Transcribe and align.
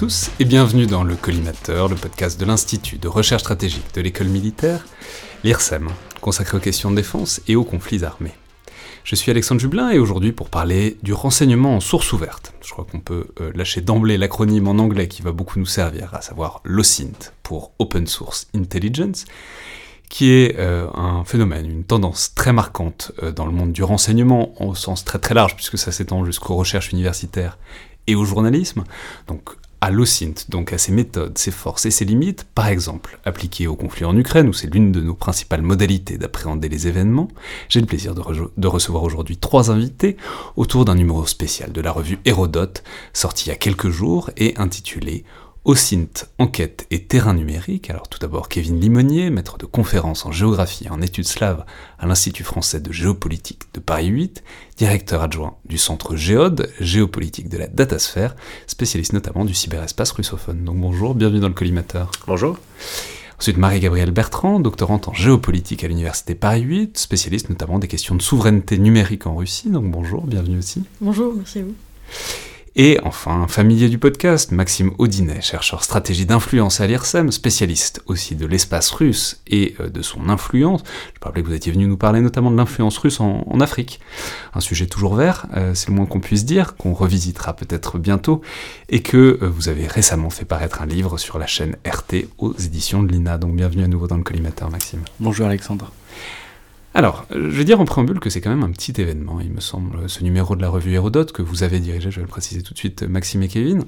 tous 0.00 0.30
et 0.40 0.46
bienvenue 0.46 0.86
dans 0.86 1.04
le 1.04 1.14
Collimateur, 1.14 1.86
le 1.86 1.94
podcast 1.94 2.40
de 2.40 2.46
l'Institut 2.46 2.96
de 2.96 3.06
recherche 3.06 3.42
stratégique 3.42 3.94
de 3.94 4.00
l'école 4.00 4.28
militaire, 4.28 4.86
l'IRSEM, 5.44 5.90
consacré 6.22 6.56
aux 6.56 6.60
questions 6.60 6.90
de 6.90 6.96
défense 6.96 7.42
et 7.48 7.54
aux 7.54 7.64
conflits 7.64 8.02
armés. 8.02 8.32
Je 9.04 9.14
suis 9.14 9.30
Alexandre 9.30 9.60
Jublin 9.60 9.90
et 9.90 9.98
aujourd'hui 9.98 10.32
pour 10.32 10.48
parler 10.48 10.96
du 11.02 11.12
renseignement 11.12 11.76
en 11.76 11.80
source 11.80 12.14
ouverte. 12.14 12.54
Je 12.62 12.70
crois 12.70 12.86
qu'on 12.90 13.00
peut 13.00 13.26
euh, 13.42 13.52
lâcher 13.54 13.82
d'emblée 13.82 14.16
l'acronyme 14.16 14.68
en 14.68 14.78
anglais 14.78 15.06
qui 15.06 15.20
va 15.20 15.32
beaucoup 15.32 15.58
nous 15.58 15.66
servir, 15.66 16.14
à 16.14 16.22
savoir 16.22 16.62
l'OSINT 16.64 17.34
pour 17.42 17.72
Open 17.78 18.06
Source 18.06 18.48
Intelligence, 18.56 19.26
qui 20.08 20.30
est 20.30 20.58
euh, 20.58 20.88
un 20.94 21.24
phénomène, 21.24 21.70
une 21.70 21.84
tendance 21.84 22.34
très 22.34 22.54
marquante 22.54 23.12
euh, 23.22 23.32
dans 23.32 23.44
le 23.44 23.52
monde 23.52 23.72
du 23.72 23.82
renseignement 23.82 24.54
au 24.62 24.74
sens 24.74 25.04
très 25.04 25.18
très 25.18 25.34
large 25.34 25.56
puisque 25.56 25.76
ça 25.76 25.92
s'étend 25.92 26.24
jusqu'aux 26.24 26.56
recherches 26.56 26.90
universitaires 26.90 27.58
et 28.06 28.14
au 28.14 28.24
journalisme. 28.24 28.84
Donc 29.28 29.59
à 29.80 29.90
l'OSINT, 29.90 30.46
donc 30.48 30.72
à 30.72 30.78
ses 30.78 30.92
méthodes, 30.92 31.38
ses 31.38 31.50
forces 31.50 31.86
et 31.86 31.90
ses 31.90 32.04
limites, 32.04 32.44
par 32.54 32.68
exemple 32.68 33.18
appliquées 33.24 33.66
au 33.66 33.76
conflit 33.76 34.04
en 34.04 34.16
Ukraine, 34.16 34.48
où 34.48 34.52
c'est 34.52 34.72
l'une 34.72 34.92
de 34.92 35.00
nos 35.00 35.14
principales 35.14 35.62
modalités 35.62 36.18
d'appréhender 36.18 36.68
les 36.68 36.86
événements, 36.86 37.28
j'ai 37.68 37.80
le 37.80 37.86
plaisir 37.86 38.14
de, 38.14 38.22
de 38.56 38.66
recevoir 38.68 39.02
aujourd'hui 39.02 39.38
trois 39.38 39.70
invités 39.70 40.16
autour 40.56 40.84
d'un 40.84 40.94
numéro 40.94 41.26
spécial 41.26 41.72
de 41.72 41.80
la 41.80 41.92
revue 41.92 42.18
Hérodote, 42.24 42.82
sorti 43.12 43.46
il 43.46 43.48
y 43.48 43.52
a 43.52 43.56
quelques 43.56 43.88
jours 43.88 44.30
et 44.36 44.54
intitulé 44.58 45.24
OSINT, 45.66 46.26
enquête 46.38 46.86
et 46.90 47.04
terrain 47.04 47.34
numérique. 47.34 47.90
Alors 47.90 48.08
tout 48.08 48.18
d'abord 48.18 48.48
Kevin 48.48 48.80
Limonier, 48.80 49.28
maître 49.28 49.58
de 49.58 49.66
conférences 49.66 50.24
en 50.24 50.32
géographie 50.32 50.86
et 50.86 50.90
en 50.90 51.02
études 51.02 51.26
slaves 51.26 51.66
à 51.98 52.06
l'Institut 52.06 52.44
français 52.44 52.80
de 52.80 52.90
géopolitique 52.90 53.64
de 53.74 53.80
Paris 53.80 54.06
8, 54.06 54.42
directeur 54.78 55.20
adjoint 55.20 55.58
du 55.66 55.76
centre 55.76 56.16
Géode, 56.16 56.72
géopolitique 56.80 57.50
de 57.50 57.58
la 57.58 57.66
datasphère, 57.66 58.36
spécialiste 58.66 59.12
notamment 59.12 59.44
du 59.44 59.52
cyberespace 59.52 60.12
russophone. 60.12 60.64
Donc 60.64 60.78
bonjour, 60.78 61.14
bienvenue 61.14 61.40
dans 61.40 61.48
le 61.48 61.54
collimateur. 61.54 62.10
Bonjour. 62.26 62.56
Ensuite 63.38 63.58
Marie-Gabrielle 63.58 64.12
Bertrand, 64.12 64.60
doctorante 64.60 65.08
en 65.08 65.14
géopolitique 65.14 65.84
à 65.84 65.88
l'Université 65.88 66.34
Paris 66.34 66.62
8, 66.62 66.96
spécialiste 66.96 67.50
notamment 67.50 67.78
des 67.78 67.88
questions 67.88 68.14
de 68.14 68.22
souveraineté 68.22 68.78
numérique 68.78 69.26
en 69.26 69.36
Russie. 69.36 69.68
Donc 69.68 69.90
bonjour, 69.90 70.26
bienvenue 70.26 70.58
aussi. 70.58 70.84
Bonjour, 71.02 71.34
merci 71.34 71.58
à 71.58 71.62
vous. 71.64 71.74
Et 72.76 72.98
enfin, 73.02 73.48
familier 73.48 73.88
du 73.88 73.98
podcast, 73.98 74.52
Maxime 74.52 74.92
Audinet, 74.98 75.40
chercheur 75.40 75.82
stratégie 75.82 76.24
d'influence 76.24 76.80
à 76.80 76.86
l'IRSEM, 76.86 77.32
spécialiste 77.32 78.00
aussi 78.06 78.36
de 78.36 78.46
l'espace 78.46 78.90
russe 78.92 79.42
et 79.48 79.74
euh, 79.80 79.88
de 79.88 80.02
son 80.02 80.28
influence. 80.28 80.82
Je 81.14 81.24
rappeler 81.24 81.42
que 81.42 81.48
vous 81.48 81.54
étiez 81.54 81.72
venu 81.72 81.88
nous 81.88 81.96
parler 81.96 82.20
notamment 82.20 82.50
de 82.52 82.56
l'influence 82.56 82.96
russe 82.98 83.18
en, 83.18 83.60
Afrique. 83.60 84.00
Un 84.54 84.60
sujet 84.60 84.86
toujours 84.86 85.16
vert, 85.16 85.46
euh, 85.56 85.74
c'est 85.74 85.88
le 85.88 85.94
moins 85.94 86.06
qu'on 86.06 86.20
puisse 86.20 86.44
dire, 86.44 86.76
qu'on 86.76 86.94
revisitera 86.94 87.54
peut-être 87.54 87.98
bientôt, 87.98 88.40
et 88.88 89.02
que 89.02 89.16
euh, 89.42 89.48
vous 89.48 89.68
avez 89.68 89.88
récemment 89.88 90.30
fait 90.30 90.44
paraître 90.44 90.80
un 90.80 90.86
livre 90.86 91.18
sur 91.18 91.38
la 91.38 91.46
chaîne 91.46 91.76
RT 91.84 92.28
aux 92.38 92.54
éditions 92.54 93.02
de 93.02 93.12
l'INA. 93.12 93.36
Donc 93.36 93.56
bienvenue 93.56 93.82
à 93.82 93.88
nouveau 93.88 94.06
dans 94.06 94.16
le 94.16 94.22
collimateur, 94.22 94.70
Maxime. 94.70 95.00
Bonjour 95.18 95.46
Alexandre. 95.46 95.92
Alors, 96.92 97.24
je 97.30 97.38
vais 97.38 97.64
dire 97.64 97.80
en 97.80 97.84
préambule 97.84 98.18
que 98.18 98.30
c'est 98.30 98.40
quand 98.40 98.50
même 98.50 98.64
un 98.64 98.72
petit 98.72 99.00
événement, 99.00 99.40
il 99.40 99.50
me 99.50 99.60
semble, 99.60 100.08
ce 100.08 100.24
numéro 100.24 100.56
de 100.56 100.62
la 100.62 100.68
revue 100.68 100.92
Hérodote 100.92 101.30
que 101.30 101.42
vous 101.42 101.62
avez 101.62 101.78
dirigé, 101.78 102.10
je 102.10 102.16
vais 102.16 102.22
le 102.22 102.28
préciser 102.28 102.62
tout 102.62 102.74
de 102.74 102.78
suite, 102.78 103.02
Maxime 103.04 103.42
et 103.42 103.48
Kevin. 103.48 103.84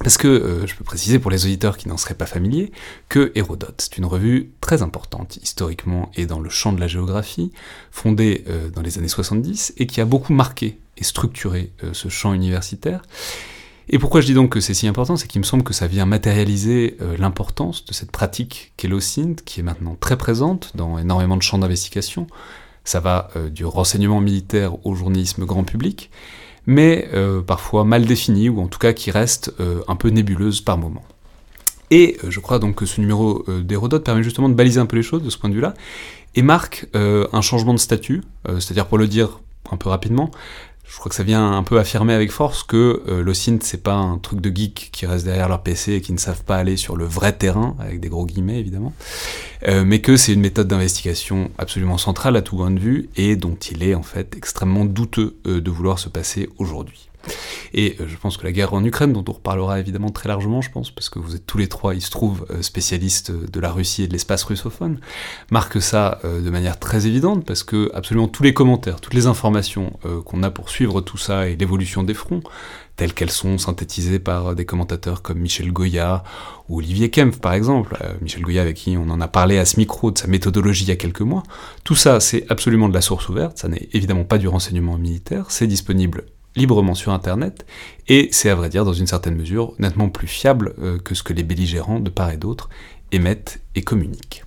Parce 0.00 0.16
que 0.16 0.26
euh, 0.26 0.66
je 0.66 0.74
peux 0.74 0.82
préciser 0.82 1.20
pour 1.20 1.30
les 1.30 1.44
auditeurs 1.44 1.76
qui 1.76 1.88
n'en 1.88 1.96
seraient 1.96 2.14
pas 2.14 2.26
familiers 2.26 2.72
que 3.08 3.30
Hérodote, 3.36 3.76
c'est 3.78 3.96
une 3.96 4.04
revue 4.04 4.50
très 4.60 4.82
importante 4.82 5.36
historiquement 5.36 6.10
et 6.16 6.26
dans 6.26 6.40
le 6.40 6.50
champ 6.50 6.72
de 6.72 6.80
la 6.80 6.88
géographie, 6.88 7.52
fondée 7.92 8.44
euh, 8.48 8.70
dans 8.70 8.82
les 8.82 8.98
années 8.98 9.06
70 9.06 9.74
et 9.76 9.86
qui 9.86 10.00
a 10.00 10.04
beaucoup 10.04 10.32
marqué 10.32 10.78
et 10.96 11.04
structuré 11.04 11.70
euh, 11.84 11.90
ce 11.92 12.08
champ 12.08 12.34
universitaire. 12.34 13.02
Et 13.88 13.98
pourquoi 13.98 14.20
je 14.20 14.26
dis 14.26 14.34
donc 14.34 14.50
que 14.50 14.60
c'est 14.60 14.74
si 14.74 14.86
important 14.86 15.16
C'est 15.16 15.28
qu'il 15.28 15.40
me 15.40 15.44
semble 15.44 15.62
que 15.62 15.74
ça 15.74 15.86
vient 15.86 16.06
matérialiser 16.06 16.96
euh, 17.02 17.16
l'importance 17.18 17.84
de 17.84 17.92
cette 17.92 18.10
pratique 18.10 18.72
qu'est 18.76 18.88
l'OSINT, 18.88 19.36
qui 19.44 19.60
est 19.60 19.62
maintenant 19.62 19.96
très 19.98 20.16
présente 20.16 20.72
dans 20.74 20.98
énormément 20.98 21.36
de 21.36 21.42
champs 21.42 21.58
d'investigation. 21.58 22.26
Ça 22.84 23.00
va 23.00 23.28
euh, 23.36 23.50
du 23.50 23.64
renseignement 23.64 24.20
militaire 24.20 24.86
au 24.86 24.94
journalisme 24.94 25.44
grand 25.44 25.64
public, 25.64 26.10
mais 26.66 27.08
euh, 27.12 27.42
parfois 27.42 27.84
mal 27.84 28.06
définie, 28.06 28.48
ou 28.48 28.60
en 28.60 28.68
tout 28.68 28.78
cas 28.78 28.94
qui 28.94 29.10
reste 29.10 29.52
un 29.86 29.96
peu 29.96 30.08
nébuleuse 30.08 30.60
par 30.62 30.78
moment. 30.78 31.02
Et 31.90 32.16
je 32.26 32.40
crois 32.40 32.58
donc 32.58 32.76
que 32.76 32.86
ce 32.86 33.00
numéro 33.00 33.44
d'Hérodote 33.46 34.04
permet 34.04 34.22
justement 34.22 34.48
de 34.48 34.54
baliser 34.54 34.80
un 34.80 34.86
peu 34.86 34.96
les 34.96 35.02
choses 35.02 35.22
de 35.22 35.28
ce 35.28 35.36
point 35.36 35.50
de 35.50 35.54
vue-là, 35.54 35.74
et 36.34 36.42
marque 36.42 36.88
un 36.94 37.40
changement 37.42 37.74
de 37.74 37.78
statut, 37.78 38.22
c'est-à-dire 38.46 38.86
pour 38.86 38.96
le 38.96 39.06
dire 39.06 39.40
un 39.70 39.76
peu 39.76 39.90
rapidement, 39.90 40.30
je 40.86 40.98
crois 40.98 41.08
que 41.08 41.16
ça 41.16 41.22
vient 41.22 41.52
un 41.52 41.62
peu 41.62 41.78
affirmer 41.78 42.12
avec 42.12 42.30
force 42.30 42.62
que 42.62 43.02
euh, 43.08 43.32
c'est 43.60 43.82
pas 43.82 43.94
un 43.94 44.18
truc 44.18 44.40
de 44.40 44.54
geek 44.54 44.90
qui 44.92 45.06
reste 45.06 45.24
derrière 45.24 45.48
leur 45.48 45.62
PC 45.62 45.94
et 45.94 46.00
qui 46.00 46.12
ne 46.12 46.18
savent 46.18 46.44
pas 46.44 46.56
aller 46.56 46.76
sur 46.76 46.96
le 46.96 47.04
vrai 47.04 47.32
terrain, 47.32 47.74
avec 47.80 48.00
des 48.00 48.08
gros 48.08 48.26
guillemets 48.26 48.60
évidemment, 48.60 48.92
euh, 49.66 49.84
mais 49.84 50.00
que 50.00 50.16
c'est 50.16 50.32
une 50.32 50.40
méthode 50.40 50.68
d'investigation 50.68 51.50
absolument 51.58 51.98
centrale 51.98 52.36
à 52.36 52.42
tout 52.42 52.56
point 52.56 52.70
de 52.70 52.78
vue 52.78 53.08
et 53.16 53.36
dont 53.36 53.56
il 53.70 53.82
est 53.82 53.94
en 53.94 54.02
fait 54.02 54.36
extrêmement 54.36 54.84
douteux 54.84 55.36
euh, 55.46 55.60
de 55.60 55.70
vouloir 55.70 55.98
se 55.98 56.08
passer 56.08 56.50
aujourd'hui. 56.58 57.08
Et 57.74 57.96
euh, 58.00 58.06
je 58.06 58.16
pense 58.16 58.36
que 58.36 58.44
la 58.44 58.52
guerre 58.52 58.72
en 58.72 58.84
Ukraine, 58.84 59.12
dont 59.12 59.24
on 59.28 59.32
reparlera 59.32 59.80
évidemment 59.80 60.10
très 60.10 60.28
largement, 60.28 60.62
je 60.62 60.70
pense, 60.70 60.90
parce 60.90 61.10
que 61.10 61.18
vous 61.18 61.34
êtes 61.34 61.44
tous 61.44 61.58
les 61.58 61.68
trois, 61.68 61.94
il 61.94 62.00
se 62.00 62.10
trouve, 62.10 62.46
euh, 62.50 62.62
spécialistes 62.62 63.32
de 63.32 63.60
la 63.60 63.72
Russie 63.72 64.04
et 64.04 64.06
de 64.06 64.12
l'espace 64.12 64.44
russophone, 64.44 65.00
marque 65.50 65.82
ça 65.82 66.20
euh, 66.24 66.40
de 66.40 66.50
manière 66.50 66.78
très 66.78 67.06
évidente, 67.06 67.44
parce 67.44 67.64
que 67.64 67.90
absolument 67.92 68.28
tous 68.28 68.44
les 68.44 68.54
commentaires, 68.54 69.00
toutes 69.00 69.14
les 69.14 69.26
informations 69.26 69.92
qu'on 70.24 70.42
a 70.42 70.50
pour 70.50 70.70
suivre 70.70 71.00
tout 71.00 71.16
ça 71.16 71.48
et 71.48 71.56
l'évolution 71.56 72.02
des 72.02 72.14
fronts, 72.14 72.42
telles 72.96 73.12
qu'elles 73.12 73.30
sont 73.30 73.58
synthétisées 73.58 74.18
par 74.18 74.54
des 74.54 74.64
commentateurs 74.64 75.22
comme 75.22 75.38
Michel 75.38 75.72
Goya 75.72 76.22
ou 76.68 76.78
Olivier 76.78 77.10
Kempf 77.10 77.38
par 77.40 77.54
exemple, 77.54 77.96
Michel 78.20 78.42
Goya 78.42 78.62
avec 78.62 78.76
qui 78.76 78.96
on 78.96 79.10
en 79.10 79.20
a 79.20 79.28
parlé 79.28 79.58
à 79.58 79.64
ce 79.64 79.78
micro 79.78 80.10
de 80.10 80.18
sa 80.18 80.28
méthodologie 80.28 80.84
il 80.84 80.88
y 80.88 80.92
a 80.92 80.96
quelques 80.96 81.22
mois, 81.22 81.42
tout 81.82 81.96
ça 81.96 82.20
c'est 82.20 82.46
absolument 82.50 82.88
de 82.88 82.94
la 82.94 83.00
source 83.00 83.28
ouverte, 83.28 83.58
ça 83.58 83.68
n'est 83.68 83.88
évidemment 83.92 84.24
pas 84.24 84.38
du 84.38 84.48
renseignement 84.48 84.96
militaire, 84.96 85.46
c'est 85.48 85.66
disponible 85.66 86.24
librement 86.56 86.94
sur 86.94 87.12
Internet, 87.12 87.66
et 88.08 88.28
c'est 88.32 88.50
à 88.50 88.54
vrai 88.54 88.68
dire 88.68 88.84
dans 88.84 88.92
une 88.92 89.06
certaine 89.06 89.36
mesure 89.36 89.74
nettement 89.78 90.08
plus 90.08 90.26
fiable 90.26 90.74
euh, 90.80 90.98
que 90.98 91.14
ce 91.14 91.22
que 91.22 91.32
les 91.32 91.42
belligérants 91.42 92.00
de 92.00 92.10
part 92.10 92.30
et 92.30 92.36
d'autre 92.36 92.68
émettent 93.12 93.60
et 93.74 93.82
communiquent. 93.82 94.44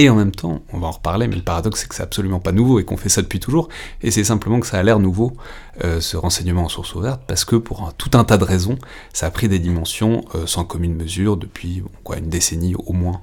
Et 0.00 0.08
en 0.08 0.14
même 0.14 0.30
temps, 0.30 0.62
on 0.72 0.78
va 0.78 0.86
en 0.86 0.92
reparler, 0.92 1.26
mais 1.26 1.34
le 1.34 1.42
paradoxe 1.42 1.80
c'est 1.80 1.88
que 1.88 1.94
c'est 1.96 2.04
absolument 2.04 2.38
pas 2.38 2.52
nouveau 2.52 2.78
et 2.78 2.84
qu'on 2.84 2.96
fait 2.96 3.08
ça 3.08 3.20
depuis 3.20 3.40
toujours, 3.40 3.68
et 4.00 4.12
c'est 4.12 4.22
simplement 4.22 4.60
que 4.60 4.66
ça 4.68 4.78
a 4.78 4.82
l'air 4.84 5.00
nouveau, 5.00 5.36
euh, 5.82 6.00
ce 6.00 6.16
renseignement 6.16 6.64
en 6.64 6.68
source 6.68 6.94
ouverte, 6.94 7.22
parce 7.26 7.44
que 7.44 7.56
pour 7.56 7.92
tout 7.94 8.10
un 8.14 8.22
tas 8.22 8.38
de 8.38 8.44
raisons, 8.44 8.78
ça 9.12 9.26
a 9.26 9.30
pris 9.32 9.48
des 9.48 9.58
dimensions 9.58 10.24
euh, 10.36 10.46
sans 10.46 10.64
commune 10.64 10.94
mesure 10.94 11.36
depuis 11.36 11.82
quoi, 12.04 12.18
une 12.18 12.28
décennie 12.28 12.76
au 12.76 12.92
moins, 12.92 13.20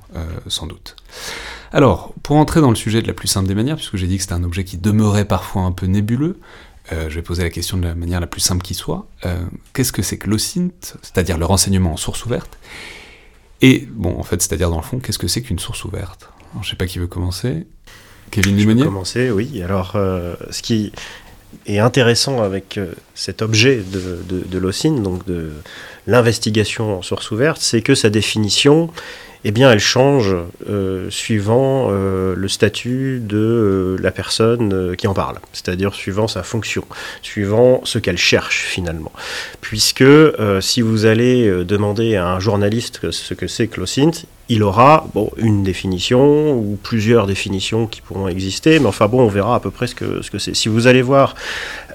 sans 0.48 0.68
doute. 0.68 0.98
Alors, 1.72 2.14
pour 2.24 2.38
entrer 2.38 2.62
dans 2.62 2.70
le 2.70 2.76
sujet 2.76 3.02
de 3.02 3.08
la 3.08 3.14
plus 3.14 3.28
simple 3.28 3.48
des 3.48 3.56
manières, 3.56 3.76
puisque 3.76 3.98
j'ai 3.98 4.08
dit 4.08 4.16
que 4.16 4.22
c'était 4.22 4.34
un 4.34 4.44
objet 4.44 4.64
qui 4.64 4.78
demeurait 4.78 5.26
parfois 5.26 5.64
un 5.64 5.72
peu 5.72 5.88
nébuleux, 5.88 6.40
euh, 6.92 7.10
je 7.10 7.16
vais 7.16 7.22
poser 7.22 7.44
la 7.44 7.50
question 7.50 7.78
de 7.78 7.84
la 7.84 7.96
manière 7.96 8.20
la 8.20 8.28
plus 8.28 8.42
simple 8.42 8.62
qui 8.62 8.74
soit. 8.74 9.08
Euh, 9.26 9.44
qu'est-ce 9.74 9.92
que 9.92 10.02
c'est 10.02 10.18
que 10.18 10.30
l'OSINT, 10.30 10.72
c'est-à-dire 11.02 11.38
le 11.38 11.46
renseignement 11.46 11.94
en 11.94 11.98
source 11.98 12.26
ouverte? 12.26 12.58
Et, 13.62 13.88
bon, 13.92 14.20
en 14.20 14.24
fait, 14.24 14.42
c'est-à-dire 14.42 14.70
dans 14.70 14.78
le 14.78 14.84
fond, 14.84 15.00
qu'est-ce 15.00 15.18
que 15.18 15.28
c'est 15.28 15.42
qu'une 15.42 15.60
source 15.60 15.84
ouverte? 15.86 16.30
Je 16.56 16.60
ne 16.60 16.64
sais 16.64 16.76
pas 16.76 16.86
qui 16.86 17.00
veut 17.00 17.08
commencer. 17.08 17.66
Kevin 18.32 18.56
Limonier 18.56 18.80
Je 18.80 18.86
peux 18.86 18.92
commencer, 18.92 19.32
oui. 19.32 19.62
Alors, 19.64 19.94
euh, 19.96 20.36
ce 20.52 20.62
qui 20.62 20.92
est 21.66 21.80
intéressant 21.80 22.42
avec 22.42 22.80
cet 23.16 23.42
objet 23.42 23.78
de, 23.78 24.24
de, 24.28 24.42
de 24.42 24.58
l'OSINT, 24.58 25.02
donc 25.02 25.26
de 25.26 25.54
l'investigation 26.06 27.00
en 27.00 27.02
source 27.02 27.32
ouverte, 27.32 27.62
c'est 27.62 27.82
que 27.82 27.96
sa 27.96 28.10
définition 28.10 28.92
eh 29.48 29.52
bien, 29.52 29.72
elle 29.72 29.80
change 29.80 30.36
euh, 30.68 31.08
suivant 31.12 31.90
euh, 31.92 32.34
le 32.36 32.48
statut 32.48 33.20
de 33.22 33.38
euh, 33.38 33.98
la 34.02 34.10
personne 34.10 34.96
qui 34.98 35.06
en 35.08 35.14
parle, 35.14 35.38
c'est-à-dire 35.54 35.94
suivant 35.94 36.28
sa 36.28 36.42
fonction, 36.42 36.84
suivant 37.22 37.82
ce 37.84 38.00
qu'elle 38.00 38.18
cherche 38.18 38.66
finalement. 38.66 39.12
Puisque 39.62 40.04
si 40.62 40.82
vous 40.82 41.06
allez 41.06 41.64
demander 41.64 42.16
à 42.16 42.28
un 42.28 42.40
journaliste 42.40 43.12
ce 43.12 43.36
que 43.36 43.46
c'est 43.46 43.68
que 43.68 43.80
il 44.50 44.64
aura 44.64 45.08
bon, 45.14 45.32
une 45.38 45.64
définition 45.64 46.54
ou 46.54 46.78
plusieurs 46.82 47.26
définitions 47.26 47.88
qui 47.88 48.02
pourront 48.02 48.28
exister, 48.28 48.80
mais 48.80 48.86
enfin 48.86 49.08
bon, 49.08 49.22
on 49.22 49.28
verra 49.28 49.56
à 49.56 49.60
peu 49.60 49.72
près 49.72 49.88
ce 49.88 49.96
que 49.96 50.22
c'est. 50.22 50.24
Ce 50.24 50.32
que 50.32 50.54
si 50.56 50.70
vous 50.70 50.88
allez 50.88 51.02
voir, 51.02 51.36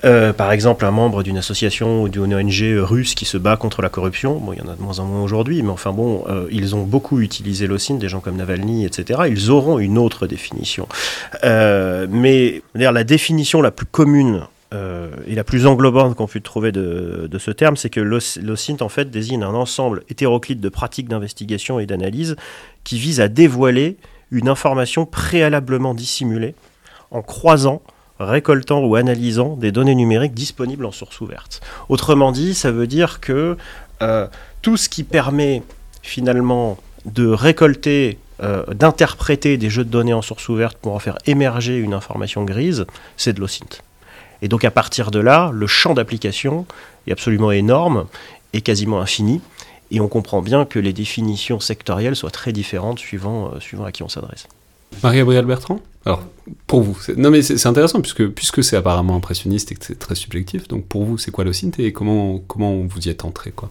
euh, 0.04 0.32
par 0.32 0.50
exemple, 0.52 0.84
un 0.84 0.90
membre 0.90 1.22
d'une 1.22 1.38
association 1.38 2.02
ou 2.02 2.08
d'une 2.08 2.34
ONG 2.34 2.62
russe 2.78 3.14
qui 3.14 3.24
se 3.24 3.36
bat 3.36 3.56
contre 3.56 3.82
la 3.82 3.88
corruption, 3.88 4.38
bon, 4.38 4.52
il 4.52 4.58
y 4.58 4.62
en 4.62 4.68
a 4.68 4.74
de 4.74 4.82
moins 4.82 4.98
en 4.98 5.04
moins 5.04 5.22
aujourd'hui, 5.22 5.62
mais 5.62 5.70
enfin 5.70 5.92
bon, 5.92 6.24
euh, 6.28 6.46
ils 6.50 6.74
ont 6.74 6.82
beaucoup 6.82 7.20
utilisé 7.20 7.66
l'OSINT, 7.66 7.98
des 7.98 8.08
gens 8.08 8.20
comme 8.20 8.36
Navalny, 8.36 8.84
etc. 8.84 9.20
Ils 9.28 9.50
auront 9.50 9.78
une 9.78 9.98
autre 9.98 10.26
définition. 10.26 10.88
Euh, 11.44 12.06
mais 12.10 12.62
la 12.74 13.04
définition 13.04 13.62
la 13.62 13.70
plus 13.70 13.86
commune 13.86 14.42
euh, 14.72 15.10
et 15.26 15.34
la 15.34 15.42
plus 15.42 15.66
englobante 15.66 16.14
qu'on 16.14 16.26
puisse 16.26 16.42
trouver 16.42 16.70
de, 16.70 17.28
ce 17.38 17.50
terme, 17.50 17.76
c'est 17.76 17.90
que 17.90 18.00
l'OSINT 18.00 18.76
en 18.80 18.88
fait 18.88 19.10
désigne 19.10 19.42
un 19.42 19.54
ensemble 19.54 20.04
hétéroclite 20.08 20.60
de 20.60 20.68
pratiques 20.68 21.08
d'investigation 21.08 21.80
et 21.80 21.86
d'analyse 21.86 22.36
qui 22.84 22.98
vise 22.98 23.20
à 23.20 23.28
dévoiler 23.28 23.96
une 24.30 24.48
information 24.48 25.06
préalablement 25.06 25.94
dissimulée 25.94 26.54
en 27.10 27.22
croisant 27.22 27.82
récoltant 28.20 28.84
ou 28.84 28.94
analysant 28.96 29.56
des 29.56 29.72
données 29.72 29.94
numériques 29.94 30.34
disponibles 30.34 30.84
en 30.84 30.92
source 30.92 31.20
ouverte. 31.20 31.60
Autrement 31.88 32.32
dit, 32.32 32.54
ça 32.54 32.70
veut 32.70 32.86
dire 32.86 33.20
que 33.20 33.56
euh, 34.02 34.28
tout 34.62 34.76
ce 34.76 34.88
qui 34.88 35.04
permet 35.04 35.62
finalement 36.02 36.78
de 37.06 37.26
récolter, 37.26 38.18
euh, 38.42 38.64
d'interpréter 38.66 39.56
des 39.56 39.70
jeux 39.70 39.84
de 39.84 39.90
données 39.90 40.12
en 40.12 40.22
source 40.22 40.48
ouverte 40.48 40.76
pour 40.78 40.94
en 40.94 40.98
faire 40.98 41.16
émerger 41.26 41.78
une 41.78 41.94
information 41.94 42.44
grise, 42.44 42.86
c'est 43.16 43.32
de 43.32 43.40
l'OSINT. 43.40 43.80
Et 44.42 44.48
donc 44.48 44.64
à 44.64 44.70
partir 44.70 45.10
de 45.10 45.18
là, 45.18 45.50
le 45.52 45.66
champ 45.66 45.94
d'application 45.94 46.66
est 47.06 47.12
absolument 47.12 47.52
énorme 47.52 48.06
et 48.52 48.60
quasiment 48.60 49.00
infini. 49.00 49.40
Et 49.90 50.00
on 50.00 50.08
comprend 50.08 50.40
bien 50.40 50.64
que 50.64 50.78
les 50.78 50.92
définitions 50.92 51.60
sectorielles 51.60 52.16
soient 52.16 52.30
très 52.30 52.52
différentes 52.52 52.98
suivant, 52.98 53.52
euh, 53.52 53.60
suivant 53.60 53.84
à 53.84 53.92
qui 53.92 54.02
on 54.02 54.08
s'adresse. 54.08 54.46
Marie-Gabrielle 55.02 55.46
Bertrand? 55.46 55.80
Alors, 56.06 56.22
pour 56.66 56.82
vous, 56.82 56.96
non 57.16 57.30
mais 57.30 57.42
c'est 57.42 57.66
intéressant 57.66 58.00
puisque, 58.00 58.26
puisque 58.28 58.64
c'est 58.64 58.76
apparemment 58.76 59.16
impressionniste 59.16 59.70
et 59.70 59.74
que 59.74 59.84
c'est 59.84 59.98
très 59.98 60.14
subjectif, 60.14 60.66
donc 60.66 60.86
pour 60.86 61.04
vous, 61.04 61.18
c'est 61.18 61.30
quoi 61.30 61.44
l'OSINT 61.44 61.72
et 61.78 61.92
comment, 61.92 62.38
comment 62.38 62.76
vous 62.78 63.00
y 63.06 63.10
êtes 63.10 63.24
entré 63.24 63.50
quoi? 63.50 63.70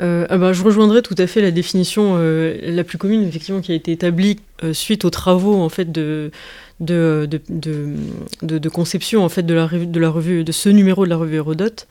Euh, 0.00 0.26
ah 0.28 0.38
bah, 0.38 0.52
je 0.52 0.62
rejoindrai 0.62 1.02
tout 1.02 1.14
à 1.18 1.26
fait 1.26 1.40
la 1.40 1.50
définition 1.50 2.16
euh, 2.18 2.56
la 2.62 2.84
plus 2.84 2.98
commune, 2.98 3.26
effectivement, 3.26 3.60
qui 3.60 3.72
a 3.72 3.74
été 3.74 3.90
établie 3.92 4.38
suite 4.72 5.04
aux 5.04 5.10
travaux 5.10 5.60
en 5.60 5.68
fait 5.68 5.90
de, 5.90 6.30
de, 6.80 7.28
de, 7.48 7.96
de, 8.42 8.68
conception 8.68 9.24
en 9.24 9.28
fait 9.28 9.42
de 9.42 9.54
la, 9.54 9.66
de 9.66 10.00
la 10.00 10.10
revue 10.10 10.44
de 10.44 10.52
ce 10.52 10.68
numéro 10.68 11.04
de 11.04 11.10
la 11.10 11.16
revue 11.16 11.36
Hérodote 11.36 11.88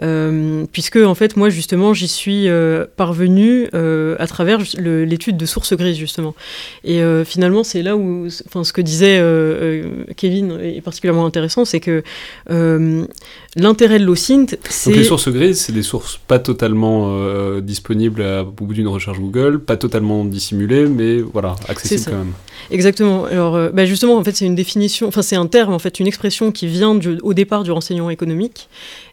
euh, 0.00 0.64
puisque 0.70 0.96
en 0.96 1.14
fait 1.16 1.36
moi 1.36 1.50
justement 1.50 1.92
j'y 1.92 2.06
suis 2.06 2.48
euh, 2.48 2.86
parvenu 2.96 3.68
euh, 3.74 4.14
à 4.20 4.28
travers 4.28 4.60
l'étude 4.78 5.36
de 5.36 5.46
sources 5.46 5.74
grises 5.74 5.96
justement. 5.96 6.34
Et 6.84 7.02
finalement 7.24 7.64
c'est 7.64 7.82
là 7.82 7.96
où 7.96 8.28
enfin 8.46 8.64
ce 8.64 8.72
que 8.72 8.80
disait 8.80 9.22
Kevin 10.16 10.58
est 10.62 10.80
particulièrement 10.80 11.26
intéressant 11.26 11.64
c'est 11.64 11.80
que 11.80 12.02
l'intérêt 13.56 13.98
de 13.98 14.04
l'OSINT 14.04 14.46
c'est 14.68 14.92
les 14.92 15.04
sources 15.04 15.28
grises 15.28 15.60
c'est 15.60 15.72
des 15.72 15.82
sources 15.82 16.18
pas 16.28 16.38
totalement 16.38 17.58
disponibles 17.60 18.22
au 18.22 18.64
bout 18.64 18.74
d'une 18.74 18.88
recherche 18.88 19.18
Google 19.18 19.60
pas 19.60 19.76
totalement 19.76 20.24
dissimulées 20.24 20.86
mais 20.86 21.20
voilà 21.20 21.56
accessibles 21.68 22.10
quand 22.10 22.18
même. 22.18 22.32
Exactement. 22.70 23.24
Alors 23.24 23.70
bah 23.72 23.86
justement 23.86 24.16
en 24.16 24.24
fait 24.24 24.36
c'est 24.36 24.46
une 24.46 24.54
définition 24.54 25.08
enfin 25.08 25.22
c'est 25.22 25.36
un 25.36 25.46
terme 25.46 25.72
en 25.72 25.78
fait 25.78 26.00
une 26.00 26.06
expression 26.06 26.52
qui 26.52 26.66
vient 26.66 26.94
du, 26.94 27.18
au 27.22 27.34
départ 27.34 27.62
du 27.62 27.70
renseignement 27.70 28.10
économique 28.10 28.68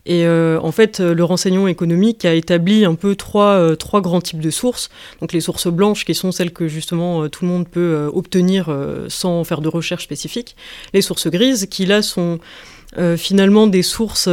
et 0.05 0.25
euh, 0.25 0.59
en 0.61 0.71
fait, 0.71 0.99
le 0.99 1.23
renseignement 1.23 1.67
économique 1.67 2.25
a 2.25 2.35
établi 2.35 2.85
un 2.85 2.93
peu 2.93 3.15
trois, 3.15 3.53
euh, 3.53 3.75
trois 3.75 4.01
grands 4.01 4.21
types 4.21 4.39
de 4.39 4.51
sources. 4.51 4.89
Donc 5.19 5.33
les 5.33 5.41
sources 5.41 5.67
blanches, 5.67 6.05
qui 6.05 6.13
sont 6.13 6.31
celles 6.31 6.53
que 6.53 6.67
justement 6.67 7.23
euh, 7.23 7.27
tout 7.27 7.43
le 7.43 7.51
monde 7.51 7.67
peut 7.67 8.09
obtenir 8.13 8.73
sans 9.07 9.43
faire 9.43 9.61
de 9.61 9.69
recherche 9.69 10.03
spécifique. 10.03 10.55
Les 10.93 11.01
sources 11.01 11.27
grises, 11.27 11.67
qui 11.69 11.85
là 11.85 12.01
sont 12.01 12.39
finalement 13.17 13.67
des 13.67 13.83
sources 13.83 14.29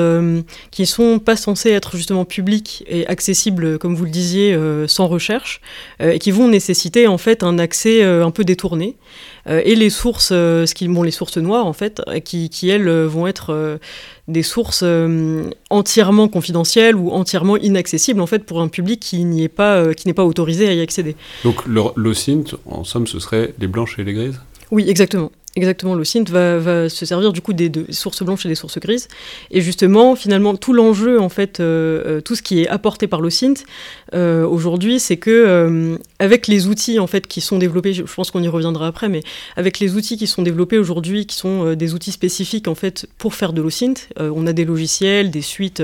qui 0.71 0.87
sont 0.87 1.19
pas 1.19 1.35
censées 1.35 1.71
être 1.71 1.97
justement 1.97 2.25
publiques 2.25 2.85
et 2.87 3.05
accessibles, 3.09 3.79
comme 3.79 3.97
vous 3.97 4.05
le 4.05 4.11
disiez, 4.11 4.57
sans 4.87 5.09
recherche, 5.09 5.61
et 6.01 6.19
qui 6.21 6.31
vont 6.31 6.47
nécessiter 6.47 7.09
en 7.09 7.19
fait 7.19 7.43
un 7.43 7.59
accès 7.59 8.05
un 8.05 8.31
peu 8.31 8.45
détourné. 8.45 8.97
et 9.49 9.75
les 9.75 9.91
sources, 9.91 10.29
ce 10.29 10.75
qui, 10.75 10.87
bon, 10.87 11.03
les 11.03 11.11
sources 11.11 11.39
noires 11.39 11.67
en 11.67 11.73
fait, 11.73 12.03
qui, 12.25 12.51
qui 12.51 12.69
elles 12.69 12.89
vont 12.89 13.27
être 13.27 13.79
des 14.29 14.43
sources 14.43 14.83
euh, 14.85 15.51
entièrement 15.71 16.29
confidentielles 16.29 16.95
ou 16.95 17.11
entièrement 17.11 17.57
inaccessibles 17.57 18.21
en 18.21 18.27
fait 18.27 18.41
pour 18.41 18.61
un 18.61 18.69
public 18.69 19.01
qui 19.01 19.25
n'y 19.25 19.43
est 19.43 19.49
pas 19.49 19.77
euh, 19.77 19.95
qui 19.95 20.07
n'est 20.07 20.15
pas 20.15 20.25
autorisé 20.25 20.69
à 20.69 20.73
y 20.73 20.81
accéder. 20.81 21.17
Donc 21.45 21.67
le, 21.67 21.83
le 21.97 22.13
en 22.67 22.85
somme, 22.85 23.07
ce 23.07 23.19
serait 23.19 23.55
les 23.59 23.67
blanches 23.67 23.99
et 23.99 24.05
les 24.05 24.13
grises? 24.13 24.41
Oui, 24.71 24.85
exactement. 24.89 25.31
Exactement, 25.55 25.95
l'OSINT 25.95 26.25
va, 26.31 26.89
se 26.89 27.05
servir 27.05 27.31
du 27.31 27.43
coup 27.43 27.53
des, 27.53 27.71
sources 27.91 28.23
blanches 28.23 28.47
et 28.47 28.49
des 28.49 28.55
sources 28.55 28.79
grises. 28.79 29.09
Et 29.51 29.61
justement, 29.61 30.17
finalement, 30.17 30.57
tout 30.57 30.73
l'enjeu, 30.73 31.21
en 31.21 31.29
fait, 31.29 31.61
euh, 31.61 32.03
euh, 32.07 32.21
tout 32.23 32.35
ce 32.35 32.43
qui 32.43 32.63
est 32.63 32.69
apporté 32.69 33.07
par 33.07 33.21
l'OSINT 33.21 33.65
euh, 34.15 34.47
aujourd'hui, 34.47 34.99
c'est 34.99 35.19
que 35.19 35.99
avec 36.19 36.47
les 36.47 36.69
outils 36.69 36.99
en 36.99 37.07
fait 37.07 37.27
qui 37.27 37.43
sont 37.43 37.59
développés, 37.59 37.93
je, 37.93 38.03
pense 38.03 38.31
qu'on 38.31 38.43
y 38.43 38.49
reviendra 38.49 38.87
après, 38.87 39.11
mais 39.11 39.23
avec 39.57 39.79
les 39.79 39.95
outils 39.95 40.17
qui 40.17 40.27
sont 40.27 40.41
développés 40.41 40.79
aujourd'hui, 40.79 41.27
qui 41.27 41.37
sont 41.37 41.75
des 41.75 41.93
outils 41.93 42.13
spécifiques 42.13 42.69
en 42.69 42.75
fait 42.75 43.07
pour 43.19 43.35
faire 43.35 43.53
de 43.53 43.61
l'OSINT, 43.61 44.09
on 44.19 44.47
a 44.47 44.53
des 44.53 44.65
logiciels, 44.65 45.31
des 45.31 45.43
suites 45.43 45.83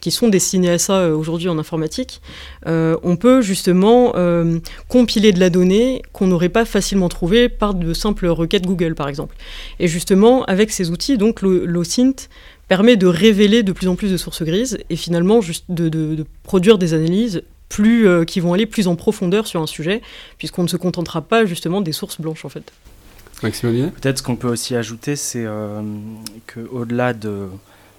qui 0.00 0.10
sont 0.10 0.28
destinés 0.28 0.70
à 0.70 0.78
ça 0.78 1.10
aujourd'hui 1.10 1.48
en 1.48 1.58
informatique. 1.58 2.20
on 2.66 3.16
peut 3.16 3.40
justement 3.42 4.12
compiler 4.88 5.32
de 5.32 5.40
la 5.40 5.50
donnée 5.50 6.02
qu'on 6.12 6.26
n'aurait 6.26 6.48
pas 6.48 6.64
facilement 6.64 7.08
trouvée 7.08 7.48
par 7.48 7.74
de 7.74 7.94
simples 7.94 8.26
requêtes 8.26 8.66
Google, 8.66 8.94
par 8.94 9.07
exemple. 9.08 9.36
Et 9.78 9.88
justement, 9.88 10.44
avec 10.44 10.70
ces 10.70 10.90
outils, 10.90 11.18
donc 11.18 11.42
l'OSINT 11.42 12.28
permet 12.68 12.96
de 12.96 13.06
révéler 13.06 13.62
de 13.62 13.72
plus 13.72 13.88
en 13.88 13.96
plus 13.96 14.10
de 14.10 14.16
sources 14.16 14.42
grises 14.42 14.78
et 14.90 14.96
finalement 14.96 15.40
juste 15.40 15.64
de, 15.68 16.24
produire 16.42 16.78
des 16.78 16.94
analyses 16.94 17.42
plus, 17.68 18.06
euh, 18.06 18.24
qui 18.24 18.40
vont 18.40 18.52
aller 18.54 18.66
plus 18.66 18.88
en 18.88 18.96
profondeur 18.96 19.46
sur 19.46 19.60
un 19.60 19.66
sujet, 19.66 20.00
puisqu'on 20.38 20.62
ne 20.62 20.68
se 20.68 20.76
contentera 20.76 21.22
pas 21.22 21.44
justement 21.44 21.80
des 21.80 21.92
sources 21.92 22.20
blanches 22.20 22.44
en 22.44 22.48
fait. 22.48 22.72
Maxime 23.42 23.90
Peut-être 23.90 24.18
ce 24.18 24.22
qu'on 24.22 24.36
peut 24.36 24.48
aussi 24.48 24.74
ajouter, 24.74 25.16
c'est 25.16 25.44
euh, 25.44 25.80
qu'au-delà 26.46 27.12
de, 27.12 27.46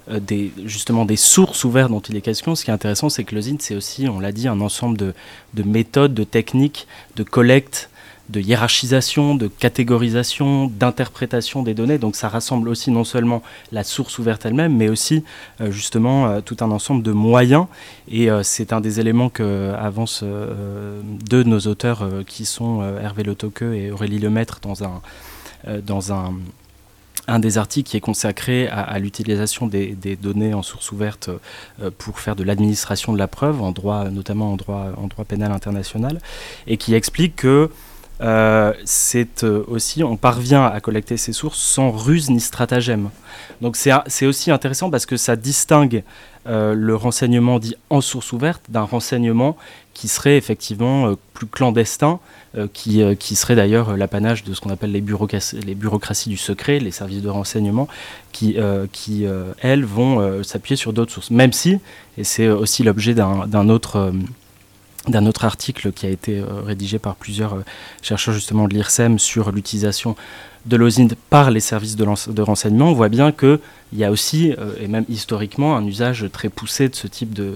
euh, 0.10 0.20
des, 0.20 0.52
justement 0.66 1.06
des 1.06 1.16
sources 1.16 1.64
ouvertes 1.64 1.92
dont 1.92 2.02
il 2.02 2.16
est 2.16 2.22
question, 2.22 2.56
ce 2.56 2.66
qui 2.66 2.72
est 2.72 2.74
intéressant, 2.74 3.10
c'est 3.10 3.24
que 3.24 3.36
l'OSINT, 3.36 3.58
c'est 3.60 3.76
aussi, 3.76 4.08
on 4.10 4.20
l'a 4.20 4.32
dit, 4.32 4.48
un 4.48 4.60
ensemble 4.60 4.98
de, 4.98 5.14
de, 5.54 5.64
méthodes, 5.64 6.14
de 6.14 6.24
techniques, 6.24 6.88
de 7.16 7.24
collecte 7.24 7.90
de 8.30 8.40
hiérarchisation, 8.40 9.36
de 9.36 9.48
catégorisation, 9.48 10.68
d'interprétation 10.68 11.64
des 11.64 11.74
données. 11.74 11.98
Donc 11.98 12.16
ça 12.16 12.30
rassemble 12.30 12.70
aussi 12.70 12.92
non 12.92 13.04
seulement 13.04 13.42
la 13.72 13.84
source 13.84 14.20
ouverte 14.20 14.46
elle-même, 14.46 14.76
mais 14.76 14.88
aussi 14.88 15.24
euh, 15.62 15.72
justement 15.72 16.28
euh, 16.28 16.42
tout 16.42 16.58
un 16.62 16.70
ensemble 16.72 17.02
de 17.02 17.12
moyens. 17.12 17.66
Et 18.08 18.30
euh, 18.30 18.44
c'est 18.44 18.72
un 18.72 18.82
des 18.82 19.00
éléments 19.00 19.30
que 19.30 19.74
avancent 19.74 20.24
deux 20.24 21.44
de 21.44 21.50
nos 21.50 21.60
auteurs 21.62 22.08
qui 22.28 22.46
sont 22.46 22.84
Hervé 23.02 23.24
Le 23.24 23.36
et 23.74 23.92
Aurélie 23.92 24.20
Lemaître 24.20 24.60
dans 24.62 24.84
un, 24.84 25.02
dans 25.86 26.14
un 26.14 26.34
un 27.28 27.38
des 27.38 27.60
articles 27.60 27.88
qui 27.88 27.96
est 27.96 28.02
consacré 28.02 28.68
à, 28.68 28.98
l'utilisation 28.98 29.68
des, 29.68 29.96
données 30.20 30.56
en 30.56 30.64
source 30.64 30.92
ouverte 30.92 31.30
pour 32.00 32.20
faire 32.20 32.36
de 32.36 32.44
l'administration 32.44 33.14
de 33.14 33.20
la 33.20 33.28
preuve, 33.28 33.62
en 33.62 33.72
droit, 33.72 34.06
notamment 34.06 34.52
en 34.52 34.56
droit, 34.56 34.88
en 34.98 35.08
droit 35.08 35.26
pénal 35.26 35.52
international, 35.52 36.20
et 36.66 36.78
qui 36.78 36.96
explique 36.96 37.36
que 37.36 37.70
euh, 38.22 38.74
c'est 38.84 39.44
euh, 39.44 39.64
aussi, 39.68 40.04
on 40.04 40.18
parvient 40.18 40.66
à 40.66 40.80
collecter 40.82 41.16
ces 41.18 41.32
sources 41.32 41.60
sans 41.60 41.92
ruse 41.92 42.30
ni 42.30 42.40
stratagème. 42.40 43.10
Donc 43.62 43.78
c'est 43.78 44.26
aussi 44.26 44.52
intéressant 44.52 44.90
parce 44.90 45.06
que 45.06 45.18
ça 45.18 45.36
distingue 45.36 46.04
euh, 46.48 46.74
le 46.74 46.96
renseignement 46.96 47.60
dit 47.60 47.76
en 47.90 48.02
source 48.02 48.32
ouverte 48.32 48.64
d'un 48.70 48.84
renseignement 48.84 49.58
qui 49.94 50.08
serait 50.08 50.38
effectivement 50.38 51.14
plus 51.34 51.48
clandestin, 51.48 52.20
qui, 52.72 53.04
qui, 53.18 53.36
serait 53.36 53.56
d'ailleurs 53.56 53.98
l'apanage 53.98 54.46
de 54.46 54.54
ce 54.54 54.62
qu'on 54.62 54.70
appelle 54.70 54.94
les, 54.94 55.02
bureaucraties, 55.02 55.60
les 55.60 55.76
du 56.32 56.38
secret, 56.38 56.80
les 56.80 56.92
services 56.92 57.22
de 57.22 57.28
renseignement, 57.28 57.90
qui, 58.32 58.56
qui 58.94 59.26
elles, 59.62 59.84
vont 59.84 60.42
s'appuyer 60.42 60.78
sur 60.78 60.94
d'autres 60.94 61.12
sources. 61.12 61.32
Même 61.32 61.52
si, 61.52 61.80
et 62.18 62.24
c'est 62.24 62.48
aussi 62.48 62.84
l'objet 62.84 63.14
d'un 63.14 63.68
autre 63.68 64.14
d'un 65.08 65.26
autre 65.26 65.46
article 65.46 65.92
qui 65.92 66.06
a 66.06 66.10
été 66.10 66.40
euh, 66.40 66.62
rédigé 66.66 67.00
par 67.00 67.16
plusieurs 67.16 67.54
euh, 67.54 67.64
chercheurs 68.02 68.34
justement 68.34 68.68
de 68.68 68.74
l'IRSEM 68.74 69.18
sur 69.18 69.52
l'utilisation 69.52 70.16
de 70.66 70.76
l'OSINT 70.76 71.16
par 71.30 71.52
les 71.52 71.62
services 71.62 71.96
de, 71.96 72.42
renseignement, 72.42 72.90
on 72.90 72.94
voit 72.94 73.10
bien 73.10 73.32
qu'il 73.32 73.60
y 73.94 74.04
a 74.04 74.12
aussi, 74.12 74.52
euh, 74.52 74.74
et 74.82 74.88
même 74.88 75.06
historiquement, 75.08 75.78
un 75.78 75.86
usage 75.86 76.28
très 76.34 76.50
poussé 76.50 76.90
de 76.90 76.96
ce 76.96 77.08
type 77.08 77.34
de, 77.34 77.56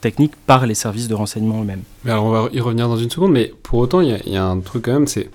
technique 0.00 0.32
par 0.46 0.66
les 0.66 0.74
services 0.74 1.08
de 1.08 1.14
renseignement 1.14 1.60
eux-mêmes. 1.60 1.82
Alors 2.06 2.24
on 2.24 2.30
va 2.30 2.48
y 2.52 2.60
revenir 2.60 2.88
dans 2.88 2.96
une 2.96 3.10
seconde, 3.10 3.32
mais 3.32 3.52
pour 3.62 3.80
autant, 3.80 4.00
il 4.00 4.16
y, 4.26 4.36
a 4.36 4.44
un 4.44 4.60
truc 4.60 4.84
quand 4.84 4.92
même, 4.92 5.08
c'est 5.08 5.28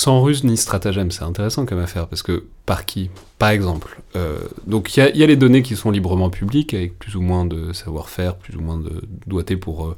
sans 0.00 0.22
ruse 0.22 0.44
ni 0.44 0.56
stratagème, 0.56 1.10
c'est 1.10 1.24
intéressant 1.24 1.66
comme 1.66 1.78
affaire, 1.78 2.06
parce 2.06 2.22
que 2.22 2.44
par 2.64 2.86
qui? 2.86 3.10
Par 3.38 3.50
exemple, 3.50 4.00
euh, 4.16 4.38
donc 4.66 4.96
il 4.96 5.00
y, 5.14 5.22
a 5.22 5.26
les 5.26 5.36
données 5.36 5.60
qui 5.60 5.76
sont 5.76 5.90
librement 5.90 6.30
publiques, 6.30 6.72
avec 6.72 6.98
plus 6.98 7.16
ou 7.16 7.20
moins 7.20 7.44
de 7.44 7.74
savoir-faire, 7.74 8.36
plus 8.36 8.56
ou 8.56 8.62
moins 8.62 8.78
de 8.78 9.02
doigté 9.26 9.58
pour 9.58 9.88
euh, 9.88 9.96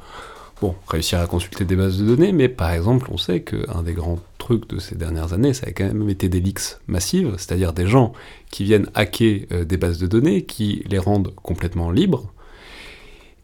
réussir 0.89 1.21
à 1.21 1.29
consulter 1.29 1.65
des 1.65 1.77
bases 1.77 1.99
de 1.99 2.05
données, 2.05 2.33
mais 2.33 2.49
par 2.49 2.73
exemple, 2.73 3.11
on 3.13 3.17
sait 3.17 3.43
qu'un 3.43 3.85
des 3.85 3.93
grands 3.93 4.19
trucs 4.39 4.69
de 4.69 4.81
ces 4.81 4.97
dernières 4.97 5.35
années, 5.35 5.55
ça 5.55 5.69
a 5.69 5.71
quand 5.71 5.85
même 5.85 6.09
été 6.11 6.29
des 6.29 6.41
leaks 6.41 6.79
massives, 6.89 7.35
c'est-à-dire 7.39 7.73
des 7.73 7.87
gens 7.87 8.13
qui 8.51 8.65
viennent 8.65 8.89
hacker 8.95 9.47
euh, 9.53 9.65
des 9.65 9.77
bases 9.77 9.99
de 9.99 10.09
données, 10.09 10.43
qui 10.43 10.83
les 10.89 10.99
rendent 10.99 11.33
complètement 11.37 11.93
libres, 11.93 12.32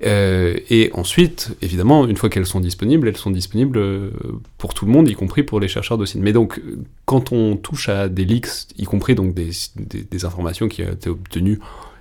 euh, 0.05 0.57
et 0.71 0.91
ensuite, 0.95 1.57
évidemment, 1.61 2.07
une 2.07 2.17
fois 2.17 2.29
qu'elles 2.29 2.47
sont 2.47 2.61
disponibles, 2.61 3.09
elles 3.09 3.17
sont 3.17 3.31
disponibles 3.31 3.79
euh, 3.79 4.11
pour 4.57 4.75
tout 4.75 4.87
le 4.87 4.93
monde, 4.93 5.09
y 5.09 5.15
compris 5.15 5.43
pour 5.43 5.61
les 5.61 5.69
chercheurs 5.69 5.99
de 5.99 6.05
sites. 6.05 6.21
Mais 6.21 6.33
donc, 6.33 6.61
quand 7.05 7.33
on 7.33 7.57
touche 7.57 7.89
à 7.89 8.09
des 8.09 8.25
leaks, 8.25 8.69
y 8.79 8.85
compris 8.85 9.15
donc 9.15 9.35
des, 9.35 10.25
informations 10.25 10.69
qui 10.69 10.83
ont 10.83 10.93
été 10.93 11.11
obtenues 11.11 11.61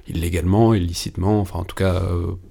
illégalement, 0.09 0.73
illicitement, 0.73 1.41
enfin 1.41 1.59
en 1.59 1.65
tout 1.65 1.75
cas 1.75 2.01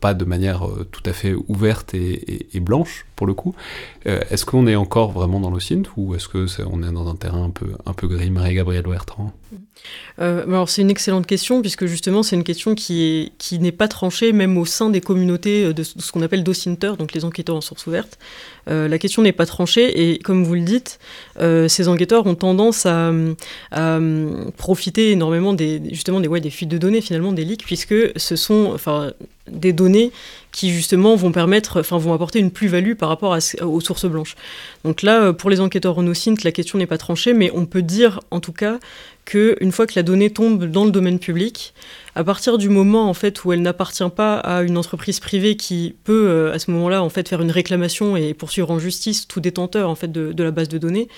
pas 0.00 0.12
de 0.12 0.24
manière 0.26 0.68
tout 0.92 1.02
à 1.06 1.14
fait 1.14 1.34
ouverte 1.48 1.94
et, 1.94 2.60
blanche 2.60 3.06
pour 3.16 3.26
le 3.26 3.34
coup. 3.34 3.54
est-ce 4.04 4.44
qu'on 4.44 4.66
est 4.66 4.76
encore 4.76 5.10
vraiment 5.10 5.40
dans 5.40 5.50
l'OSINT 5.50 5.84
ou 5.96 6.14
est-ce 6.14 6.28
que 6.28 6.44
est, 6.44 6.64
on 6.70 6.82
est 6.82 6.92
dans 6.92 7.08
un 7.08 7.16
terrain 7.16 7.44
un 7.44 7.50
peu, 7.50 7.72
un 7.86 7.94
peu 7.94 8.06
gris, 8.08 8.30
Marie-Gabrielle 8.30 8.84
Bertrand? 8.84 9.32
Euh, 10.18 10.44
alors 10.44 10.68
c'est 10.68 10.82
une 10.82 10.90
excellente 10.90 11.26
question 11.26 11.60
puisque 11.60 11.86
justement 11.86 12.22
c'est 12.22 12.36
une 12.36 12.44
question 12.44 12.74
qui 12.74 13.02
est 13.02 13.32
qui 13.38 13.58
n'est 13.58 13.72
pas 13.72 13.88
tranchée 13.88 14.32
même 14.32 14.58
au 14.58 14.64
sein 14.64 14.90
des 14.90 15.00
communautés 15.00 15.72
de 15.72 15.82
ce 15.82 16.12
qu'on 16.12 16.22
appelle 16.22 16.42
docinter, 16.42 16.92
donc 16.98 17.12
les 17.12 17.24
enquêteurs 17.24 17.56
en 17.56 17.60
source 17.60 17.86
ouverte. 17.86 18.18
Euh, 18.68 18.88
la 18.88 18.98
question 18.98 19.22
n'est 19.22 19.32
pas 19.32 19.46
tranchée 19.46 20.10
et 20.10 20.18
comme 20.18 20.44
vous 20.44 20.54
le 20.54 20.62
dites, 20.62 20.98
euh, 21.38 21.68
ces 21.68 21.86
enquêteurs 21.88 22.26
ont 22.26 22.34
tendance 22.34 22.86
à, 22.86 23.12
profiter 24.56 25.12
énormément 25.12 25.52
des 25.52 25.80
justement 25.90 26.20
des 26.20 26.28
ouais, 26.28 26.40
des 26.40 26.50
fuites 26.50 26.68
de 26.68 26.78
données 26.78 27.00
finalement 27.00 27.32
des 27.32 27.44
leaks 27.44 27.64
puisque 27.64 27.94
ce 28.16 28.36
sont 28.36 28.70
enfin 28.74 29.12
des 29.48 29.72
données 29.72 30.12
qui 30.52 30.70
justement 30.70 31.16
vont 31.16 31.32
permettre, 31.32 31.80
enfin 31.80 31.98
vont 31.98 32.14
apporter 32.14 32.38
une 32.38 32.50
plus-value 32.50 32.94
par 32.94 33.08
rapport 33.08 33.36
aux 33.62 33.80
sources 33.80 34.06
blanches. 34.06 34.36
Donc 34.84 35.02
là, 35.02 35.32
pour 35.32 35.50
les 35.50 35.60
enquêteurs 35.60 35.98
ONOSINT, 35.98 36.36
la 36.44 36.52
question 36.52 36.78
n'est 36.78 36.86
pas 36.86 36.98
tranchée, 36.98 37.34
mais 37.34 37.50
on 37.54 37.66
peut 37.66 37.82
dire 37.82 38.20
en 38.30 38.40
tout 38.40 38.52
cas 38.52 38.78
qu'une 39.24 39.72
fois 39.72 39.86
que 39.86 39.92
la 39.96 40.02
donnée 40.02 40.30
tombe 40.30 40.64
dans 40.64 40.84
le 40.84 40.90
domaine 40.90 41.18
public, 41.18 41.74
à 42.16 42.25
partir 42.25 42.56
du 42.56 42.70
moment 42.70 43.11
en 43.11 43.14
fait 43.14 43.44
où 43.44 43.52
elle 43.52 43.61
n'appartient 43.61 44.08
pas 44.08 44.38
à 44.38 44.62
une 44.62 44.78
entreprise 44.78 45.20
privée 45.20 45.56
qui 45.56 45.94
peut 46.02 46.28
euh, 46.28 46.54
à 46.54 46.58
ce 46.58 46.70
moment-là 46.70 47.02
en 47.02 47.11
fait 47.11 47.28
faire 47.28 47.42
une 47.42 47.50
réclamation 47.50 48.16
et 48.16 48.32
poursuivre 48.32 48.70
en 48.70 48.78
justice 48.78 49.28
tout 49.28 49.40
détenteur 49.40 49.90
en 49.90 49.94
fait 49.94 50.11
de, 50.11 50.32
de 50.32 50.42
la 50.42 50.50
base 50.50 50.68
de 50.68 50.78
données, 50.78 51.08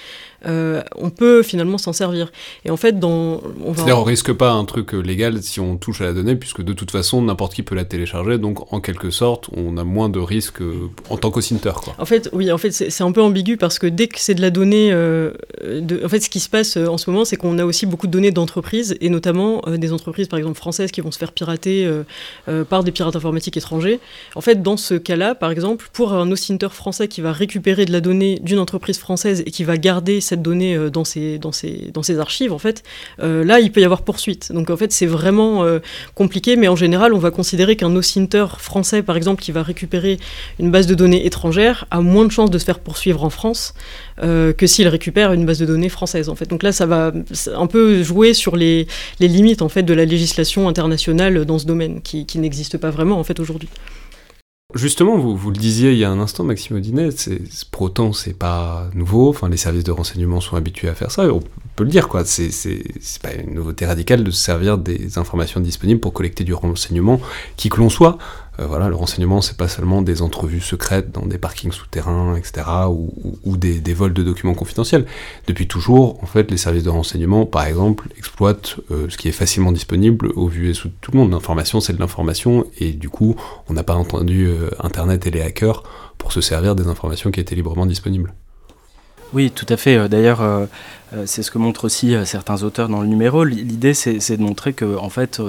euh, 0.44 0.82
on 0.96 1.10
peut 1.10 1.44
finalement 1.44 1.78
s'en 1.78 1.92
servir. 1.92 2.32
Et 2.64 2.70
en 2.70 2.76
fait, 2.76 2.98
dans 2.98 3.40
on 3.64 3.72
va... 3.72 3.96
On 3.96 4.02
risque 4.02 4.32
pas 4.32 4.50
un 4.50 4.64
truc 4.64 4.92
euh, 4.92 5.00
légal 5.00 5.40
si 5.40 5.60
on 5.60 5.76
touche 5.76 6.00
à 6.00 6.04
la 6.04 6.12
donnée, 6.12 6.34
puisque 6.34 6.62
de 6.62 6.72
toute 6.72 6.90
façon 6.90 7.22
n'importe 7.22 7.54
qui 7.54 7.62
peut 7.62 7.76
la 7.76 7.84
télécharger, 7.84 8.38
donc 8.38 8.72
en 8.72 8.80
quelque 8.80 9.10
sorte 9.10 9.50
on 9.56 9.76
a 9.76 9.84
moins 9.84 10.08
de 10.08 10.18
risques 10.18 10.62
en 11.10 11.16
tant 11.16 11.30
qu'auditeur. 11.30 11.80
Quoi. 11.80 11.94
En 11.98 12.06
fait, 12.06 12.28
oui, 12.32 12.50
en 12.50 12.58
fait 12.58 12.72
c'est 12.72 13.04
un 13.04 13.12
peu 13.12 13.22
ambigu 13.22 13.56
parce 13.56 13.78
que 13.78 13.86
dès 13.86 14.08
que 14.08 14.18
c'est 14.18 14.34
de 14.34 14.40
la 14.40 14.50
donnée, 14.50 14.90
de... 14.90 16.04
en 16.04 16.08
fait 16.08 16.20
ce 16.20 16.28
qui 16.28 16.40
se 16.40 16.48
passe 16.48 16.76
en 16.76 16.98
ce 16.98 17.08
moment, 17.08 17.24
c'est 17.24 17.36
qu'on 17.36 17.56
a 17.60 17.64
aussi 17.64 17.86
beaucoup 17.86 18.08
de 18.08 18.12
données 18.12 18.32
d'entreprises 18.32 18.96
et 19.00 19.10
notamment 19.10 19.62
des 19.68 19.92
entreprises 19.92 20.26
par 20.26 20.40
exemple 20.40 20.58
françaises 20.58 20.87
qui 20.92 21.00
vont 21.00 21.10
se 21.10 21.18
faire 21.18 21.32
pirater 21.32 21.84
euh, 21.84 22.04
euh, 22.48 22.64
par 22.64 22.84
des 22.84 22.92
pirates 22.92 23.16
informatiques 23.16 23.56
étrangers. 23.56 24.00
En 24.34 24.40
fait, 24.40 24.62
dans 24.62 24.76
ce 24.76 24.94
cas-là, 24.94 25.34
par 25.34 25.50
exemple, 25.50 25.88
pour 25.92 26.12
un 26.12 26.30
OSINTER 26.30 26.68
français 26.70 27.08
qui 27.08 27.20
va 27.20 27.32
récupérer 27.32 27.84
de 27.84 27.92
la 27.92 28.00
donnée 28.00 28.38
d'une 28.42 28.58
entreprise 28.58 28.98
française 28.98 29.42
et 29.46 29.50
qui 29.50 29.64
va 29.64 29.76
garder 29.76 30.20
cette 30.20 30.42
donnée 30.42 30.76
euh, 30.76 30.90
dans 30.90 31.04
ses, 31.04 31.38
dans 31.38 31.52
ses, 31.52 31.90
dans 31.92 32.02
ses 32.02 32.18
archives, 32.18 32.52
en 32.52 32.58
fait, 32.58 32.82
là, 33.18 33.60
il 33.60 33.72
peut 33.72 33.80
y 33.80 33.84
avoir 33.84 34.02
poursuite. 34.02 34.52
Donc, 34.52 34.70
en 34.70 34.76
fait, 34.76 34.92
c'est 34.92 35.06
vraiment 35.06 35.64
compliqué, 36.14 36.56
mais 36.56 36.68
en 36.68 36.76
général, 36.76 37.12
on 37.12 37.18
va 37.18 37.30
considérer 37.30 37.76
qu'un 37.76 37.94
OSINTER 37.94 38.46
français, 38.58 39.02
par 39.02 39.16
exemple, 39.16 39.42
qui 39.42 39.52
va 39.52 39.62
récupérer 39.62 40.18
une 40.58 40.70
base 40.70 40.86
de 40.86 40.94
données 40.94 41.26
étrangère, 41.26 41.86
a 41.90 42.00
moins 42.00 42.24
de 42.24 42.30
chances 42.30 42.50
de 42.50 42.58
se 42.58 42.64
faire 42.64 42.78
poursuivre 42.78 43.24
en 43.24 43.30
France 43.30 43.74
que 44.20 44.66
s'il 44.66 44.88
récupère 44.88 45.32
une 45.32 45.46
base 45.46 45.58
de 45.58 45.66
données 45.66 45.88
française, 45.88 46.28
en 46.28 46.34
fait. 46.34 46.48
Donc 46.48 46.62
là, 46.62 46.72
ça 46.72 46.86
va 46.86 47.12
un 47.54 47.66
peu 47.66 48.02
jouer 48.02 48.34
sur 48.34 48.56
les, 48.56 48.86
limites, 49.20 49.62
en 49.62 49.68
fait, 49.68 49.82
de 49.82 49.94
la 49.94 50.04
législation 50.04 50.68
international 50.68 51.44
dans 51.44 51.58
ce 51.58 51.66
domaine, 51.66 52.00
qui, 52.02 52.26
n'existe 52.38 52.78
pas 52.78 52.90
vraiment 52.90 53.18
en 53.18 53.24
fait 53.24 53.40
aujourd'hui. 53.40 53.68
Justement, 54.74 55.16
vous, 55.16 55.34
vous, 55.34 55.50
le 55.50 55.56
disiez 55.56 55.92
il 55.92 55.98
y 55.98 56.04
a 56.04 56.10
un 56.10 56.20
instant, 56.20 56.44
Maxime 56.44 56.76
Audinet, 56.76 57.08
pour 57.70 57.82
autant 57.82 58.12
c'est 58.12 58.34
pas 58.34 58.90
nouveau, 58.94 59.30
enfin 59.30 59.48
les 59.48 59.56
services 59.56 59.84
de 59.84 59.92
renseignement 59.92 60.42
sont 60.42 60.56
habitués 60.56 60.90
à 60.90 60.94
faire 60.94 61.10
ça, 61.10 61.24
on 61.32 61.40
peut 61.74 61.84
le 61.84 61.88
dire 61.88 62.06
quoi, 62.06 62.26
c'est 62.26 62.50
pas 63.22 63.32
une 63.32 63.54
nouveauté 63.54 63.86
radicale 63.86 64.24
de 64.24 64.30
se 64.30 64.42
servir 64.42 64.76
des 64.76 65.16
informations 65.16 65.60
disponibles 65.60 66.00
pour 66.00 66.12
collecter 66.12 66.44
du 66.44 66.52
renseignement, 66.52 67.18
qui 67.56 67.70
que 67.70 67.78
l'on 67.78 67.88
soit. 67.88 68.18
Euh, 68.60 68.66
voilà, 68.66 68.88
le 68.88 68.94
renseignement, 68.96 69.40
c'est 69.40 69.56
pas 69.56 69.68
seulement 69.68 70.02
des 70.02 70.20
entrevues 70.20 70.60
secrètes 70.60 71.12
dans 71.12 71.26
des 71.26 71.38
parkings 71.38 71.70
souterrains, 71.70 72.34
etc., 72.36 72.66
ou, 72.90 73.56
des, 73.56 73.94
vols 73.94 74.12
de 74.12 74.22
documents 74.22 74.54
confidentiels. 74.54 75.06
Depuis 75.46 75.68
toujours, 75.68 76.22
en 76.22 76.26
fait, 76.26 76.50
les 76.50 76.56
services 76.56 76.82
de 76.82 76.90
renseignement, 76.90 77.46
par 77.46 77.64
exemple, 77.66 78.08
exploitent 78.16 78.76
euh, 78.90 79.06
ce 79.08 79.16
qui 79.16 79.28
est 79.28 79.32
facilement 79.32 79.72
disponible 79.72 80.32
au 80.34 80.48
vu 80.48 80.70
et 80.70 80.74
sous 80.74 80.88
tout 81.00 81.12
le 81.12 81.18
monde. 81.18 81.30
L'information, 81.30 81.80
c'est 81.80 81.92
de 81.92 82.00
l'information, 82.00 82.66
et 82.78 82.92
du 82.92 83.08
coup, 83.08 83.36
on 83.68 83.74
n'a 83.74 83.84
pas 83.84 83.94
entendu 83.94 84.46
euh, 84.46 84.70
Internet 84.80 85.26
et 85.26 85.30
les 85.30 85.42
hackers 85.42 85.82
pour 86.18 86.32
se 86.32 86.40
servir 86.40 86.74
des 86.74 86.88
informations 86.88 87.30
qui 87.30 87.40
étaient 87.40 87.54
librement 87.54 87.86
disponibles. 87.86 88.34
Oui, 89.34 89.50
tout 89.50 89.66
à 89.68 89.76
fait. 89.76 90.08
D'ailleurs, 90.08 90.40
c'est 91.26 91.42
ce 91.42 91.50
que 91.50 91.58
montrent 91.58 91.84
aussi 91.84 92.14
certains 92.24 92.62
auteurs 92.62 92.88
dans 92.88 93.00
le 93.00 93.06
numéro. 93.06 93.44
L'idée, 93.44 93.94
c'est 93.94 94.36
de 94.36 94.42
montrer 94.42 94.72
que, 94.72 94.96
en 94.96 95.08
fait, 95.08 95.40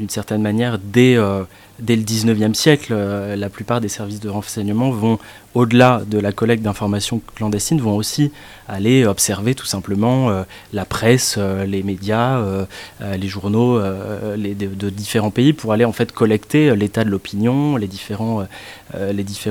d'une 0.00 0.08
certaine 0.08 0.40
manière, 0.40 0.78
dès 0.78 1.16
le 1.16 1.46
19e 2.02 2.54
siècle, 2.54 2.92
euh, 2.92 3.36
la 3.36 3.50
plupart 3.50 3.82
des 3.82 3.90
services 3.90 4.20
de 4.20 4.30
renseignement 4.30 4.90
vont, 4.90 5.18
au-delà 5.54 6.00
de 6.06 6.18
la 6.18 6.32
collecte 6.32 6.62
d'informations 6.62 7.20
clandestines, 7.34 7.82
vont 7.82 7.96
aussi 7.96 8.32
aller 8.66 9.04
observer 9.04 9.54
tout 9.54 9.66
simplement 9.66 10.30
euh, 10.30 10.44
la 10.72 10.86
presse, 10.86 11.34
euh, 11.36 11.66
les 11.66 11.82
médias, 11.82 12.42
les 13.00 13.28
journaux 13.28 13.78
de, 13.78 14.90
différents 14.90 15.30
pays 15.30 15.52
pour 15.52 15.74
aller 15.74 15.84
en 15.84 15.92
fait 15.92 16.12
collecter 16.12 16.74
l'état 16.74 17.04
de 17.04 17.10
l'opinion, 17.10 17.76
les 17.76 17.86
différents, 17.86 18.46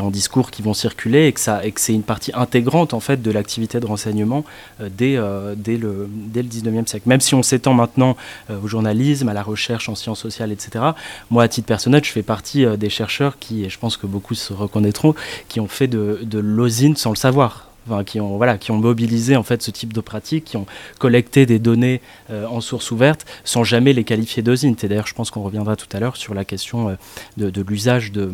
discours 0.09 0.49
qui 0.49 0.63
vont 0.63 0.73
circuler 0.73 1.27
et 1.27 1.33
que, 1.33 1.69
que 1.69 1.81
c'est 1.81 1.93
une 1.93 2.03
partie 2.03 2.31
intégrante 2.33 2.93
en 2.93 2.99
fait 2.99 3.21
de 3.21 3.31
l'activité 3.31 3.79
de 3.79 3.85
renseignement 3.85 4.43
dès, 4.79 5.19
dès, 5.55 5.77
le, 5.77 6.07
dès 6.09 6.41
le 6.41 6.49
19e 6.49 6.87
siècle. 6.87 7.07
Même 7.07 7.21
si 7.21 7.35
on 7.35 7.43
s'étend 7.43 7.73
maintenant 7.73 8.15
au 8.49 8.67
journalisme, 8.67 9.29
à 9.29 9.33
la 9.33 9.43
recherche 9.43 9.89
en 9.89 9.95
sciences 9.95 10.19
sociales, 10.19 10.51
etc., 10.51 10.85
moi 11.29 11.43
à 11.43 11.47
titre 11.47 11.67
personnel, 11.67 12.03
je 12.03 12.11
fais 12.11 12.23
partie 12.23 12.65
euh, 12.65 12.77
des 12.77 12.89
chercheurs 12.89 13.39
qui, 13.39 13.63
et 13.65 13.69
je 13.69 13.79
pense 13.79 13.97
que 13.97 14.07
beaucoup 14.07 14.35
se 14.35 14.53
reconnaîtront, 14.53 15.15
qui 15.47 15.59
ont 15.59 15.67
fait 15.67 15.87
de, 15.87 16.19
de 16.23 16.69
sans 16.95 17.09
le 17.11 17.15
savoir. 17.15 17.65
Enfin, 17.87 18.03
qui 18.03 18.19
ont 18.19 18.37
voilà 18.37 18.57
qui 18.57 18.71
ont 18.71 18.77
mobilisé 18.77 19.35
en 19.35 19.41
fait 19.41 19.63
ce 19.63 19.71
type 19.71 19.93
de 19.93 20.01
pratique, 20.01 20.43
qui 20.43 20.57
ont 20.57 20.67
collecté 20.99 21.45
des 21.45 21.59
données 21.59 22.01
euh, 22.29 22.45
en 22.45 22.61
source 22.61 22.91
ouverte 22.91 23.25
sans 23.45 23.63
jamais 23.63 23.93
les 23.93 24.03
qualifier 24.03 24.43
d'osine. 24.43 24.75
Et 24.83 24.87
d'ailleurs, 24.87 25.07
je 25.07 25.15
pense 25.15 25.31
qu'on 25.31 25.41
reviendra 25.41 25.75
tout 25.75 25.87
à 25.93 25.99
l'heure 25.99 26.17
sur 26.17 26.33
la 26.33 26.45
question 26.45 26.89
euh, 26.89 26.95
de 27.37 27.61
l'usage 27.61 28.11
de 28.11 28.31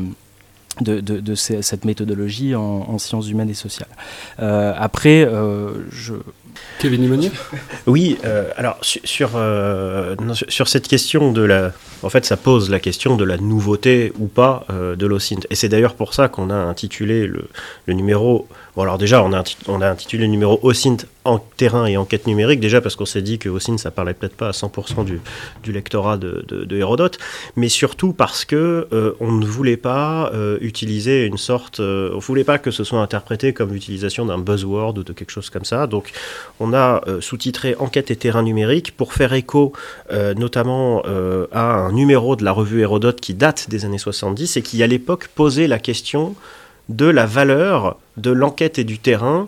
de, 0.82 1.00
de, 1.00 1.20
de 1.20 1.36
cette 1.36 1.86
méthodologie 1.86 2.56
en, 2.56 2.62
en, 2.62 2.98
sciences 2.98 3.30
humaines 3.30 3.50
et 3.50 3.56
sociales. 3.56 3.90
Euh, 4.40 4.74
après, 4.78 5.28
je, 5.92 6.16
Kevin 6.80 7.02
Limonier 7.02 7.32
Oui, 7.88 8.18
euh, 8.26 8.50
alors 8.58 8.78
sur, 8.82 9.32
euh, 9.36 10.16
sur 10.34 10.68
cette 10.68 10.88
question 10.88 11.32
de 11.32 11.42
la... 11.42 11.72
En 12.04 12.10
fait, 12.10 12.26
ça 12.26 12.38
pose 12.38 12.70
la 12.70 12.80
question 12.80 13.16
de 13.16 13.24
la 13.24 13.38
nouveauté 13.38 14.14
ou 14.20 14.28
pas 14.28 14.66
euh, 14.70 14.96
de 14.96 15.06
l'OSINT. 15.06 15.42
Et 15.50 15.56
c'est 15.56 15.70
d'ailleurs 15.70 15.96
pour 15.96 16.14
ça 16.14 16.28
qu'on 16.28 16.50
a 16.50 16.56
intitulé 16.56 17.28
le, 17.28 17.48
le 17.86 17.94
numéro 17.94 18.48
Bon, 18.76 18.82
alors 18.82 18.98
déjà, 18.98 19.24
on 19.24 19.32
a, 19.32 19.88
intitulé 19.88 20.26
le 20.26 20.30
numéro 20.30 20.60
OSINT 20.62 20.98
en 21.24 21.40
terrain 21.40 21.86
et 21.86 21.96
enquête 21.96 22.28
numérique, 22.28 22.60
déjà 22.60 22.82
parce 22.82 22.98
qu'on 22.98 23.06
s'est 23.06 23.22
dit 23.22 23.40
que 23.40 23.48
OSINT, 23.48 23.78
ça 23.78 23.90
parlait 23.90 24.14
peut-être 24.14 24.36
pas 24.36 24.50
à 24.50 24.52
100% 24.52 25.06
du, 25.06 25.72
lectorat 25.72 26.18
de, 26.18 26.68
Hérodote, 26.76 27.18
mais 27.56 27.70
surtout 27.70 28.12
parce 28.12 28.44
que 28.44 28.88
euh, 28.92 29.14
on 29.22 29.32
ne 29.32 29.46
voulait 29.46 29.78
pas 29.78 30.30
euh, 30.34 30.58
utiliser 30.60 31.26
une 31.26 31.38
sorte. 31.38 31.80
Euh, 31.80 32.12
on 32.14 32.20
voulait 32.20 32.44
pas 32.44 32.58
que 32.58 32.70
ce 32.70 32.84
soit 32.84 33.00
interprété 33.00 33.54
comme 33.54 33.72
l'utilisation 33.72 34.26
d'un 34.26 34.38
buzzword 34.38 34.98
ou 34.98 35.04
de 35.04 35.14
quelque 35.14 35.32
chose 35.32 35.50
comme 35.50 35.66
ça. 35.66 35.88
Donc, 35.88 36.12
on 36.60 36.74
a 36.74 37.02
sous-titré 37.22 37.76
Enquête 37.80 38.12
et 38.12 38.16
terrain 38.18 38.44
numérique 38.44 38.96
pour 38.98 39.14
faire 39.14 39.34
écho 39.34 39.74
notamment 40.12 41.04
à 41.52 41.62
un 41.62 41.92
numéro 41.92 42.36
de 42.36 42.44
la 42.44 42.52
revue 42.52 42.82
Hérodote 42.82 43.22
qui 43.22 43.34
date 43.34 43.70
des 43.70 43.86
années 43.86 43.98
70 43.98 44.58
et 44.58 44.62
qui, 44.62 44.84
à 44.84 44.88
l'époque, 44.88 45.30
posait 45.34 45.68
la 45.68 45.80
question 45.80 46.36
de 46.90 47.06
la 47.06 47.26
valeur 47.26 47.98
de 48.18 48.32
l'enquête 48.32 48.80
et 48.80 48.84
du 48.84 49.00
terrain 49.00 49.48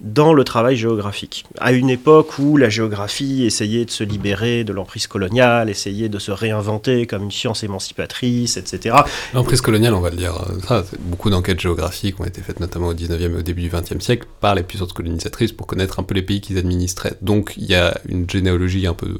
dans 0.00 0.34
le 0.34 0.44
travail 0.44 0.76
géographique. 0.76 1.46
À 1.58 1.72
une 1.72 1.88
époque 1.88 2.38
où 2.38 2.56
la 2.56 2.68
géographie 2.68 3.44
essayait 3.44 3.84
de 3.84 3.90
se 3.90 4.04
libérer 4.04 4.64
de 4.64 4.72
l'emprise 4.72 5.06
coloniale, 5.06 5.70
essayait 5.70 6.08
de 6.08 6.18
se 6.18 6.30
réinventer 6.30 7.06
comme 7.06 7.22
une 7.22 7.30
science 7.30 7.62
émancipatrice, 7.62 8.56
etc. 8.56 8.96
L'emprise 9.32 9.60
coloniale, 9.60 9.94
on 9.94 10.00
va 10.00 10.10
le 10.10 10.16
dire, 10.16 10.34
ça, 10.66 10.84
beaucoup 11.00 11.30
d'enquêtes 11.30 11.60
géographiques 11.60 12.20
ont 12.20 12.24
été 12.24 12.42
faites 12.42 12.60
notamment 12.60 12.88
au 12.88 12.94
19e 12.94 13.32
et 13.32 13.36
au 13.36 13.42
début 13.42 13.62
du 13.62 13.70
20e 13.70 14.00
siècle 14.00 14.26
par 14.40 14.54
les 14.54 14.62
puissances 14.62 14.92
colonisatrices 14.92 15.52
pour 15.52 15.66
connaître 15.66 16.00
un 16.00 16.02
peu 16.02 16.14
les 16.14 16.22
pays 16.22 16.40
qu'ils 16.40 16.58
administraient. 16.58 17.16
Donc 17.22 17.54
il 17.56 17.64
y 17.64 17.74
a 17.74 17.96
une 18.08 18.28
généalogie 18.28 18.86
un 18.86 18.94
peu 18.94 19.18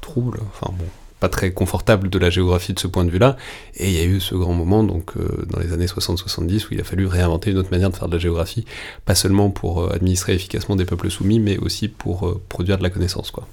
trouble, 0.00 0.40
enfin 0.52 0.72
bon, 0.76 0.84
très 1.28 1.52
confortable 1.52 2.08
de 2.08 2.18
la 2.18 2.30
géographie 2.30 2.72
de 2.72 2.78
ce 2.78 2.86
point 2.86 3.04
de 3.04 3.10
vue-là. 3.10 3.36
Et 3.76 3.88
il 3.88 3.94
y 3.94 4.00
a 4.00 4.04
eu 4.04 4.20
ce 4.20 4.34
grand 4.34 4.52
moment, 4.52 4.84
donc 4.84 5.12
euh, 5.16 5.44
dans 5.50 5.58
les 5.58 5.72
années 5.72 5.86
60-70, 5.86 6.66
où 6.66 6.68
il 6.72 6.80
a 6.80 6.84
fallu 6.84 7.06
réinventer 7.06 7.50
une 7.50 7.58
autre 7.58 7.70
manière 7.70 7.90
de 7.90 7.96
faire 7.96 8.08
de 8.08 8.14
la 8.14 8.20
géographie, 8.20 8.64
pas 9.04 9.14
seulement 9.14 9.50
pour 9.50 9.82
euh, 9.82 9.94
administrer 9.94 10.34
efficacement 10.34 10.76
des 10.76 10.84
peuples 10.84 11.10
soumis, 11.10 11.40
mais 11.40 11.58
aussi 11.58 11.88
pour 11.88 12.26
euh, 12.26 12.40
produire 12.48 12.78
de 12.78 12.82
la 12.82 12.90
connaissance. 12.90 13.30
Quoi. 13.30 13.46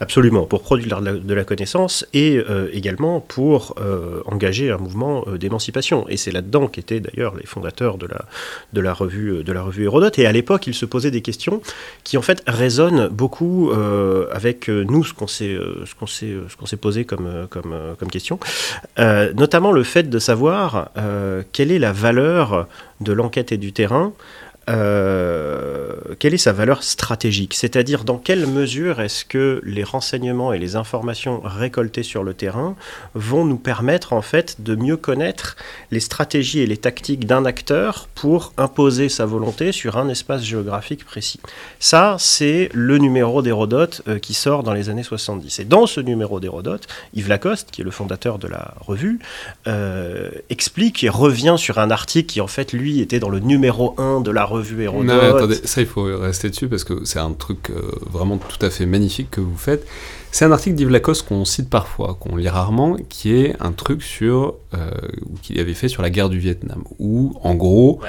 Absolument, 0.00 0.46
pour 0.46 0.62
produire 0.62 1.00
de 1.00 1.34
la, 1.34 1.44
connaissance 1.44 2.06
et 2.14 2.40
également 2.72 3.18
pour 3.18 3.74
engager 4.26 4.70
un 4.70 4.76
mouvement 4.76 5.24
d'émancipation. 5.40 6.08
Et 6.08 6.16
c'est 6.16 6.30
là-dedans 6.30 6.68
qu'étaient 6.68 7.00
d'ailleurs 7.00 7.34
les 7.34 7.46
fondateurs 7.46 7.98
de 7.98 8.06
la, 8.06 8.24
de, 8.72 8.80
la 8.80 8.94
revue, 8.94 9.42
de 9.42 9.52
la 9.52 9.60
revue 9.60 9.84
Hérodote. 9.84 10.16
Et 10.20 10.26
à 10.26 10.30
l'époque, 10.30 10.68
ils 10.68 10.74
se 10.74 10.86
posaient 10.86 11.10
des 11.10 11.20
questions 11.20 11.60
qui 12.04 12.16
en 12.16 12.22
fait 12.22 12.44
résonnent 12.46 13.08
beaucoup 13.08 13.72
avec 14.30 14.68
nous, 14.68 15.02
ce 15.02 15.14
qu'on 15.14 15.26
s'est, 15.26 15.58
qu'on 15.98 16.06
s'est 16.06 16.76
posé 16.76 17.04
comme 17.04 17.17
comme, 17.50 17.94
comme 17.98 18.10
question, 18.10 18.38
notamment 18.98 19.72
le 19.72 19.82
fait 19.82 20.04
de 20.04 20.18
savoir 20.18 20.90
quelle 21.52 21.72
est 21.72 21.78
la 21.78 21.92
valeur 21.92 22.66
de 23.00 23.12
l'enquête 23.12 23.52
et 23.52 23.56
du 23.56 23.72
terrain 23.72 24.12
euh, 24.68 25.92
quelle 26.18 26.34
est 26.34 26.38
sa 26.38 26.52
valeur 26.52 26.82
stratégique? 26.82 27.54
C'est-à-dire 27.54 28.04
dans 28.04 28.18
quelle 28.18 28.46
mesure 28.46 29.00
est-ce 29.00 29.24
que 29.24 29.62
les 29.64 29.84
renseignements 29.84 30.52
et 30.52 30.58
les 30.58 30.76
informations 30.76 31.40
récoltées 31.44 32.02
sur 32.02 32.22
le 32.22 32.34
terrain 32.34 32.76
vont 33.14 33.44
nous 33.44 33.56
permettre 33.56 34.12
en 34.12 34.22
fait 34.22 34.60
de 34.60 34.76
mieux 34.76 34.96
connaître 34.96 35.56
les 35.90 36.00
stratégies 36.00 36.60
et 36.60 36.66
les 36.66 36.76
tactiques 36.76 37.26
d'un 37.26 37.44
acteur 37.44 38.08
pour 38.14 38.52
imposer 38.56 39.08
sa 39.08 39.26
volonté 39.26 39.72
sur 39.72 39.96
un 39.96 40.08
espace 40.08 40.42
géographique 40.42 41.04
précis? 41.04 41.40
Ça, 41.78 42.16
c'est 42.18 42.68
le 42.74 42.98
numéro 42.98 43.40
d'Hérodote 43.42 44.02
euh, 44.08 44.18
qui 44.18 44.34
sort 44.34 44.62
dans 44.62 44.74
les 44.74 44.90
années 44.90 45.02
70. 45.02 45.60
Et 45.60 45.64
dans 45.64 45.86
ce 45.86 46.00
numéro 46.00 46.40
d'Hérodote, 46.40 46.86
Yves 47.14 47.28
Lacoste, 47.28 47.70
qui 47.70 47.80
est 47.80 47.84
le 47.84 47.90
fondateur 47.90 48.38
de 48.38 48.48
la 48.48 48.74
revue, 48.80 49.18
euh, 49.66 50.28
explique 50.50 51.04
et 51.04 51.08
revient 51.08 51.56
sur 51.56 51.78
un 51.78 51.90
article 51.90 52.28
qui 52.28 52.40
en 52.40 52.46
fait 52.46 52.72
lui 52.72 53.00
était 53.00 53.20
dans 53.20 53.30
le 53.30 53.40
numéro 53.40 53.94
1 53.98 54.20
de 54.20 54.30
la 54.30 54.44
revue 54.44 54.57
non, 55.04 55.18
attendez, 55.36 55.56
ça 55.64 55.80
il 55.80 55.86
faut 55.86 56.04
rester 56.04 56.50
dessus 56.50 56.68
parce 56.68 56.84
que 56.84 57.04
c'est 57.04 57.18
un 57.18 57.32
truc 57.32 57.70
euh, 57.70 57.92
vraiment 58.10 58.38
tout 58.38 58.64
à 58.64 58.70
fait 58.70 58.86
magnifique 58.86 59.30
que 59.30 59.40
vous 59.40 59.56
faites. 59.56 59.86
C'est 60.30 60.44
un 60.44 60.52
article 60.52 60.76
d'Yves 60.76 60.90
Lacoste 60.90 61.26
qu'on 61.26 61.44
cite 61.44 61.70
parfois, 61.70 62.16
qu'on 62.20 62.36
lit 62.36 62.48
rarement, 62.48 62.96
qui 63.08 63.34
est 63.34 63.56
un 63.60 63.72
truc 63.72 64.02
sur 64.02 64.54
euh, 64.74 64.90
qu'il 65.42 65.58
avait 65.58 65.74
fait 65.74 65.88
sur 65.88 66.02
la 66.02 66.10
guerre 66.10 66.28
du 66.28 66.38
Vietnam, 66.38 66.84
où 66.98 67.38
en 67.42 67.54
gros 67.54 68.00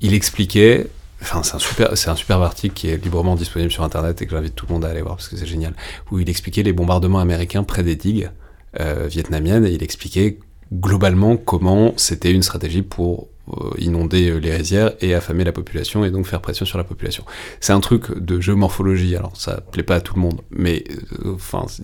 il 0.00 0.14
expliquait. 0.14 0.88
Enfin, 1.20 1.42
c'est 1.42 1.56
un 1.56 1.58
super, 1.58 1.96
c'est 1.98 2.10
un 2.10 2.14
superbe 2.14 2.42
article 2.42 2.74
qui 2.74 2.88
est 2.88 2.96
librement 2.96 3.34
disponible 3.34 3.72
sur 3.72 3.82
internet 3.82 4.22
et 4.22 4.26
que 4.26 4.30
j'invite 4.30 4.54
tout 4.54 4.66
le 4.68 4.74
monde 4.74 4.84
à 4.84 4.88
aller 4.88 5.02
voir 5.02 5.16
parce 5.16 5.28
que 5.28 5.36
c'est 5.36 5.46
génial. 5.46 5.74
Où 6.12 6.20
il 6.20 6.28
expliquait 6.30 6.62
les 6.62 6.72
bombardements 6.72 7.18
américains 7.18 7.64
près 7.64 7.82
des 7.82 7.96
digues 7.96 8.30
euh, 8.78 9.08
vietnamiennes 9.08 9.64
et 9.64 9.70
il 9.70 9.82
expliquait 9.82 10.38
globalement 10.72 11.36
comment 11.36 11.94
c'était 11.96 12.30
une 12.30 12.42
stratégie 12.42 12.82
pour 12.82 13.28
inonder 13.78 14.30
euh, 14.30 14.38
les 14.38 14.54
rizières 14.54 14.92
et 15.00 15.14
affamer 15.14 15.44
la 15.44 15.52
population 15.52 16.04
et 16.04 16.10
donc 16.10 16.26
faire 16.26 16.40
pression 16.40 16.64
sur 16.66 16.78
la 16.78 16.84
population. 16.84 17.24
C'est 17.60 17.72
un 17.72 17.80
truc 17.80 18.16
de 18.18 18.40
géomorphologie, 18.40 19.16
alors 19.16 19.36
ça 19.36 19.60
plaît 19.60 19.82
pas 19.82 19.96
à 19.96 20.00
tout 20.00 20.14
le 20.14 20.20
monde, 20.20 20.40
mais 20.50 20.84
euh, 21.24 21.36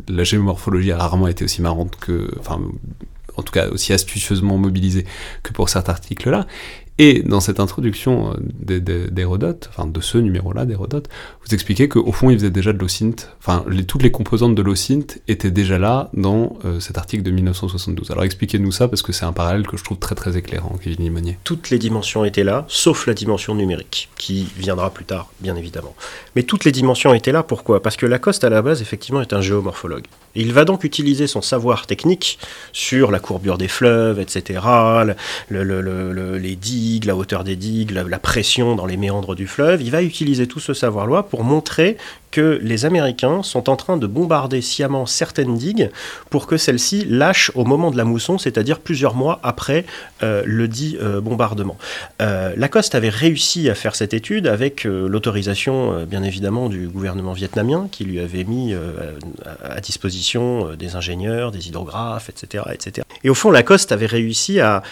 la 0.09 0.25
géomorphologie 0.25 0.93
a 0.93 0.99
rarement 0.99 1.29
été 1.29 1.45
aussi 1.45 1.63
marrante 1.63 1.97
que, 1.97 2.31
enfin 2.39 2.61
en 3.37 3.43
tout 3.43 3.53
cas 3.53 3.69
aussi 3.69 3.93
astucieusement 3.93 4.59
mobilisée 4.59 5.05
que 5.43 5.53
pour 5.53 5.69
cet 5.69 5.89
article-là. 5.89 6.47
Et 6.99 7.23
dans 7.25 7.41
cette 7.41 7.59
introduction 7.59 8.35
euh, 8.35 8.81
d'Hérodote, 9.11 9.69
enfin 9.71 9.87
de 9.87 10.01
ce 10.01 10.17
numéro-là 10.17 10.65
d'Hérodote, 10.65 11.09
vous 11.45 11.53
expliquez 11.53 11.89
qu'au 11.89 12.13
fond, 12.13 12.31
il 12.31 12.39
faisait 12.39 12.51
déjà 12.51 12.73
de 12.73 12.79
l'OSINT, 12.79 13.17
enfin 13.41 13.65
toutes 13.89 14.05
les 14.05 14.13
composantes 14.13 14.55
de 14.55 14.63
l'OSINT 14.63 15.19
étaient 15.27 15.51
déjà 15.51 15.79
là 15.79 16.09
dans 16.15 16.57
euh, 16.65 16.79
cet 16.79 16.97
article 16.97 17.25
de 17.25 17.33
1972. 17.33 18.13
Alors 18.13 18.23
expliquez-nous 18.23 18.71
ça, 18.71 18.87
parce 18.87 19.03
que 19.03 19.13
c'est 19.13 19.25
un 19.25 19.33
parallèle 19.33 19.67
que 19.67 19.77
je 19.77 19.83
trouve 19.83 19.99
très 19.99 20.15
très 20.15 20.37
éclairant, 20.37 20.79
Kevin 20.81 21.01
Limonier. 21.01 21.39
Toutes 21.43 21.71
les 21.71 21.79
dimensions 21.79 22.25
étaient 22.25 22.45
là, 22.45 22.65
sauf 22.69 23.09
la 23.09 23.15
dimension 23.15 23.57
numérique, 23.57 24.09
qui 24.17 24.47
viendra 24.57 24.91
plus 24.91 25.05
tard, 25.05 25.29
bien 25.41 25.57
évidemment. 25.57 25.97
Mais 26.37 26.45
toutes 26.45 26.65
les 26.65 26.73
dimensions 26.73 27.13
étaient 27.13 27.33
là, 27.33 27.43
pourquoi? 27.43 27.83
Parce 27.83 27.97
que 27.97 28.07
Lacoste, 28.07 28.45
à 28.45 28.51
la 28.51 28.63
base, 28.63 28.83
effectivement, 28.83 29.21
est 29.21 29.33
un 29.33 29.41
géomorphologue. 29.41 30.05
il 30.37 30.53
va 30.53 30.65
donc 30.65 30.85
utiliser 30.85 31.27
son 31.27 31.43
savoir 31.43 31.89
technique 31.89 32.39
sur 32.73 33.11
la 33.11 33.19
courbure 33.19 33.59
des 33.59 33.69
fleuves, 33.69 34.21
etc., 34.21 34.61
les 35.51 36.57
la 37.05 37.17
hauteur 37.17 37.45
des 37.45 37.57
digues, 37.57 37.91
la, 37.91 38.19
pression 38.19 38.77
dans 38.77 38.87
les 38.87 38.97
méandres 38.97 39.35
du 39.35 39.47
fleuve. 39.47 39.83
Il 39.83 39.91
va 39.91 40.03
utiliser 40.03 40.47
tout 40.47 40.61
ce 40.61 40.75
savoir-là 40.75 41.23
pour 41.23 41.45
montrer 41.45 41.97
que 42.35 42.59
les 42.65 42.85
Américains 42.85 43.45
sont 43.45 43.71
en 43.71 43.77
train 43.77 43.97
de 43.97 44.09
bombarder 44.09 44.61
sciemment 44.61 45.07
certaines 45.07 45.57
digues 45.57 45.91
pour 46.31 46.49
que 46.49 46.57
celles-ci 46.57 47.05
lâchent 47.09 47.53
au 47.55 47.65
moment 47.65 47.93
de 47.93 47.97
la 47.97 48.03
mousson, 48.03 48.39
c'est-à-dire 48.39 48.81
plusieurs 48.81 49.15
mois 49.15 49.39
après 49.45 49.85
euh, 50.25 50.43
le 50.45 50.67
dit 50.67 50.99
euh, 51.01 51.21
bombardement. 51.21 51.77
Euh, 52.21 52.53
Lacoste 52.57 52.97
avait 52.97 53.09
réussi 53.09 53.71
à 53.71 53.77
faire 53.77 53.95
cette 53.95 54.15
étude 54.15 54.49
avec 54.49 54.83
l'autorisation, 54.83 56.05
bien 56.07 56.25
évidemment, 56.25 56.69
du 56.69 56.89
gouvernement 56.89 57.35
vietnamien 57.35 57.87
qui 57.93 58.05
lui 58.05 58.19
avait 58.19 58.43
mis 58.43 58.75
à, 59.63 59.81
disposition 59.81 60.75
des 60.75 60.97
ingénieurs, 60.97 61.53
des 61.53 61.69
hydrographes, 61.69 62.29
etc., 62.31 62.65
etc. 62.73 63.07
Et 63.23 63.31
au 63.31 63.35
fond, 63.35 63.53
Lacoste 63.53 63.93
avait 63.93 64.07
réussi 64.07 64.59
à, 64.59 64.83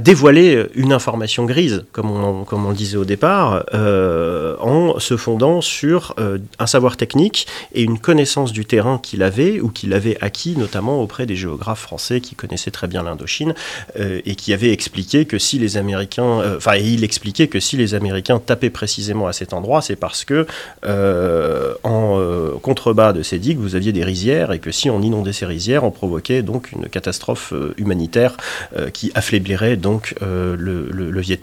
dévoiler 0.00 0.66
une 0.74 0.92
information 0.92 1.44
grise, 1.44 1.84
comme 1.92 2.10
on, 2.10 2.72
disait 2.72 2.96
au 2.96 3.04
départ, 3.04 3.64
en 3.72 4.98
se 4.98 5.16
fondant 5.16 5.60
sur 5.60 5.83
euh, 5.92 6.38
un 6.58 6.66
savoir 6.66 6.96
technique 6.96 7.46
et 7.74 7.82
une 7.82 7.98
connaissance 7.98 8.52
du 8.52 8.64
terrain 8.64 8.98
qu'il 8.98 9.22
avait 9.22 9.60
ou 9.60 9.68
qu'il 9.68 9.92
avait 9.92 10.16
acquis 10.20 10.56
notamment 10.56 11.00
auprès 11.00 11.26
des 11.26 11.36
géographes 11.36 11.80
français 11.80 12.20
qui 12.20 12.34
connaissaient 12.34 12.70
très 12.70 12.86
bien 12.86 13.02
l'Indochine 13.02 13.54
euh, 13.98 14.20
et 14.24 14.34
qui 14.34 14.52
avaient 14.52 14.72
expliqué 14.72 15.24
que 15.26 15.38
si 15.38 15.58
les 15.58 15.76
Américains, 15.76 16.40
euh, 16.40 16.56
enfin 16.56 16.76
il 16.76 17.04
expliquait 17.04 17.48
que 17.48 17.60
si 17.60 17.76
les 17.76 17.94
Américains 17.94 18.38
tapaient 18.38 18.70
précisément 18.70 19.26
à 19.26 19.32
cet 19.32 19.52
endroit, 19.52 19.82
c'est 19.82 19.96
parce 19.96 20.24
que 20.24 20.46
en 21.82 22.58
contrebas 22.62 23.12
de 23.12 23.22
ces 23.22 23.38
digues 23.38 23.58
vous 23.58 23.74
aviez 23.74 23.92
des 23.92 24.04
rizières 24.04 24.52
et 24.52 24.58
que 24.58 24.70
si 24.70 24.90
on 24.90 25.02
inondait 25.02 25.32
ces 25.32 25.46
rizières, 25.46 25.84
on 25.84 25.90
provoquait 25.90 26.42
donc 26.42 26.72
une 26.72 26.88
catastrophe 26.88 27.52
humanitaire 27.76 28.36
qui 28.92 29.10
affaiblirait 29.14 29.76
donc 29.76 30.14
le, 30.20 30.56
le, 30.56 31.10
le, 31.10 31.20
Viet 31.20 31.40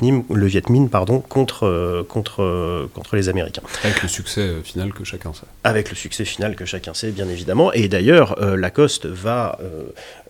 Minh 0.70 0.90
pardon 0.90 1.20
contre 1.20 2.06
contre 2.08 2.90
contre 2.94 3.16
les 3.16 3.30
Américains. 3.30 3.62
Avec 3.84 4.02
le 4.02 4.08
succès 4.08 4.31
euh, 4.38 4.62
final 4.62 4.94
que 4.94 5.04
chacun 5.04 5.34
sait. 5.34 5.46
Avec 5.64 5.90
le 5.90 5.96
succès 5.96 6.26
final 6.26 6.56
que 6.56 6.66
chacun 6.66 6.94
sait, 6.94 7.12
bien 7.12 7.28
évidemment. 7.28 7.72
Et 7.74 7.88
d'ailleurs, 7.88 8.42
euh, 8.42 8.56
Lacoste 8.56 9.06
va 9.06 9.60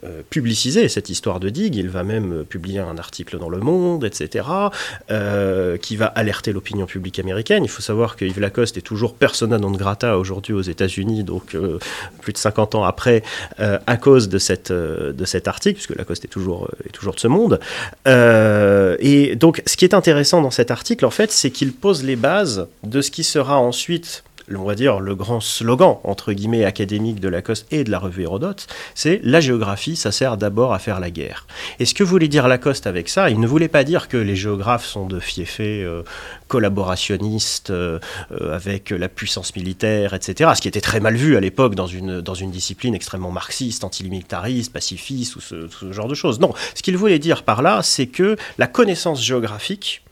euh, 0.04 0.22
publiciser 0.30 0.88
cette 0.90 1.10
histoire 1.10 1.40
de 1.40 1.50
digue. 1.50 1.76
Il 1.76 1.90
va 1.90 2.04
même 2.04 2.44
publier 2.46 2.80
un 2.80 2.98
article 2.98 3.38
dans 3.38 3.50
Le 3.50 3.60
Monde, 3.60 4.04
etc., 4.04 4.46
qui 5.82 5.96
va 5.96 6.06
alerter 6.06 6.54
l'opinion 6.54 6.86
publique 6.86 7.20
américaine. 7.20 7.64
Il 7.64 7.70
faut 7.70 7.82
savoir 7.82 8.16
que 8.16 8.26
Yves 8.26 8.40
Lacoste 8.40 8.78
est 8.78 8.82
toujours 8.82 9.14
persona 9.14 9.58
non 9.58 9.72
grata 9.72 10.18
aujourd'hui 10.18 10.54
aux 10.54 10.62
États-Unis, 10.62 11.24
donc 11.24 11.56
plus 12.22 12.34
de 12.34 12.38
50 12.38 12.76
ans 12.76 12.84
après, 12.84 13.24
à 13.58 13.98
cause 13.98 14.30
de, 14.30 14.38
cette, 14.38 14.72
de 14.72 15.26
cet 15.26 15.48
article, 15.48 15.76
puisque 15.76 15.96
Lacoste 15.96 16.26
est 16.26 16.30
toujours, 16.30 16.70
est 16.86 16.92
toujours 16.92 17.14
de 17.14 17.20
ce 17.20 17.28
monde. 17.28 17.60
et 18.06 19.36
donc, 19.36 19.62
ce 19.66 19.78
qui 19.78 19.86
est 19.86 19.94
intéressant 19.94 20.42
dans 20.42 20.52
cet 20.52 20.72
article, 20.72 21.06
en 21.06 21.12
fait, 21.12 21.32
c'est 21.32 21.52
qu'il 21.52 21.74
pose 21.74 22.04
les 22.04 22.16
bases 22.16 22.68
de 22.84 23.02
ce 23.02 23.12
qui 23.12 23.24
sera 23.24 23.58
ensuite 23.58 24.24
on 24.54 24.64
va 24.64 24.76
dire, 24.76 25.00
le 25.00 25.16
grand 25.16 25.40
slogan, 25.40 25.98
entre 26.04 26.34
guillemets, 26.34 26.66
académique 26.66 27.20
de 27.20 27.28
Lacoste 27.28 27.68
et 27.72 27.84
de 27.84 27.92
la 27.92 28.00
revue 28.00 28.24
Hérodote, 28.24 28.68
c'est 28.96 29.20
la 29.24 29.40
géographie, 29.40 29.96
ça 29.96 30.12
sert 30.12 30.38
d'abord 30.38 30.74
à 30.74 30.80
faire 30.80 31.00
la 31.00 31.12
guerre. 31.12 31.48
Et 31.80 31.86
ce 31.86 31.94
que 31.94 32.04
voulait 32.04 32.28
dire 32.28 32.48
Lacoste 32.48 32.88
avec 32.88 33.10
ça, 33.10 33.30
il 33.30 33.40
ne 33.40 33.48
voulait 33.48 33.68
pas 33.68 33.84
dire 33.84 34.08
que 34.08 34.18
les 34.18 34.36
géographes 34.36 34.86
sont 34.86 35.06
de 35.06 35.20
fiefés 35.20 35.84
euh, 35.84 36.04
collaborationnistes 36.48 37.70
euh, 37.70 38.00
euh, 38.32 38.56
avec 38.56 38.90
la 38.90 39.10
puissance 39.10 39.56
militaire, 39.56 40.14
etc., 40.14 40.52
ce 40.56 40.62
qui 40.62 40.68
était 40.68 40.82
très 40.82 41.00
mal 41.00 41.16
vu 41.16 41.38
à 41.38 41.40
l'époque 41.40 41.76
dans 41.76 41.88
une, 41.88 42.22
dans 42.22 42.34
une 42.34 42.52
discipline 42.52 42.96
extrêmement 42.96 43.32
marxiste, 43.32 43.84
antimilitariste, 43.84 44.74
pacifiste, 44.74 45.36
ou 45.36 45.42
ce 45.42 45.92
genre 45.92 46.08
de 46.08 46.16
choses. 46.16 46.40
Non, 46.40 46.54
ce 46.76 46.82
qu'il 46.82 46.98
voulait 46.98 47.20
dire 47.20 47.44
par 47.44 47.62
là, 47.62 47.82
c'est 47.84 48.08
que 48.08 48.36
la 48.58 48.68
connaissance 48.68 49.24
géographique, 49.24 50.04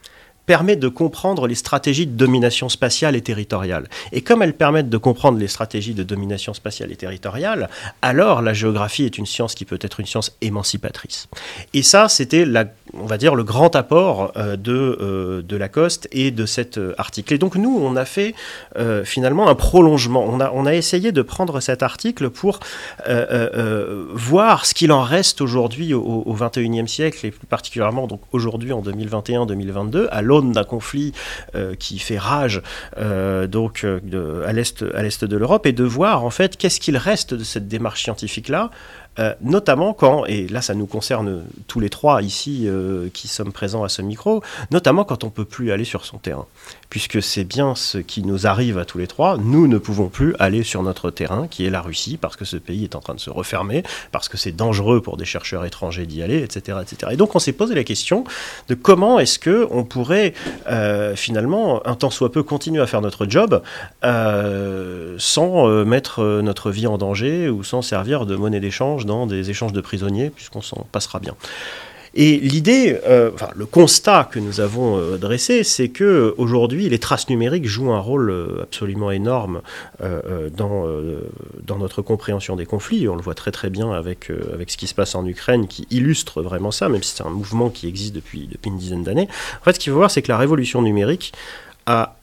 permet 0.50 0.76
de 0.76 0.88
comprendre 0.88 1.46
les 1.46 1.54
stratégies 1.54 2.08
de 2.08 2.18
domination 2.18 2.70
spatiale 2.70 3.16
et 3.16 3.22
territoriale. 3.22 3.88
Et 4.12 4.22
comme 4.22 4.42
elles 4.42 4.56
permettent 4.56 4.90
de 4.90 4.98
comprendre 4.98 5.38
les 5.38 5.48
stratégies 5.48 5.94
de 5.94 6.02
domination 6.02 6.56
spatiale 6.56 6.92
et 6.92 6.96
territoriale, 6.96 7.70
alors 8.02 8.42
la 8.42 8.54
géographie 8.56 9.04
est 9.04 9.20
une 9.20 9.28
science 9.28 9.54
qui 9.54 9.64
peut 9.64 9.78
être 9.80 10.00
une 10.00 10.08
science 10.08 10.36
émancipatrice. 10.42 11.28
Et 11.76 11.84
ça, 11.84 12.10
c'était, 12.10 12.48
on 12.96 13.06
va 13.06 13.20
dire, 13.20 13.36
le 13.36 13.44
grand 13.44 13.76
apport 13.76 14.32
euh, 14.38 14.56
de, 14.56 14.98
euh, 15.00 15.44
de 15.44 15.56
Lacoste 15.56 16.08
et 16.12 16.32
de 16.32 16.48
cet 16.48 16.80
euh, 16.80 16.96
article. 16.98 17.36
Et 17.36 17.38
donc 17.38 17.56
nous, 17.56 17.80
on 17.80 17.96
a 17.96 18.06
fait 18.06 18.34
finalement 19.04 19.50
un 19.50 19.56
prolongement. 19.56 20.26
On 20.28 20.40
a, 20.40 20.52
on 20.56 20.66
a 20.66 20.74
essayé 20.74 21.12
de 21.12 21.22
prendre 21.22 21.60
cet 21.60 21.84
article 21.84 22.32
pour 22.32 22.60
voir 24.14 24.66
ce 24.66 24.74
qu'il 24.74 24.92
en 24.92 25.04
reste 25.04 25.42
aujourd'hui 25.42 25.94
au, 25.94 26.24
au 26.26 26.36
21e 26.36 26.88
siècle, 26.88 27.24
et 27.28 27.30
plus 27.30 27.46
particulièrement 27.46 28.08
aujourd'hui 28.32 28.74
en 28.74 28.82
2021-2022, 28.82 30.08
à 30.10 30.22
d'un 30.42 30.64
conflit 30.64 31.14
euh, 31.56 31.76
qui 31.76 32.00
fait 32.00 32.18
rage 32.18 32.62
euh, 32.98 33.48
donc 33.48 33.84
euh, 33.84 34.46
à 34.46 34.54
l'est 34.54 35.24
de 35.24 35.38
l'Europe 35.38 35.66
et 35.66 35.72
de 35.72 35.84
voir 35.84 36.24
en 36.24 36.30
fait 36.30 36.58
qu'est-ce 36.58 36.80
qu'il 36.80 36.98
reste 36.98 37.34
de 37.34 37.44
cette 37.44 37.68
démarche 37.68 38.04
scientifique 38.04 38.50
là 38.50 38.72
notamment 39.42 39.94
quand, 39.94 40.26
et 40.28 40.48
là 40.48 40.62
ça 40.62 40.74
nous 40.74 40.86
concerne 40.86 41.44
tous 41.68 41.82
les 41.82 41.90
trois 41.90 42.22
ici 42.22 42.70
qui 43.14 43.28
sommes 43.28 43.52
présents 43.52 43.84
à 43.84 43.90
ce 43.90 44.02
micro, 44.02 44.42
notamment 44.72 45.04
quand 45.04 45.26
on 45.26 45.30
peut 45.30 45.44
plus 45.44 45.74
aller 45.74 45.84
sur 45.84 46.06
son 46.06 46.20
terrain. 46.20 46.46
Puisque 46.90 47.22
c'est 47.22 47.44
bien 47.44 47.76
ce 47.76 47.98
qui 47.98 48.24
nous 48.24 48.48
arrive 48.48 48.78
à 48.78 48.86
tous 48.86 48.98
les 48.98 49.08
trois, 49.08 49.38
nous 49.38 49.68
ne 49.68 49.78
pouvons 49.78 50.10
plus 50.10 50.36
aller 50.40 50.64
sur 50.64 50.82
notre 50.82 51.12
terrain, 51.12 51.48
qui 51.48 51.66
est 51.66 51.70
la 51.70 51.82
Russie, 51.82 52.18
parce 52.18 52.36
que 52.36 52.46
ce 52.46 52.58
pays 52.58 52.84
est 52.84 52.96
en 52.96 53.00
train 53.00 53.14
de 53.14 53.20
se 53.20 53.30
refermer, 53.30 53.84
parce 54.12 54.28
que 54.28 54.38
c'est 54.38 54.52
dangereux 54.52 55.02
pour 55.02 55.18
des 55.18 55.26
chercheurs 55.26 55.66
étrangers 55.66 56.06
d'y 56.06 56.24
aller, 56.24 56.42
etc., 56.42 56.78
etc. 56.82 57.12
Et 57.12 57.18
donc 57.18 57.36
on 57.36 57.40
s'est 57.40 57.54
posé 57.54 57.76
la 57.76 57.84
question 57.84 58.24
de 58.68 58.76
comment 58.76 59.20
est-ce 59.20 59.38
que 59.40 59.68
on 59.72 59.84
pourrait 59.84 60.34
euh, 60.68 61.16
finalement, 61.16 61.86
un 61.88 61.96
temps 61.96 62.10
soit 62.10 62.32
peu, 62.32 62.44
continuer 62.44 62.82
à 62.82 62.88
faire 62.88 63.02
notre 63.02 63.28
job 63.28 63.62
sans 64.02 65.68
mettre 65.86 66.42
notre 66.42 66.72
vie 66.72 66.88
en 66.88 66.98
danger 66.98 67.50
ou 67.50 67.64
sans 67.64 67.82
servir 67.82 68.26
de 68.26 68.36
monnaie 68.36 68.60
d'échange 68.60 69.06
dans 69.06 69.28
des 69.28 69.50
échanges 69.50 69.74
de 69.74 69.82
prisonniers, 69.82 70.30
puisqu'on 70.30 70.62
s'en 70.62 70.88
passera 70.92 71.20
bien. 71.20 71.36
Et 72.16 72.38
l'idée, 72.38 73.00
euh, 73.06 73.32
le 73.56 73.66
constat 73.66 74.28
que 74.32 74.40
nous 74.40 74.60
avons 74.60 74.98
euh, 74.98 75.18
dressé, 75.18 75.64
c'est 75.64 75.90
que 75.90 76.34
aujourd'hui, 76.38 76.90
les 76.90 77.00
traces 77.00 77.30
numériques 77.30 77.68
jouent 77.68 77.92
un 77.92 78.00
rôle 78.00 78.32
euh, 78.32 78.64
absolument 78.64 79.12
énorme 79.12 79.62
dans, 80.58 80.88
notre 81.78 82.02
compréhension 82.02 82.56
des 82.56 82.66
conflits. 82.66 83.08
On 83.08 83.16
le 83.16 83.22
voit 83.22 83.36
très 83.36 83.52
très 83.52 83.70
bien 83.70 83.92
avec, 83.92 84.32
avec 84.54 84.70
ce 84.70 84.78
qui 84.78 84.88
se 84.88 84.94
passe 84.94 85.16
en 85.16 85.26
Ukraine, 85.26 85.68
qui 85.68 85.88
illustre 85.92 86.42
vraiment 86.42 86.72
ça, 86.72 86.90
même 86.90 87.04
si 87.04 87.16
c'est 87.16 87.24
un 87.24 87.30
mouvement 87.30 87.70
qui 87.70 87.88
existe 87.88 88.14
depuis, 88.14 88.48
depuis 88.52 88.70
une 88.70 88.78
dizaine 88.78 89.04
d'années. 89.04 89.30
En 89.62 89.64
fait, 89.64 89.74
ce 89.74 89.80
qu'il 89.80 89.92
faut 89.92 89.98
voir, 89.98 90.12
c'est 90.12 90.22
que 90.22 90.32
la 90.32 90.38
révolution 90.38 90.82
numérique 90.82 91.34
a 91.86 92.16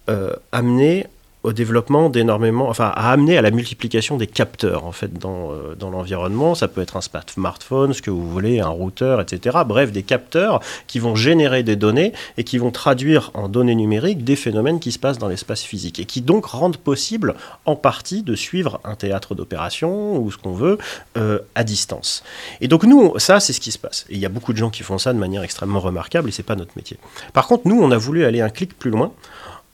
amené 0.53 1.07
au 1.47 1.53
développement 1.53 2.11
d'énormément, 2.11 2.69
enfin, 2.69 2.93
à 2.97 3.13
amener 3.13 3.39
à 3.39 3.43
la 3.43 3.53
multiplication 3.53 4.17
des 4.17 4.27
capteurs 4.27 4.85
en 4.85 4.91
fait 4.91 5.15
dans, 5.15 5.53
euh, 5.53 5.77
dans 5.79 5.91
l'environnement. 5.91 6.57
Ça 6.57 6.67
peut 6.67 6.81
être 6.81 6.97
un 6.97 7.01
smartphone, 7.01 7.93
ce 7.93 8.03
que 8.03 8.11
vous 8.11 8.29
voulez, 8.29 8.59
un 8.59 8.69
routeur, 8.69 9.21
etc. 9.21 9.59
Bref, 9.65 9.93
des 9.93 10.03
capteurs 10.03 10.61
qui 10.89 10.99
vont 10.99 11.15
générer 11.15 11.63
des 11.63 11.77
données 11.77 12.13
et 12.37 12.43
qui 12.43 12.59
vont 12.59 12.73
traduire 12.73 13.31
en 13.35 13.49
données 13.49 13.77
numériques 13.77 14.25
des 14.25 14.35
phénomènes 14.35 14.81
qui 14.81 14.91
se 14.91 14.99
passent 14.99 15.19
dans 15.19 15.29
l'espace 15.29 15.63
physique 15.63 16.01
et 16.01 16.05
qui 16.05 16.21
donc 16.21 16.47
rendent 16.47 16.79
possible 16.79 17.37
en 17.65 17.77
partie 17.77 18.25
de 18.25 18.35
suivre 18.35 18.81
un 18.83 18.97
théâtre 18.97 19.37
d'opération 19.37 20.19
ou 20.19 20.33
ce 20.33 20.39
qu'on 20.39 20.53
veut 20.53 20.79
euh, 21.17 21.39
à 21.55 21.63
distance. 21.63 22.25
Et 22.61 22.67
donc 22.67 22.83
nous, 22.83 23.17
ça, 23.21 23.39
c'est 23.39 23.53
ce 23.53 23.61
qui 23.61 23.71
se 23.71 23.79
passe. 23.79 24.05
Et 24.11 24.15
il 24.15 24.21
y 24.21 24.27
a 24.27 24.31
beaucoup 24.31 24.53
de 24.53 24.59
gens 24.59 24.71
qui 24.71 24.83
font 24.83 24.99
ça 24.99 25.13
de 25.13 25.19
manière 25.19 25.45
extrêmement 25.45 25.79
remarquable 25.79 26.29
et 26.29 26.33
c'est 26.33 26.43
pas 26.43 26.57
notre 26.57 26.73
métier. 26.75 26.99
Par 27.33 27.47
contre, 27.47 27.69
nous, 27.69 27.81
on 27.81 27.93
a 27.93 27.97
voulu 27.97 28.25
aller 28.25 28.41
un 28.41 28.51
clic 28.51 28.77
plus 28.77 28.91
loin 28.91 29.13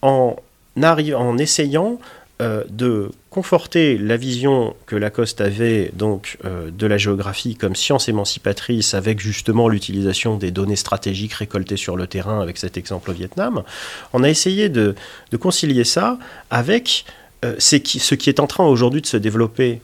en 0.02 0.36
en 0.76 1.38
essayant 1.38 1.98
euh, 2.42 2.64
de 2.70 3.10
conforter 3.30 3.98
la 3.98 4.16
vision 4.16 4.74
que 4.86 4.96
Lacoste 4.96 5.40
avait 5.40 5.90
donc 5.94 6.38
euh, 6.44 6.70
de 6.70 6.86
la 6.86 6.98
géographie 6.98 7.54
comme 7.54 7.76
science 7.76 8.08
émancipatrice 8.08 8.94
avec 8.94 9.20
justement 9.20 9.68
l'utilisation 9.68 10.36
des 10.36 10.50
données 10.50 10.76
stratégiques 10.76 11.34
récoltées 11.34 11.76
sur 11.76 11.96
le 11.96 12.06
terrain 12.06 12.40
avec 12.40 12.58
cet 12.58 12.76
exemple 12.76 13.10
au 13.10 13.12
Vietnam, 13.12 13.62
on 14.12 14.24
a 14.24 14.28
essayé 14.28 14.68
de 14.70 14.94
concilier 15.38 15.84
ça 15.84 16.18
avec 16.50 17.04
euh, 17.44 17.54
ce 17.58 18.14
qui 18.14 18.28
est 18.28 18.40
en 18.40 18.46
train 18.46 18.64
aujourd'hui 18.64 19.02
de 19.02 19.06
se 19.06 19.16
développer 19.16 19.80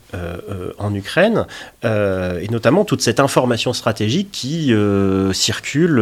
en 0.78 0.94
Ukraine, 0.94 1.46
et 1.84 2.48
notamment 2.50 2.84
toute 2.84 3.02
cette 3.02 3.20
information 3.20 3.72
stratégique 3.72 4.30
qui 4.32 4.72
circule, 5.32 5.96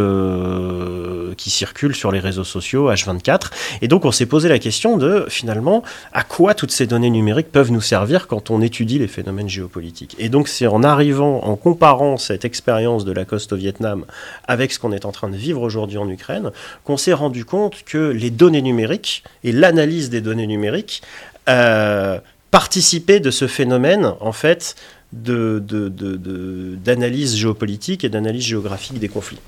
qui 1.47 1.51
circule 1.51 1.95
sur 1.95 2.11
les 2.11 2.19
réseaux 2.19 2.43
sociaux 2.43 2.91
H24. 2.91 3.53
Et 3.81 3.87
donc 3.87 4.05
on 4.05 4.11
s'est 4.11 4.27
posé 4.27 4.49
la 4.49 4.59
question 4.59 4.97
de 4.97 5.27
finalement 5.29 5.85
à 6.13 6.25
quoi 6.25 6.55
toutes 6.55 6.73
ces 6.73 6.89
données 6.89 7.09
numériques 7.09 7.53
peuvent 7.53 7.71
nous 7.71 7.81
servir 7.81 8.27
quand 8.27 8.51
on 8.51 8.61
étudie 8.61 8.99
les 8.99 9.07
phénomènes 9.07 9.49
géopolitiques. 9.49 10.17
Et 10.19 10.29
donc 10.29 10.49
c'est 10.49 10.67
en 10.67 10.83
arrivant, 10.83 11.45
en 11.45 11.55
comparant 11.55 12.17
cette 12.17 12.45
expérience 12.45 13.05
de 13.05 13.13
la 13.13 13.21
Lacoste 13.21 13.53
au 13.53 13.57
Vietnam 13.57 14.07
avec 14.49 14.73
ce 14.73 14.81
qu'on 14.81 14.91
est 14.91 15.05
en 15.05 15.13
train 15.13 15.29
de 15.29 15.37
vivre 15.37 15.63
aujourd'hui 15.63 15.99
en 15.99 16.09
Ukraine, 16.09 16.51
qu'on 16.83 16.97
s'est 16.97 17.13
rendu 17.13 17.45
compte 17.45 17.85
que 17.85 18.11
les 18.11 18.31
données 18.31 18.61
numériques 18.61 19.23
et 19.45 19.53
l'analyse 19.53 20.11
des 20.11 20.21
données 20.21 20.49
numériques 20.49 21.01
euh, 21.49 22.19
participer 22.51 23.21
de 23.21 23.31
ce 23.31 23.47
phénomène, 23.47 24.15
en 24.19 24.33
fait, 24.33 24.75
d'analyse 25.13 27.37
géopolitique 27.37 28.03
et 28.03 28.09
d'analyse 28.09 28.43
géographique 28.43 28.99
des 28.99 29.09
conflits. 29.09 29.39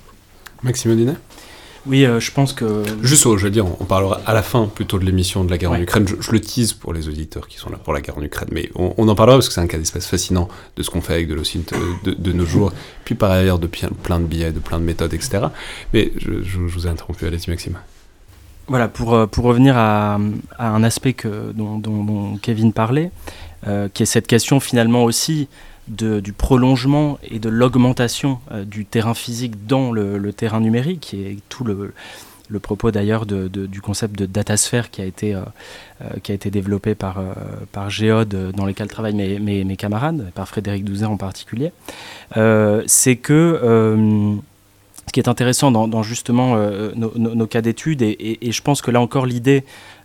Maxime 0.63 0.93
Odinet 0.93 1.17
oui, 1.87 2.05
euh, 2.05 2.21
je 2.21 2.31
pense 2.31 2.53
que. 2.53 2.85
Juste, 3.03 3.25
je 3.25 3.45
veux 3.45 3.51
dire, 3.51 3.67
on 3.67 3.85
parlera 3.85 4.21
à 4.27 4.35
la 4.35 4.43
fin 4.43 4.67
plutôt 4.67 4.99
de 4.99 5.05
l'émission 5.05 5.45
de 5.45 5.51
la 5.51 5.59
guerre 5.59 5.73
en 5.73 5.81
Ukraine. 5.81 6.07
Je, 6.07 6.33
le 6.33 6.41
tease 6.41 6.73
pour 6.73 6.93
les 6.93 7.09
auditeurs 7.09 7.49
qui 7.49 7.59
sont 7.59 7.71
là 7.71 7.79
pour 7.79 7.93
la 7.93 8.01
guerre 8.01 8.19
en 8.19 8.23
Ukraine, 8.23 8.49
mais 8.53 8.71
on, 8.75 9.09
en 9.09 9.15
parlera 9.15 9.37
parce 9.37 9.49
que 9.49 9.55
c'est 9.55 9.61
un 9.61 9.67
cas 9.67 9.79
d'espèce 9.79 10.07
fascinant 10.07 10.49
de 10.77 10.83
ce 10.83 10.91
qu'on 10.91 11.01
fait 11.01 11.15
avec 11.15 11.29
de 11.29 11.35
l'OSINT 11.35 11.65
de, 12.05 12.13
de, 12.13 12.33
nos 12.33 12.45
jours, 12.45 12.73
puis 13.05 13.15
par 13.15 13.31
ailleurs 13.31 13.59
de 13.59 13.67
plein 13.67 14.21
de 14.21 14.27
billets, 14.27 14.53
de 14.53 14.61
plein 14.61 14.79
de 14.79 14.85
méthodes, 14.85 15.15
etc. 15.15 15.47
Mais 15.95 16.13
je, 16.17 16.43
je 16.43 16.59
vous 16.59 16.87
ai 16.87 16.91
interrompu, 16.91 17.27
allez-y, 17.27 17.51
Maxime. 17.51 17.79
Voilà, 18.69 18.87
pour, 18.87 19.15
euh, 19.15 19.27
pour 19.27 19.45
revenir 19.45 19.79
à, 19.79 20.19
un 20.59 20.83
aspect 20.85 21.15
que, 21.15 21.53
dont, 21.53 22.39
Kevin 22.43 22.75
parlait, 22.75 23.11
euh, 23.67 23.89
qui 23.93 24.03
est 24.03 24.07
cette 24.07 24.27
question 24.27 24.61
finalement 24.61 25.05
aussi 25.05 25.49
du 25.89 26.33
prolongement 26.33 27.19
et 27.23 27.39
de 27.39 27.49
l'augmentation 27.49 28.39
euh, 28.53 28.65
du 28.65 28.85
terrain 28.85 29.15
physique 29.15 29.67
dans 29.67 29.93
le, 29.93 30.33
terrain 30.33 30.61
numérique, 30.61 31.01
qui 31.01 31.23
est 31.23 31.37
tout 31.49 31.65
le, 31.65 31.93
propos 32.61 32.91
d'ailleurs 32.91 33.27
du 33.27 33.81
concept 33.81 34.19
de 34.19 34.27
datasphère 34.27 34.91
qui 34.91 35.03
a 35.03 35.05
été, 35.05 35.37
qui 36.23 36.33
a 36.33 36.35
été 36.35 36.51
développé 36.51 36.95
par, 36.95 37.23
par 37.73 37.91
Géode, 37.91 38.53
dans 38.57 38.65
lequel 38.65 38.89
travaillent 38.89 39.15
mes, 39.15 39.39
mes, 39.39 39.65
mes, 39.65 39.77
camarades, 39.77 40.31
par 40.35 40.49
Frédéric 40.49 40.85
Douzet 40.85 41.07
en 41.07 41.17
particulier, 41.17 41.73
c'est 42.87 43.17
que 43.17 44.39
ce 45.09 45.13
qui 45.13 45.21
est 45.21 45.29
intéressant 45.29 45.71
dans, 45.71 46.03
justement 46.03 46.55
euh, 46.57 46.93
nos, 46.95 47.47
cas 47.47 47.63
d'études, 47.63 48.03
et, 48.03 48.39
je 48.43 48.63
pense 48.63 48.83
que 48.83 48.91
là 48.91 49.01
encore 49.01 49.27
l'idée 49.27 49.65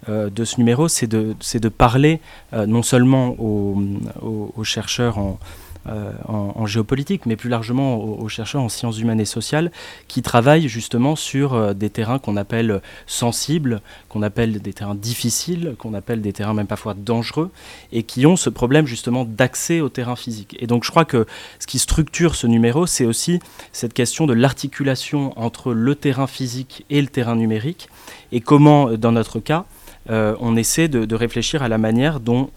euh, 0.09 0.29
de 0.29 0.45
ce 0.45 0.57
numéro, 0.57 0.87
c'est 0.87 1.07
de, 1.07 1.35
de, 1.53 1.69
parler 1.69 2.19
euh, 2.53 2.65
non 2.65 2.83
seulement 2.83 3.35
aux 3.39 4.63
chercheurs 4.63 5.17
en, 5.17 5.39
euh, 5.87 6.11
en, 6.27 6.65
géopolitique, 6.65 7.25
mais 7.25 7.35
plus 7.35 7.49
largement 7.49 7.97
aux, 7.97 8.29
chercheurs 8.29 8.61
en 8.61 8.69
sciences 8.69 8.99
humaines 8.99 9.19
et 9.19 9.25
sociales 9.25 9.71
qui 10.07 10.21
travaillent 10.21 10.69
justement 10.69 11.15
sur 11.17 11.53
euh, 11.53 11.73
des 11.73 11.89
terrains 11.89 12.19
qu'on 12.19 12.37
appelle 12.37 12.81
sensibles, 13.05 13.81
qu'on 14.07 14.21
appelle 14.21 14.61
des 14.61 14.71
terrains 14.71 14.95
difficiles, 14.95 15.75
qu'on 15.77 15.93
appelle 15.93 16.21
des 16.21 16.31
terrains 16.31 16.53
même 16.53 16.67
parfois 16.67 16.93
dangereux, 16.93 17.51
et 17.91 18.03
qui 18.03 18.25
ont 18.25 18.37
ce 18.37 18.49
problème 18.49 18.87
justement 18.87 19.25
d'accès 19.25 19.81
au 19.81 19.89
terrain 19.89 20.15
physique. 20.15 20.55
Et 20.59 20.67
donc 20.67 20.85
je 20.85 20.89
crois 20.89 21.05
que 21.05 21.25
ce 21.59 21.67
qui 21.67 21.79
structure 21.79 22.35
ce 22.35 22.47
numéro, 22.47 22.85
c'est 22.85 23.05
aussi 23.05 23.39
cette 23.73 23.93
question 23.93 24.25
de 24.25 24.33
l'articulation 24.33 25.37
entre 25.37 25.73
le 25.73 25.95
terrain 25.95 26.27
physique 26.27 26.85
et 26.89 27.01
le 27.01 27.07
terrain 27.07 27.35
numérique, 27.35 27.89
et 28.31 28.39
comment, 28.39 28.91
dans 28.93 29.11
notre 29.11 29.39
cas, 29.39 29.65
euh, 30.09 30.35
on 30.39 30.57
essaie 30.57 30.87
de, 30.87 31.05
de, 31.05 31.15
réfléchir 31.15 31.63
à 31.63 31.69
la 31.69 31.77
manière 31.77 32.19
dont 32.19 32.49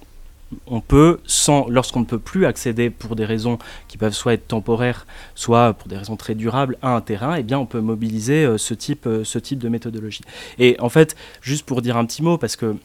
on 0.67 0.81
peut, 0.81 1.21
sans, 1.27 1.69
lorsqu'on 1.69 2.01
ne 2.01 2.05
peut 2.05 2.19
plus 2.19 2.47
accéder 2.47 2.91
pour 2.91 3.17
des 3.17 3.25
raisons 3.25 3.59
qui 3.89 3.99
peuvent 3.99 4.13
soit 4.13 4.35
être 4.35 4.47
temporaires, 4.47 5.07
soit 5.35 5.73
pour 5.75 5.89
des 5.89 5.97
raisons 5.97 6.17
très 6.17 6.35
durables 6.35 6.79
à 6.83 6.95
un 6.95 7.01
terrain, 7.01 7.35
eh 7.35 7.43
bien 7.43 7.59
on 7.59 7.67
peut 7.67 7.81
mobiliser 7.81 8.45
euh, 8.45 8.59
ce, 8.59 8.75
type, 8.75 9.07
euh, 9.07 9.25
ce 9.25 9.39
type 9.39 9.59
de 9.59 9.69
méthodologie. 9.69 10.23
Et 10.59 10.77
en 10.81 10.89
fait, 10.89 11.17
juste 11.43 11.67
pour 11.67 11.83
dire 11.83 11.97
un 11.97 12.05
petit 12.07 12.23
mot, 12.23 12.39
parce 12.39 12.57
que 12.57 12.77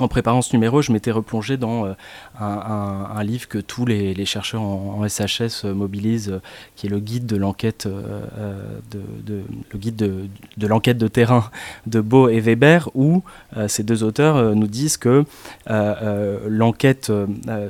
en 0.00 0.08
préparant 0.08 0.42
ce 0.42 0.52
numéro, 0.54 0.82
je 0.82 0.90
m'étais 0.90 1.12
replongé 1.12 1.56
dans 1.56 1.94
euh, 2.40 2.44
un, 2.44 3.22
livre 3.24 3.48
que 3.48 3.58
tous 3.58 3.86
les, 3.86 4.24
chercheurs 4.24 4.62
en, 4.62 5.06
SHS 5.06 5.64
mobilisent, 5.64 6.40
qui 6.76 6.86
est 6.86 6.90
le 6.90 7.00
guide 7.00 7.26
de 7.26 7.36
l'enquête 7.36 7.86
de, 7.86 9.42
le 9.72 9.78
guide 9.78 9.96
de, 9.96 10.66
l'enquête 10.66 10.98
de 10.98 11.08
terrain 11.08 11.50
de 11.86 12.00
Beau 12.00 12.28
et 12.28 12.40
Weber, 12.40 12.90
où 12.94 13.22
ces 13.68 13.82
deux 13.82 14.02
auteurs 14.02 14.54
nous 14.54 14.66
disent 14.66 14.96
que 14.96 15.24
l'enquête 15.66 17.12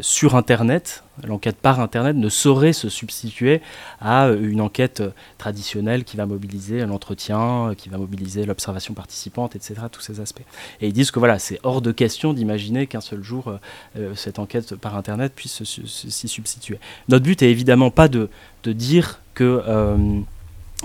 sur 0.01 0.37
Internet, 0.37 1.05
l'enquête 1.23 1.57
par 1.57 1.81
Internet 1.81 2.17
ne 2.17 2.29
saurait 2.29 2.73
se 2.73 2.89
substituer 2.89 3.61
à 4.01 4.27
euh, 4.27 4.39
une 4.41 4.61
enquête 4.61 5.01
euh, 5.01 5.11
traditionnelle 5.39 6.05
qui 6.05 6.17
va 6.17 6.27
mobiliser 6.27 6.85
l'entretien, 6.85 7.71
euh, 7.71 7.75
qui 7.75 7.89
va 7.89 7.99
mobiliser 7.99 8.45
l'observation 8.45 8.95
participante, 8.95 9.55
etc., 9.55 9.75
tous 9.91 10.01
ces 10.01 10.21
aspects. 10.21 10.43
Et 10.81 10.89
ils 10.89 10.93
disent 10.93 11.11
que 11.11 11.19
voilà, 11.19 11.39
c'est 11.39 11.61
hors 11.63 11.81
de 11.81 11.93
question 11.93 12.33
d'imaginer 12.33 12.87
qu'un 12.87 13.01
seul 13.01 13.23
jour, 13.23 13.59
cette 14.15 14.39
enquête 14.39 14.54
par 14.81 14.97
Internet 14.97 15.33
puisse 15.35 15.63
s'y 15.65 16.29
substituer. 16.29 16.79
Notre 17.09 17.25
but 17.25 17.43
est 17.43 17.51
évidemment 17.51 17.91
pas 17.91 18.09
de, 18.09 18.29
de 18.63 18.73
dire 18.73 19.21
que... 19.35 19.63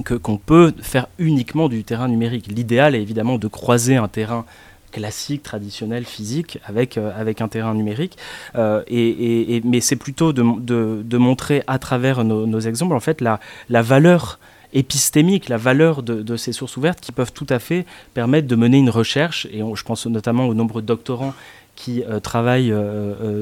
qu'on 0.03 0.37
peut 0.37 0.73
faire 0.81 1.07
uniquement 1.17 1.67
du 1.69 1.83
terrain 1.83 2.07
numérique. 2.07 2.47
L'idéal 2.47 2.95
est 2.95 3.01
évidemment 3.01 3.37
de 3.37 3.47
croiser 3.47 3.97
un 3.97 4.07
terrain 4.07 4.45
classique, 4.91 5.43
traditionnel, 5.43 6.05
physique, 6.05 6.59
avec, 6.65 6.97
euh, 6.97 7.11
avec 7.15 7.41
un 7.41 7.47
terrain 7.47 7.73
numérique. 7.73 8.17
Euh, 8.55 8.83
et, 8.87 9.61
mais 9.63 9.81
c'est 9.81 9.95
plutôt 9.95 10.33
de, 10.33 11.01
de, 11.01 11.17
montrer 11.17 11.63
à 11.67 11.79
travers 11.79 12.23
nos, 12.23 12.59
exemples, 12.59 12.95
en 12.95 12.99
fait, 12.99 13.21
la, 13.21 13.39
la 13.69 13.81
valeur 13.81 14.39
épistémique, 14.73 15.49
la 15.49 15.57
valeur 15.57 16.03
de, 16.03 16.21
de, 16.21 16.35
ces 16.35 16.51
sources 16.51 16.77
ouvertes 16.77 16.99
qui 17.01 17.11
peuvent 17.11 17.33
tout 17.33 17.47
à 17.49 17.57
fait 17.59 17.85
permettre 18.13 18.47
de 18.47 18.55
mener 18.55 18.77
une 18.77 18.91
recherche, 18.91 19.47
et 19.51 19.61
je 19.73 19.83
pense 19.83 20.05
notamment 20.05 20.45
aux 20.47 20.53
nombreux 20.53 20.83
doctorants 20.83 21.33
qui 21.79 22.03
travaillent 22.21 22.73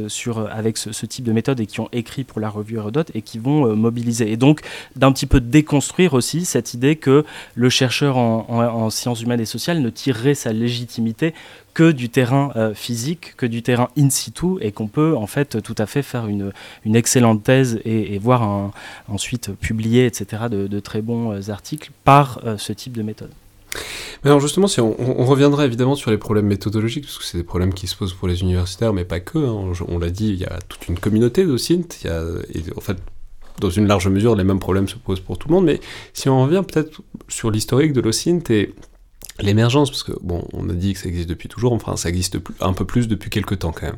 sur, 0.07 0.47
avec 0.51 0.77
ce, 0.77 1.05
type 1.05 1.25
de 1.25 1.31
méthode 1.31 1.59
et 1.59 1.65
qui 1.65 1.79
ont 1.79 1.89
écrit 1.91 2.23
pour 2.23 2.39
la 2.39 2.49
revue 2.49 2.75
Hérodote 2.75 3.11
et 3.15 3.21
qui 3.21 3.39
vont 3.39 3.75
mobiliser. 3.75 4.31
Et 4.31 4.37
donc, 4.37 4.61
d'un 4.95 5.11
petit 5.11 5.25
peu 5.25 5.39
déconstruire 5.39 6.13
aussi 6.13 6.45
cette 6.45 6.73
idée 6.73 6.95
que 6.95 7.25
le 7.55 7.69
chercheur 7.69 8.17
en 8.17 8.89
sciences 8.89 9.21
humaines 9.21 9.41
et 9.41 9.45
sociales 9.45 9.81
ne 9.81 9.89
tirerait 9.89 10.35
sa 10.35 10.53
légitimité 10.53 11.33
que 11.77 11.91
du 11.91 12.09
terrain 12.09 12.51
euh, 12.55 12.73
physique, 12.73 13.35
que 13.37 13.45
du 13.45 13.61
terrain 13.61 13.89
in 13.95 14.09
situ, 14.09 14.57
et 14.61 14.71
qu'on 14.71 14.87
peut 14.87 15.15
en 15.15 15.27
fait 15.27 15.61
tout 15.61 15.75
à 15.77 15.85
fait 15.85 16.01
faire 16.01 16.25
une, 16.25 16.51
excellente 16.95 17.43
thèse 17.43 17.79
et, 17.85 18.17
voir 18.17 18.71
ensuite 19.07 19.51
publier, 19.53 20.07
etc., 20.07 20.45
de, 20.49 20.79
très 20.79 21.03
bons 21.03 21.33
euh, 21.33 21.51
articles 21.51 21.91
par 22.03 22.39
euh, 22.45 22.57
ce 22.57 22.73
type 22.73 22.93
de 22.93 23.03
méthode. 23.03 23.29
Alors 24.23 24.39
justement, 24.39 24.67
si 24.67 24.81
on, 24.81 24.93
reviendra 25.25 25.65
évidemment 25.65 25.95
sur 25.95 26.11
les 26.11 26.17
problèmes 26.17 26.47
méthodologiques, 26.47 27.05
parce 27.05 27.17
que 27.17 27.23
c'est 27.23 27.37
des 27.37 27.43
problèmes 27.43 27.73
qui 27.73 27.87
se 27.87 27.95
posent 27.95 28.13
pour 28.13 28.27
les 28.27 28.41
universitaires, 28.41 28.93
mais 28.93 29.05
pas 29.05 29.19
que. 29.19 29.37
Hein. 29.37 29.73
on 29.87 29.99
l'a 29.99 30.09
dit, 30.09 30.29
il 30.29 30.39
y 30.39 30.45
a 30.45 30.59
toute 30.67 30.87
une 30.87 30.99
communauté 30.99 31.45
d'OSINT. 31.45 31.87
Il 32.03 32.07
y 32.07 32.09
a, 32.09 32.23
en 32.75 32.81
fait, 32.81 32.97
dans 33.59 33.69
une 33.69 33.87
large 33.87 34.07
mesure, 34.07 34.35
les 34.35 34.43
mêmes 34.43 34.59
problèmes 34.59 34.87
se 34.87 34.95
posent 34.95 35.19
pour 35.19 35.37
tout 35.37 35.47
le 35.47 35.55
monde. 35.55 35.65
Mais 35.65 35.79
si 36.13 36.29
on 36.29 36.43
revient 36.43 36.63
peut-être 36.67 37.01
sur 37.27 37.51
l'historique 37.51 37.93
de 37.93 38.01
l'OSINT 38.01 38.49
et 38.49 38.73
l'émergence, 39.39 39.89
parce 39.89 40.03
que 40.03 40.13
bon, 40.21 40.43
on 40.53 40.69
a 40.69 40.73
dit 40.73 40.93
que 40.93 40.99
ça 40.99 41.07
existe 41.07 41.29
depuis 41.29 41.49
toujours, 41.49 41.73
enfin 41.73 41.95
ça 41.95 42.09
existe 42.09 42.37
un 42.59 42.73
peu 42.73 42.85
plus 42.85 43.07
depuis 43.07 43.29
quelques 43.29 43.59
temps 43.59 43.71
quand 43.71 43.85
même. 43.85 43.97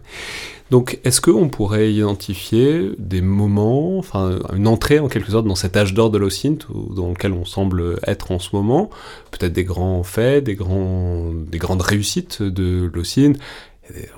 Donc 0.71 0.99
est-ce 1.03 1.19
qu'on 1.21 1.49
pourrait 1.49 1.91
identifier 1.91 2.91
des 2.99 3.21
moments, 3.21 3.97
enfin 3.97 4.39
une 4.55 4.67
entrée 4.67 4.99
en 4.99 5.07
quelque 5.07 5.31
sorte 5.31 5.47
dans 5.47 5.55
cet 5.55 5.75
âge 5.77 5.93
d'or 5.93 6.11
de 6.11 6.17
l'OSINT, 6.17 6.67
dans 6.95 7.09
lequel 7.09 7.33
on 7.33 7.45
semble 7.45 7.99
être 8.05 8.31
en 8.31 8.39
ce 8.39 8.49
moment, 8.53 8.89
peut-être 9.31 9.53
des 9.53 9.63
grands 9.63 10.03
faits, 10.03 10.43
des, 10.43 10.55
grands, 10.55 11.31
des 11.33 11.57
grandes 11.57 11.81
réussites 11.81 12.43
de 12.43 12.89
l'OSINT, 12.93 13.33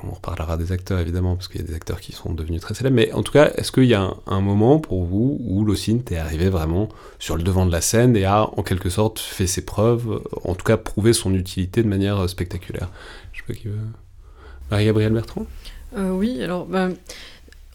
on 0.03 0.11
reparlera 0.11 0.57
des 0.57 0.71
acteurs 0.71 0.99
évidemment, 0.99 1.35
parce 1.35 1.47
qu'il 1.47 1.61
y 1.61 1.63
a 1.63 1.67
des 1.67 1.75
acteurs 1.75 1.99
qui 1.99 2.11
sont 2.11 2.33
devenus 2.33 2.61
très 2.61 2.73
célèbres, 2.73 2.95
mais 2.95 3.11
en 3.13 3.23
tout 3.23 3.31
cas, 3.31 3.51
est-ce 3.55 3.71
qu'il 3.71 3.85
y 3.85 3.93
a 3.93 4.13
un, 4.25 4.41
moment 4.41 4.79
pour 4.79 5.03
vous 5.03 5.39
où 5.41 5.63
l'OSINT 5.63 6.03
est 6.11 6.17
arrivé 6.17 6.49
vraiment 6.49 6.89
sur 7.19 7.37
le 7.37 7.43
devant 7.43 7.65
de 7.65 7.71
la 7.71 7.81
scène 7.81 8.15
et 8.15 8.25
a 8.25 8.49
en 8.57 8.63
quelque 8.63 8.89
sorte 8.89 9.19
fait 9.19 9.47
ses 9.47 9.63
preuves, 9.63 10.21
en 10.43 10.55
tout 10.55 10.65
cas 10.65 10.77
prouvé 10.77 11.13
son 11.13 11.33
utilité 11.33 11.83
de 11.83 11.87
manière 11.87 12.29
spectaculaire? 12.29 12.89
Je 13.33 13.39
sais 13.39 13.45
pas 13.47 13.53
qui 13.53 13.67
veut. 13.67 13.77
Marie-Gabrielle 14.71 15.13
Bertrand? 15.13 15.45
Euh, 15.97 16.11
Oui, 16.11 16.41
alors. 16.41 16.65
Ben, 16.65 16.93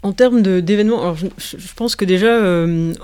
en 0.03 0.13
termes 0.13 0.43
d'événements, 0.43 1.15
je, 1.15 1.57
pense 1.75 1.97
que 1.97 2.05
déjà, 2.05 2.29
euh, 2.29 2.95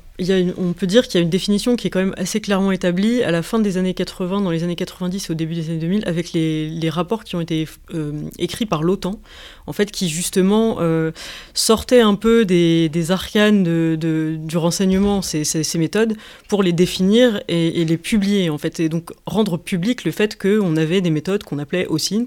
on 0.58 0.72
peut 0.72 0.86
dire 0.86 1.06
qu'il 1.06 1.18
y 1.18 1.22
a 1.22 1.24
une 1.24 1.30
définition 1.30 1.76
qui 1.76 1.86
est 1.86 1.90
quand 1.90 2.00
même 2.00 2.14
assez 2.16 2.40
clairement 2.40 2.72
établie 2.72 3.22
à 3.22 3.30
la 3.30 3.42
fin 3.42 3.58
des 3.58 3.78
années 3.78 3.94
80, 3.94 4.40
dans 4.40 4.50
les 4.50 4.64
années 4.64 4.76
90 4.76 5.28
et 5.28 5.32
au 5.32 5.34
début 5.34 5.54
des 5.54 5.70
années 5.70 5.78
2000, 5.78 6.04
avec 6.06 6.32
les, 6.32 6.90
rapports 6.90 7.24
qui 7.24 7.36
ont 7.36 7.40
été 7.40 7.66
euh, 7.94 8.28
écrits 8.38 8.66
par 8.66 8.82
l'OTAN, 8.82 9.20
en 9.66 9.72
fait, 9.72 9.90
qui 9.90 10.08
justement 10.08 10.78
euh, 10.80 11.12
sortaient 11.54 12.00
un 12.00 12.14
peu 12.14 12.44
des, 12.44 12.90
arcanes 13.10 13.62
de, 13.62 14.36
du 14.38 14.56
renseignement, 14.56 15.22
ces, 15.22 15.44
ces, 15.44 15.78
méthodes, 15.78 16.14
pour 16.48 16.62
les 16.62 16.72
définir 16.72 17.42
et, 17.48 17.84
les 17.84 17.96
publier, 17.96 18.50
en 18.50 18.58
fait, 18.58 18.80
et 18.80 18.88
donc 18.88 19.10
rendre 19.26 19.56
public 19.56 20.04
le 20.04 20.12
fait 20.12 20.40
qu'on 20.40 20.76
avait 20.76 21.00
des 21.00 21.10
méthodes 21.10 21.44
qu'on 21.44 21.58
appelait 21.58 21.86
OSINT, 21.88 22.26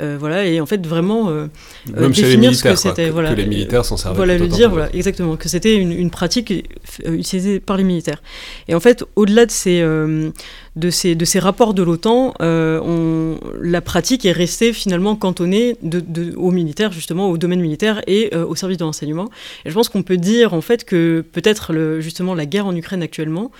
euh, 0.00 0.16
voilà, 0.18 0.46
et 0.46 0.60
en 0.60 0.66
fait 0.66 0.86
vraiment 0.86 1.30
définir 1.86 2.54
ce 2.54 2.62
que 2.62 2.76
c'était, 2.76 3.10
voilà, 3.10 3.30
que 3.30 3.36
les 3.36 3.46
militaires 3.46 3.84
s'en 3.84 3.96
servaient. 3.96 4.16
Voilà, 4.16 4.38
le 4.38 4.48
dire, 4.48 4.70
voilà, 4.70 4.88
exactement, 4.94 5.36
que 5.36 5.48
c'était 5.48 5.76
une, 5.76 5.92
une 5.92 6.10
pratique 6.10 6.52
utilisés 7.04 7.60
par 7.60 7.76
les 7.76 7.84
militaires. 7.84 8.22
Et 8.68 8.74
en 8.74 8.80
fait, 8.80 9.04
au-delà 9.16 9.46
de 9.46 9.50
ces, 9.50 9.80
euh, 9.80 10.30
de, 10.76 10.90
ces, 10.90 11.14
de 11.14 11.24
ces 11.24 11.38
rapports 11.38 11.74
de 11.74 11.82
l'OTAN, 11.82 12.34
euh, 12.40 13.36
la 13.60 13.80
pratique 13.80 14.24
est 14.24 14.32
restée 14.32 14.72
finalement 14.72 15.16
cantonnée 15.16 15.76
de, 15.82 16.34
aux 16.36 16.50
militaires, 16.50 16.92
justement, 16.92 17.28
au 17.30 17.38
domaine 17.38 17.60
militaire 17.60 18.02
et 18.06 18.34
euh, 18.34 18.46
au 18.46 18.54
service 18.54 18.78
de 18.78 18.84
renseignement. 18.84 19.30
Et 19.64 19.70
je 19.70 19.74
pense 19.74 19.88
qu'on 19.88 20.02
peut 20.02 20.16
dire 20.16 20.54
en 20.54 20.60
fait 20.60 20.84
que 20.84 21.24
peut-être 21.32 21.98
justement 22.00 22.34
la 22.34 22.46
guerre 22.46 22.66
en 22.66 22.74
Ukraine 22.74 23.02
actuellement 23.02 23.50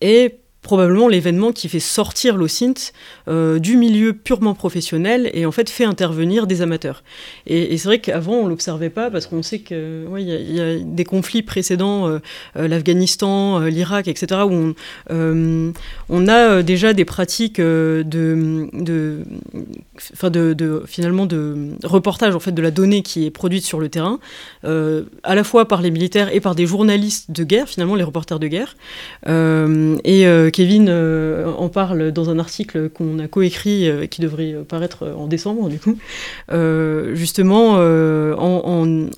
est 0.00 0.38
probablement 0.64 1.06
l'événement 1.08 1.52
qui 1.52 1.68
fait 1.68 1.78
sortir 1.78 2.36
l'OSINT 2.36 2.92
euh, 3.28 3.60
du 3.60 3.76
milieu 3.76 4.14
purement 4.14 4.54
professionnel 4.54 5.30
et 5.34 5.46
en 5.46 5.52
fait 5.52 5.70
fait 5.70 5.84
intervenir 5.84 6.48
des 6.48 6.62
amateurs. 6.62 7.04
Et, 7.46 7.76
c'est 7.76 7.86
vrai 7.86 8.00
qu'avant 8.00 8.32
on 8.32 8.48
l'observait 8.48 8.90
pas 8.90 9.10
parce 9.10 9.26
qu'on 9.26 9.42
sait 9.42 9.60
qu'il 9.60 10.06
ouais, 10.08 10.24
y, 10.24 10.60
a 10.60 10.78
des 10.78 11.04
conflits 11.04 11.42
précédents, 11.42 12.08
euh, 12.08 12.18
euh, 12.56 12.66
l'Afghanistan, 12.66 13.60
l'Irak, 13.60 14.08
etc., 14.08 14.40
où 14.46 14.74
on, 15.10 15.72
on 16.08 16.28
a 16.28 16.62
déjà 16.62 16.94
des 16.94 17.04
pratiques 17.04 17.60
de, 17.60 18.02
de, 18.06 18.68
de, 18.72 20.54
de, 20.54 20.82
finalement 20.86 21.26
de 21.26 21.68
reportage 21.84 22.34
en 22.34 22.40
fait 22.40 22.52
de 22.52 22.62
la 22.62 22.70
donnée 22.70 23.02
qui 23.02 23.26
est 23.26 23.30
produite 23.30 23.64
sur 23.64 23.80
le 23.80 23.90
terrain, 23.90 24.18
à 24.62 25.34
la 25.34 25.44
fois 25.44 25.68
par 25.68 25.82
les 25.82 25.90
militaires 25.90 26.34
et 26.34 26.40
par 26.40 26.54
des 26.54 26.66
journalistes 26.66 27.30
de 27.30 27.44
guerre, 27.44 27.68
finalement 27.68 27.96
les 27.96 28.04
reporters 28.04 28.38
de 28.38 28.48
guerre. 28.48 28.76
et 29.26 30.24
Kevin 30.54 30.86
euh, 30.88 31.52
en 31.52 31.68
parle 31.68 32.12
dans 32.12 32.30
un 32.30 32.38
article 32.38 32.88
qu'on 32.88 33.18
a 33.18 33.26
coécrit, 33.26 33.88
euh, 33.88 34.06
qui 34.06 34.20
devrait 34.20 34.54
paraître 34.68 35.12
en 35.18 35.26
décembre, 35.26 35.68
du 35.68 35.80
coup, 35.80 35.98
euh, 36.52 37.16
justement 37.16 37.72
en, 37.72 38.62
en 38.64 39.10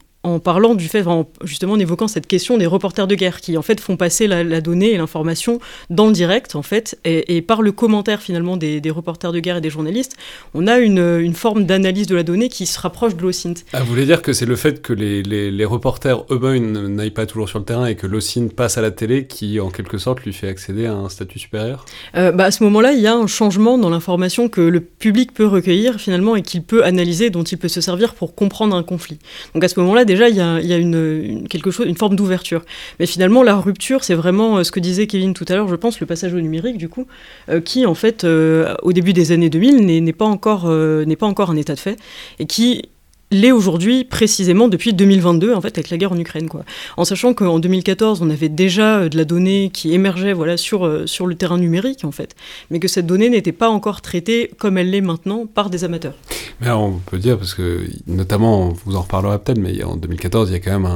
parlant 0.43 0.75
du 0.75 0.89
fait, 0.89 1.05
justement 1.45 1.75
en 1.75 1.79
évoquant 1.79 2.09
cette 2.09 2.27
question 2.27 2.59
des 2.59 2.67
reporters 2.67 3.07
de 3.07 3.15
guerre 3.15 3.41
qui 3.41 3.57
en 3.57 3.63
fait 3.63 3.81
font 3.81 3.97
passer 3.97 4.27
la, 4.27 4.61
donnée 4.61 4.93
et 4.93 4.97
l'information 4.97 5.61
dans 5.91 6.07
le 6.07 6.13
direct 6.13 6.55
en 6.55 6.63
fait 6.63 6.99
et, 7.05 7.43
par 7.43 7.63
le 7.63 7.73
commentaire 7.73 8.21
finalement 8.21 8.57
des, 8.57 8.81
reporters 8.91 9.33
de 9.33 9.41
guerre 9.41 9.59
et 9.59 9.61
des 9.61 9.71
journalistes, 9.71 10.17
on 10.55 10.67
a 10.67 10.79
une, 10.79 11.35
forme 11.35 11.65
d'analyse 11.65 12.07
de 12.07 12.17
la 12.17 12.23
donnée 12.23 12.49
qui 12.49 12.67
se 12.67 12.81
rapproche 12.81 13.15
de 13.15 13.23
l'OSINT. 13.23 13.55
Ah, 13.73 13.81
vous 13.81 13.87
voulez 13.87 14.07
dire 14.07 14.23
que 14.23 14.33
c'est 14.33 14.47
le 14.47 14.57
fait 14.57 14.81
que 14.81 14.93
les, 14.93 15.65
reporters 15.65 16.25
eux-mêmes 16.31 16.95
n'aillent 16.95 17.11
pas 17.11 17.27
toujours 17.27 17.49
sur 17.49 17.59
le 17.59 17.65
terrain 17.65 17.87
et 17.87 17.97
que 17.97 18.07
l'OSINT 18.07 18.49
passe 18.55 18.79
à 18.79 18.83
la 18.83 18.91
télé 18.91 19.27
qui 19.27 19.61
en 19.61 19.71
quelque 19.71 19.99
sorte 19.99 20.23
lui 20.23 20.33
fait 20.33 20.49
accéder 20.49 20.87
à 20.87 20.95
un 20.95 21.09
statut 21.09 21.39
supérieur? 21.39 21.85
Euh, 22.17 22.33
bah, 22.33 22.45
À 22.45 22.51
ce 22.51 22.63
moment-là, 22.65 22.93
il 22.93 23.01
y 23.01 23.07
a 23.07 23.15
un 23.15 23.27
changement 23.27 23.79
dans 23.79 23.91
l'information 23.91 24.49
que 24.49 24.61
le 24.61 24.81
public 24.81 25.35
peut 25.35 25.47
recueillir 25.47 26.01
finalement 26.01 26.37
et 26.37 26.43
qu'il 26.43 26.63
peut 26.63 26.85
analyser, 26.85 27.31
dont 27.31 27.43
il 27.43 27.59
peut 27.59 27.69
se 27.69 27.81
servir 27.81 28.15
pour 28.15 28.35
comprendre 28.35 28.77
un 28.77 28.83
conflit. 28.83 29.19
Donc 29.55 29.65
à 29.65 29.69
ce 29.69 29.79
moment-là, 29.81 30.05
déjà, 30.17 30.29
il 30.29 30.67
y 30.67 30.73
a, 30.73 30.77
une, 30.77 31.47
quelque 31.49 31.71
chose, 31.71 31.87
une 31.87 31.97
forme 31.97 32.17
d'ouverture. 32.17 32.63
Mais 32.99 33.07
finalement, 33.07 33.43
la 33.43 33.57
rupture, 33.57 34.05
c'est 34.05 34.15
vraiment 34.15 34.59
euh, 34.59 34.65
ce 34.65 34.71
que 34.71 34.81
disait 34.81 35.07
Kevin 35.07 35.35
tout 35.35 35.45
à 35.49 35.55
l'heure, 35.55 35.69
je 35.69 35.77
pense, 35.77 36.01
le 36.01 36.07
passage 36.07 36.35
au 36.35 36.41
numérique, 36.41 36.79
du 36.79 36.89
coup, 36.89 37.07
euh, 37.49 37.61
qui, 37.61 37.87
en 37.87 37.95
fait, 37.95 38.25
euh, 38.25 38.75
au 38.83 38.93
début 38.93 39.13
des 39.13 39.33
années 39.33 39.51
2000, 39.51 39.87
n'est 39.87 40.13
pas, 40.13 40.25
encore, 40.25 40.63
pas 40.63 41.27
encore 41.27 41.51
un 41.51 41.57
état 41.57 41.75
de 41.75 41.81
fait, 41.81 41.97
et 42.39 42.47
qui 42.47 42.89
l'est 43.31 43.53
aujourd'hui 43.53 44.05
précisément 44.05 44.69
depuis 44.69 44.93
2022 44.93 45.55
en 45.55 45.61
fait 45.61 45.77
avec 45.79 45.91
la 45.91 45.97
guerre 45.97 46.13
en 46.13 46.19
Ukraine 46.19 46.49
quoi. 46.49 46.65
En 46.97 47.05
sachant 47.05 47.35
qu'en 47.35 47.59
2014 47.59 48.23
on 48.23 48.31
avait 48.31 48.49
déjà 48.49 48.99
euh, 48.99 49.09
de 49.09 49.17
la 49.17 49.25
donnée 49.25 49.71
qui 49.73 49.93
émergeait 49.93 50.33
voilà 50.33 50.57
sur 50.57 50.87
euh, 50.87 51.07
sur 51.07 51.27
le 51.27 51.35
terrain 51.35 51.59
numérique 51.59 52.05
en 52.05 52.13
fait, 52.13 52.37
mais 52.71 52.79
que 52.79 52.89
cette 52.89 53.07
donnée 53.07 53.29
n'était 53.29 53.53
pas 53.53 53.69
encore 53.69 54.01
traitée 54.01 54.51
comme 54.59 54.79
elle 54.79 54.91
l'est 54.91 55.01
maintenant 55.01 55.47
par 55.47 55.71
des 55.71 55.83
amateurs. 55.85 56.15
Mais 56.61 56.71
on 56.71 57.01
peut 57.05 57.19
dire 57.19 57.37
parce 57.37 57.55
que 57.55 57.85
notamment 58.07 58.73
vous 58.85 58.97
en 58.97 59.03
reparlerez 59.03 59.39
peut-être, 59.39 59.59
mais 59.59 59.83
en 59.83 59.97
2014 59.97 60.51
il 60.51 60.53
y 60.53 60.57
a 60.57 60.61
quand 60.61 60.79
même 60.79 60.91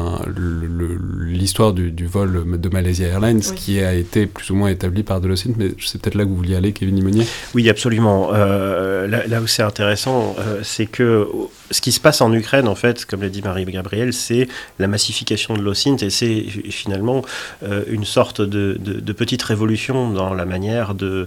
l'histoire 1.26 1.72
du, 1.72 2.06
vol 2.06 2.58
de 2.58 2.68
Malaysia 2.68 3.06
Airlines 3.06 3.40
qui 3.40 3.80
a 3.80 3.94
été 3.94 4.26
plus 4.26 4.50
ou 4.50 4.54
moins 4.54 4.68
établi 4.68 5.02
par 5.02 5.20
Delocine, 5.20 5.54
mais 5.58 5.70
c'est 5.80 6.00
peut-être 6.00 6.14
là 6.14 6.24
que 6.24 6.28
vous 6.28 6.36
vouliez 6.36 6.56
aller, 6.56 6.72
Kevin 6.72 6.96
Limonier. 6.96 7.26
Oui 7.54 7.68
absolument. 7.68 8.30
Euh, 8.32 9.06
là, 9.06 9.26
là, 9.26 9.40
où 9.40 9.46
c'est 9.46 9.62
intéressant, 9.62 10.34
c'est 10.62 10.86
que 10.86 11.26
ce 11.70 11.80
qui 11.80 11.92
se 11.92 12.00
passe 12.00 12.20
en 12.20 12.32
Ukraine, 12.32 12.66
en 12.66 12.74
fait, 12.74 13.04
comme 13.04 13.22
l'a 13.22 13.28
dit 13.28 13.42
Marie-Gabrielle, 13.42 14.12
c'est 14.12 14.48
la 14.78 14.88
massification 14.88 15.54
de 15.54 15.62
l'OSINT 15.62 15.96
et 16.02 16.10
c'est 16.10 16.44
finalement 16.70 17.22
euh, 17.62 17.84
une 17.88 18.04
sorte 18.04 18.40
de, 18.40 18.78
petite 19.12 19.42
révolution 19.42 20.10
dans 20.10 20.32
la 20.32 20.46
manière 20.46 20.94
euh, 21.02 21.26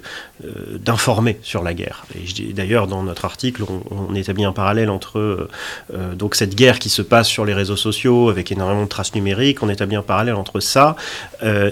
d'informer 0.79 1.37
sur 1.43 1.63
la 1.63 1.73
guerre. 1.73 2.05
Et 2.15 2.53
d'ailleurs, 2.53 2.87
dans 2.87 3.03
notre 3.03 3.25
article, 3.25 3.63
on, 3.91 4.15
établit 4.15 4.45
un 4.45 4.51
parallèle 4.51 4.89
entre 4.89 5.19
euh, 5.93 6.15
donc 6.15 6.35
cette 6.35 6.55
guerre 6.55 6.79
qui 6.79 6.89
se 6.89 7.01
passe 7.01 7.27
sur 7.27 7.45
les 7.45 7.53
réseaux 7.53 7.75
sociaux 7.75 8.29
avec 8.29 8.51
énormément 8.51 8.83
de 8.83 8.89
traces 8.89 9.13
numériques, 9.15 9.61
on 9.63 9.69
établit 9.69 9.95
un 9.95 10.01
parallèle 10.01 10.35
entre 10.35 10.59
ça 10.59 10.95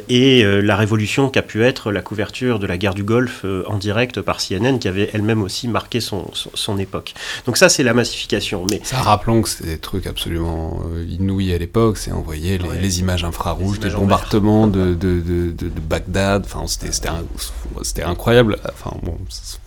et 0.10 0.44
la 0.44 0.76
révolution 0.76 1.30
qu'a 1.30 1.42
pu 1.42 1.64
être 1.64 1.92
la 1.92 2.02
couverture 2.02 2.60
de 2.60 2.68
la 2.68 2.78
guerre 2.78 2.94
du 2.94 3.04
Golfe 3.04 3.46
en 3.68 3.78
direct 3.78 4.22
par 4.22 4.38
CNN, 4.38 4.80
qui 4.80 4.88
avait 4.88 5.10
elle-même 5.14 5.42
aussi 5.42 5.68
marqué 5.68 6.02
son, 6.02 6.30
son, 6.34 6.78
époque. 6.78 7.14
Donc 7.46 7.58
ça, 7.58 7.70
c'est 7.70 7.84
la 7.84 7.94
massification. 7.94 8.61
Mais 8.70 8.82
ça, 8.84 9.02
rappelons 9.02 9.42
que 9.42 9.50
c'était 9.50 9.72
des 9.72 9.78
trucs 9.78 10.08
absolument 10.08 10.82
euh, 10.94 11.06
inouïs 11.10 11.54
à 11.54 11.58
l'époque. 11.58 11.98
C'est 11.98 12.12
envoyer 12.12 12.58
les, 12.58 13.00
images 13.00 13.24
infrarouges 13.24 13.80
des 13.80 13.90
bombardements 13.90 14.68
de, 14.68 14.94
de, 14.94 15.22
de, 15.22 15.52
de, 15.52 15.70
Bagdad. 15.80 16.44
Enfin, 16.46 16.66
c'était 16.68 18.04
incroyable. 18.04 18.58
Enfin, 18.70 18.96
bon, 19.04 19.18
ça 19.30 19.58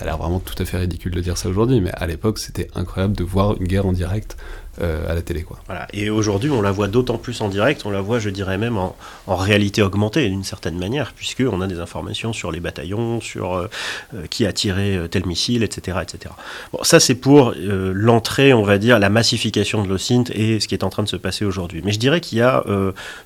a 0.00 0.04
l'air 0.04 0.18
vraiment 0.18 0.40
tout 0.40 0.60
à 0.60 0.64
fait 0.64 0.78
ridicule 0.78 1.12
de 1.12 1.20
dire 1.20 1.36
ça 1.38 1.48
aujourd'hui, 1.48 1.80
mais 1.80 1.92
à 1.92 2.06
l'époque, 2.06 2.38
c'était 2.38 2.68
incroyable 2.74 3.14
de 3.14 3.24
voir 3.24 3.56
une 3.60 3.66
guerre 3.66 3.86
en 3.86 3.92
direct 3.92 4.36
euh, 4.80 5.06
à 5.06 5.14
la 5.14 5.20
télé. 5.20 5.44
Et 5.92 6.08
aujourd'hui, 6.08 6.48
on 6.48 6.62
la 6.62 6.70
voit 6.70 6.88
d'autant 6.88 7.18
plus 7.18 7.42
en 7.42 7.50
direct, 7.50 7.82
on 7.84 7.90
la 7.90 8.00
voit, 8.00 8.18
je 8.18 8.30
dirais 8.30 8.56
même, 8.56 8.78
en, 8.78 8.94
réalité 9.36 9.82
augmentée 9.82 10.26
d'une 10.30 10.44
certaine 10.44 10.78
manière, 10.78 11.12
puisqu'on 11.12 11.60
a 11.60 11.66
des 11.66 11.78
informations 11.78 12.32
sur 12.32 12.50
les 12.50 12.58
bataillons, 12.58 13.20
sur 13.20 13.52
euh, 13.52 13.68
euh, 14.14 14.24
qui 14.30 14.46
a 14.46 14.52
tiré 14.54 14.98
tel 15.10 15.26
missile, 15.26 15.62
etc. 15.62 15.98
etc. 16.00 16.32
Bon, 16.72 16.82
ça, 16.84 17.00
c'est 17.00 17.16
pour 17.16 17.52
l'entrée, 17.58 18.54
on 18.54 18.62
va 18.62 18.78
dire, 18.78 18.98
la 18.98 19.10
massification 19.10 19.82
de 19.82 19.90
l'OSINT 19.90 20.24
et 20.32 20.58
ce 20.58 20.68
qui 20.68 20.74
est 20.74 20.84
en 20.84 20.90
train 20.90 21.02
de 21.02 21.08
se 21.08 21.16
passer 21.16 21.44
aujourd'hui. 21.44 21.82
Mais 21.84 21.92
je 21.92 21.98
dirais 21.98 22.22
qu'il 22.22 22.38
y 22.38 22.40
a, 22.42 22.64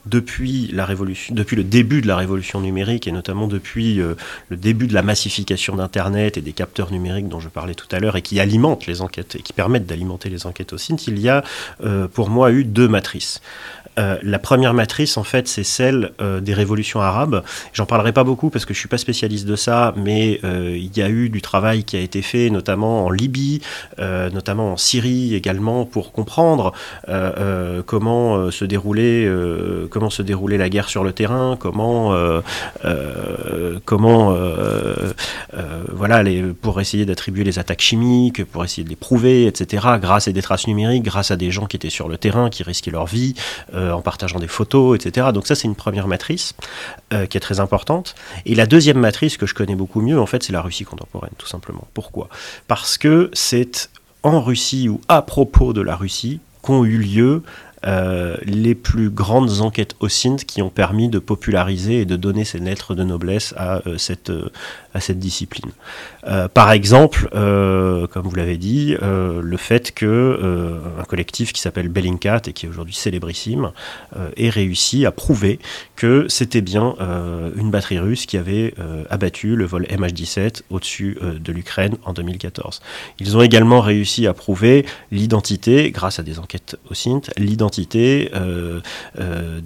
depuis, 0.05 0.69
la 0.73 0.85
révolution, 0.85 1.33
depuis 1.33 1.55
le 1.55 1.63
début 1.63 2.01
de 2.01 2.09
la 2.09 2.17
révolution 2.17 2.61
numérique, 2.61 3.07
et 3.07 3.13
notamment 3.13 3.47
depuis 3.47 3.95
le 3.97 4.17
début 4.57 4.89
de 4.89 4.95
la 4.95 5.03
massification 5.03 5.77
d'Internet 5.77 6.37
et 6.39 6.41
des 6.41 6.53
capteurs 6.53 6.91
numériques 6.91 7.29
dont 7.29 7.41
je 7.41 7.49
parlais 7.49 7.75
tout 7.75 7.89
à 7.93 8.01
l'heure, 8.01 8.17
et 8.17 8.23
qui 8.23 8.41
alimentent 8.41 8.87
les 8.87 9.01
enquêtes, 9.01 9.37
et 9.37 9.43
qui 9.43 9.53
permettent 9.53 9.87
d'alimenter 9.87 10.29
les 10.29 10.47
enquêtes 10.47 10.73
OSINT, 10.73 10.97
il 11.07 11.21
y 11.21 11.29
a 11.29 11.36
euh, 11.85 12.09
pour 12.09 12.31
moi, 12.31 12.51
eu 12.53 12.65
deux 12.65 12.89
matrices. 12.89 13.41
Euh, 13.99 14.19
la 14.23 14.39
première 14.39 14.75
matrice, 14.75 15.17
en 15.17 15.25
fait, 15.25 15.49
c'est 15.49 15.65
celle 15.65 16.13
euh, 16.21 16.41
des 16.41 16.55
révolutions 16.55 17.01
arabes. 17.01 17.43
J'en 17.73 17.87
parlerai 17.87 18.13
pas 18.13 18.25
beaucoup 18.25 18.51
parce 18.51 18.65
que 18.65 18.75
je 18.75 18.79
suis 18.79 18.89
pas 18.89 18.99
spécialiste 18.99 19.47
de 19.47 19.57
ça, 19.57 19.95
mais 19.97 20.41
il 20.45 20.97
y 20.97 21.03
a 21.03 21.09
eu 21.09 21.29
du 21.29 21.43
travail 21.43 21.85
qui 21.85 21.97
a 21.97 22.01
été 22.01 22.23
fait, 22.23 22.51
notamment 22.51 23.07
en 23.07 23.11
Libye, 23.11 23.61
notamment 23.99 24.73
en 24.73 24.77
Syrie 24.77 25.35
également, 25.35 25.85
pour 25.85 26.13
comprendre 26.13 26.73
comment 27.87 28.51
se 28.51 28.65
déroulait, 28.65 29.29
comment 29.91 30.11
se 30.11 30.23
déroulait 30.23 30.59
la 30.59 30.69
guerre 30.69 30.89
sur 30.89 31.05
le 31.05 31.13
terrain, 31.13 31.57
comment, 31.59 32.15
comment, 33.85 34.37
voilà, 35.93 36.23
pour 36.61 36.81
essayer 36.81 37.07
d'attribuer 37.07 37.45
les 37.45 37.59
attaques 37.59 37.83
chimiques, 37.83 38.45
pour 38.45 38.65
essayer 38.65 38.85
de 38.85 38.91
les 38.91 38.97
prouver, 38.97 39.47
etc. 39.47 39.87
Grâce 40.01 40.29
à 40.29 40.33
des 40.33 40.43
traces 40.43 40.67
numériques, 40.67 41.05
grâce 41.05 41.31
à 41.31 41.37
des 41.37 41.51
gens 41.51 41.67
qui 41.67 41.77
étaient 41.77 41.91
sur 41.91 42.09
le 42.09 42.19
terrain, 42.19 42.51
qui 42.51 42.63
risquaient 42.63 42.91
leur 42.91 43.07
vie 43.07 43.35
euh, 43.86 43.86
en 43.93 44.03
partageant 44.03 44.39
des 44.39 44.49
photos, 44.49 44.97
etc. 44.97 45.29
Donc 45.33 45.47
ça, 45.47 45.55
c'est 45.55 45.69
une 45.69 45.75
première 45.75 46.09
matrice 46.09 46.55
euh, 47.13 47.27
qui 47.27 47.37
est 47.37 47.41
très 47.41 47.61
importante. 47.61 48.15
Et 48.45 48.55
la 48.55 48.67
deuxième 48.67 48.99
matrice 48.99 49.37
que 49.37 49.47
je 49.47 49.55
connais 49.55 49.75
beaucoup 49.75 50.01
mieux, 50.01 50.21
en 50.21 50.27
fait, 50.27 50.43
c'est 50.43 50.53
la 50.53 50.63
Russie 50.63 50.85
contemporaine, 50.85 51.33
tout 51.39 51.47
simplement. 51.47 51.87
Pourquoi? 51.95 52.29
Parce 52.69 52.99
que 52.99 53.31
c'est 53.33 53.91
en 54.23 54.41
Russie 54.41 54.89
ou 54.89 55.01
à 55.09 55.23
propos 55.23 55.73
de 55.73 55.81
la 55.81 55.97
Russie 55.97 56.41
qu'ont 56.63 56.85
eu 56.85 56.99
lieu 56.99 57.43
euh, 57.87 58.37
les 58.43 58.75
plus 58.75 59.11
grandes 59.11 59.61
enquêtes 59.61 59.95
OSINT 60.01 60.37
qui 60.47 60.63
ont 60.63 60.71
permis 60.71 61.09
de 61.09 61.19
populariser 61.19 62.01
et 62.01 62.05
de 62.05 62.17
donner 62.17 62.45
ces 62.45 62.59
lettres 62.59 62.95
de 62.95 63.05
noblesse 63.05 63.55
à, 63.57 63.81
cette, 63.97 64.33
à 64.95 65.01
cette 65.01 65.19
discipline. 65.19 65.71
Euh, 66.27 66.49
par 66.49 66.73
exemple, 66.73 67.29
euh, 67.35 68.07
comme 68.07 68.27
vous 68.27 68.35
l'avez 68.35 68.57
dit, 68.57 68.97
euh, 69.03 69.41
le 69.43 69.57
fait 69.57 69.93
que 69.93 70.81
un 70.99 71.05
collectif 71.05 71.53
qui 71.53 71.61
s'appelle 71.61 71.89
Bellingcat 71.89 72.43
et 72.47 72.53
qui 72.53 72.67
est 72.67 72.69
aujourd'hui 72.69 72.95
célébrissime 72.95 73.73
ait 74.37 74.51
réussi 74.51 75.07
à 75.07 75.13
prouver 75.13 75.59
que 75.95 76.27
c'était 76.29 76.61
bien 76.61 76.95
une 77.57 77.71
batterie 77.71 77.99
russe 77.99 78.27
qui 78.27 78.37
avait 78.37 78.75
abattu 79.11 79.57
le 79.57 79.65
vol 79.65 79.85
MH17 79.85 80.63
au-dessus 80.71 81.19
de 81.23 81.53
l'Ukraine 81.53 81.97
en 82.05 82.13
2014. 82.13 82.81
Ils 83.21 83.37
ont 83.37 83.43
également 83.43 83.81
réussi 83.81 84.27
à 84.27 84.35
prouver 84.35 84.87
l'identité, 85.11 85.91
grâce 85.91 86.19
à 86.19 86.23
des 86.23 86.39
enquêtes 86.39 86.77
au 86.91 86.95
SINT, 86.95 87.23
l'identité 87.77 88.31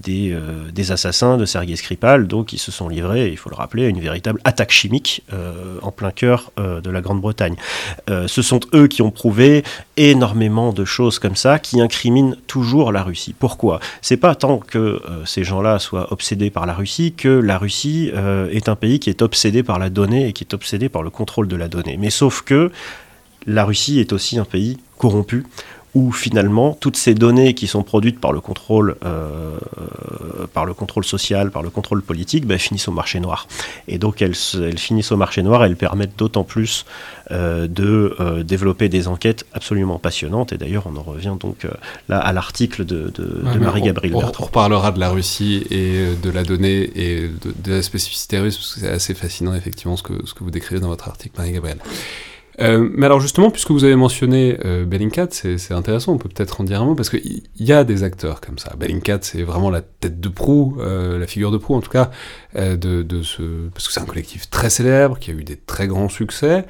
des, 0.02 0.36
des, 0.72 0.92
assassins 0.92 1.36
de 1.36 1.44
Sergei 1.44 1.76
Skripal, 1.76 2.26
donc 2.26 2.52
ils 2.52 2.58
se 2.58 2.72
sont 2.72 2.88
livrés, 2.88 3.28
il 3.28 3.36
faut 3.36 3.50
le 3.50 3.56
rappeler, 3.56 3.84
à 3.86 3.88
une 3.88 4.00
véritable 4.00 4.40
attaque 4.44 4.72
chimique 4.72 5.22
en 5.82 5.92
plein 5.92 6.10
cœur 6.10 6.50
euh, 6.58 6.80
de 6.80 6.90
la 6.90 7.00
Grande-Bretagne. 7.00 7.56
Euh, 8.08 8.26
ce 8.26 8.42
sont 8.42 8.60
eux 8.74 8.86
qui 8.86 9.02
ont 9.02 9.10
prouvé 9.10 9.64
énormément 9.96 10.72
de 10.72 10.84
choses 10.84 11.18
comme 11.18 11.36
ça 11.36 11.58
qui 11.58 11.80
incriminent 11.80 12.34
toujours 12.46 12.92
la 12.92 13.02
Russie. 13.02 13.34
Pourquoi? 13.38 13.80
C'est 14.02 14.16
pas 14.16 14.34
tant 14.34 14.58
que 14.58 14.78
euh, 14.78 15.24
ces 15.24 15.44
gens-là 15.44 15.78
soient 15.78 16.12
obsédés 16.12 16.50
par 16.50 16.66
la 16.66 16.74
Russie 16.74 17.12
que 17.12 17.28
la 17.28 17.58
Russie 17.58 18.10
est 18.52 18.68
un 18.68 18.76
pays 18.76 18.98
qui 19.00 19.10
est 19.10 19.22
obsédé 19.22 19.62
par 19.62 19.78
la 19.78 19.90
donnée 19.90 20.28
et 20.28 20.32
qui 20.32 20.44
est 20.44 20.54
obsédé 20.54 20.88
par 20.88 21.02
le 21.02 21.10
contrôle 21.10 21.48
de 21.48 21.56
la 21.56 21.68
donnée. 21.68 21.96
Mais 21.98 22.10
sauf 22.10 22.42
que 22.42 22.70
la 23.46 23.64
Russie 23.64 24.00
est 24.00 24.12
aussi 24.12 24.38
un 24.38 24.44
pays 24.44 24.78
corrompu 24.98 25.44
où 25.94 26.12
finalement 26.12 26.76
toutes 26.78 26.96
ces 26.96 27.14
données 27.14 27.54
qui 27.54 27.66
sont 27.66 27.82
produites 27.82 28.20
par 28.20 28.32
le 28.32 28.40
contrôle, 28.40 28.96
euh, 29.04 29.58
par 30.52 30.64
le 30.64 30.72
contrôle 30.72 31.04
social, 31.04 31.50
par 31.50 31.62
le 31.62 31.70
contrôle 31.70 32.02
politique, 32.02 32.46
ben, 32.46 32.58
finissent 32.58 32.88
au 32.88 32.92
marché 32.92 33.18
noir. 33.18 33.48
Et 33.88 33.98
donc 33.98 34.22
elles, 34.22 34.36
elles 34.54 34.78
finissent 34.78 35.10
au 35.10 35.16
marché 35.16 35.42
noir, 35.42 35.64
elles 35.64 35.76
permettent 35.76 36.16
d'autant 36.16 36.44
plus 36.44 36.84
euh, 37.32 37.66
de 37.66 38.14
euh, 38.20 38.42
développer 38.44 38.88
des 38.88 39.08
enquêtes 39.08 39.46
absolument 39.52 39.98
passionnantes. 39.98 40.52
Et 40.52 40.58
d'ailleurs, 40.58 40.84
on 40.86 40.96
en 40.96 41.02
revient 41.02 41.36
donc 41.40 41.66
là 42.08 42.18
à 42.18 42.32
l'article 42.32 42.84
de, 42.84 43.10
de, 43.10 43.58
Marie-Gabrielle 43.58 44.12
Bertrand. 44.12 44.44
On 44.44 44.46
reparlera 44.46 44.92
de 44.92 45.00
la 45.00 45.10
Russie 45.10 45.64
et 45.70 46.14
de 46.22 46.30
la 46.30 46.44
donnée 46.44 46.90
et 46.94 47.28
de, 47.28 47.54
de 47.64 47.72
la 47.72 47.82
spécificité 47.82 48.38
russe, 48.38 48.56
parce 48.56 48.74
que 48.74 48.80
c'est 48.80 48.90
assez 48.90 49.14
fascinant 49.14 49.54
effectivement 49.54 49.96
ce 49.96 50.04
que, 50.04 50.24
ce 50.24 50.34
que 50.34 50.44
vous 50.44 50.50
décrivez 50.52 50.80
dans 50.80 50.88
votre 50.88 51.08
article, 51.08 51.34
Marie-Gabrielle. 51.36 51.78
Euh, 52.60 52.88
mais 52.92 53.06
alors 53.06 53.20
justement, 53.20 53.50
puisque 53.50 53.70
vous 53.70 53.84
avez 53.84 53.96
mentionné 53.96 54.58
euh, 54.64 54.84
Bellingcat, 54.84 55.28
c'est 55.30 55.72
intéressant, 55.72 56.12
on 56.12 56.18
peut 56.18 56.28
peut-être 56.28 56.60
en 56.60 56.64
dire 56.64 56.82
un 56.82 56.84
mot, 56.84 56.94
parce 56.94 57.08
qu'il 57.10 57.42
y 57.58 57.72
a 57.72 57.84
des 57.84 58.02
acteurs 58.02 58.40
comme 58.40 58.58
ça. 58.58 58.74
Bellingcat, 58.76 59.20
c'est 59.22 59.42
vraiment 59.42 59.70
la 59.70 59.80
tête 59.80 60.20
de 60.20 60.28
proue, 60.28 60.76
euh, 60.80 61.18
la 61.18 61.26
figure 61.26 61.50
de 61.50 61.58
proue 61.58 61.74
en 61.74 61.80
tout 61.80 61.90
cas, 61.90 62.10
euh, 62.56 62.76
de, 62.76 63.02
de 63.02 63.22
ce... 63.22 63.68
parce 63.72 63.86
que 63.86 63.92
c'est 63.92 64.00
un 64.00 64.06
collectif 64.06 64.50
très 64.50 64.70
célèbre, 64.70 65.18
qui 65.18 65.30
a 65.30 65.34
eu 65.34 65.44
des 65.44 65.56
très 65.56 65.86
grands 65.86 66.08
succès. 66.08 66.66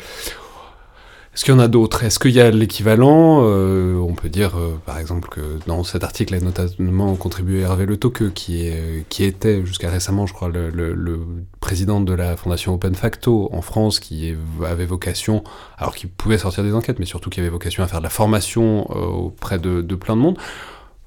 Est-ce 1.33 1.45
qu'il 1.45 1.55
y 1.55 1.57
en 1.57 1.61
a 1.61 1.69
d'autres? 1.69 2.03
Est-ce 2.03 2.19
qu'il 2.19 2.33
y 2.33 2.41
a 2.41 2.51
l'équivalent? 2.51 3.43
Euh, 3.45 3.95
On 3.97 4.15
peut 4.15 4.29
dire, 4.29 4.59
euh, 4.59 4.81
par 4.85 4.99
exemple, 4.99 5.29
que 5.29 5.61
dans 5.65 5.85
cet 5.85 6.03
article 6.03 6.35
a 6.35 6.41
notamment 6.41 7.15
contribué 7.15 7.61
Hervé 7.61 7.87
Le 7.87 7.97
Toque, 7.97 8.33
qui, 8.35 8.69
euh, 8.69 9.03
qui 9.09 9.23
était 9.23 9.65
jusqu'à 9.65 9.91
récemment, 9.91 10.27
je 10.27 10.35
crois, 10.35 10.49
le, 10.49 10.71
le, 10.71 11.21
président 11.61 12.01
de 12.01 12.13
la 12.15 12.37
fondation 12.37 12.75
Open 12.75 12.97
Facto 12.97 13.49
en 13.53 13.63
France, 13.63 14.01
qui 14.01 14.35
avait 14.67 14.87
vocation, 14.87 15.45
alors 15.79 15.95
qu'il 15.95 16.11
pouvait 16.11 16.39
sortir 16.39 16.65
des 16.65 16.75
enquêtes, 16.75 16.99
mais 16.99 17.07
surtout 17.07 17.31
qui 17.31 17.39
avait 17.39 17.49
vocation 17.49 17.85
à 17.85 17.87
faire 17.87 18.01
de 18.01 18.05
la 18.05 18.11
formation 18.11 18.91
auprès 18.91 19.61
de, 19.61 19.83
de 19.83 19.95
plein 19.95 20.17
de 20.17 20.23
monde. 20.23 20.39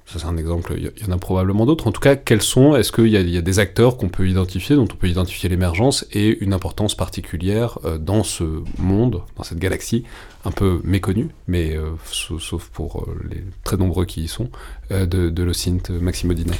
Ça, 0.06 0.18
c'est 0.18 0.26
un 0.26 0.36
exemple, 0.36 0.74
il 0.76 0.84
y 0.84 1.10
en 1.10 1.12
a 1.12 1.16
probablement 1.16 1.64
d'autres. 1.64 1.86
En 1.86 1.92
tout 1.92 2.00
cas, 2.00 2.14
quels 2.14 2.42
sont, 2.42 2.76
est-ce 2.76 2.92
qu'il 2.92 3.08
y, 3.08 3.16
a 3.16 3.40
des 3.40 3.58
acteurs 3.58 3.96
qu'on 3.96 4.10
peut 4.10 4.28
identifier, 4.28 4.76
dont 4.76 4.82
on 4.82 4.96
peut 4.96 5.08
identifier 5.08 5.48
l'émergence 5.48 6.04
et 6.12 6.44
une 6.44 6.52
importance 6.52 6.94
particulière 6.94 7.78
euh, 7.86 7.96
dans 7.96 8.22
ce 8.22 8.44
monde, 8.78 9.22
dans 9.36 9.44
cette 9.44 9.58
galaxie, 9.58 10.04
un 10.44 10.50
peu 10.50 10.80
méconnue, 10.84 11.28
mais 11.48 11.74
euh, 11.74 11.92
sauf, 12.10 12.68
pour 12.68 13.00
euh, 13.02 13.16
les 13.30 13.44
très 13.64 13.78
nombreux 13.78 14.04
qui 14.04 14.24
y 14.24 14.28
sont, 14.28 14.50
de, 14.90 15.06
de 15.30 15.42
l'OSINT 15.42 15.88
Maximodina? 15.88 16.52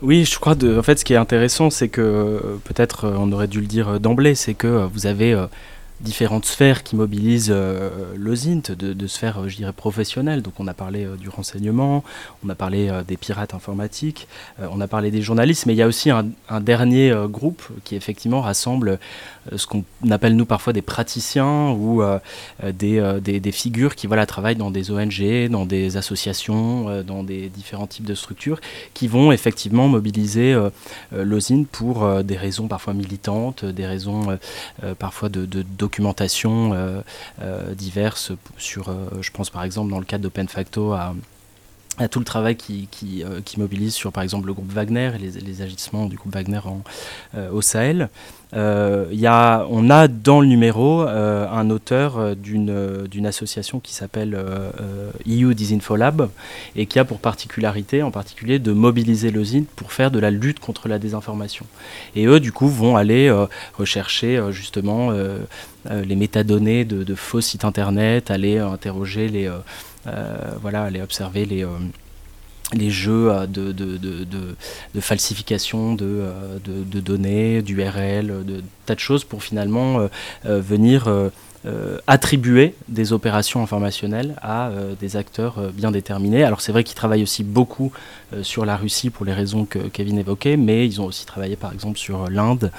Oui, 0.00 0.24
je 0.24 0.38
crois, 0.38 0.54
en 0.54 0.82
fait, 0.82 0.98
ce 0.98 1.04
qui 1.04 1.14
est 1.14 1.16
intéressant, 1.16 1.70
c'est 1.70 1.88
que 1.88 2.58
peut-être 2.64 3.08
on 3.08 3.32
aurait 3.32 3.48
dû 3.48 3.60
le 3.60 3.66
dire 3.66 3.98
d'emblée, 3.98 4.36
c'est 4.36 4.54
que 4.54 4.86
vous 4.92 5.06
avez 5.06 5.36
différentes 6.00 6.44
sphères 6.44 6.82
qui 6.82 6.96
mobilisent 6.96 7.52
euh, 7.54 8.12
l'OSINT, 8.16 8.72
de, 8.76 9.06
sphères, 9.06 9.40
euh, 9.40 9.48
je 9.48 9.56
dirais, 9.56 9.72
professionnelles. 9.72 10.42
Donc 10.42 10.54
on 10.58 10.66
a 10.66 10.74
parlé 10.74 11.04
euh, 11.04 11.16
du 11.16 11.28
renseignement, 11.28 12.02
on 12.44 12.48
a 12.48 12.54
parlé 12.54 12.90
des 13.06 13.16
pirates 13.16 13.54
informatiques, 13.54 14.28
on 14.58 14.80
a 14.80 14.88
parlé 14.88 15.10
des 15.10 15.22
journalistes, 15.22 15.66
mais 15.66 15.74
il 15.74 15.76
y 15.76 15.82
a 15.82 15.86
aussi 15.86 16.10
un, 16.10 16.24
dernier 16.60 17.12
groupe 17.28 17.62
qui 17.84 17.96
effectivement 17.96 18.40
rassemble 18.40 18.98
ce 19.54 19.66
qu'on 19.66 19.84
appelle 20.10 20.36
nous 20.36 20.46
parfois 20.46 20.72
des 20.72 20.82
praticiens 20.82 21.70
ou 21.70 22.02
des, 22.62 23.52
figures 23.52 23.94
qui 23.94 24.06
voilà, 24.06 24.26
travaillent 24.26 24.56
dans 24.56 24.70
des 24.70 24.90
ONG, 24.90 25.48
dans 25.50 25.66
des 25.66 25.96
associations, 25.96 27.02
dans 27.02 27.22
des 27.22 27.48
différents 27.48 27.86
types 27.86 28.04
de 28.04 28.14
structures, 28.14 28.60
qui 28.94 29.08
vont 29.08 29.32
effectivement 29.32 29.88
mobiliser 29.88 30.56
l'OSINT 31.12 31.64
pour 31.70 32.22
des 32.22 32.36
raisons 32.36 32.68
parfois 32.68 32.94
militantes, 32.94 33.64
des 33.64 33.86
raisons 33.86 34.38
parfois 34.98 35.28
de, 35.28 35.46
de 35.46 35.83
euh, 36.72 37.02
euh, 37.42 37.74
diverses 37.74 38.32
sur, 38.58 38.88
euh, 38.88 39.08
je 39.20 39.30
pense 39.30 39.50
par 39.50 39.64
exemple 39.64 39.90
dans 39.90 39.98
le 39.98 40.04
cadre 40.04 40.22
d'Open 40.22 40.48
Facto 40.48 40.92
à 40.92 41.14
à 41.98 42.08
tout 42.08 42.18
le 42.18 42.24
travail 42.24 42.56
qui, 42.56 42.88
qui, 42.90 43.24
mobilise 43.58 43.94
sur 43.94 44.10
par 44.10 44.22
exemple 44.22 44.46
le 44.46 44.52
groupe 44.52 44.72
Wagner 44.72 45.12
et 45.14 45.18
les, 45.18 45.62
agissements 45.62 46.06
du 46.06 46.16
groupe 46.16 46.34
Wagner 46.34 46.60
en, 46.64 46.82
au 47.52 47.60
Sahel. 47.60 48.08
Euh, 48.56 49.06
y 49.10 49.26
a, 49.26 49.66
on 49.68 49.90
a 49.90 50.06
dans 50.06 50.40
le 50.40 50.46
numéro 50.46 51.02
euh, 51.02 51.48
un 51.50 51.70
auteur 51.70 52.18
euh, 52.18 52.34
d'une 52.36 53.26
association 53.26 53.80
qui 53.80 53.94
s'appelle 53.94 54.38
EU 55.26 55.50
e 55.50 55.54
Disinfolab 55.54 56.28
et 56.76 56.86
qui 56.86 56.98
a 56.98 57.04
pour 57.04 57.18
particularité 57.18 58.02
en 58.02 58.10
particulier 58.10 58.58
de 58.58 58.72
mobiliser 58.72 59.30
le 59.30 59.44
pour 59.76 59.92
faire 59.92 60.10
de 60.10 60.18
la 60.18 60.30
lutte 60.30 60.58
contre 60.58 60.88
la 60.88 60.98
désinformation. 60.98 61.66
Et 62.16 62.24
eux, 62.24 62.40
du 62.40 62.50
coup, 62.50 62.66
vont 62.66 62.96
aller 62.96 63.30
rechercher 63.76 64.42
justement 64.50 65.12
les 65.90 66.16
métadonnées 66.16 66.86
de, 66.86 67.14
faux 67.14 67.42
sites 67.42 67.66
internet, 67.66 68.30
aller 68.30 68.58
interroger 68.58 69.28
les. 69.28 69.50
Voilà, 70.60 70.84
aller 70.84 71.02
observer 71.02 71.44
les 71.44 71.64
les 72.72 72.90
jeux 72.90 73.30
euh, 73.30 73.46
de, 73.46 73.72
de, 73.72 73.96
de, 73.96 74.24
de 74.94 75.00
falsification 75.00 75.96
euh, 76.00 76.58
de, 76.64 77.00
données, 77.00 77.62
d'URL, 77.62 78.44
de 78.44 78.62
tas 78.86 78.94
de 78.94 79.00
choses 79.00 79.24
pour 79.24 79.42
finalement 79.42 80.08
euh, 80.46 80.60
venir 80.60 81.08
attribuer 82.06 82.74
des 82.88 83.12
opérations 83.12 83.62
informationnelles 83.62 84.36
à 84.42 84.70
des 85.00 85.16
acteurs 85.16 85.72
bien 85.72 85.90
déterminés. 85.90 86.44
Alors 86.44 86.60
c'est 86.60 86.72
vrai 86.72 86.84
qu'ils 86.84 86.96
travaillent 86.96 87.22
aussi 87.22 87.42
beaucoup 87.42 87.90
sur 88.42 88.66
la 88.66 88.76
Russie 88.76 89.10
pour 89.10 89.24
les 89.24 89.32
raisons 89.32 89.64
que 89.64 89.78
Kevin 89.78 90.18
évoquait, 90.18 90.56
mais 90.56 90.86
ils 90.86 91.00
ont 91.00 91.06
aussi 91.06 91.24
travaillé 91.24 91.56
par 91.56 91.72
exemple 91.72 91.98
sur 91.98 92.28
l'Inde, 92.28 92.70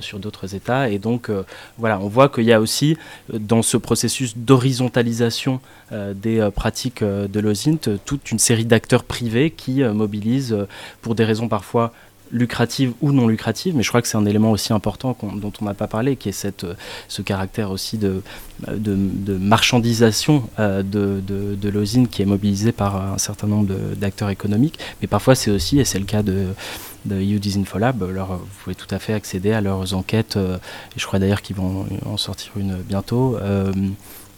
sur 0.00 0.18
d'autres 0.18 0.54
États. 0.54 0.90
Et 0.90 0.98
donc 0.98 1.30
voilà, 1.78 1.98
on 2.00 2.08
voit 2.08 2.28
qu'il 2.28 2.44
y 2.44 2.52
a 2.52 2.60
aussi 2.60 2.98
dans 3.32 3.62
ce 3.62 3.76
processus 3.76 4.36
d'horizontalisation 4.36 5.60
des 5.90 6.46
pratiques 6.54 7.02
de 7.02 7.40
l'OSINT 7.40 7.98
toute 8.04 8.30
une 8.30 8.38
série 8.38 8.66
d'acteurs 8.66 9.04
privés 9.04 9.50
qui 9.50 9.82
mobilisent 9.82 10.56
pour 11.00 11.14
des 11.14 11.24
raisons 11.24 11.48
parfois 11.48 11.92
lucrative 12.34 12.92
ou 13.00 13.12
non 13.12 13.28
lucrative, 13.28 13.74
mais 13.76 13.82
je 13.82 13.88
crois 13.88 14.02
que 14.02 14.08
c'est 14.08 14.18
un 14.18 14.26
élément 14.26 14.50
aussi 14.50 14.72
important 14.72 15.16
dont 15.22 15.52
on 15.60 15.64
n'a 15.64 15.72
pas 15.72 15.86
parlé, 15.86 16.16
qui 16.16 16.28
est 16.28 16.32
cette, 16.32 16.64
euh, 16.64 16.74
ce 17.08 17.22
caractère 17.22 17.70
aussi 17.70 17.96
de, 17.96 18.22
de, 18.68 19.36
marchandisation 19.38 20.48
euh, 20.58 20.82
de, 20.82 21.22
de, 21.26 21.68
l'osine 21.68 22.08
qui 22.08 22.22
est 22.22 22.26
mobilisé 22.26 22.72
par 22.72 22.96
un 23.14 23.18
certain 23.18 23.46
nombre 23.46 23.72
d'acteurs 23.94 24.30
économiques. 24.30 24.78
Mais 25.00 25.06
parfois, 25.06 25.34
c'est 25.34 25.50
aussi, 25.50 25.78
et 25.78 25.84
c'est 25.84 26.00
le 26.00 26.04
cas 26.04 26.22
de, 26.22 26.48
de 27.04 27.20
UDIS 27.20 27.58
Infolab, 27.58 28.02
alors 28.02 28.36
vous 28.36 28.46
pouvez 28.64 28.74
tout 28.74 28.92
à 28.92 28.98
fait 28.98 29.14
accéder 29.14 29.52
à 29.52 29.60
leurs 29.60 29.94
enquêtes, 29.94 30.36
euh, 30.36 30.56
et 30.56 30.98
je 30.98 31.06
crois 31.06 31.20
d'ailleurs 31.20 31.40
qu'ils 31.40 31.56
vont 31.56 31.86
en 32.04 32.16
sortir 32.16 32.52
une 32.56 32.76
bientôt, 32.76 33.38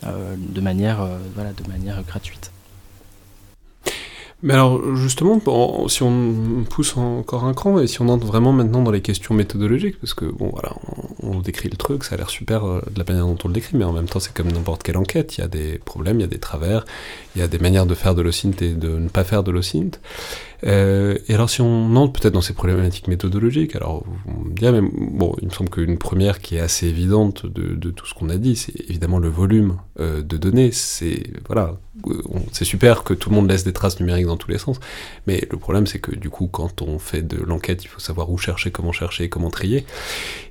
de, 0.02 0.60
manière, 0.60 1.08
voilà, 1.34 1.52
de 1.52 1.68
manière 1.68 2.02
gratuite. 2.02 2.52
Mais 4.42 4.52
alors 4.52 4.94
justement, 4.96 5.40
si 5.88 6.02
on 6.02 6.64
pousse 6.68 6.96
encore 6.98 7.44
un 7.44 7.54
cran 7.54 7.78
et 7.78 7.86
si 7.86 8.02
on 8.02 8.08
entre 8.08 8.26
vraiment 8.26 8.52
maintenant 8.52 8.82
dans 8.82 8.90
les 8.90 9.00
questions 9.00 9.34
méthodologiques, 9.34 9.98
parce 9.98 10.12
que 10.12 10.26
bon 10.26 10.50
voilà, 10.52 10.74
on, 11.22 11.40
décrit 11.40 11.70
le 11.70 11.76
truc, 11.76 12.04
ça 12.04 12.16
a 12.16 12.18
l'air 12.18 12.28
super 12.28 12.64
euh, 12.66 12.82
de 12.90 12.98
la 12.98 13.04
manière 13.04 13.26
dont 13.26 13.38
on 13.44 13.48
le 13.48 13.54
décrit, 13.54 13.78
mais 13.78 13.84
en 13.84 13.92
même 13.92 14.06
temps 14.06 14.20
c'est 14.20 14.34
comme 14.34 14.52
n'importe 14.52 14.82
quelle 14.82 14.98
enquête, 14.98 15.38
il 15.38 15.40
y 15.40 15.44
a 15.44 15.48
des 15.48 15.78
problèmes, 15.78 16.18
il 16.18 16.22
y 16.22 16.26
a 16.26 16.28
des 16.28 16.38
travers, 16.38 16.84
il 17.34 17.40
y 17.40 17.42
a 17.42 17.48
des 17.48 17.58
manières 17.58 17.86
de 17.86 17.94
faire 17.94 18.14
de 18.14 18.20
l'OSINT 18.20 18.60
et 18.60 18.74
de 18.74 18.98
ne 18.98 19.08
pas 19.08 19.24
faire 19.24 19.42
de 19.42 19.50
l'OSINT. 19.50 19.98
Euh, 20.64 21.18
et 21.28 21.34
alors 21.34 21.50
si 21.50 21.60
on 21.60 21.96
entre 21.96 22.20
peut-être 22.20 22.34
dans 22.34 22.40
ces 22.40 22.54
problématiques 22.54 23.08
méthodologiques, 23.08 23.76
alors 23.76 24.04
bon, 24.56 25.34
il 25.40 25.48
me 25.48 25.52
semble 25.52 25.70
qu'une 25.70 25.98
première 25.98 26.40
qui 26.40 26.56
est 26.56 26.60
assez 26.60 26.86
évidente 26.86 27.46
de, 27.46 27.90
tout 27.90 28.06
ce 28.06 28.14
qu'on 28.14 28.28
a 28.30 28.36
dit, 28.36 28.56
c'est 28.56 28.74
évidemment 28.88 29.18
le 29.18 29.28
volume 29.28 29.78
euh, 30.00 30.22
de 30.22 30.36
données. 30.36 30.72
C'est 30.72 31.24
voilà, 31.46 31.78
c'est 32.52 32.64
super 32.64 33.04
que 33.04 33.14
tout 33.14 33.30
le 33.30 33.36
monde 33.36 33.50
laisse 33.50 33.64
des 33.64 33.72
traces 33.72 34.00
numériques 34.00 34.26
dans 34.26 34.36
tous 34.36 34.50
les 34.50 34.58
sens, 34.58 34.80
mais 35.26 35.46
le 35.50 35.56
problème 35.56 35.86
c'est 35.86 35.98
que 35.98 36.14
du 36.14 36.30
coup 36.30 36.48
quand 36.48 36.82
on 36.82 36.98
fait 36.98 37.22
de 37.22 37.42
l'enquête, 37.42 37.84
il 37.84 37.88
faut 37.88 38.00
savoir 38.00 38.30
où 38.30 38.38
chercher, 38.38 38.70
comment 38.70 38.92
chercher, 38.92 39.28
comment 39.28 39.50
trier. 39.50 39.84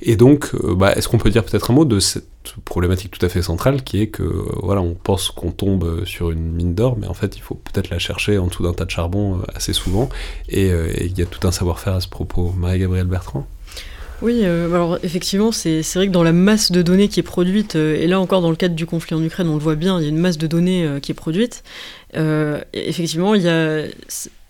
Et 0.01 0.16
donc, 0.16 0.51
euh, 0.53 0.76
bah, 0.76 0.93
est-ce 0.93 1.08
qu'on 1.08 1.18
peut 1.18 1.30
dire 1.30 1.43
peut-être 1.43 1.72
un 1.72 1.74
mot 1.74 1.86
de 1.86 1.99
cette 1.99 2.34
problématique 2.64 3.12
tout 3.12 3.26
à 3.26 3.30
fait 3.30 3.41
centrale 3.41 3.84
qui 3.84 4.02
est 4.02 4.08
que 4.08 4.24
voilà, 4.62 4.82
on 4.82 4.93
pense 4.93 5.30
qu'on 5.32 5.52
tombe 5.52 6.06
sur 6.06 6.32
une 6.32 6.52
mine 6.52 6.76
d'or, 6.76 6.98
mais 6.98 7.08
en 7.08 7.14
fait 7.14 7.36
il 7.38 7.41
faut 7.41 7.56
peut-être 7.56 7.89
la 7.89 8.00
chercher 8.00 8.38
en 8.38 8.48
dessous 8.48 8.64
d'un 8.64 8.74
tas 8.74 8.86
de 8.86 8.91
charbon 8.91 9.41
assez 9.54 9.74
souvent 9.74 10.10
euh, 10.54 10.91
et 10.96 11.06
il 11.06 11.18
y 11.18 11.22
a 11.22 11.26
tout 11.26 11.46
un 11.48 11.52
savoir-faire 11.52 11.93
à 11.93 12.02
ce 12.02 12.08
propos. 12.08 12.54
Marie-Gabrielle 12.58 13.08
Bertrand? 13.08 13.48
Oui, 14.22 14.41
euh, 14.43 14.68
alors 14.68 14.98
effectivement, 15.04 15.52
c'est 15.52 15.82
vrai 15.96 16.08
que 16.08 16.12
dans 16.12 16.24
la 16.24 16.32
masse 16.32 16.72
de 16.72 16.82
données 16.82 17.10
qui 17.10 17.20
est 17.20 17.24
produite, 17.24 17.76
euh, 17.76 17.96
et 17.96 18.08
là 18.08 18.20
encore 18.20 18.41
dans 18.41 18.50
le 18.50 18.56
cadre 18.56 18.76
du 18.76 18.86
conflit 18.86 19.14
en 19.14 19.24
Ukraine, 19.24 19.50
on 19.50 19.56
le 19.56 19.60
voit 19.60 19.76
bien, 19.76 20.00
il 20.00 20.04
y 20.04 20.06
a 20.06 20.10
une 20.10 20.18
masse 20.18 20.38
de 20.38 20.48
données 20.48 20.88
qui 21.02 21.12
est 21.12 21.16
produite. 21.16 21.64
effectivement, 22.74 23.36
il 23.36 23.41
y 23.41 23.50
a 23.50 23.84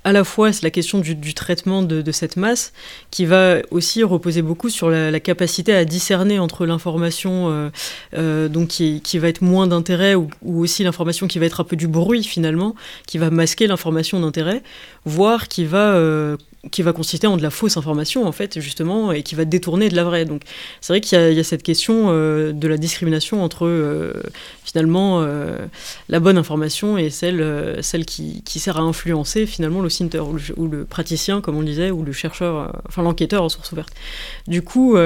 à 0.06 0.12
la 0.12 0.24
fois 0.24 0.52
la 0.62 0.70
question 0.70 1.00
du, 1.00 1.34
traitement 1.34 1.82
de, 1.82 2.12
cette 2.12 2.38
masse 2.38 2.72
qui 3.10 3.26
va 3.26 3.58
aussi 3.72 4.04
reposer 4.04 4.44
beaucoup 4.44 4.70
sur 4.70 4.90
la, 4.90 5.20
capacité 5.20 5.74
à 5.74 5.84
discerner 5.84 6.38
entre 6.38 6.68
l'information 6.68 7.50
euh, 7.50 7.70
euh, 8.14 8.48
donc 8.48 8.68
qui, 8.68 9.18
va 9.18 9.28
être 9.28 9.42
moins 9.42 9.66
d'intérêt 9.66 10.14
ou, 10.14 10.30
aussi 10.44 10.84
l'information 10.84 11.28
qui 11.28 11.40
va 11.40 11.48
être 11.48 11.60
un 11.60 11.64
peu 11.64 11.76
du 11.76 11.88
bruit 11.88 12.24
finalement, 12.24 12.76
qui 13.08 13.18
va 13.18 13.32
masquer 13.32 13.66
l'information 13.66 14.20
d'intérêt, 14.20 14.62
voire 15.06 15.48
qui 15.48 15.66
va 15.66 15.96
euh, 15.96 16.38
qui 16.72 16.82
va 16.82 16.94
consister 16.94 17.28
en 17.28 17.38
de 17.38 17.44
la 17.44 17.50
fausse 17.50 17.78
information 17.78 18.26
en 18.26 18.32
fait 18.32 18.60
justement 18.60 19.12
et 19.12 19.24
qui 19.24 19.36
va 19.36 19.46
détourner 19.46 19.90
de 19.90 19.96
la 19.96 20.04
vraie. 20.04 20.26
Donc 20.26 20.42
c'est 20.82 20.94
vrai 20.94 21.02
qu'il 21.02 21.34
y, 21.34 21.40
a 21.40 21.44
cette 21.44 21.64
question 21.64 22.10
de 22.10 22.68
la 22.68 22.78
discrimination 22.78 23.44
entre 23.44 23.68
finalement 24.76 25.22
euh, 25.22 25.58
la 26.10 26.20
bonne 26.20 26.38
information 26.38 26.98
et 26.98 27.10
celle, 27.10 27.42
euh, 27.42 27.82
celle 27.82 28.06
qui, 28.06 28.42
qui, 28.44 28.60
sert 28.60 28.78
à 28.78 28.82
influencer 28.82 29.46
finalement 29.46 29.82
le 29.82 29.90
cinter 29.90 30.20
ou 30.20 30.68
le, 30.68 30.86
praticien, 30.86 31.40
comme 31.40 31.56
on 31.56 31.64
disait, 31.64 31.92
ou 31.92 32.04
le 32.04 32.12
chercheur, 32.12 32.56
euh, 32.56 32.68
enfin 32.88 33.04
l'enquêteur 33.04 33.44
en 33.44 33.50
source 33.50 33.72
ouverte. 33.72 33.94
Du 34.48 34.62
coup, 34.62 34.98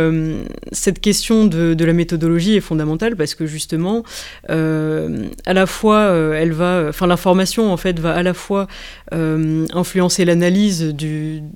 cette 0.72 1.00
question 1.00 1.46
de, 1.46 1.74
de, 1.74 1.86
la 1.86 1.94
méthodologie 1.94 2.56
est 2.56 2.62
fondamentale 2.62 3.16
parce 3.16 3.36
que 3.36 3.46
justement, 3.46 4.04
à 4.48 5.54
la 5.54 5.66
fois, 5.66 6.12
elle 6.36 6.52
va, 6.52 6.86
enfin 6.90 7.08
l'information 7.08 7.72
en 7.72 7.78
fait 7.78 8.00
va 8.00 8.14
à 8.14 8.24
la 8.24 8.34
fois 8.34 8.68
influencer 9.12 10.26
l'analyse 10.26 10.94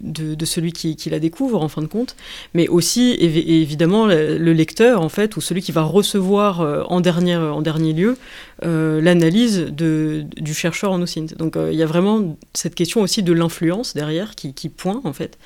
de, 0.02 0.36
de, 0.36 0.46
celui 0.46 0.72
qui, 0.72 1.10
la 1.10 1.20
découvre 1.20 1.62
en 1.62 1.68
fin 1.68 1.82
de 1.82 1.88
compte, 1.88 2.16
mais 2.54 2.68
aussi 2.68 3.16
évidemment 3.20 4.08
le 4.08 4.54
lecteur 4.54 5.02
en 5.02 5.10
fait 5.10 5.36
ou 5.38 5.42
celui 5.42 5.62
qui 5.62 5.72
va 5.72 5.84
recevoir 5.84 6.86
en 6.92 7.02
dernier, 7.02 7.36
en 7.36 7.62
dernier 7.62 7.94
lieu 7.94 8.18
euh, 8.66 9.02
l'analyse 9.02 9.66
du 9.72 10.54
chercheur 10.54 10.92
en 10.92 11.02
OSINT. 11.02 11.36
Donc 11.38 11.58
euh, 11.58 11.70
il 11.72 11.78
y 11.78 11.84
a 11.84 11.86
vraiment 11.86 12.38
cette 12.54 12.76
question 12.76 13.02
aussi 13.02 13.22
de 13.22 13.34
l'influence 13.34 13.94
derrière 13.94 14.36
qui, 14.36 14.70
pointe 14.70 15.06
en 15.06 15.12
fait. 15.12 15.38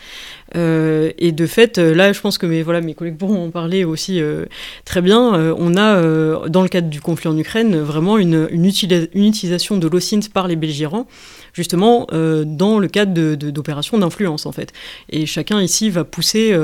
Euh, 0.55 1.11
et 1.17 1.31
de 1.31 1.45
fait, 1.47 1.77
là 1.77 2.13
je 2.13 2.19
pense 2.21 2.37
que 2.37 2.45
mes, 2.45 2.61
voilà, 2.61 2.81
mes 2.81 2.93
collègues 2.93 3.17
pourront 3.17 3.47
en 3.47 3.49
parler 3.49 3.85
aussi 3.85 4.21
très 4.85 5.01
bien. 5.01 5.55
on 5.57 5.77
a 5.77 6.47
dans 6.47 6.61
le 6.61 6.69
cadre 6.69 6.89
du 6.89 7.01
conflit 7.01 7.29
en 7.29 7.37
Ukraine 7.37 7.77
vraiment 7.77 8.17
une, 8.17 8.47
utilisation 8.51 9.77
de 9.77 9.87
l'OSINT 9.87 10.29
par 10.33 10.47
les 10.47 10.55
belligérants 10.55 11.07
justement 11.57 12.07
dans 12.45 12.77
le 12.77 12.87
cadre 12.87 13.35
d'opérations 13.35 13.97
d'influence 13.97 14.45
en 14.45 14.51
fait. 14.51 14.71
Et 15.09 15.25
chacun 15.25 15.59
ici 15.59 15.89
va 15.89 16.03
pousser 16.03 16.55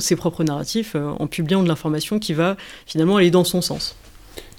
ses 0.00 0.16
propres 0.16 0.42
narratifs 0.42 0.96
en 0.96 1.26
publiant 1.26 1.62
de 1.62 1.68
l'information 1.68 2.18
qui 2.18 2.32
va 2.32 2.56
finalement 2.86 3.18
aller 3.18 3.30
dans 3.30 3.44
son 3.44 3.60
sens. 3.60 3.94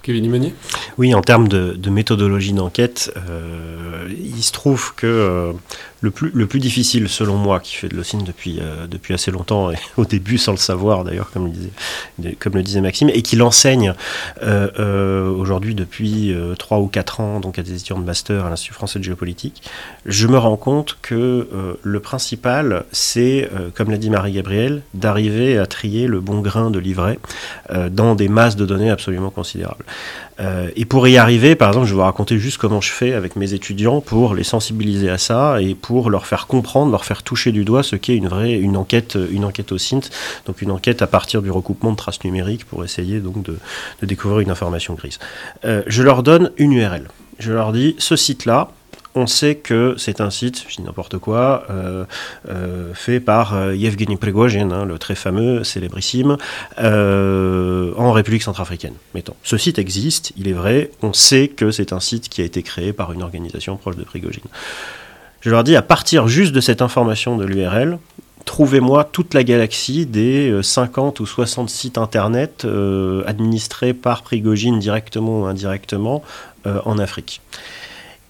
Kevin 0.03 0.51
Oui, 0.99 1.15
en 1.15 1.21
termes 1.21 1.47
de, 1.47 1.89
méthodologie 1.89 2.51
d'enquête, 2.51 3.13
euh, 3.15 4.09
il 4.09 4.43
se 4.43 4.51
trouve 4.51 4.93
que 4.95 5.07
euh, 5.07 5.53
le, 6.01 6.11
plus, 6.11 6.29
le 6.33 6.45
plus 6.45 6.59
difficile, 6.59 7.07
selon 7.07 7.37
moi, 7.37 7.61
qui 7.61 7.75
fait 7.75 7.87
de 7.87 7.95
l'OSIN 7.95 8.17
depuis, 8.17 8.59
euh, 8.59 8.85
depuis 8.85 9.13
assez 9.13 9.31
longtemps, 9.31 9.71
et 9.71 9.77
au 9.97 10.03
début 10.03 10.37
sans 10.37 10.51
le 10.51 10.57
savoir 10.57 11.05
d'ailleurs, 11.05 11.31
comme, 11.31 11.45
le 11.45 11.51
disait, 11.51 12.35
comme 12.37 12.55
le 12.55 12.63
disait 12.63 12.81
Maxime, 12.81 13.09
et 13.13 13.21
qui 13.21 13.37
l'enseigne 13.37 13.93
aujourd'hui 14.41 15.73
depuis 15.73 16.35
3 16.57 16.79
ou 16.79 16.87
4 16.87 17.21
ans 17.21 17.39
donc 17.39 17.57
à 17.59 17.63
des 17.63 17.75
étudiants 17.75 17.99
de 17.99 18.03
master 18.03 18.45
à 18.45 18.49
l'Institut 18.49 18.73
français 18.73 18.99
de 18.99 19.05
géopolitique, 19.05 19.63
je 20.05 20.27
me 20.27 20.37
rends 20.37 20.57
compte 20.57 20.97
que 21.01 21.77
le 21.81 21.99
principal, 22.01 22.83
c'est, 22.91 23.49
comme 23.73 23.89
l'a 23.89 23.97
dit 23.97 24.09
Marie-Gabrielle, 24.09 24.81
d'arriver 24.93 25.57
à 25.57 25.65
trier 25.65 26.07
le 26.07 26.19
bon 26.19 26.41
grain 26.41 26.71
de 26.71 26.79
livret 26.79 27.19
dans 27.89 28.15
des 28.15 28.27
masses 28.27 28.57
de 28.57 28.65
données 28.65 28.89
absolument 28.89 29.29
considérables. 29.29 29.85
Euh, 30.39 30.69
et 30.75 30.85
pour 30.85 31.07
y 31.07 31.17
arriver, 31.17 31.55
par 31.55 31.69
exemple, 31.69 31.85
je 31.85 31.91
vais 31.91 31.97
vous 31.97 32.03
raconter 32.03 32.37
juste 32.37 32.57
comment 32.57 32.81
je 32.81 32.91
fais 32.91 33.13
avec 33.13 33.35
mes 33.35 33.53
étudiants 33.53 34.01
pour 34.01 34.33
les 34.33 34.43
sensibiliser 34.43 35.09
à 35.09 35.17
ça 35.17 35.61
et 35.61 35.75
pour 35.75 36.09
leur 36.09 36.25
faire 36.25 36.47
comprendre, 36.47 36.91
leur 36.91 37.05
faire 37.05 37.23
toucher 37.23 37.51
du 37.51 37.65
doigt 37.65 37.83
ce 37.83 37.95
qu'est 37.95 38.15
une 38.15 38.27
vraie 38.27 38.53
une 38.53 38.77
enquête, 38.77 39.17
une 39.31 39.45
enquête 39.45 39.71
au 39.71 39.77
SINT, 39.77 40.01
donc 40.45 40.61
une 40.61 40.71
enquête 40.71 41.01
à 41.01 41.07
partir 41.07 41.41
du 41.41 41.51
recoupement 41.51 41.91
de 41.91 41.97
traces 41.97 42.23
numériques 42.23 42.65
pour 42.65 42.83
essayer 42.83 43.19
donc 43.19 43.43
de, 43.43 43.57
découvrir 44.03 44.39
une 44.39 44.51
information 44.51 44.93
grise. 44.93 45.19
Euh, 45.65 45.83
je 45.87 46.03
leur 46.03 46.23
donne 46.23 46.51
une 46.57 46.73
URL. 46.73 47.07
Je 47.37 47.51
leur 47.53 47.71
dis 47.71 47.95
ce 47.99 48.15
site-là, 48.15 48.71
on 49.15 49.27
sait 49.27 49.55
que 49.55 49.95
c'est 49.97 50.21
un 50.21 50.29
site, 50.29 50.65
je 50.67 50.77
dis 50.77 50.83
n'importe 50.83 51.17
quoi, 51.17 51.65
euh, 51.69 52.05
euh, 52.49 52.93
fait 52.93 53.19
par 53.19 53.55
euh, 53.55 53.75
Yevgeny 53.75 54.17
Prigozhin, 54.17 54.71
hein, 54.71 54.85
le 54.85 54.99
très 54.99 55.15
fameux, 55.15 55.63
célébrissime, 55.63 56.37
en 56.77 58.11
République 58.11 58.43
centrafricaine. 58.43 58.93
Mettons. 59.15 59.35
Ce 59.43 59.57
site 59.57 59.79
existe, 59.79 60.31
il 60.37 60.47
est 60.47 60.53
vrai, 60.53 60.91
on 61.01 61.13
sait 61.13 61.47
que 61.47 61.71
c'est 61.71 61.93
un 61.93 61.99
site 61.99 62.29
qui 62.29 62.41
a 62.41 62.45
été 62.45 62.63
créé 62.63 62.93
par 62.93 63.11
une 63.11 63.23
organisation 63.23 63.77
proche 63.77 63.95
de 63.95 64.03
Prigozhin. 64.03 64.41
Je 65.41 65.49
leur 65.49 65.63
dis, 65.63 65.75
à 65.75 65.81
partir 65.81 66.27
juste 66.27 66.53
de 66.53 66.61
cette 66.61 66.81
information 66.81 67.37
de 67.37 67.45
l'URL, 67.45 67.97
trouvez-moi 68.45 69.03
toute 69.05 69.33
la 69.33 69.43
galaxie 69.43 70.05
des 70.05 70.59
50 70.61 71.19
ou 71.19 71.25
60 71.25 71.69
sites 71.69 71.97
internet 71.97 72.65
administrés 73.25 73.93
par 73.93 74.21
Prigogine 74.23 74.79
directement 74.79 75.41
ou 75.41 75.45
indirectement 75.45 76.23
en 76.65 76.97
Afrique. 76.99 77.41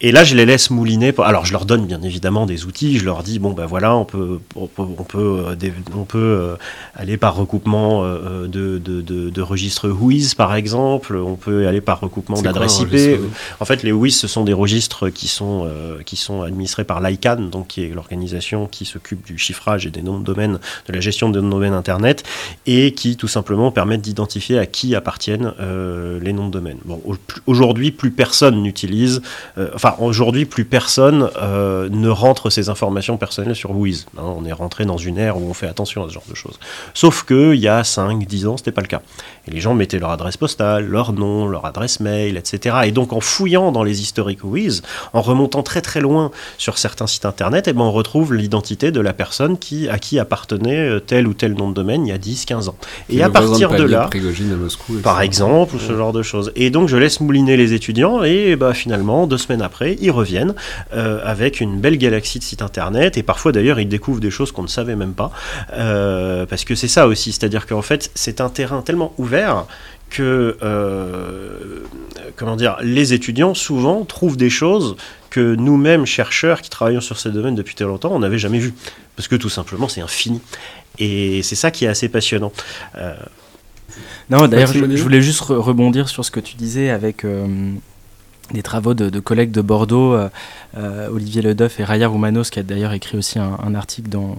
Et 0.01 0.13
là, 0.13 0.23
je 0.23 0.33
les 0.33 0.45
laisse 0.45 0.69
mouliner. 0.69 1.13
Alors, 1.17 1.45
je 1.45 1.51
leur 1.51 1.65
donne 1.65 1.85
bien 1.85 2.01
évidemment 2.01 2.45
des 2.45 2.65
outils. 2.65 2.97
Je 2.97 3.03
leur 3.03 3.21
dis 3.21 3.37
bon 3.37 3.51
ben 3.51 3.65
voilà, 3.65 3.95
on 3.95 4.05
peut 4.05 4.39
on 4.55 4.67
peut 4.67 4.83
on 4.97 5.03
peut, 5.03 5.43
euh, 5.47 5.71
on 5.93 6.05
peut 6.05 6.17
euh, 6.17 6.55
aller 6.95 7.17
par 7.17 7.35
recoupement 7.35 8.03
euh, 8.05 8.47
de, 8.47 8.77
de, 8.77 9.01
de, 9.01 9.41
registres 9.41 9.89
WHOIS 9.89 10.35
par 10.37 10.55
exemple. 10.55 11.17
On 11.17 11.35
peut 11.35 11.67
aller 11.67 11.81
par 11.81 11.99
recoupement 11.99 12.41
d'adresses 12.41 12.79
IP. 12.79 13.19
En 13.59 13.65
fait, 13.65 13.83
les 13.83 13.91
WHOIS, 13.91 14.11
ce 14.11 14.27
sont 14.27 14.45
des 14.45 14.53
registres 14.53 15.09
qui 15.09 15.27
sont 15.27 15.69
qui 16.05 16.15
sont 16.15 16.43
administrés 16.43 16.85
par 16.85 17.01
l'ICANN, 17.01 17.49
donc 17.49 17.67
qui 17.67 17.83
est 17.83 17.89
l'organisation 17.89 18.67
qui 18.67 18.85
s'occupe 18.85 19.25
du 19.25 19.37
chiffrage 19.37 19.85
et 19.85 19.89
des 19.89 20.01
noms 20.01 20.19
de 20.19 20.23
domaine, 20.23 20.59
de 20.87 20.93
la 20.93 21.01
gestion 21.01 21.29
des 21.29 21.41
noms 21.41 21.47
de 21.47 21.51
domaine 21.51 21.73
internet, 21.73 22.23
et 22.65 22.93
qui 22.93 23.17
tout 23.17 23.27
simplement 23.27 23.71
permettent 23.71 24.01
d'identifier 24.01 24.59
à 24.59 24.65
qui 24.65 24.95
appartiennent 24.95 25.53
les 26.21 26.31
noms 26.31 26.47
de 26.47 26.53
domaine. 26.53 26.77
Bon, 26.85 27.01
aujourd'hui, 27.47 27.91
plus 27.91 28.11
personne 28.11 28.61
n'utilise. 28.63 29.21
enfin 29.73 29.88
aujourd'hui, 29.99 30.45
plus 30.45 30.65
personne 30.65 31.29
euh, 31.41 31.89
ne 31.89 32.09
rentre 32.09 32.49
ses 32.49 32.69
informations 32.69 33.17
personnelles 33.17 33.55
sur 33.55 33.71
Wiz. 33.71 34.05
Hein. 34.17 34.23
on 34.23 34.45
est 34.45 34.53
rentré 34.53 34.85
dans 34.85 34.97
une 34.97 35.17
ère 35.17 35.37
où 35.37 35.49
on 35.49 35.53
fait 35.53 35.67
attention 35.67 36.03
à 36.03 36.09
ce 36.09 36.13
genre 36.13 36.23
de 36.29 36.35
choses. 36.35 36.59
Sauf 36.93 37.23
qu'il 37.23 37.55
y 37.55 37.67
a 37.67 37.83
5, 37.83 38.25
10 38.25 38.47
ans, 38.47 38.57
c'était 38.57 38.71
pas 38.71 38.81
le 38.81 38.87
cas. 38.87 39.01
Et 39.47 39.51
les 39.51 39.59
gens 39.59 39.73
mettaient 39.73 39.99
leur 39.99 40.11
adresse 40.11 40.37
postale, 40.37 40.85
leur 40.85 41.13
nom, 41.13 41.47
leur 41.47 41.65
adresse 41.65 41.99
mail, 41.99 42.37
etc. 42.37 42.77
Et 42.85 42.91
donc, 42.91 43.13
en 43.13 43.19
fouillant 43.19 43.71
dans 43.71 43.83
les 43.83 44.01
historiques 44.01 44.43
Wiz, 44.43 44.81
en 45.13 45.21
remontant 45.21 45.63
très 45.63 45.81
très 45.81 46.01
loin 46.01 46.31
sur 46.57 46.77
certains 46.77 47.07
sites 47.07 47.25
internet, 47.25 47.67
et 47.67 47.71
eh 47.71 47.73
ben, 47.73 47.81
on 47.81 47.91
retrouve 47.91 48.33
l'identité 48.33 48.91
de 48.91 48.99
la 48.99 49.13
personne 49.13 49.57
qui, 49.57 49.89
à 49.89 49.97
qui 49.97 50.19
appartenait 50.19 50.89
euh, 50.89 50.99
tel 50.99 51.27
ou 51.27 51.33
tel 51.33 51.53
nom 51.53 51.69
de 51.69 51.73
domaine 51.73 52.05
il 52.05 52.09
y 52.09 52.13
a 52.13 52.17
10, 52.17 52.45
15 52.45 52.69
ans. 52.69 52.75
Et, 53.09 53.23
à 53.23 53.29
partir 53.29 53.71
de 53.71 53.83
là, 53.83 54.09
par 55.03 55.21
exemple, 55.21 55.75
ou 55.75 55.79
ce 55.79 55.95
genre 55.95 56.13
de 56.13 56.21
choses. 56.21 56.51
Et 56.55 56.69
donc, 56.69 56.89
je 56.89 56.97
laisse 56.97 57.19
mouliner 57.19 57.57
les 57.57 57.73
étudiants, 57.73 58.23
et 58.23 58.55
bah, 58.55 58.73
finalement, 58.73 59.27
deux 59.27 59.37
semaines 59.37 59.61
après, 59.61 59.78
ils 59.81 60.11
reviennent 60.11 60.53
euh, 60.93 61.19
avec 61.23 61.61
une 61.61 61.79
belle 61.79 61.97
galaxie 61.97 62.39
de 62.39 62.43
sites 62.43 62.61
internet 62.61 63.17
et 63.17 63.23
parfois 63.23 63.51
d'ailleurs 63.51 63.79
ils 63.79 63.87
découvrent 63.87 64.19
des 64.19 64.31
choses 64.31 64.51
qu'on 64.51 64.63
ne 64.63 64.67
savait 64.67 64.95
même 64.95 65.13
pas 65.13 65.31
euh, 65.73 66.45
parce 66.45 66.65
que 66.65 66.75
c'est 66.75 66.87
ça 66.87 67.07
aussi, 67.07 67.31
c'est-à-dire 67.31 67.65
qu'en 67.65 67.81
fait 67.81 68.11
c'est 68.15 68.41
un 68.41 68.49
terrain 68.49 68.81
tellement 68.81 69.13
ouvert 69.17 69.65
que 70.09 70.57
euh, 70.63 71.83
comment 72.35 72.55
dire, 72.55 72.77
les 72.81 73.13
étudiants 73.13 73.53
souvent 73.53 74.05
trouvent 74.05 74.37
des 74.37 74.49
choses 74.49 74.95
que 75.29 75.55
nous-mêmes 75.55 76.05
chercheurs 76.05 76.61
qui 76.61 76.69
travaillons 76.69 77.01
sur 77.01 77.19
ces 77.19 77.29
domaines 77.29 77.55
depuis 77.55 77.75
très 77.75 77.85
longtemps 77.85 78.11
on 78.11 78.19
n'avait 78.19 78.39
jamais 78.39 78.59
vu 78.59 78.73
parce 79.15 79.27
que 79.27 79.35
tout 79.35 79.49
simplement 79.49 79.87
c'est 79.87 80.01
infini 80.01 80.41
et 80.97 81.43
c'est 81.43 81.55
ça 81.55 81.71
qui 81.71 81.85
est 81.85 81.87
assez 81.87 82.09
passionnant. 82.09 82.51
non, 84.29 84.47
d'ailleurs, 84.47 84.73
je, 84.73 85.01
voulais 85.01 85.21
juste 85.21 85.41
rebondir 85.41 86.09
sur 86.09 86.25
ce 86.25 86.31
que 86.31 86.41
tu 86.41 86.55
disais 86.55 86.89
avec 86.89 87.23
des 88.53 88.63
travaux 88.63 88.93
de, 88.93 89.19
collègues 89.19 89.51
de 89.51 89.61
Bordeaux, 89.61 90.13
euh, 90.13 90.29
euh, 90.77 91.09
Olivier 91.09 91.41
Ledeuf 91.41 91.79
et 91.79 91.83
Raya 91.83 92.07
Roumanos, 92.07 92.49
qui 92.49 92.59
a 92.59 92.63
d'ailleurs 92.63 92.93
écrit 92.93 93.17
aussi 93.17 93.39
un, 93.39 93.75
article 93.75 94.09
dans, 94.09 94.35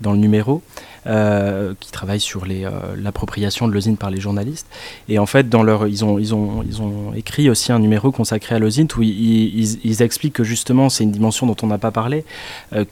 dans 0.00 0.12
le 0.12 0.18
numéro, 0.18 0.62
euh, 1.06 1.74
qui 1.80 1.90
travaillent 1.90 2.20
sur 2.20 2.46
l'appropriation 2.46 3.68
de 3.68 3.72
l'osine 3.72 3.96
par 3.96 4.10
les 4.10 4.20
journalistes. 4.20 4.66
Et 5.08 5.18
en 5.18 5.26
fait, 5.26 5.48
dans 5.48 5.62
leur, 5.62 5.86
ils, 5.86 6.04
ont, 6.04 6.18
ils, 6.18 6.34
ont, 6.34 6.62
ils 6.62 6.80
ont 6.80 7.12
écrit 7.14 7.50
aussi 7.50 7.72
un 7.72 7.78
numéro 7.78 8.10
consacré 8.10 8.54
à 8.54 8.58
l'osine 8.58 8.88
où 8.96 9.02
ils, 9.02 10.02
expliquent 10.02 10.34
que 10.34 10.44
justement, 10.44 10.88
c'est 10.88 11.04
une 11.04 11.12
dimension 11.12 11.46
dont 11.46 11.56
on 11.62 11.66
n'a 11.66 11.78
pas 11.78 11.90
parlé, 11.90 12.24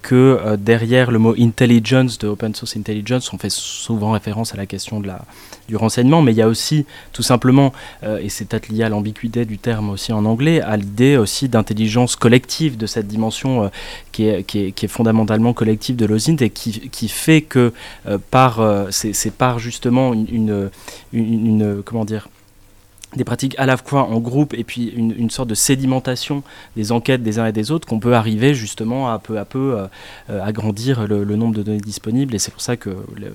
que 0.02 0.56
derrière 0.56 1.10
le 1.10 1.18
mot 1.18 1.34
intelligence, 1.38 2.18
de 2.18 2.28
open 2.28 2.54
source 2.54 2.76
intelligence, 2.76 3.32
on 3.32 3.38
fait 3.38 3.50
souvent 3.50 4.12
référence 4.12 4.54
à 4.54 4.56
la 4.56 4.66
question 4.66 5.00
de 5.00 5.06
la, 5.06 5.24
du 5.68 5.76
renseignement, 5.76 6.22
mais 6.22 6.32
il 6.32 6.36
y 6.36 6.42
a 6.42 6.48
aussi 6.48 6.86
tout 7.12 7.22
simplement, 7.22 7.72
euh, 8.02 8.18
et 8.18 8.28
c'est 8.28 8.46
peut-être 8.46 8.68
lié 8.68 8.84
à 8.84 8.88
l'ambiguïté 8.88 9.44
du 9.44 9.58
terme 9.58 9.90
aussi 9.90 10.12
en 10.12 10.24
anglais, 10.24 10.60
à 10.60 10.76
l'idée 10.76 11.16
aussi 11.16 11.48
d'intelligence 11.48 12.16
collective 12.16 12.76
de 12.76 12.86
cette 12.86 13.06
dimension 13.06 13.64
euh, 13.64 13.68
qui, 14.12 14.26
est, 14.26 14.42
qui, 14.44 14.66
est, 14.66 14.72
qui, 14.72 14.84
est, 14.84 14.88
fondamentalement 14.88 15.52
collective 15.52 15.96
de 15.96 16.04
l'OSINT 16.04 16.36
et 16.40 16.50
qui, 16.50 16.90
qui 16.92 17.08
fait 17.08 17.40
que 17.42 17.72
euh, 18.06 18.18
par, 18.30 18.60
c'est 18.90 19.34
par 19.34 19.58
justement 19.58 20.14
une, 20.14 20.28
une, 20.28 20.70
une 21.12 21.82
comment 21.82 22.04
dire, 22.04 22.28
des 23.16 23.24
pratiques 23.24 23.54
à 23.58 23.66
la 23.66 23.76
fois 23.76 24.04
en 24.04 24.18
groupe 24.20 24.54
et 24.54 24.64
puis 24.64 24.88
une, 24.88 25.30
sorte 25.30 25.48
de 25.48 25.54
sédimentation 25.54 26.42
des 26.76 26.92
enquêtes 26.92 27.22
des 27.22 27.38
uns 27.38 27.46
et 27.46 27.52
des 27.52 27.70
autres 27.70 27.86
qu'on 27.86 28.00
peut 28.00 28.14
arriver 28.14 28.54
justement 28.54 29.10
à 29.10 29.18
peu 29.18 29.38
à 29.38 29.44
peu 29.44 29.76
euh, 29.76 29.86
euh, 30.30 30.42
agrandir 30.42 31.06
le, 31.06 31.24
nombre 31.36 31.54
de 31.54 31.62
données 31.62 31.80
disponibles 31.80 32.34
et 32.34 32.38
c'est 32.38 32.50
pour 32.50 32.60
ça 32.60 32.76
que 32.76 32.90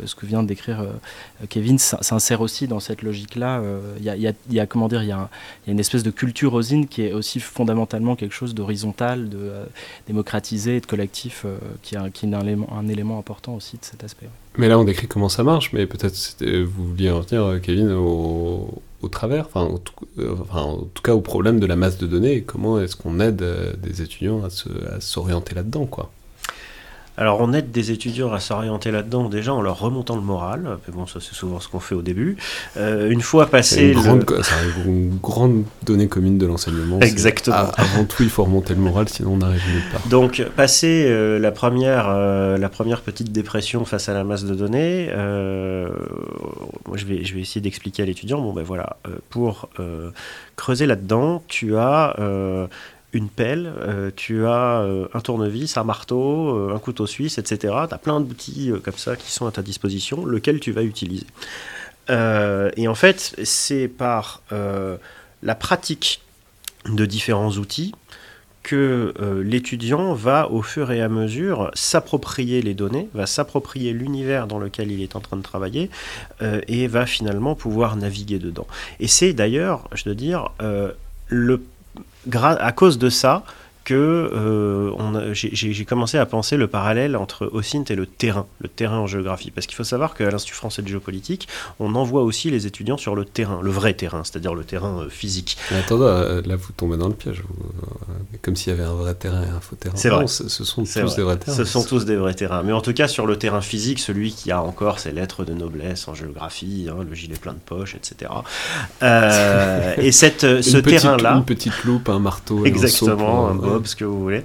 ce 0.05 0.15
que 0.15 0.25
vient 0.25 0.43
de 0.43 0.47
décrire 0.47 0.81
euh, 0.81 1.45
Kevin 1.49 1.77
s'insère 1.77 2.41
aussi 2.41 2.67
dans 2.67 2.79
cette 2.79 3.01
logique-là. 3.01 3.61
Il 3.99 4.33
y, 4.49 4.59
a, 4.59 4.65
comment 4.65 4.87
dire, 4.87 5.03
il 5.03 5.09
y, 5.09 5.11
a 5.11 5.29
une 5.67 5.79
espèce 5.79 6.03
de 6.03 6.11
culture 6.11 6.53
osine 6.53 6.87
qui 6.87 7.03
est 7.03 7.13
aussi 7.13 7.39
fondamentalement 7.39 8.15
quelque 8.15 8.33
chose 8.33 8.55
d'horizontal, 8.55 9.29
de 9.29 9.51
démocratisé 10.07 10.77
et 10.77 10.79
de 10.79 10.85
collectif 10.85 11.45
qui, 11.81 11.95
est, 11.95 12.11
qui 12.11 12.25
est 12.25 12.33
un, 12.33 12.41
élément, 12.41 12.69
un 12.77 13.17
important 13.19 13.55
aussi 13.55 13.77
de 13.77 13.85
cet 13.85 14.03
aspect. 14.03 14.27
Mais 14.57 14.67
là, 14.67 14.79
on 14.79 14.83
décrit 14.83 15.07
comment 15.07 15.29
ça 15.29 15.43
marche, 15.43 15.71
mais 15.73 15.85
peut-être 15.85 16.43
vous 16.43 16.89
vouliez 16.89 17.11
en 17.11 17.19
revenir, 17.19 17.61
Kevin, 17.61 17.91
au, 17.91 18.81
au 19.01 19.09
travers, 19.09 19.45
enfin, 19.45 19.61
en 19.61 19.77
tout, 19.77 19.93
euh, 20.19 20.35
enfin, 20.41 20.61
en 20.61 20.77
tout 20.81 21.03
cas 21.03 21.13
au 21.13 21.21
problème 21.21 21.59
de 21.59 21.65
la 21.65 21.75
masse 21.75 21.97
de 21.97 22.07
données, 22.07 22.41
comment 22.43 22.79
est-ce 22.79 22.95
qu'on 22.95 23.19
aide 23.19 23.41
euh, 23.41 23.73
des 23.77 24.01
étudiants 24.01 24.43
à 24.43 24.99
s'orienter 24.99 25.55
là-dedans, 25.55 25.85
quoi. 25.85 26.11
Alors 27.17 27.41
on 27.41 27.51
aide 27.53 27.71
des 27.71 27.89
étudiants 27.89 28.31
à 28.31 28.39
s'orienter 28.39 28.91
là-dedans 28.91 29.27
déjà 29.27 29.51
en 29.51 29.61
leur 29.61 29.79
remontant 29.79 30.15
le 30.15 30.21
moral. 30.21 30.77
Mais 30.87 30.93
bon, 30.93 31.07
ça 31.07 31.19
c'est 31.19 31.33
souvent 31.33 31.59
ce 31.59 31.67
qu'on 31.67 31.79
fait 31.79 31.95
au 31.95 32.03
début. 32.03 32.37
Euh, 32.77 33.09
une 33.09 33.21
fois 33.21 33.47
passé 33.47 33.87
une, 33.87 33.93
grande, 33.93 34.25
une 34.85 35.17
grande 35.17 35.63
donnée 35.83 36.07
commune 36.07 36.37
de 36.37 36.45
l'enseignement. 36.45 36.99
Exactement. 36.99 37.57
avant 37.75 38.05
tout, 38.05 38.21
il 38.21 38.29
faut 38.29 38.43
remonter 38.43 38.75
le 38.75 38.81
moral, 38.81 39.09
sinon 39.09 39.33
on 39.33 39.37
n'arrive 39.37 39.61
nulle 39.67 39.81
part. 39.91 40.07
Donc 40.07 40.45
passer 40.55 41.05
euh, 41.07 41.39
la 41.39 41.51
première 41.51 42.05
euh, 42.09 42.57
la 42.57 42.69
première 42.69 43.01
petite 43.01 43.31
dépression 43.31 43.83
face 43.83 44.09
à 44.09 44.13
la 44.13 44.23
masse 44.23 44.43
de 44.43 44.53
données, 44.53 45.09
moi 46.87 46.97
je 46.97 47.05
vais 47.05 47.23
je 47.25 47.33
vais 47.33 47.41
essayer 47.41 47.61
d'expliquer 47.61 48.03
à 48.03 48.05
l'étudiant. 48.05 48.39
Bon 48.39 48.53
ben 48.53 48.63
voilà, 48.63 48.97
pour 49.31 49.69
creuser 50.55 50.85
là-dedans, 50.85 51.41
tu 51.47 51.77
as 51.77 52.15
une 53.17 53.29
pelle, 53.29 53.73
euh, 53.81 54.11
tu 54.15 54.45
as 54.45 54.81
euh, 54.81 55.07
un 55.13 55.19
tournevis, 55.19 55.75
un 55.75 55.83
marteau, 55.83 56.55
euh, 56.55 56.75
un 56.75 56.79
couteau 56.79 57.07
suisse, 57.07 57.39
etc. 57.39 57.73
Tu 57.89 57.93
as 57.93 57.97
plein 57.97 58.21
d'outils 58.21 58.71
comme 58.83 58.95
ça 58.95 59.15
qui 59.15 59.31
sont 59.31 59.47
à 59.47 59.51
ta 59.51 59.63
disposition, 59.63 60.23
lequel 60.23 60.59
tu 60.59 60.71
vas 60.71 60.83
utiliser. 60.83 61.25
et 62.09 62.87
en 62.87 62.95
fait, 62.95 63.35
c'est 63.43 63.87
par 63.87 64.41
la 65.43 65.55
pratique 65.55 66.21
de 66.85 67.05
différents 67.05 67.51
outils 67.51 67.93
que 68.63 69.13
l'étudiant 69.43 70.13
va 70.13 70.49
au 70.49 70.61
fur 70.61 70.91
et 70.91 71.01
à 71.01 71.09
mesure 71.09 71.71
s'approprier 71.73 72.61
les 72.61 72.73
données, 72.73 73.09
va 73.13 73.25
s'approprier 73.25 73.91
l'univers 73.93 74.47
dans 74.47 74.59
lequel 74.59 74.91
il 74.91 75.01
est 75.01 75.15
en 75.15 75.19
train 75.19 75.37
de 75.37 75.41
travailler 75.41 75.89
et 76.41 76.87
va 76.87 77.05
finalement 77.05 77.55
pouvoir 77.55 77.97
naviguer 77.97 78.39
dedans. 78.39 78.67
Et 78.99 79.07
c'est 79.07 79.33
d'ailleurs, 79.33 79.89
je 79.93 80.05
dois 80.05 80.15
dire, 80.15 80.49
le 81.27 81.61
à 82.33 82.71
cause 82.71 82.97
de 82.97 83.09
ça, 83.09 83.43
que 83.87 84.29
euh, 84.33 85.33
j'ai 85.33 85.85
commencé 85.85 86.17
à 86.17 86.25
penser 86.25 86.57
le 86.57 86.67
parallèle 86.67 87.15
entre 87.15 87.49
OSINT 87.53 87.85
et 87.89 87.95
le 87.95 88.05
terrain, 88.05 88.45
le 88.59 88.67
terrain 88.67 88.97
en 88.97 89.07
géographie. 89.07 89.49
Parce 89.49 89.65
qu'il 89.65 89.77
faut 89.77 89.85
savoir 89.85 90.13
qu'à 90.13 90.29
l'Institut 90.29 90.55
français 90.55 90.81
de 90.81 90.89
géopolitique, 90.89 91.47
on 91.79 91.95
envoie 91.95 92.23
aussi 92.23 92.51
les 92.51 92.67
étudiants 92.67 92.97
sur 92.97 93.15
le 93.15 93.23
terrain, 93.23 93.61
le 93.63 93.71
vrai 93.71 93.93
terrain, 93.93 94.25
c'est-à-dire 94.25 94.53
le 94.53 94.65
terrain 94.65 95.03
euh, 95.03 95.09
physique. 95.09 95.57
Mais 95.71 95.77
attendez, 95.77 96.03
euh, 96.03 96.41
là 96.45 96.57
vous 96.57 96.73
tombez 96.75 96.97
dans 96.97 97.07
le 97.07 97.13
piège, 97.13 97.43
comme 98.41 98.57
s'il 98.57 98.73
y 98.73 98.75
avait 98.75 98.83
un 98.83 98.93
vrai 98.93 99.15
terrain 99.15 99.41
et 99.41 99.49
un 99.49 99.61
faux 99.61 99.77
terrain. 99.77 99.95
C'est 99.95 100.09
vrai. 100.09 100.27
Ce 100.27 100.49
sont 100.65 100.83
tous 100.83 101.15
des 101.15 101.21
vrais 101.21 101.37
terrains. 101.37 101.57
Ce 101.57 101.63
sont 101.63 101.83
tous 101.83 102.03
des 102.03 102.17
vrais 102.17 102.33
terrains. 102.33 102.63
Mais 102.63 102.73
en 102.73 102.81
tout 102.81 102.93
cas, 102.93 103.07
sur 103.07 103.25
le 103.25 103.37
terrain 103.37 103.61
physique, 103.61 103.99
celui 103.99 104.33
qui 104.33 104.51
a 104.51 104.61
encore 104.61 104.99
ses 104.99 105.13
lettres 105.13 105.45
de 105.45 105.53
noblesse 105.53 106.09
en 106.09 106.13
géographie, 106.13 106.89
hein, 106.91 107.05
le 107.09 107.15
gilet 107.15 107.37
plein 107.37 107.53
de 107.53 107.59
poches, 107.65 107.95
etc. 107.95 108.31
et 109.01 110.11
cette, 110.11 110.41
ce 110.61 110.77
terrain-là. 110.77 111.37
Une 111.37 111.45
petite 111.45 111.85
loupe, 111.85 112.09
un 112.09 112.19
marteau. 112.19 112.65
Exactement, 112.65 113.47
un, 113.47 113.76
un 113.76 113.76
ce 113.85 113.95
que 113.95 114.05
vous 114.05 114.21
voulez. 114.21 114.43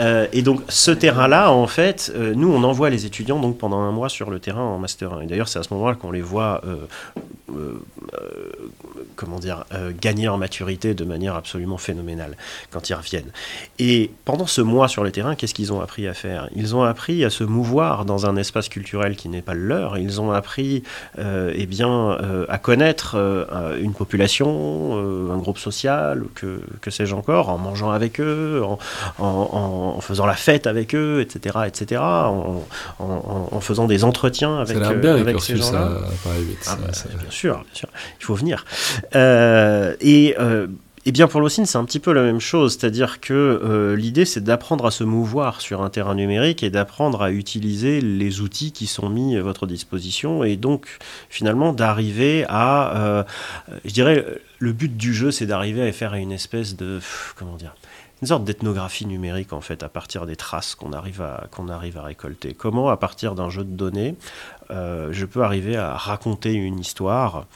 Euh, 0.00 0.26
et 0.32 0.42
donc 0.42 0.62
ce 0.68 0.90
terrain-là, 0.90 1.52
en 1.52 1.66
fait, 1.66 2.12
euh, 2.14 2.34
nous 2.34 2.52
on 2.52 2.62
envoie 2.64 2.90
les 2.90 3.06
étudiants 3.06 3.40
donc 3.40 3.58
pendant 3.58 3.80
un 3.80 3.92
mois 3.92 4.08
sur 4.08 4.30
le 4.30 4.38
terrain 4.40 4.62
en 4.62 4.78
master 4.78 5.12
1. 5.12 5.20
Et 5.22 5.26
d'ailleurs 5.26 5.48
c'est 5.48 5.58
à 5.58 5.62
ce 5.62 5.72
moment-là 5.74 5.94
qu'on 5.94 6.10
les 6.10 6.22
voit 6.22 6.62
euh, 6.64 6.86
comment 9.16 9.38
dire, 9.38 9.64
gagner 10.00 10.28
en 10.28 10.38
maturité 10.38 10.94
de 10.94 11.04
manière 11.04 11.34
absolument 11.34 11.78
phénoménale 11.78 12.36
quand 12.70 12.88
ils 12.88 12.94
reviennent. 12.94 13.30
Et 13.78 14.10
pendant 14.24 14.46
ce 14.46 14.60
mois 14.60 14.88
sur 14.88 15.04
le 15.04 15.10
terrain, 15.10 15.34
qu'est-ce 15.34 15.54
qu'ils 15.54 15.72
ont 15.72 15.80
appris 15.80 16.06
à 16.08 16.14
faire? 16.14 16.48
Ils 16.54 16.74
ont 16.74 16.82
appris 16.82 17.24
à 17.24 17.30
se 17.30 17.44
mouvoir 17.44 18.04
dans 18.04 18.26
un 18.26 18.36
espace 18.36 18.68
culturel 18.68 19.16
qui 19.16 19.28
n'est 19.28 19.42
pas 19.42 19.54
le 19.54 19.66
leur. 19.66 19.98
Ils 19.98 20.20
ont 20.20 20.32
appris 20.32 20.82
eh 21.18 21.66
bien, 21.66 22.18
à 22.48 22.58
connaître 22.58 23.16
une 23.80 23.94
population, 23.94 25.30
un 25.32 25.38
groupe 25.38 25.58
social, 25.58 26.24
que, 26.34 26.60
que 26.80 26.90
sais-je 26.90 27.14
encore, 27.14 27.48
en 27.48 27.58
mangeant 27.58 27.90
avec 27.90 28.20
eux, 28.20 28.62
en, 28.64 28.78
en, 29.18 30.00
faisant 30.00 30.26
la 30.26 30.34
fête 30.34 30.66
avec 30.66 30.94
eux, 30.94 31.20
etc., 31.20 31.58
etc., 31.66 32.00
en, 32.02 33.60
faisant 33.60 33.86
des 33.86 34.04
entretiens 34.04 34.58
avec, 34.58 34.78
ça 34.78 34.92
bien 34.94 35.16
avec 35.16 35.40
ces 35.40 35.56
gens-là. 35.56 35.90
Ah 36.66 36.76
bah, 36.76 36.90
bien 37.20 37.30
sûr, 37.30 37.41
bien 37.50 37.74
sûr, 37.74 37.88
il 38.20 38.24
faut 38.24 38.34
venir. 38.34 38.64
Euh, 39.14 39.94
et 40.00 40.34
euh, 40.38 40.66
eh 41.04 41.12
bien, 41.12 41.26
pour 41.26 41.40
l'OSIN, 41.40 41.64
c'est 41.64 41.78
un 41.78 41.84
petit 41.84 41.98
peu 41.98 42.12
la 42.12 42.22
même 42.22 42.40
chose, 42.40 42.76
c'est-à-dire 42.78 43.20
que 43.20 43.32
euh, 43.32 43.96
l'idée, 43.96 44.24
c'est 44.24 44.42
d'apprendre 44.42 44.86
à 44.86 44.90
se 44.90 45.02
mouvoir 45.02 45.60
sur 45.60 45.82
un 45.82 45.90
terrain 45.90 46.14
numérique 46.14 46.62
et 46.62 46.70
d'apprendre 46.70 47.22
à 47.22 47.32
utiliser 47.32 48.00
les 48.00 48.40
outils 48.40 48.72
qui 48.72 48.86
sont 48.86 49.08
mis 49.08 49.36
à 49.36 49.42
votre 49.42 49.66
disposition, 49.66 50.44
et 50.44 50.56
donc 50.56 50.98
finalement 51.28 51.72
d'arriver 51.72 52.44
à, 52.48 53.26
je 53.84 53.92
dirais, 53.92 54.24
le 54.58 54.72
but 54.72 54.96
du 54.96 55.12
jeu, 55.12 55.32
c'est 55.32 55.46
d'arriver 55.46 55.86
à 55.86 55.92
faire 55.92 56.14
une 56.14 56.30
espèce 56.30 56.76
de, 56.76 57.00
comment 57.36 57.56
dire, 57.56 57.74
une 58.22 58.28
sorte 58.28 58.44
d'ethnographie 58.44 59.04
numérique 59.04 59.52
en 59.52 59.60
fait 59.60 59.82
à 59.82 59.88
partir 59.88 60.26
des 60.26 60.36
traces 60.36 60.76
qu'on 60.76 60.92
arrive 60.92 61.20
à 61.20 61.48
qu'on 61.50 61.68
arrive 61.68 61.98
à 61.98 62.02
récolter. 62.02 62.54
Comment 62.54 62.88
à 62.88 62.96
partir 62.96 63.34
d'un 63.34 63.50
jeu 63.50 63.64
de 63.64 63.70
données, 63.70 64.14
euh, 64.70 65.08
je 65.10 65.26
peux 65.26 65.42
arriver 65.42 65.76
à 65.76 65.96
raconter 65.96 66.52
une 66.52 66.78
histoire 66.78 67.46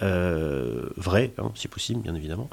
euh, 0.00 0.88
vraie, 0.96 1.32
hein, 1.38 1.50
si 1.56 1.66
possible, 1.66 2.00
bien 2.00 2.14
évidemment, 2.14 2.48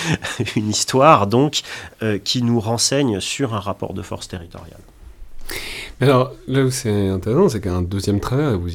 une 0.56 0.68
histoire 0.68 1.26
donc 1.26 1.62
euh, 2.02 2.18
qui 2.18 2.42
nous 2.42 2.60
renseigne 2.60 3.18
sur 3.20 3.54
un 3.54 3.60
rapport 3.60 3.94
de 3.94 4.02
force 4.02 4.28
territoriale. 4.28 4.80
alors, 6.00 6.32
là 6.46 6.62
où 6.62 6.70
c'est 6.70 7.08
intéressant, 7.08 7.48
c'est 7.48 7.60
qu'un 7.62 7.80
deuxième 7.80 8.20
travers, 8.20 8.58
vous, 8.58 8.68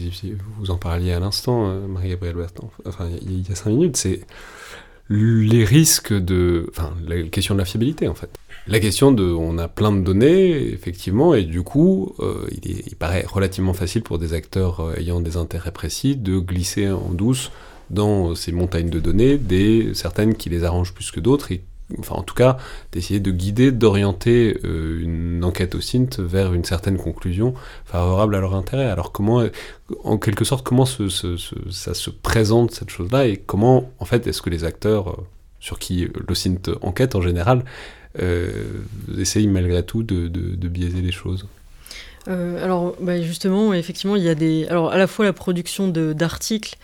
vous 0.58 0.72
en 0.72 0.78
parliez 0.78 1.14
à 1.14 1.20
l'instant, 1.20 1.68
Marie-Gabrielle 1.88 2.36
Bertrand, 2.36 2.72
enfin, 2.86 3.08
il 3.22 3.47
y 3.47 3.52
a 3.52 3.56
cinq 3.56 3.70
minutes, 3.70 3.95
c'est 3.95 4.22
les 5.10 5.64
risques 5.64 6.14
de. 6.14 6.68
Enfin, 6.70 6.93
la 7.07 7.24
question 7.24 7.55
de 7.55 7.60
la 7.60 7.66
fiabilité, 7.66 8.07
en 8.07 8.14
fait. 8.14 8.30
La 8.68 8.80
question 8.80 9.12
de. 9.12 9.24
On 9.24 9.57
a 9.57 9.68
plein 9.68 9.91
de 9.91 10.01
données, 10.01 10.72
effectivement, 10.72 11.34
et 11.34 11.43
du 11.43 11.64
coup, 11.64 12.16
euh, 12.20 12.47
il, 12.51 12.84
il, 12.88 12.95
paraît 12.95 13.26
relativement 13.28 13.74
facile 13.74 14.03
pour 14.03 14.20
des 14.20 14.34
acteurs 14.34 14.82
euh, 14.82 14.95
ayant 14.97 15.20
des 15.20 15.38
intérêts 15.38 15.72
précis 15.72 16.16
de 16.16 16.39
glisser 16.39 16.89
en 16.89 17.10
douce 17.10 17.51
dans 17.89 18.36
ces 18.36 18.51
montagnes 18.51 18.89
de 18.89 18.99
données, 18.99 19.38
des 19.38 19.93
certaines 19.93 20.36
qui 20.36 20.49
les 20.49 20.64
arrangent 20.64 20.93
plus 20.93 21.12
que 21.12 21.20
d'autres 21.20 21.51
et 21.51 21.64
enfin 21.98 22.16
en 22.16 22.24
tout 22.24 22.36
cas, 22.36 22.58
d'essayer 22.92 23.20
de 23.20 23.32
guider, 23.32 23.72
d'orienter 23.72 24.60
euh, 24.64 25.02
une 25.02 25.44
enquête 25.44 25.76
au 25.76 25.82
CINT 25.82 26.10
vers 26.20 26.54
une 26.54 26.64
certaine 26.64 26.98
conclusion 26.98 27.54
favorable 27.86 28.36
à 28.36 28.40
leur 28.40 28.56
intérêt. 28.56 28.86
Alors 28.86 29.12
comment, 29.12 29.44
en 30.04 30.18
quelque 30.18 30.46
sorte, 30.46 30.66
comment 30.66 30.86
ça 30.86 31.94
se 31.94 32.10
présente 32.10 32.72
cette 32.72 32.90
chose-là 32.90 33.28
et 33.28 33.38
comment, 33.38 33.92
en 34.00 34.06
fait, 34.06 34.28
est-ce 34.28 34.42
que 34.42 34.50
les 34.50 34.64
acteurs 34.64 35.10
euh, 35.10 35.26
sur 35.60 35.80
qui 35.80 36.08
le 36.28 36.36
CINT 36.36 36.72
enquête 36.82 37.16
en 37.16 37.22
général 37.22 37.66
euh, 38.22 38.52
essayent 39.18 39.48
malgré 39.48 39.84
tout 39.84 40.04
de, 40.04 40.28
de 40.28 40.68
biaiser 40.68 41.02
les 41.02 41.12
choses? 41.12 41.48
Alors, 42.28 42.96
bah, 43.02 43.20
justement, 43.20 43.74
effectivement, 43.74 44.16
il 44.16 44.22
y 44.22 44.30
a 44.30 44.36
des. 44.36 44.68
Alors, 44.68 44.92
à 44.92 44.98
la 44.98 45.08
fois 45.08 45.26
la 45.26 45.34
production 45.34 45.88
d'articles 45.88 46.76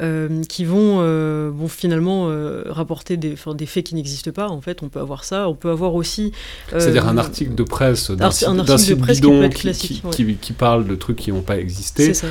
euh, 0.00 0.44
qui 0.48 0.64
vont, 0.64 0.98
euh, 1.00 1.50
vont 1.52 1.66
finalement 1.66 2.28
euh, 2.28 2.62
rapporter 2.68 3.16
des, 3.16 3.34
des 3.54 3.66
faits 3.66 3.84
qui 3.84 3.96
n'existent 3.96 4.30
pas. 4.30 4.48
En 4.48 4.60
fait, 4.60 4.84
on 4.84 4.88
peut 4.88 5.00
avoir 5.00 5.24
ça. 5.24 5.48
On 5.48 5.54
peut 5.54 5.70
avoir 5.70 5.96
aussi. 5.96 6.30
C'est-à-dire 6.70 7.08
un 7.08 7.18
article 7.18 7.56
de 7.56 7.64
presse 7.64 8.12
d'un 8.12 8.30
site, 8.30 8.48
site 8.76 9.00
bidon 9.00 9.48
qui, 9.48 9.62
classique, 9.62 10.04
qui, 10.12 10.34
qui, 10.36 10.52
parle 10.52 10.86
de 10.86 10.94
trucs 10.94 11.16
qui 11.16 11.32
n'ont 11.32 11.42
pas 11.42 11.58
existé. 11.58 12.14
Ça, 12.14 12.28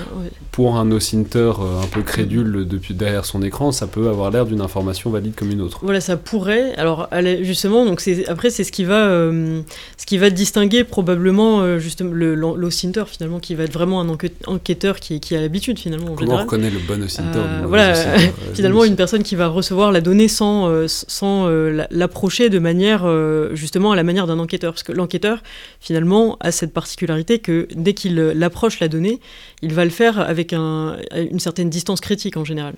Pour 0.54 0.78
un 0.78 0.90
ocinter 0.92 1.52
un 1.60 1.88
peu 1.88 2.04
crédule 2.04 2.66
depuis 2.66 2.94
derrière 2.94 3.26
son 3.26 3.42
écran, 3.42 3.74
ça 3.74 3.86
peut 3.86 4.08
avoir 4.08 4.32
l'air 4.32 4.46
d'une 4.46 4.62
information 4.62 5.10
valide 5.10 5.36
comme 5.36 5.52
une 5.52 5.60
autre. 5.60 5.80
Voilà, 5.84 6.00
ça 6.00 6.16
pourrait. 6.16 6.74
Alors, 6.76 7.10
justement, 7.42 7.84
donc 7.84 8.02
après, 8.30 8.50
c'est 8.50 8.64
ce 8.64 8.72
qui 8.72 8.86
va, 8.86 9.10
ce 9.10 10.06
qui 10.06 10.18
va 10.18 10.30
distinguer 10.30 10.86
probablement 10.86 11.78
justement 11.80 12.12
l'ocinter 12.14 13.04
finalement, 13.08 13.42
qui 13.42 13.56
va 13.56 13.66
être 13.66 13.74
vraiment 13.74 14.00
un 14.00 14.08
enquêteur 14.46 15.02
qui, 15.02 15.20
qui 15.20 15.36
a 15.36 15.42
l'habitude 15.42 15.78
finalement. 15.80 16.14
En 16.14 16.16
Comment 16.16 16.36
on 16.36 16.38
reconnaît 16.38 16.70
le 16.70 16.80
bon 16.80 17.04
ocinter 17.04 17.57
voilà, 17.66 17.94
finalement 18.54 18.84
une 18.84 18.96
personne 18.96 19.24
qui 19.24 19.36
va 19.36 19.48
recevoir 19.48 19.92
la 19.92 20.02
donnée 20.02 20.28
sans, 20.28 20.70
euh, 20.70 20.86
sans 20.88 21.48
euh, 21.48 21.86
l'approcher 21.92 22.50
de 22.50 22.60
manière 22.60 23.04
euh, 23.06 23.56
justement 23.56 23.92
à 23.92 23.96
la 23.96 24.04
manière 24.04 24.28
d'un 24.28 24.40
enquêteur, 24.40 24.74
parce 24.74 24.84
que 24.84 24.92
l'enquêteur 24.92 25.42
finalement 25.80 26.38
a 26.40 26.52
cette 26.52 26.74
particularité 26.74 27.40
que 27.40 27.68
dès 27.76 27.94
qu'il 27.94 28.20
approche 28.44 28.80
la 28.80 28.88
donnée, 28.88 29.20
il 29.62 29.74
va 29.74 29.84
le 29.84 29.92
faire 29.92 30.20
avec 30.20 30.54
un, 30.54 30.98
une 31.16 31.40
certaine 31.40 31.70
distance 31.70 32.02
critique 32.02 32.38
en 32.38 32.46
général. 32.46 32.76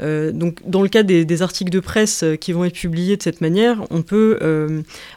donc 0.00 0.58
dans 0.66 0.82
le 0.82 0.88
cas 0.88 1.02
des, 1.02 1.24
des, 1.24 1.42
articles 1.42 1.70
de 1.70 1.80
presse 1.80 2.24
qui 2.40 2.52
vont 2.52 2.64
être 2.64 2.74
publiés 2.74 3.16
de 3.16 3.22
cette 3.22 3.40
manière, 3.40 3.82
on 3.90 4.02
peut 4.02 4.38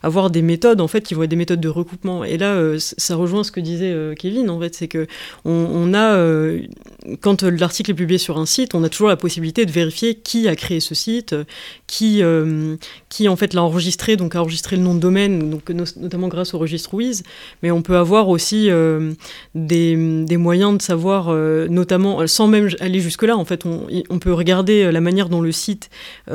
avoir 0.03 0.30
des 0.30 0.41
méthodes 0.41 0.82
en 0.82 0.88
fait 0.88 1.01
qui 1.01 1.13
vont 1.13 1.24
être 1.24 1.30
des 1.30 1.36
méthodes 1.36 1.61
de 1.61 1.70
recoupement. 1.70 2.24
Et 2.24 2.38
là, 2.38 2.59
ça 2.80 3.16
rejoint 3.16 3.43
ce 3.43 3.51
que 3.51 3.59
disait 3.59 3.95
Kevin 4.18 4.49
en 4.49 4.59
fait, 4.59 4.76
c'est 4.76 4.88
que 4.88 5.07
on, 5.45 5.51
on 5.51 5.93
a 5.93 6.18
quand 7.22 7.43
l'article 7.43 7.91
est 7.91 7.95
publié 7.95 8.18
sur 8.18 8.38
un 8.38 8.45
site, 8.45 8.76
on 8.76 8.84
a 8.84 8.89
toujours 8.89 9.05
la 9.10 9.16
possibilité 9.18 9.66
de 9.66 9.72
vérifier 9.72 10.16
qui 10.16 10.47
a 10.47 10.56
créé 10.56 10.80
ce 10.80 10.95
site, 10.95 11.36
qui, 11.88 12.22
euh, 12.22 12.76
qui 13.10 13.28
en 13.28 13.36
fait 13.36 13.53
l'a 13.53 13.64
enregistré, 13.64 14.16
donc 14.16 14.36
a 14.36 14.41
enregistré 14.41 14.76
le 14.76 14.82
nom 14.82 14.95
de 14.95 14.99
domaine, 14.99 15.49
donc 15.49 15.70
notamment 15.70 16.28
grâce 16.28 16.53
au 16.53 16.60
registre 16.60 16.93
WIS. 16.93 17.24
Mais 17.64 17.72
on 17.72 17.82
peut 17.82 17.97
avoir 17.97 18.30
aussi 18.30 18.70
euh, 18.70 19.14
des, 19.53 20.26
des, 20.26 20.38
moyens 20.38 20.78
de 20.78 20.82
savoir, 20.82 21.28
euh, 21.30 21.68
notamment 21.68 22.26
sans 22.28 22.47
même 22.47 22.70
aller 22.80 22.99
jusque-là, 22.99 23.38
en 23.38 23.45
fait, 23.45 23.66
on, 23.66 23.88
on, 24.10 24.20
peut 24.20 24.34
regarder 24.34 24.91
la 24.91 25.01
manière 25.01 25.30
dont 25.30 25.41
le 25.41 25.51
site 25.51 25.89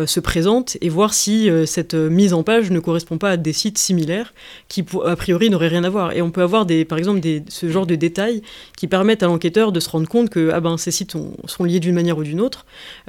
se 0.07 0.21
présente 0.21 0.77
et 0.81 0.89
voir 0.89 1.15
si 1.15 1.49
cette 1.67 1.95
mise 1.95 2.33
en 2.33 2.43
page 2.43 2.71
ne 2.71 2.79
correspond 2.79 3.19
pas 3.19 3.31
à 3.31 3.37
des 3.37 3.53
sites 3.53 3.79
similaires 3.79 4.33
qui, 4.69 4.85
a 5.05 5.17
priori, 5.17 5.51
n'auraient 5.51 5.69
rien 5.69 5.85
à 5.85 5.91
voir. 5.91 6.13
Et 6.13 6.23
on 6.23 6.31
peut 6.31 6.43
avoir, 6.43 6.67
des, 6.67 6.85
par 6.85 6.99
exemple, 6.99 7.21
des, 7.21 7.43
ce 7.49 7.69
genre 7.69 7.87
de 7.87 7.95
détails 7.95 8.43
qui 8.77 8.87
permettent 8.87 9.23
à 9.23 9.27
l'enquêteur 9.27 9.73
de 9.73 9.81
se 9.81 9.89
rendre 9.89 10.09
compte 10.09 10.31
que 10.31 10.51
ah 10.53 10.61
ben, 10.61 10.77
ces 10.77 10.91
sites 10.91 11.13
sont, 11.13 11.33
sont 11.47 11.65
liés 11.65 11.81
d'une 11.81 11.95
manière 11.95 12.19
ou 12.19 12.25
d'une 12.25 12.41
autre 12.41 12.60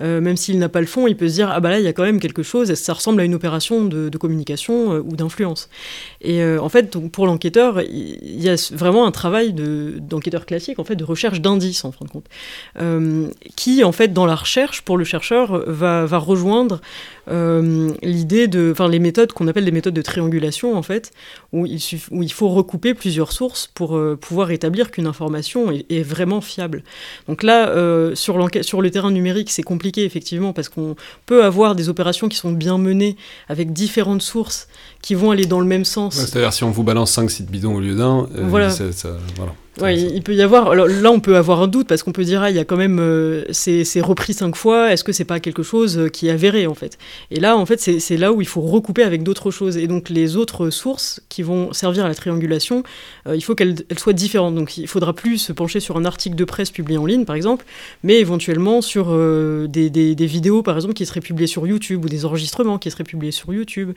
euh, 0.02 0.22
même 0.22 0.38
s'il 0.38 0.60
n'a 0.60 0.70
pas 0.70 0.82
le 0.82 0.88
fond, 0.88 1.08
il 1.08 1.16
peut 1.16 1.28
se 1.28 1.34
dire 1.34 1.50
ah 1.52 1.60
bah 1.60 1.70
là 1.70 1.80
il 1.80 1.86
y 1.86 1.88
a 1.88 1.94
quand 1.94 2.04
même 2.04 2.20
quelque 2.20 2.44
chose, 2.44 2.74
ça 2.74 2.94
ressemble 2.94 3.22
à 3.22 3.24
une 3.24 3.36
opération 3.36 3.86
de, 3.86 4.18
communication 4.18 4.94
euh, 4.94 5.00
ou 5.00 5.16
d'influence. 5.16 5.70
Et 6.22 6.42
euh, 6.42 6.62
en 6.62 6.70
fait, 6.70 6.96
pour 7.10 7.26
l'enquêteur, 7.26 7.82
il 7.82 8.42
y 8.42 8.50
a 8.50 8.56
vraiment 8.74 9.06
un 9.06 9.12
travail 9.12 9.54
d'enquêteur 9.54 10.46
classique, 10.46 10.80
en 10.80 10.84
fait, 10.84 10.96
de 10.96 11.04
recherche 11.04 11.42
d'indices 11.42 11.84
en 11.86 11.92
fin 11.92 12.06
de 12.06 12.10
compte, 12.10 12.28
qui 13.56 13.84
en 13.84 13.92
fait 13.92 14.10
dans 14.10 14.26
la 14.26 14.36
recherche 14.36 14.82
pour 14.82 14.98
le 14.98 15.04
chercheur 15.04 15.64
va, 15.68 16.06
va 16.06 16.18
rejoindre 16.18 16.82
l'idée 17.28 18.48
de, 18.48 18.72
enfin 18.72 18.90
les 18.90 19.00
méthodes 19.00 19.32
qu'on 19.34 19.48
appelle 19.48 19.66
des 19.66 19.72
méthodes 19.72 19.94
de 19.94 20.02
triangulation 20.02 20.76
en 20.76 20.84
fait, 20.84 21.12
où 21.54 21.66
il, 21.66 21.80
il 22.12 22.32
faut 22.32 22.50
recouper 22.50 22.94
plusieurs 22.94 23.32
sources 23.32 23.68
pour 23.74 24.00
pouvoir 24.20 24.52
établir 24.52 24.92
qu'une 24.92 25.08
information 25.08 25.72
est, 25.72 26.02
vraiment 26.02 26.42
fiable. 26.42 26.84
Donc 27.28 27.44
là, 27.44 27.72
sur, 28.16 28.50
sur 28.62 28.82
le 28.82 28.92
terrain 28.92 29.12
numérique 29.12 29.52
c'est 29.52 29.64
compliqué 29.64 30.04
effectivement 30.04 30.54
parce 30.54 30.70
qu'on 30.70 30.96
peut 31.26 31.44
avoir 31.44 31.76
des 31.76 31.90
opérations 31.90 32.28
qui 32.28 32.38
sont 32.38 32.52
bien 32.52 32.78
menées 32.78 33.16
avec 33.48 33.74
différentes 33.74 34.22
sources 34.22 34.68
qui 35.02 35.16
vont 35.16 35.32
aller 35.32 35.46
dans 35.46 35.60
le 35.60 35.66
même 35.66 35.86
sens. 35.86 36.16
C'est-à-dire 36.16 36.54
si 36.54 36.64
on 36.64 36.72
vous 36.72 36.84
balance 36.84 37.12
5 37.12 37.30
sites 37.30 37.52
bidons 37.52 37.76
au 37.76 37.80
lieu 37.80 37.96
d'un, 37.96 38.28
euh, 38.36 38.46
voilà. 38.48 38.70
voilà. 39.36 39.54
Ouais, 39.80 39.98
il 39.98 40.22
peut 40.22 40.36
y 40.36 40.42
avoir. 40.42 40.70
Alors 40.70 40.88
là, 40.88 41.12
on 41.12 41.22
peut 41.22 41.38
avoir 41.38 41.62
un 41.62 41.68
doute 41.68 41.88
parce 41.88 42.04
qu'on 42.04 42.12
peut 42.12 42.26
dire, 42.26 42.42
ah, 42.42 42.50
il 42.50 42.58
y 42.58 42.60
a 42.60 42.66
quand 42.66 42.76
même. 42.76 43.00
Euh, 43.00 43.46
c'est 43.52 44.02
repris 44.02 44.34
cinq 44.34 44.58
fois, 44.58 44.92
est-ce 44.92 45.06
que 45.06 45.14
c'est 45.14 45.24
pas 45.24 45.40
quelque 45.40 45.64
chose 45.64 45.98
euh, 45.98 46.08
qui 46.10 46.28
est 46.28 46.32
avéré, 46.32 46.68
en 46.68 46.74
fait? 46.74 46.98
Et 47.32 47.40
là, 47.40 47.56
en 47.56 47.66
fait, 47.66 47.80
c'est 47.80 48.18
là 48.18 48.34
où 48.34 48.42
il 48.42 48.48
faut 48.48 48.60
recouper 48.60 49.04
avec 49.04 49.24
d'autres 49.24 49.50
choses. 49.50 49.78
Et 49.78 49.88
donc, 49.88 50.10
les 50.10 50.36
autres 50.36 50.72
sources 50.72 51.22
qui 51.30 51.42
vont 51.42 51.72
servir 51.72 52.04
à 52.04 52.10
la 52.10 52.16
triangulation, 52.16 52.84
euh, 53.28 53.36
il 53.36 53.42
faut 53.42 53.56
qu'elles 53.56 53.78
soient 53.98 54.12
différentes. 54.12 54.56
Donc, 54.56 54.78
il 54.78 54.88
faudra 54.88 55.14
plus 55.14 55.38
se 55.38 55.54
pencher 55.54 55.80
sur 55.80 55.96
un 55.96 56.04
article 56.04 56.36
de 56.36 56.44
presse 56.44 56.70
publié 56.70 56.98
en 56.98 57.06
ligne, 57.06 57.24
par 57.24 57.38
exemple, 57.38 57.64
mais 58.04 58.20
éventuellement 58.20 58.82
sur 58.82 59.18
des, 59.68 59.90
des, 59.90 60.16
des, 60.16 60.26
vidéos, 60.26 60.64
par 60.64 60.76
exemple, 60.76 60.96
qui 60.96 61.06
seraient 61.06 61.22
publiées 61.22 61.48
sur 61.48 61.66
YouTube 61.66 62.04
ou 62.04 62.10
des 62.10 62.26
enregistrements 62.26 62.78
qui 62.78 62.92
seraient 62.92 63.06
publiés 63.06 63.32
sur 63.32 63.54
YouTube, 63.54 63.94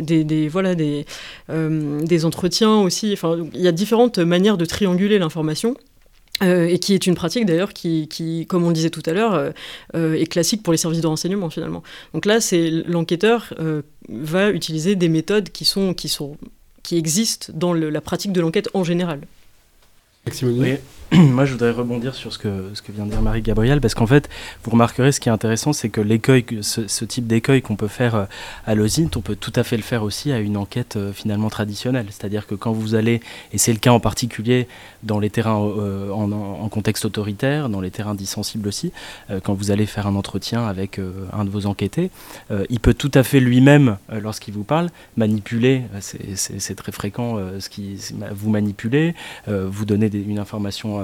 des, 0.00 0.24
des, 0.24 0.48
voilà, 0.48 0.74
des, 0.74 1.06
des 1.48 2.24
entretiens 2.24 2.80
aussi. 2.80 3.12
Enfin, 3.12 3.36
il 3.54 3.60
y 3.60 3.68
a 3.68 3.72
différentes 3.72 4.18
manières 4.18 4.56
de 4.56 4.64
trianguler 4.64 5.18
l'information. 5.18 5.76
Euh, 6.42 6.66
et 6.66 6.78
qui 6.78 6.94
est 6.94 7.06
une 7.06 7.14
pratique 7.14 7.46
d'ailleurs 7.46 7.72
qui, 7.72 8.08
qui, 8.08 8.46
comme 8.46 8.64
on 8.64 8.68
le 8.68 8.74
disait 8.74 8.90
tout 8.90 9.02
à 9.06 9.12
l'heure, 9.12 9.34
euh, 9.34 9.50
euh, 9.94 10.14
est 10.14 10.26
classique 10.26 10.62
pour 10.62 10.72
les 10.72 10.76
services 10.76 11.00
de 11.00 11.06
renseignement 11.06 11.50
finalement. 11.50 11.82
Donc 12.14 12.26
là, 12.26 12.40
c'est 12.40 12.70
l'enquêteur 12.70 13.54
va 14.08 14.50
utiliser 14.50 14.96
des 14.96 15.08
méthodes 15.08 15.50
qui 15.50 15.64
sont 15.64 15.94
qui 15.94 16.08
sont 16.08 16.36
qui 16.82 16.96
existent 16.96 17.52
dans 17.54 17.72
la 17.74 18.00
pratique 18.00 18.32
de 18.32 18.40
l'enquête 18.40 18.68
en 18.74 18.82
général. 18.82 19.20
Oui. 20.42 20.74
Moi, 21.18 21.44
je 21.44 21.52
voudrais 21.52 21.72
rebondir 21.72 22.14
sur 22.14 22.32
ce 22.32 22.38
que, 22.38 22.48
vient 22.88 23.04
de 23.04 23.10
dire 23.10 23.20
Marie-Gabrielle, 23.20 23.82
parce 23.82 23.94
qu'en 23.94 24.06
fait, 24.06 24.30
vous 24.64 24.70
remarquerez, 24.70 25.12
ce 25.12 25.20
qui 25.20 25.28
est 25.28 25.32
intéressant, 25.32 25.74
c'est 25.74 25.90
que 25.90 26.00
l'écueil, 26.00 26.46
ce, 26.62 27.04
type 27.04 27.26
d'écueil 27.26 27.60
qu'on 27.60 27.76
peut 27.76 27.88
faire 27.88 28.14
euh, 28.14 28.24
à 28.66 28.74
l'OSINT, 28.74 29.10
on 29.16 29.20
peut 29.20 29.36
tout 29.36 29.52
à 29.56 29.62
fait 29.62 29.76
le 29.76 29.82
faire 29.82 30.04
aussi 30.04 30.32
à 30.32 30.38
une 30.38 30.56
enquête 30.56 30.96
euh, 30.96 31.12
finalement 31.12 31.50
traditionnelle. 31.50 32.06
C'est-à-dire 32.08 32.46
que 32.46 32.54
quand 32.54 32.72
vous 32.72 32.94
allez, 32.94 33.20
et 33.52 33.58
c'est 33.58 33.74
le 33.74 33.78
cas 33.78 33.90
en 33.90 34.00
particulier 34.00 34.68
dans 35.02 35.18
les 35.18 35.28
terrains 35.28 35.60
euh, 35.60 36.10
en, 36.12 36.68
contexte 36.70 37.04
autoritaire, 37.04 37.68
dans 37.68 37.82
les 37.82 37.90
terrains 37.90 38.14
dissensibles 38.14 38.66
aussi, 38.66 38.92
quand 39.42 39.52
vous 39.52 39.70
allez 39.70 39.84
faire 39.84 40.06
un 40.06 40.14
entretien 40.14 40.66
avec 40.66 40.98
un 41.32 41.44
de 41.44 41.50
vos 41.50 41.66
enquêtés, 41.66 42.10
il 42.70 42.80
peut 42.80 42.94
tout 42.94 43.10
à 43.14 43.22
fait 43.22 43.40
lui-même, 43.40 43.98
lorsqu'il 44.10 44.54
vous 44.54 44.64
parle, 44.64 44.88
manipuler, 45.18 45.82
c'est 46.00 46.74
très 46.74 46.92
fréquent, 46.92 47.38
ce 47.58 47.68
qui, 47.68 47.98
vous 48.30 48.48
manipulez, 48.48 49.14
vous 49.46 49.84
donner 49.84 50.10
une 50.14 50.38
information 50.38 51.01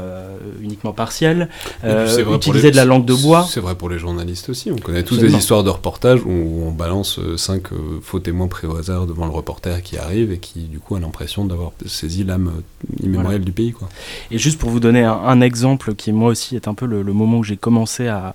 uniquement 0.60 0.92
partielle, 0.92 1.48
utiliser 1.84 2.70
de 2.70 2.76
la 2.76 2.84
langue 2.84 3.04
de 3.04 3.14
bois. 3.14 3.46
C'est 3.48 3.60
vrai 3.60 3.74
pour 3.74 3.88
les 3.88 3.98
journalistes 3.98 4.48
aussi. 4.48 4.70
On 4.70 4.76
connaît 4.76 5.02
tous 5.02 5.18
des 5.18 5.32
histoires 5.32 5.64
de 5.64 5.70
reportages 5.70 6.20
où 6.24 6.62
on 6.66 6.72
balance 6.72 7.20
cinq 7.36 7.68
faux 8.02 8.20
témoins 8.20 8.48
pris 8.48 8.66
au 8.66 8.76
hasard 8.76 9.06
devant 9.06 9.26
le 9.26 9.32
reporter 9.32 9.82
qui 9.82 9.96
arrive 9.98 10.32
et 10.32 10.38
qui 10.38 10.60
du 10.60 10.78
coup 10.78 10.94
a 10.96 11.00
l'impression 11.00 11.44
d'avoir 11.44 11.72
saisi 11.86 12.24
l'âme 12.24 12.62
immémoriale 13.02 13.42
du 13.42 13.52
pays. 13.52 13.72
Quoi. 13.72 13.88
Et 14.30 14.38
juste 14.38 14.58
pour 14.58 14.70
vous 14.70 14.80
donner 14.80 15.04
un, 15.04 15.40
exemple 15.40 15.94
qui 15.94 16.12
moi 16.12 16.30
aussi 16.30 16.56
est 16.56 16.66
un 16.66 16.74
peu 16.74 16.84
le, 16.84 17.02
moment 17.04 17.38
où 17.38 17.44
j'ai 17.44 17.56
commencé 17.56 18.08
à, 18.08 18.34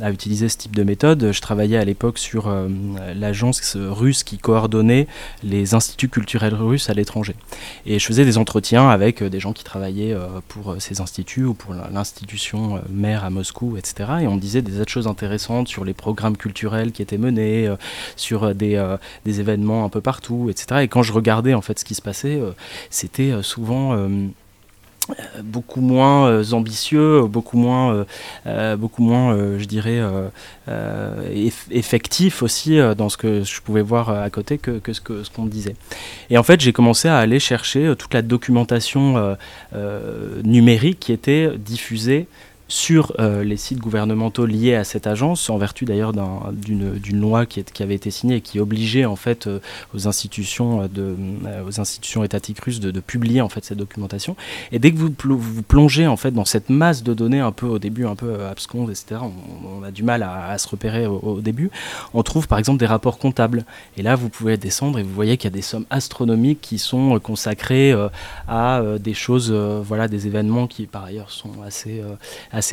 à, 0.00 0.10
utiliser 0.10 0.48
ce 0.48 0.58
type 0.58 0.76
de 0.76 0.82
méthode, 0.82 1.32
je 1.32 1.40
travaillais 1.40 1.78
à 1.78 1.84
l'époque 1.84 2.18
sur 2.18 2.52
l'agence 3.14 3.76
russe 3.76 4.22
qui 4.22 4.38
coordonnait 4.38 5.06
les 5.42 5.74
instituts 5.74 6.08
culturels 6.08 6.54
russes 6.54 6.90
à 6.90 6.94
l'étranger. 6.94 7.34
Et 7.86 7.98
je 7.98 8.06
faisais 8.06 8.24
des 8.24 8.38
entretiens 8.38 8.88
avec 8.88 9.22
euh, 9.22 9.30
des 9.30 9.40
gens 9.40 9.52
qui 9.52 9.64
travaillaient 9.64 10.12
euh, 10.12 10.26
pour 10.48 10.72
euh, 10.72 10.76
ces 10.78 11.00
ou 11.44 11.54
pour 11.54 11.74
l'institution 11.74 12.80
mère 12.90 13.24
à 13.24 13.30
Moscou, 13.30 13.76
etc. 13.76 14.10
Et 14.22 14.26
on 14.26 14.36
disait 14.36 14.62
des 14.62 14.82
choses 14.86 15.06
intéressantes 15.06 15.68
sur 15.68 15.84
les 15.84 15.94
programmes 15.94 16.36
culturels 16.36 16.92
qui 16.92 17.02
étaient 17.02 17.18
menés, 17.18 17.72
sur 18.16 18.54
des, 18.54 18.96
des 19.24 19.40
événements 19.40 19.84
un 19.84 19.88
peu 19.88 20.00
partout, 20.00 20.48
etc. 20.50 20.82
Et 20.82 20.88
quand 20.88 21.02
je 21.02 21.12
regardais 21.12 21.54
en 21.54 21.62
fait 21.62 21.78
ce 21.78 21.84
qui 21.84 21.94
se 21.94 22.02
passait, 22.02 22.40
c'était 22.90 23.32
souvent 23.42 23.94
euh, 23.94 24.26
beaucoup 25.42 25.80
moins 25.80 26.28
euh, 26.28 26.52
ambitieux, 26.52 27.22
beaucoup 27.22 27.56
moins, 27.56 28.04
euh, 28.46 28.76
beaucoup 28.76 29.02
moins 29.02 29.36
je 29.58 29.64
dirais, 29.64 30.00
effectif 31.70 32.42
aussi 32.42 32.78
dans 32.96 33.08
ce 33.08 33.16
que 33.16 33.42
je 33.44 33.60
pouvais 33.60 33.82
voir 33.82 34.10
à 34.10 34.30
côté 34.30 34.58
que, 34.58 34.78
que 34.78 34.92
ce 34.92 35.00
qu'on 35.00 35.24
ce 35.24 35.48
disait. 35.48 35.74
Et 36.30 36.38
en 36.38 36.42
fait, 36.42 36.60
j'ai 36.60 36.72
commencé 36.72 37.08
à 37.08 37.18
aller 37.18 37.40
chercher 37.40 37.94
toute 37.98 38.14
la 38.14 38.22
documentation 38.22 39.36
numérique 40.44 41.00
qui 41.00 41.12
était 41.12 41.52
diffusée 41.56 42.26
sur 42.72 43.12
euh, 43.20 43.44
les 43.44 43.58
sites 43.58 43.80
gouvernementaux 43.80 44.46
liés 44.46 44.74
à 44.74 44.84
cette 44.84 45.06
agence, 45.06 45.50
en 45.50 45.58
vertu 45.58 45.84
d'ailleurs 45.84 46.14
d'une 46.14 47.20
loi 47.20 47.44
qui, 47.44 47.62
avait 47.82 47.94
été 47.94 48.10
signée 48.10 48.36
et 48.36 48.40
qui 48.40 48.60
obligeait 48.60 49.04
en 49.04 49.14
fait 49.14 49.46
euh, 49.46 49.60
aux 49.94 50.08
institutions 50.08 50.88
euh, 50.96 51.64
aux 51.66 51.80
institutions 51.80 52.24
étatiques 52.24 52.60
russes 52.60 52.80
de, 52.80 53.00
publier 53.00 53.42
en 53.42 53.50
fait 53.50 53.62
cette 53.62 53.76
documentation. 53.76 54.36
Et 54.70 54.78
dès 54.78 54.90
que 54.90 54.96
vous, 54.96 55.12
vous 55.22 55.62
plongez 55.62 56.06
en 56.06 56.16
fait 56.16 56.30
dans 56.30 56.46
cette 56.46 56.70
masse 56.70 57.02
de 57.02 57.12
données 57.12 57.40
un 57.40 57.52
peu 57.52 57.66
au 57.66 57.78
début 57.78 58.06
un 58.06 58.16
peu 58.16 58.46
abscondes, 58.46 58.88
etc. 58.88 59.20
On, 59.64 59.82
a 59.82 59.90
du 59.90 60.02
mal 60.02 60.22
à, 60.22 60.56
se 60.56 60.68
repérer 60.68 61.06
au, 61.06 61.40
début. 61.40 61.70
On 62.14 62.22
trouve 62.22 62.48
par 62.48 62.58
exemple 62.58 62.78
des 62.78 62.86
rapports 62.86 63.18
comptables. 63.18 63.66
Et 63.98 64.02
là, 64.02 64.14
vous 64.14 64.30
pouvez 64.30 64.56
descendre 64.56 64.98
et 64.98 65.02
vous 65.02 65.12
voyez 65.12 65.36
qu'il 65.36 65.50
y 65.50 65.52
a 65.52 65.56
des 65.56 65.62
sommes 65.62 65.86
astronomiques 65.90 66.60
qui 66.62 66.78
sont 66.78 67.18
consacrées 67.18 67.92
à 68.48 68.82
des 68.98 69.14
choses, 69.14 69.52
voilà, 69.52 70.08
des 70.08 70.26
événements 70.26 70.66
qui 70.68 70.86
par 70.86 71.04
ailleurs 71.04 71.30
sont 71.30 71.50
assez 71.64 72.00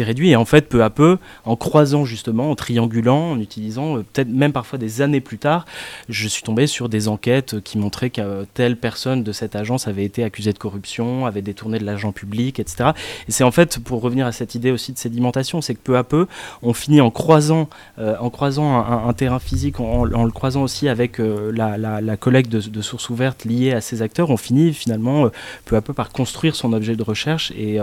réduit. 0.04 0.30
Et 0.30 0.36
en 0.36 0.46
fait, 0.46 0.70
peu 0.70 0.84
à 0.84 0.90
peu, 0.90 1.18
en 1.46 1.56
croisant 1.56 2.06
justement, 2.06 2.52
en 2.52 2.56
triangulant, 2.56 3.32
en 3.32 3.40
utilisant, 3.40 3.98
euh, 3.98 4.06
peut-être 4.14 4.30
même 4.30 4.54
parfois 4.54 4.80
des 4.80 5.02
années 5.02 5.22
plus 5.22 5.38
tard, 5.38 5.66
je 6.08 6.28
suis 6.28 6.44
tombé 6.44 6.68
sur 6.68 6.90
des 6.90 7.08
enquêtes 7.08 7.62
qui 7.62 7.78
montraient 7.78 8.10
que 8.10 8.46
telle 8.54 8.78
personne 8.78 9.24
de 9.24 9.32
cette 9.32 9.56
agence 9.56 9.88
avait 9.88 10.06
été 10.06 10.24
accusée 10.24 10.54
de 10.54 10.58
corruption, 10.58 11.26
avait 11.26 11.42
détourné 11.42 11.80
de 11.80 11.86
l'argent 11.86 12.12
public, 12.12 12.60
etc. 12.60 12.92
Et 13.28 13.32
c'est 13.32 13.44
en 13.44 13.52
fait, 13.52 13.80
pour 13.80 14.02
revenir 14.02 14.26
à 14.26 14.32
cette 14.32 14.56
idée 14.56 14.72
aussi 14.72 14.94
de 14.94 14.98
sédimentation, 14.98 15.62
c'est 15.62 15.74
que 15.74 15.80
peu 15.84 15.98
à 15.98 16.04
peu, 16.04 16.28
on 16.62 16.74
finit 16.74 17.02
en 17.02 17.12
croisant, 17.12 17.70
euh, 18.00 18.16
en 18.20 18.30
croisant 18.30 18.78
un, 18.80 19.14
terrain 19.14 19.40
physique, 19.40 19.80
en, 19.80 20.06
le 20.06 20.32
croisant 20.32 20.64
aussi 20.64 20.88
avec 20.88 21.20
euh, 21.20 21.52
la, 21.52 22.18
collecte 22.18 22.52
de, 22.52 22.82
sources 22.82 23.10
ouvertes 23.10 23.46
liées 23.46 23.74
à 23.74 23.82
ces 23.82 24.02
acteurs, 24.02 24.30
on 24.30 24.38
finit 24.38 24.74
finalement 24.74 25.30
peu 25.66 25.76
à 25.76 25.82
peu 25.82 25.94
par 25.94 26.10
construire 26.10 26.56
son 26.56 26.74
objet 26.74 26.96
de 26.96 27.04
recherche. 27.04 27.52
Et, 27.52 27.78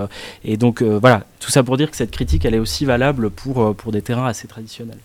et 0.45 0.57
donc 0.57 0.83
voilà, 0.83 1.25
tout 1.41 1.51
ça 1.51 1.63
pour 1.63 1.77
dire 1.77 1.86
que 1.91 1.97
cette 1.97 2.11
critique, 2.11 2.45
elle 2.45 2.55
est 2.55 2.59
aussi 2.59 2.85
valable 2.85 3.31
pour, 3.31 3.63
euh, 3.63 3.73
pour 3.73 3.93
des 3.93 4.03
terrains 4.03 4.27
assez 4.27 4.49
traditionnels. 4.49 4.99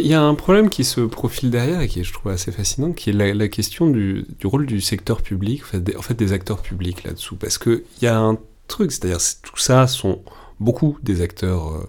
Il 0.00 0.06
y, 0.06 0.14
a 0.14 0.22
un 0.22 0.34
problème 0.34 0.70
qui 0.70 0.84
se 0.84 1.00
profile 1.00 1.50
derrière 1.50 1.80
et 1.80 1.88
qui 1.88 2.02
je 2.04 2.12
trouve, 2.12 2.32
assez 2.32 2.52
fascinant, 2.52 2.92
qui 2.92 3.10
est 3.10 3.12
la, 3.12 3.48
question 3.48 3.88
du, 3.88 4.26
rôle 4.44 4.66
du 4.66 4.80
secteur 4.80 5.22
public, 5.22 5.62
en 5.96 6.02
fait 6.02 6.14
des, 6.14 6.32
acteurs 6.32 6.62
publics 6.62 7.04
là-dessous. 7.04 7.36
Parce 7.36 7.58
qu'il 7.58 7.82
y 8.02 8.06
a 8.06 8.18
un 8.18 8.38
truc, 8.68 8.92
c'est-à-dire 8.92 9.18
tout 9.42 9.58
ça 9.58 9.86
sont 9.86 10.22
beaucoup 10.60 10.98
des 11.02 11.20
acteurs 11.20 11.68
euh, 11.68 11.88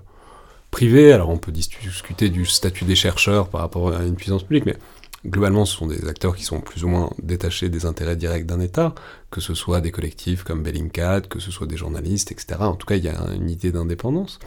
privés. 0.72 1.14
Alors 1.14 1.30
on 1.30 1.38
peut 1.38 1.52
discuter 1.52 2.30
du 2.30 2.46
statut 2.46 2.86
des 2.86 2.96
chercheurs 2.96 3.50
par 3.50 3.62
rapport 3.62 3.94
à 3.94 4.04
une 4.04 4.16
puissance 4.16 4.44
publique, 4.44 4.66
mais 4.66 4.78
globalement, 5.26 5.66
ce 5.66 5.76
sont 5.76 5.88
des 5.88 6.08
acteurs 6.08 6.36
qui 6.36 6.44
sont 6.44 6.62
plus 6.62 6.84
ou 6.84 6.88
moins 6.88 7.10
détachés 7.22 7.70
des 7.70 7.86
intérêts 7.86 8.16
directs 8.16 8.46
d'un 8.46 8.60
État, 8.60 8.94
que 9.32 9.42
ce 9.42 9.54
soit 9.54 9.82
des 9.82 9.92
collectifs 9.92 10.44
comme 10.44 10.64
Bellingcat, 10.64 11.22
que 11.22 11.40
ce 11.40 11.52
soit 11.52 11.68
des 11.68 11.78
journalistes, 11.78 12.32
etc. 12.32 12.60
En 12.60 12.76
tout 12.76 12.86
cas, 12.86 12.96
il 12.96 13.04
y 13.04 13.10
a 13.10 13.28
une 13.34 13.50
idée 13.50 13.72
d'indépendance. 13.72 14.40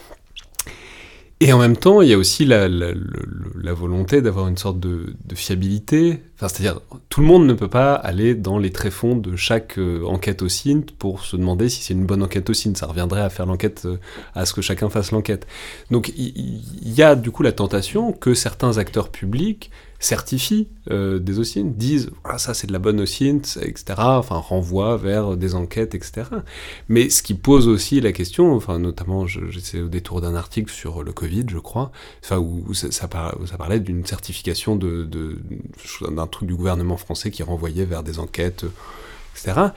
Et 1.43 1.55
en 1.55 1.59
même 1.59 1.77
temps, 1.79 2.03
il 2.03 2.11
y 2.11 2.13
a 2.13 2.19
aussi 2.19 2.45
la, 2.45 2.69
volonté 3.73 4.21
d'avoir 4.21 4.47
une 4.49 4.59
sorte 4.59 4.79
de, 4.79 5.15
de 5.25 5.35
fiabilité. 5.35 6.23
Enfin, 6.37 6.49
c'est-à-dire, 6.49 6.83
tout 7.09 7.23
le 7.23 7.27
monde 7.27 7.47
ne 7.47 7.55
peut 7.55 7.69
pas 7.69 7.95
aller 7.95 8.35
dans 8.35 8.59
les 8.59 8.71
tréfonds 8.71 9.17
de 9.17 9.37
chaque 9.37 9.79
euh, 9.79 10.05
enquête 10.05 10.43
au 10.43 10.51
CINT 10.51 10.85
pour 10.99 11.25
se 11.25 11.37
demander 11.37 11.71
si 11.71 11.83
c'est 11.83 11.95
une 11.95 12.05
bonne 12.05 12.23
enquête 12.23 12.51
au 12.51 12.53
CINT. 12.53 12.75
Ça 12.75 12.87
reviendrait 12.87 13.23
à 13.23 13.31
faire 13.31 13.47
l'enquête, 13.47 13.85
euh, 13.87 13.97
à 14.35 14.45
ce 14.45 14.53
que 14.53 14.61
chacun 14.61 14.91
fasse 14.91 15.13
l'enquête. 15.13 15.47
Donc, 15.91 16.13
il 16.15 16.63
y, 16.85 17.03
a 17.03 17.17
du 17.17 17.31
coup 17.31 17.43
la 17.43 17.53
tentation 17.53 18.13
que 18.13 18.35
certains 18.35 18.77
acteurs 18.77 19.09
publics 19.09 19.71
certifient 20.01 20.67
euh, 20.91 21.19
des 21.19 21.39
OSINT, 21.39 21.75
disent 21.77 22.11
ça 22.39 22.55
c'est 22.55 22.67
de 22.67 22.73
la 22.73 22.79
bonne 22.79 23.01
OSINT, 23.01 23.61
etc. 23.61 23.95
Enfin, 23.99 24.37
renvoient 24.37 24.97
vers 24.97 25.37
des 25.37 25.55
enquêtes, 25.55 25.95
etc. 25.95 26.23
Mais 26.89 27.11
ce 27.11 27.23
qui 27.23 27.35
pose 27.35 27.69
aussi 27.69 28.01
la 28.01 28.13
question, 28.13 28.55
enfin, 28.55 28.79
notamment, 28.79 29.27
j'essaie 29.27 29.81
au 29.81 29.89
détour 29.89 30.23
d'un 30.23 30.35
article 30.35 30.73
sur 30.73 31.03
le 31.03 31.13
Covid, 31.13 31.45
je 31.49 31.59
crois, 31.59 31.93
enfin, 32.25 32.39
où, 32.39 32.73
ça, 32.73 32.91
ça, 32.91 33.09
parlait 33.09 33.81
d'une 33.81 34.07
certification 34.07 34.75
de, 34.75 35.07
d'un 36.11 36.27
truc 36.27 36.49
du 36.49 36.55
gouvernement 36.55 36.97
français 36.97 37.31
qui 37.31 37.43
renvoyait 37.43 37.85
vers 37.85 38.03
des 38.03 38.19
enquêtes, 38.19 38.65
etc. 39.35 39.69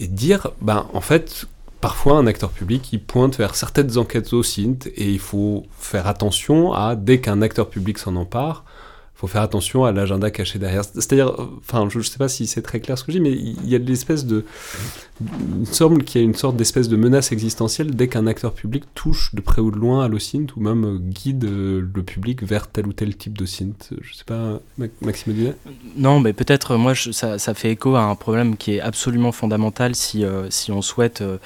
Et 0.00 0.08
dire, 0.08 0.48
ben, 0.60 0.88
en 0.92 1.00
fait, 1.00 1.46
parfois 1.80 2.18
un 2.18 2.26
acteur 2.26 2.50
public 2.50 2.92
il 2.92 3.00
pointe 3.00 3.38
vers 3.38 3.54
certaines 3.54 3.96
enquêtes 3.96 4.32
OSINT 4.32 4.88
et 4.96 5.08
il 5.08 5.20
faut 5.20 5.66
faire 5.78 6.08
attention 6.08 6.72
à, 6.72 6.96
dès 6.96 7.20
qu'un 7.20 7.42
acteur 7.42 7.70
public 7.70 7.98
s'en 7.98 8.16
empare, 8.16 8.64
faut 9.18 9.26
faire 9.26 9.42
attention 9.42 9.84
à 9.84 9.90
l'agenda 9.90 10.30
caché 10.30 10.60
derrière. 10.60 10.84
C'est-à-dire, 10.84 11.34
enfin, 11.58 11.88
je 11.90 11.98
ne 11.98 12.02
sais 12.04 12.18
pas 12.18 12.28
si 12.28 12.46
c'est 12.46 12.62
très 12.62 12.78
clair 12.78 12.96
ce 12.96 13.02
que 13.02 13.10
je 13.10 13.18
dis, 13.18 13.22
mais 13.22 13.32
il 13.32 13.68
y 13.68 13.74
a 13.74 13.78
l'espèce 13.78 14.24
de, 14.24 14.44
semble 15.72 16.04
qu'il 16.04 16.20
y 16.20 16.24
a 16.24 16.24
une 16.24 16.36
sorte 16.36 16.56
d'espèce 16.56 16.88
de 16.88 16.96
menace 16.96 17.32
existentielle 17.32 17.96
dès 17.96 18.06
qu'un 18.06 18.28
acteur 18.28 18.52
public 18.52 18.84
touche 18.94 19.34
de 19.34 19.40
près 19.40 19.60
ou 19.60 19.72
de 19.72 19.76
loin 19.76 20.04
à 20.04 20.08
l'OSINT 20.08 20.46
ou 20.56 20.60
même 20.60 20.98
guide 20.98 21.44
euh, 21.44 21.84
le 21.92 22.02
public 22.04 22.44
vers 22.44 22.68
tel 22.68 22.86
ou 22.86 22.92
tel 22.92 23.16
type 23.16 23.36
d'OSINT. 23.36 23.90
Je 24.00 24.14
sais 24.14 24.24
pas, 24.24 24.60
Maxime 25.00 25.32
Dunet 25.32 25.56
Non, 25.96 26.20
mais 26.20 26.32
peut-être, 26.32 26.76
moi, 26.76 26.94
ça, 26.94 27.38
ça, 27.38 27.54
fait 27.54 27.72
écho 27.72 27.96
à 27.96 28.02
un 28.02 28.14
problème 28.14 28.56
qui 28.56 28.74
est 28.74 28.80
absolument 28.80 29.32
fondamental 29.32 29.96
si, 29.96 30.24
euh, 30.24 30.48
si 30.50 30.70
on 30.70 30.80
souhaite 30.82 31.22
euh, 31.22 31.38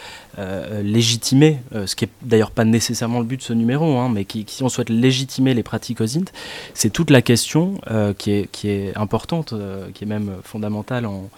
légitimer, 0.82 1.58
ce 1.86 1.94
qui 1.94 2.06
est 2.06 2.10
d'ailleurs 2.22 2.50
pas 2.50 2.64
nécessairement 2.64 3.20
le 3.20 3.26
but 3.26 3.36
de 3.36 3.42
ce 3.42 3.52
numéro, 3.52 3.98
hein, 3.98 4.08
mais 4.12 4.24
qui, 4.24 4.44
si 4.48 4.62
on 4.62 4.68
souhaite 4.68 4.88
légitimer 4.88 5.54
les 5.54 5.62
pratiques 5.62 6.00
OSINT, 6.00 6.24
c'est 6.74 6.90
toute 6.90 7.10
la 7.10 7.22
question 7.22 7.42
notion 7.42 7.80
qui, 8.18 8.30
est, 8.30 8.50
qui 8.50 8.68
est 8.68 8.96
importante, 8.96 9.54
qui 9.94 10.04
est 10.04 10.06
même 10.06 10.36
fondamentale 10.44 11.06
en, 11.06 11.28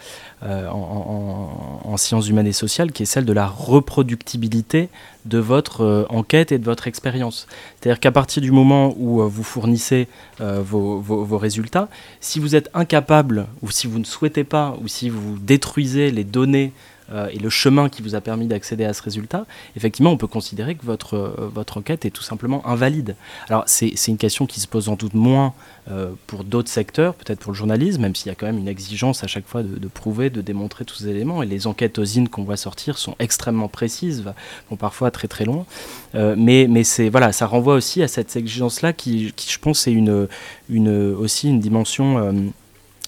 en, 0.43 1.81
en, 1.85 1.97
sciences 1.97 2.29
humaines 2.29 2.47
et 2.47 2.53
sociales, 2.53 2.93
qui 2.93 3.03
est 3.03 3.07
celle 3.07 3.25
de 3.25 3.33
la 3.33 3.47
reproductibilité 3.47 4.89
de 5.25 5.39
votre 5.39 6.07
enquête 6.11 6.53
et 6.53 6.59
de 6.59 6.65
votre 6.65 6.87
expérience. 6.87 7.47
C'est-à-dire 7.81 8.01
qu'à 8.01 8.13
partir 8.13 8.43
du 8.43 8.51
moment 8.51 8.95
où 8.99 9.27
vous 9.29 9.43
fournissez 9.43 10.09
vos, 10.41 11.01
vos, 11.01 11.39
résultats, 11.39 11.89
si 12.21 12.39
vous 12.39 12.55
êtes 12.55 12.71
incapable 12.75 13.47
ou 13.63 13.71
si 13.71 13.87
vous 13.87 13.99
ne 13.99 14.05
souhaitez 14.05 14.45
pas 14.45 14.77
ou 14.83 14.89
si 14.89 15.09
vous 15.09 15.39
détruisez 15.39 16.11
les 16.11 16.25
données 16.25 16.73
euh, 17.13 17.29
et 17.33 17.39
le 17.39 17.51
chemin 17.51 17.89
qui 17.89 18.03
vous 18.03 18.15
a 18.15 18.21
permis 18.21 18.47
d'accéder 18.47 18.85
à 18.85 18.93
ce 18.93 19.03
résultat, 19.03 19.47
effectivement, 19.77 20.11
on 20.11 20.17
peut 20.17 20.27
considérer 20.27 20.75
que 20.75 20.85
votre, 20.85 21.15
euh, 21.17 21.51
votre 21.53 21.79
enquête 21.79 22.05
est 22.05 22.11
tout 22.11 22.23
simplement 22.23 22.67
invalide. 22.67 23.17
Alors, 23.49 23.65
c'est 23.67 23.93
une 24.09 24.17
question 24.17 24.47
qui 24.47 24.61
se 24.61 24.69
pose 24.69 24.89
en 24.89 24.95
doute 24.95 25.15
moins 25.15 25.53
euh, 25.91 26.13
pour 26.27 26.45
d'autres 26.45 26.71
secteurs, 26.71 27.15
peut-être 27.15 27.41
pour 27.41 27.53
le 27.53 27.57
journalisme, 27.57 28.01
même 28.01 28.15
s'il 28.15 28.29
y 28.29 28.33
a 28.33 28.35
quand 28.35 28.47
même 28.47 28.59
une 28.59 28.69
exigence 28.69 29.23
à 29.23 29.27
chaque 29.27 29.47
fois 29.47 29.63
de, 29.63 29.89
prouver, 29.89 30.31
de 30.31 30.41
démontrer 30.41 30.85
tous 30.85 30.97
ces 30.97 31.09
éléments. 31.09 31.43
Et 31.43 31.47
les 31.47 31.67
enquêtes 31.67 31.99
aux 31.99 32.05
qu'on 32.31 32.45
voit 32.45 32.57
sortir 32.57 32.97
sont 32.97 33.17
extrêmement 33.19 33.69
précises, 33.69 34.25
vont 34.71 34.77
parfois 34.77 35.11
très 35.11 35.27
très 35.27 35.45
loin. 35.45 35.67
mais 36.15 36.67
mais 36.69 36.85
voilà, 37.11 37.33
ça 37.33 37.47
renvoie 37.47 37.75
aussi 37.75 38.03
à 38.03 38.09
cette 38.09 38.37
exigence-là 38.37 38.93
qui, 38.93 39.33
qui, 39.35 39.51
je 39.51 39.59
pense, 39.59 39.87
est 39.89 39.93
une, 39.93 40.29
une, 40.69 41.15
aussi 41.15 41.49
une 41.49 41.61
dimension 41.61 42.53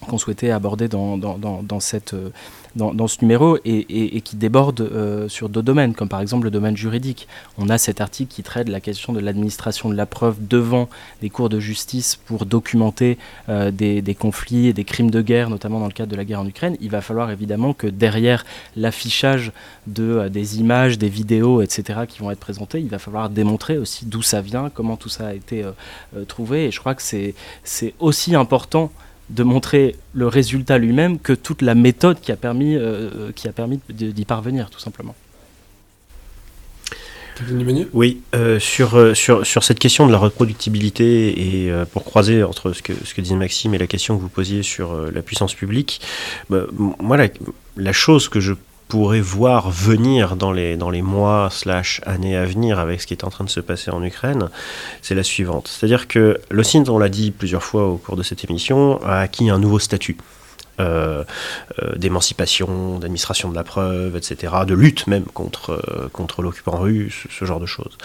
qu'on 0.01 0.19
souhaitait 0.19 0.51
aborder 0.51 0.89
dans, 0.89 1.17
dans, 1.17 1.39
dans, 1.39 1.81
cette, 1.81 2.15
euh, 2.15 2.31
dans, 2.75 3.09
ce 3.09 3.19
numéro 3.23 3.57
et, 3.65 4.17
et, 4.17 4.21
qui 4.21 4.37
déborde 4.37 4.81
euh, 4.81 5.29
sur 5.29 5.49
d'autres 5.49 5.65
domaines, 5.65 5.95
comme 5.95 6.09
par 6.09 6.21
exemple 6.21 6.45
le 6.45 6.51
domaine 6.51 6.77
juridique. 6.77 7.27
On 7.57 7.71
a 7.71 7.79
cet 7.79 8.01
article 8.01 8.33
qui 8.33 8.43
traite 8.43 8.69
la 8.69 8.81
question 8.81 9.13
de 9.13 9.21
l'administration 9.21 9.89
de 9.89 9.95
la 9.95 10.05
preuve 10.05 10.37
devant 10.41 10.89
les 11.23 11.31
cours 11.31 11.49
de 11.49 11.61
justice 11.61 12.17
pour 12.17 12.45
documenter 12.45 13.17
euh, 13.49 13.71
des, 13.71 14.03
des, 14.03 14.15
conflits 14.15 14.67
et 14.69 14.73
des 14.73 14.85
crimes 14.85 15.11
de 15.11 15.23
guerre, 15.23 15.49
notamment 15.49 15.81
dans 15.81 15.87
le 15.87 15.93
cadre 15.93 16.11
de 16.11 16.17
la 16.17 16.25
guerre 16.25 16.41
en 16.41 16.47
Ukraine. 16.47 16.77
Il 16.81 16.91
va 16.91 17.01
falloir 17.01 17.31
évidemment 17.31 17.73
que 17.73 17.87
derrière 17.87 18.45
l'affichage 18.77 19.53
de, 19.87 20.29
des 20.29 20.61
images, 20.61 20.99
des 20.99 21.09
vidéos, 21.09 21.63
etc., 21.63 22.01
qui 22.07 22.19
vont 22.19 22.31
être 22.31 22.41
présentées, 22.41 22.81
il 22.81 22.89
va 22.89 22.99
falloir 22.99 23.31
démontrer 23.31 23.79
aussi 23.79 24.05
d'où 24.05 24.21
ça 24.21 24.43
vient, 24.43 24.71
comment 24.73 24.97
tout 24.97 25.09
ça 25.09 25.29
a 25.29 25.33
été 25.33 25.65
trouvé. 26.29 26.67
Et 26.67 26.71
je 26.71 26.81
crois 26.81 26.95
que 26.95 27.03
c'est 27.03 27.95
aussi 27.99 28.35
important 28.35 28.91
de 29.31 29.43
montrer 29.43 29.97
le 30.15 30.29
résultat 30.29 30.79
lui-même 30.79 31.19
que 31.19 31.33
toute 31.33 31.63
la 31.63 31.75
méthode 31.75 32.21
qui 32.21 32.33
a 32.33 32.37
permis, 32.37 32.77
euh, 32.77 33.33
qui 33.35 33.49
a 33.49 33.53
permis 33.53 33.81
d'y 33.89 34.25
parvenir, 34.25 34.71
tout 34.71 34.79
simplement. 34.79 35.15
Oui, 37.93 38.23
euh, 38.35 38.59
sur, 38.59 38.97
euh, 38.97 39.13
sur, 39.13 39.47
sur, 39.47 39.63
cette 39.63 39.79
question 39.79 40.07
de 40.07 40.13
la 40.13 40.17
reproductibilité 40.17 41.67
et 41.67 41.71
pour 41.93 42.05
croiser 42.05 42.43
entre 42.43 42.73
ce 42.73 42.83
que, 42.83 42.95
ce 43.05 43.13
que 43.13 43.21
disait 43.21 43.35
Maxime 43.35 43.75
et 43.75 43.79
la 43.79 43.87
question 43.87 44.17
que 44.17 44.23
vous 44.23 44.31
posiez 44.31 44.63
sur 44.63 44.95
la 45.11 45.21
puissance 45.21 45.55
publique, 45.55 46.01
bah, 46.49 46.63
moi 46.99 47.19
la, 47.19 47.29
la, 47.77 47.93
chose 47.93 48.31
que 48.31 48.41
je 48.41 48.55
pourrait 48.89 49.21
voir 49.21 49.71
venir 49.71 50.37
dans 50.37 50.53
les, 50.53 50.77
dans 50.77 50.91
les 50.91 51.03
mois 51.03 51.49
slash 51.51 52.01
années 52.07 52.37
à 52.37 52.45
venir 52.45 52.79
avec 52.79 53.01
ce 53.01 53.07
qui 53.07 53.15
est 53.15 53.25
en 53.25 53.31
train 53.31 53.45
de 53.45 53.51
se 53.51 53.61
passer 53.61 53.91
en 53.91 54.03
Ukraine, 54.03 54.49
c'est 55.03 55.15
la 55.15 55.25
suivante. 55.25 55.69
C'est-à-dire 55.69 56.07
que 56.09 56.41
le 56.51 56.63
CINT, 56.63 56.85
on 56.89 56.99
l'a 56.99 57.09
dit 57.09 57.31
plusieurs 57.33 57.63
fois 57.63 57.87
au 57.87 57.97
cours 57.97 58.17
de 58.17 58.23
cette 58.23 58.45
émission, 58.45 59.03
a 59.03 59.21
acquis 59.21 59.51
un 59.51 59.59
nouveau 59.59 59.79
statut. 59.79 60.17
Euh, 60.79 61.25
euh, 61.83 61.95
d'émancipation, 61.97 62.99
d'administration 62.99 63.49
de 63.49 63.55
la 63.55 63.65
preuve, 63.65 64.15
etc., 64.15 64.53
de 64.67 64.75
lutte 64.75 65.07
même 65.07 65.25
contre, 65.25 65.71
euh, 65.71 66.11
contre 66.13 66.43
l'occupant 66.43 66.77
russe, 66.77 67.27
ce 67.31 67.47
genre 67.47 67.61
de 67.61 67.67
choses. 67.67 67.97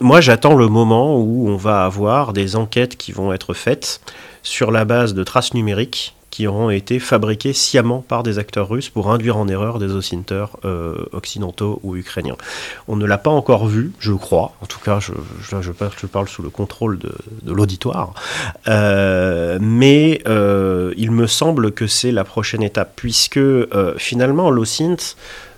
moi, 0.00 0.20
j'attends 0.22 0.54
le 0.54 0.68
moment 0.68 1.18
où 1.18 1.50
on 1.50 1.56
va 1.56 1.84
avoir 1.84 2.32
des 2.32 2.56
enquêtes 2.56 2.96
qui 2.96 3.12
vont 3.12 3.30
être 3.34 3.52
faites 3.52 4.00
sur 4.42 4.70
la 4.70 4.86
base 4.86 5.12
de 5.12 5.22
traces 5.22 5.52
numériques 5.52 6.14
qui 6.36 6.46
auront 6.46 6.68
été 6.68 6.98
fabriqués 6.98 7.54
sciemment 7.54 8.04
par 8.06 8.22
des 8.22 8.38
acteurs 8.38 8.68
russes 8.68 8.90
pour 8.90 9.10
induire 9.10 9.38
en 9.38 9.48
erreur 9.48 9.78
des 9.78 9.92
ocinteurs 9.92 10.58
euh, 10.66 11.06
occidentaux 11.12 11.80
ou 11.82 11.96
ukrainiens. 11.96 12.36
On 12.88 12.96
ne 12.96 13.06
l'a 13.06 13.16
pas 13.16 13.30
encore 13.30 13.66
vu, 13.66 13.92
je 14.00 14.12
crois, 14.12 14.52
en 14.60 14.66
tout 14.66 14.78
cas 14.78 14.98
je, 15.00 15.12
parle, 16.12 16.28
sous 16.28 16.42
le 16.42 16.50
contrôle 16.50 16.98
de, 16.98 17.10
l'auditoire, 17.50 18.12
euh, 18.68 19.58
mais 19.62 20.20
euh, 20.28 20.92
il 20.98 21.10
me 21.10 21.26
semble 21.26 21.72
que 21.72 21.86
c'est 21.86 22.12
la 22.12 22.24
prochaine 22.24 22.62
étape, 22.62 22.92
puisque 22.96 23.40
finalement 23.96 24.50
l'OSINT 24.50 25.16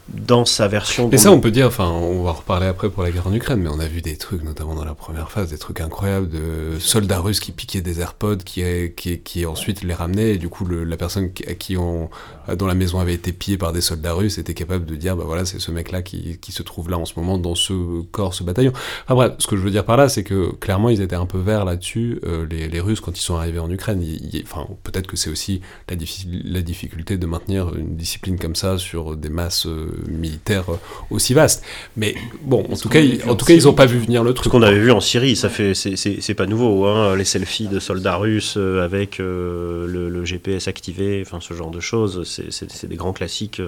dans 0.09 0.45
sa 0.45 0.69
version. 0.69 1.09
Mais 1.11 1.19
ça, 1.19 1.31
on 1.31 1.41
peut 1.41 1.51
dire, 1.51 1.67
enfin, 1.67 1.89
on 1.89 2.23
va 2.23 2.33
reparler 2.33 2.67
après 2.67 2.89
pour 2.89 3.03
la 3.03 3.11
guerre 3.11 3.27
en 3.27 3.33
Ukraine, 3.33 3.61
mais 3.61 3.69
on 3.69 3.79
a 3.79 3.87
vu 3.87 4.01
des 4.01 4.17
trucs, 4.17 4.43
notamment 4.43 4.75
dans 4.75 4.85
la 4.85 4.95
première 4.95 5.31
phase, 5.31 5.51
des 5.51 5.59
trucs 5.59 5.81
incroyables 5.81 6.29
de 6.29 6.79
soldats 6.79 7.21
russes 7.21 7.41
qui 7.41 7.53
piquaient 7.53 7.83
des 7.83 8.01
AirPods, 8.01 8.39
qui, 8.39 8.63
qui, 8.97 9.21
qui 9.21 9.47
ensuite 9.47 9.83
les 9.83 9.95
ramenaient, 9.95 10.35
et 10.35 10.39
du 10.39 10.49
coup, 10.49 10.65
le, 10.65 10.85
la 10.85 10.97
personne 10.97 11.31
à 11.47 11.55
qui 11.55 11.77
on, 11.77 12.09
dont 12.57 12.67
la 12.67 12.75
maison 12.75 13.01
avait 13.01 13.15
été 13.15 13.33
pillée 13.33 13.59
par 13.59 13.73
des 13.73 13.83
soldats 13.83 14.15
russes 14.15 14.39
était 14.39 14.55
capable 14.55 14.87
de 14.87 14.97
dire, 14.97 15.17
bah 15.17 15.25
voilà, 15.27 15.45
c'est 15.45 15.59
ce 15.59 15.71
mec-là 15.71 16.03
qui, 16.03 16.39
qui, 16.39 16.53
se 16.53 16.63
trouve 16.63 16.89
là 16.89 16.99
en 16.99 17.05
ce 17.05 17.13
moment 17.17 17.37
dans 17.37 17.55
ce 17.55 18.03
corps, 18.03 18.33
ce 18.33 18.43
bataillon. 18.43 18.73
Enfin 19.05 19.15
bref, 19.15 19.33
ce 19.39 19.47
que 19.47 19.57
je 19.57 19.63
veux 19.63 19.71
dire 19.71 19.85
par 19.85 19.97
là, 19.97 20.09
c'est 20.09 20.25
que 20.25 20.53
clairement, 20.53 20.89
ils 20.89 21.03
étaient 21.03 21.17
un 21.17 21.27
peu 21.27 21.39
verts 21.39 21.65
là-dessus, 21.65 22.21
euh, 22.25 22.47
les, 22.49 22.69
les, 22.69 22.81
Russes, 22.81 23.01
quand 23.01 23.19
ils 23.19 23.23
sont 23.23 23.37
arrivés 23.37 23.59
en 23.59 23.71
Ukraine. 23.71 24.03
enfin, 24.45 24.67
peut-être 24.85 25.07
que 25.07 25.17
c'est 25.17 25.31
aussi 25.31 25.61
la, 25.91 25.97
la, 26.45 26.63
difficulté 26.63 27.19
de 27.19 27.27
maintenir 27.27 27.75
une 27.75 27.97
discipline 27.97 28.39
comme 28.39 28.55
ça 28.55 28.79
sur 28.79 29.17
des 29.17 29.29
masses. 29.29 29.67
Euh, 29.67 29.98
militaire 30.09 30.65
euh, 30.69 30.77
aussi 31.11 31.35
vaste. 31.35 31.65
Mais 31.97 32.15
bon, 32.43 32.67
en 32.71 32.77
tout 32.77 32.89
cas, 32.89 33.01
en 33.27 33.35
tout 33.35 33.45
cas, 33.45 33.55
ils 33.55 33.65
n'ont 33.65 33.73
pas 33.73 33.87
vu 33.87 33.99
venir 33.99 34.23
le 34.23 34.33
truc. 34.35 34.47
Ce 34.47 34.51
qu'on 34.51 34.63
avait 34.63 34.79
vu 34.79 34.91
en 34.91 35.01
Syrie, 35.01 35.37
ça 35.37 35.49
fait, 35.49 35.75
c'est 35.75 36.35
pas 36.35 36.47
nouveau, 36.47 36.87
hein, 36.87 37.17
les 37.17 37.25
selfies 37.25 37.69
de 37.69 37.81
soldats 37.81 38.17
russes 38.17 38.55
euh, 38.57 38.85
avec 38.85 39.21
euh, 39.21 39.87
le, 39.87 40.25
GPS 40.25 40.69
activé, 40.69 41.23
enfin 41.25 41.39
ce 41.41 41.55
genre 41.55 41.71
de 41.71 41.81
choses, 41.81 42.25
c'est 42.25 42.87
des 42.87 42.97
grands 42.97 43.15
classiques, 43.15 43.63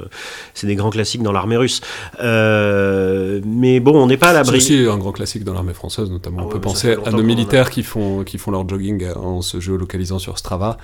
c'est 0.53 0.67
des 0.67 0.75
grands 0.75 0.91
classiques 0.91 1.23
dans 1.23 1.33
l'armée 1.33 1.57
russe. 1.57 1.81
mais 2.21 3.81
bon, 3.81 3.95
on 3.95 4.07
n'est 4.07 4.19
pas 4.19 4.31
à 4.31 4.33
l'abri. 4.35 4.61
C'est 4.61 4.75
aussi 4.75 4.87
un 4.91 4.99
grand 4.99 5.13
classique 5.13 5.45
dans 5.45 5.55
l'armée 5.55 5.73
française, 5.73 6.11
notamment. 6.11 6.39
Ah 6.41 6.45
on 6.47 6.49
peut 6.49 6.61
penser 6.61 6.97
à 7.07 7.11
nos 7.13 7.23
militaires 7.23 7.71
qui 7.71 7.83
font, 7.83 8.25
qui 8.25 8.37
font 8.37 8.51
leur 8.51 8.69
jogging 8.69 9.07
en 9.15 9.41
se 9.41 9.59
géolocalisant 9.59 10.19
sur 10.19 10.39
Strava. 10.39 10.77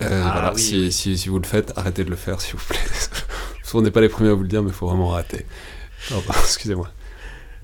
Ah 0.00 0.06
voilà, 0.32 0.52
si, 0.56 0.92
si, 0.92 1.16
si, 1.16 1.28
vous 1.28 1.38
le 1.38 1.46
faites, 1.46 1.72
arrêtez 1.76 2.04
de 2.04 2.10
le 2.10 2.16
faire, 2.16 2.40
s'il 2.40 2.56
vous 2.56 2.64
plaît. 2.66 2.78
on 3.72 3.82
n'est 3.82 3.90
pas 3.90 4.00
les 4.00 4.08
premiers 4.08 4.30
à 4.30 4.34
vous 4.34 4.42
le 4.42 4.48
dire, 4.48 4.62
mais 4.62 4.70
il 4.70 4.74
faut 4.74 4.86
vraiment 4.86 5.08
rater. 5.08 5.46
Excusez-moi. 6.28 6.88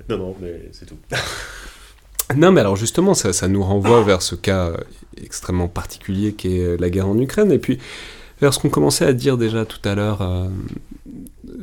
Non, 0.08 0.18
non, 0.18 0.36
mais 0.40 0.68
c'est 0.72 0.86
tout. 0.86 0.98
non, 2.36 2.52
mais 2.52 2.60
alors 2.60 2.76
justement, 2.76 3.14
ça, 3.14 3.32
ça, 3.32 3.48
nous 3.48 3.62
renvoie 3.62 4.02
vers 4.02 4.22
ce 4.22 4.34
cas 4.34 4.72
extrêmement 5.22 5.68
particulier 5.68 6.32
qui 6.32 6.58
est 6.58 6.80
la 6.80 6.90
guerre 6.90 7.08
en 7.08 7.18
Ukraine, 7.18 7.52
et 7.52 7.58
puis 7.58 7.78
vers 8.40 8.54
ce 8.54 8.58
qu'on 8.58 8.70
commençait 8.70 9.04
à 9.04 9.12
dire 9.12 9.36
déjà 9.36 9.64
tout 9.64 9.86
à 9.88 9.94
l'heure 9.94 10.22
euh, 10.22 10.48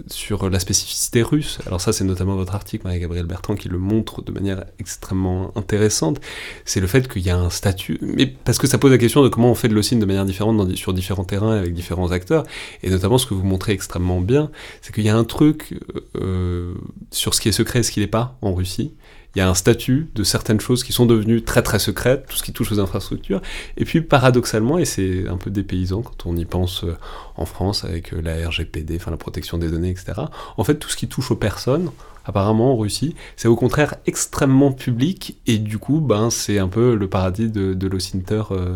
sur 0.07 0.49
la 0.49 0.59
spécificité 0.59 1.21
russe. 1.21 1.59
Alors 1.65 1.82
ça, 1.82 1.93
c'est 1.93 2.03
notamment 2.03 2.36
votre 2.36 2.55
article, 2.55 2.86
Marie-Gabrielle 2.86 3.25
Bertrand, 3.25 3.55
qui 3.55 3.69
le 3.69 3.78
montre 3.78 4.21
de 4.21 4.32
manière 4.32 4.65
extrêmement 4.80 5.51
intéressante. 5.55 6.19
C'est 6.65 6.80
le 6.80 6.88
fait 6.88 7.11
qu'il 7.11 7.23
y 7.23 7.30
a 7.30 7.38
un 7.38 7.49
statut, 7.49 7.97
mais 8.01 8.28
parce 8.28 8.57
que 8.57 8.67
ça 8.67 8.78
pose 8.78 8.91
la 8.91 8.97
question 8.97 9.23
de 9.23 9.30
comment 9.30 9.51
on 9.51 9.55
fait 9.55 9.67
de 9.67 9.73
l'OSINT 9.73 9.99
de 9.99 10.05
manière 10.05 10.25
différente 10.25 10.75
sur 10.75 10.93
différents 10.93 11.23
terrains 11.23 11.57
avec 11.57 11.73
différents 11.73 12.11
acteurs, 12.11 12.43
et 12.84 12.89
notamment 12.89 13.17
ce 13.17 13.25
que 13.25 13.34
vous 13.34 13.43
montrez 13.43 13.73
extrêmement 13.73 14.21
bien, 14.21 14.51
c'est 14.82 14.93
qu'il 14.93 15.03
y 15.03 15.09
a 15.09 15.17
un 15.17 15.23
truc 15.23 15.80
euh, 16.15 16.73
sur 17.11 17.34
ce 17.34 17.41
qui 17.41 17.49
est 17.49 17.53
secret 17.53 17.80
et 17.80 17.84
ce 17.84 17.91
qui 17.91 17.99
n'est 17.99 18.07
pas 18.07 18.38
en 18.41 18.53
Russie, 18.53 18.93
il 19.38 19.41
y 19.41 19.43
a 19.43 19.47
un 19.47 19.53
statut 19.53 20.09
de 20.15 20.23
certaines 20.23 20.59
choses 20.59 20.83
qui 20.83 20.93
sont 20.93 21.05
devenues 21.05 21.43
très 21.43 21.61
très 21.61 21.77
secrètes, 21.77 22.25
tout 22.27 22.35
ce 22.35 22.41
qui 22.41 22.53
touche 22.53 22.71
aux 22.71 22.79
infrastructures. 22.79 23.39
Et 23.77 23.85
puis 23.85 24.01
paradoxalement, 24.01 24.79
et 24.79 24.85
c'est 24.85 25.27
un 25.27 25.38
peu 25.38 25.51
dépaysant 25.51 26.01
quand 26.01 26.25
on 26.25 26.35
y 26.35 26.45
pense 26.45 26.83
euh, 26.83 26.97
en 27.35 27.45
France 27.45 27.83
avec 27.83 28.15
euh, 28.15 28.19
la 28.19 28.49
RGPD, 28.49 28.95
enfin 28.95 29.11
la 29.11 29.17
protection 29.17 29.59
des 29.59 29.69
données, 29.69 29.91
etc. 29.91 30.21
En 30.57 30.63
fait, 30.63 30.79
tout 30.79 30.89
ce 30.89 30.97
qui 30.97 31.07
touche 31.07 31.29
aux 31.29 31.35
personnes, 31.35 31.91
apparemment 32.25 32.73
en 32.73 32.77
Russie, 32.77 33.13
c'est 33.35 33.47
au 33.47 33.55
contraire 33.55 33.93
extrêmement 34.07 34.71
public 34.71 35.38
et 35.45 35.59
du 35.59 35.77
coup, 35.77 35.99
ben, 35.99 36.31
c'est 36.31 36.57
un 36.57 36.67
peu 36.67 36.95
le 36.95 37.07
paradis 37.07 37.51
de, 37.51 37.75
de 37.75 37.88
euh, 37.88 38.73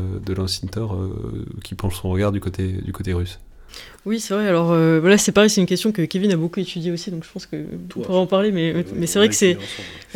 qui 1.64 1.74
penche 1.74 1.99
son 1.99 2.09
regard 2.12 2.32
du 2.32 2.39
côté 2.39 3.14
russe. 3.14 3.39
Oui, 4.04 4.20
c'est 4.20 4.34
vrai. 4.34 4.47
Alors 4.47 4.72
euh, 4.72 4.99
voilà, 4.99 5.20
c'est 5.20 5.32
pareil, 5.32 5.52
c'est 5.52 5.62
une 5.62 5.68
question 5.68 5.91
que 5.91 6.02
Kevin 6.02 6.32
a 6.32 6.36
beaucoup 6.36 6.60
étudiée 6.60 6.91
aussi, 6.91 7.12
donc 7.12 7.24
je 7.24 7.30
pense 7.32 7.45
que 7.45 7.56
on 7.56 8.02
pourra 8.02 8.18
en 8.18 8.26
parler. 8.26 8.52
Mais, 8.52 8.74
mais 8.95 9.06
c'est 9.06 9.20
vrai 9.20 9.30
que 9.30 9.36
c'est, 9.36 9.60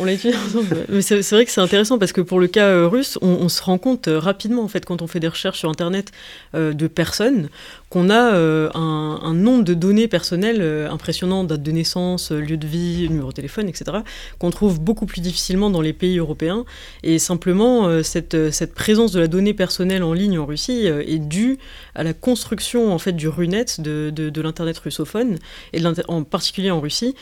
on 0.00 0.04
l'a 0.04 0.12
étudié 0.12 0.36
ensemble. 0.36 0.86
mais 0.88 1.02
c'est 1.02 1.30
vrai 1.30 1.44
que 1.44 1.52
c'est 1.52 1.60
intéressant 1.60 1.96
parce 1.96 2.10
que 2.10 2.20
pour 2.20 2.40
le 2.40 2.48
cas 2.48 2.66
euh, 2.66 2.88
russe, 2.88 3.16
on, 3.22 3.48
se 3.48 3.62
rend 3.62 3.78
compte 3.78 4.08
euh, 4.08 4.18
rapidement 4.18 4.64
en 4.64 4.68
fait 4.68 4.84
quand 4.84 5.02
on 5.02 5.06
fait 5.06 5.20
des 5.20 5.28
recherches 5.28 5.60
sur 5.60 5.70
Internet 5.70 6.10
de 6.54 6.86
personnes 6.88 7.48
qu'on 7.90 8.10
a 8.10 8.34
un, 8.34 9.20
un, 9.22 9.34
nombre 9.34 9.62
de 9.62 9.74
données 9.74 10.08
personnelles 10.08 10.62
impressionnant, 10.90 11.44
date 11.44 11.62
de 11.62 11.70
naissance, 11.70 12.32
lieu 12.32 12.56
de 12.56 12.66
vie, 12.66 13.08
numéro 13.08 13.28
de 13.28 13.34
téléphone, 13.34 13.68
etc., 13.68 13.98
qu'on 14.38 14.50
trouve 14.50 14.80
beaucoup 14.80 15.06
plus 15.06 15.20
difficilement 15.20 15.70
dans 15.70 15.80
les 15.80 15.92
pays 15.92 16.18
européens. 16.18 16.64
Et 17.02 17.18
simplement, 17.18 18.02
cette, 18.02 18.50
cette 18.50 18.74
présence 18.74 19.12
de 19.12 19.20
la 19.20 19.28
donnée 19.28 19.54
personnelle 19.54 20.02
en 20.02 20.12
ligne 20.12 20.38
en 20.38 20.46
Russie 20.46 20.86
est 20.86 21.18
due 21.18 21.58
à 21.94 22.02
la 22.02 22.12
construction 22.12 22.92
en 22.92 22.98
fait 22.98 23.12
du 23.12 23.28
RUNET 23.28 23.75
de, 23.80 24.40
l'Internet 24.40 24.78
russophone, 24.78 25.38
et 25.72 25.80
en 26.08 26.22
particulier 26.22 26.70
en 26.70 26.80
Russie, 26.80 27.14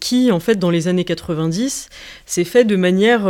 qui, 0.00 0.32
en 0.32 0.40
fait, 0.40 0.56
dans 0.56 0.70
les 0.70 0.88
années 0.88 1.04
90, 1.04 1.88
s'est 2.26 2.44
fait 2.44 2.64
de 2.64 2.76
manière, 2.76 3.26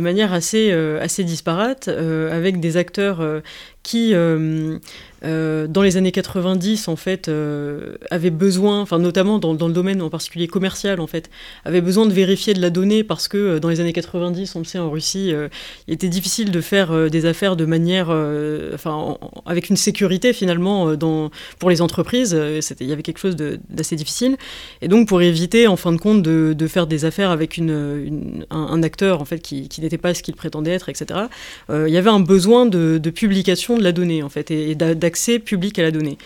manière 0.00 0.32
assez, 0.32 0.72
assez 0.72 1.24
disparate, 1.24 1.88
avec 1.88 2.60
des 2.60 2.76
acteurs 2.76 3.42
qui 3.82 4.14
euh, 5.24 5.66
dans 5.68 5.82
les 5.82 5.96
années 5.96 6.12
90, 6.12 6.88
en 6.88 6.96
fait, 6.96 7.28
euh, 7.28 7.94
avait 8.10 8.30
besoin, 8.30 8.80
enfin 8.80 8.98
notamment 8.98 9.38
dans, 9.38 9.54
dans, 9.54 9.68
le 9.68 9.72
domaine 9.72 10.02
en 10.02 10.10
particulier 10.10 10.48
commercial, 10.48 11.00
en 11.00 11.06
fait, 11.06 11.30
avait 11.64 11.80
besoin 11.80 12.06
de 12.06 12.12
vérifier 12.12 12.54
de 12.54 12.60
la 12.60 12.70
donnée 12.70 13.04
parce 13.04 13.28
que 13.28 13.36
euh, 13.36 13.60
dans 13.60 13.68
les 13.68 13.80
années 13.80 13.92
90, 13.92 14.56
on 14.56 14.58
le 14.60 14.64
sait 14.64 14.78
en 14.78 14.90
Russie, 14.90 15.32
il 15.86 15.94
était 15.94 16.08
difficile 16.08 16.50
de 16.50 16.60
faire 16.60 17.10
des 17.10 17.26
affaires 17.26 17.56
de 17.56 17.64
manière, 17.64 18.08
enfin, 18.74 19.18
avec 19.46 19.70
une 19.70 19.76
sécurité 19.76 20.32
finalement 20.32 20.94
dans, 20.96 21.30
pour 21.58 21.70
les 21.70 21.80
entreprises. 21.82 22.36
il 22.80 22.86
y 22.86 22.92
avait 22.92 23.02
quelque 23.02 23.18
chose 23.18 23.36
d'assez 23.36 23.96
difficile, 23.96 24.36
et 24.80 24.88
donc 24.88 25.08
pour 25.08 25.22
éviter, 25.22 25.66
en 25.66 25.76
fin 25.76 25.92
de 25.92 25.98
compte, 25.98 26.22
de, 26.22 26.66
faire 26.66 26.86
des 26.86 27.04
affaires 27.04 27.30
avec 27.30 27.56
une, 27.56 28.44
un, 28.50 28.82
acteur 28.82 29.20
en 29.20 29.24
fait 29.24 29.40
qui, 29.40 29.68
n'était 29.80 29.98
pas 29.98 30.14
ce 30.14 30.22
qu'il 30.22 30.34
prétendait 30.34 30.72
être, 30.72 30.88
etc. 30.88 31.20
il 31.70 31.88
y 31.88 31.96
avait 31.96 32.10
un 32.10 32.20
besoin 32.20 32.66
de, 32.66 32.98
publication 33.14 33.71
de 33.78 33.82
la 33.82 33.92
donnée 33.92 34.22
en 34.22 34.28
fait 34.28 34.50
et, 34.50 34.70
et 34.72 35.04
accès 35.04 35.38
public 35.38 35.78
à 35.78 35.82
la 35.82 35.90
donnée. 35.90 36.18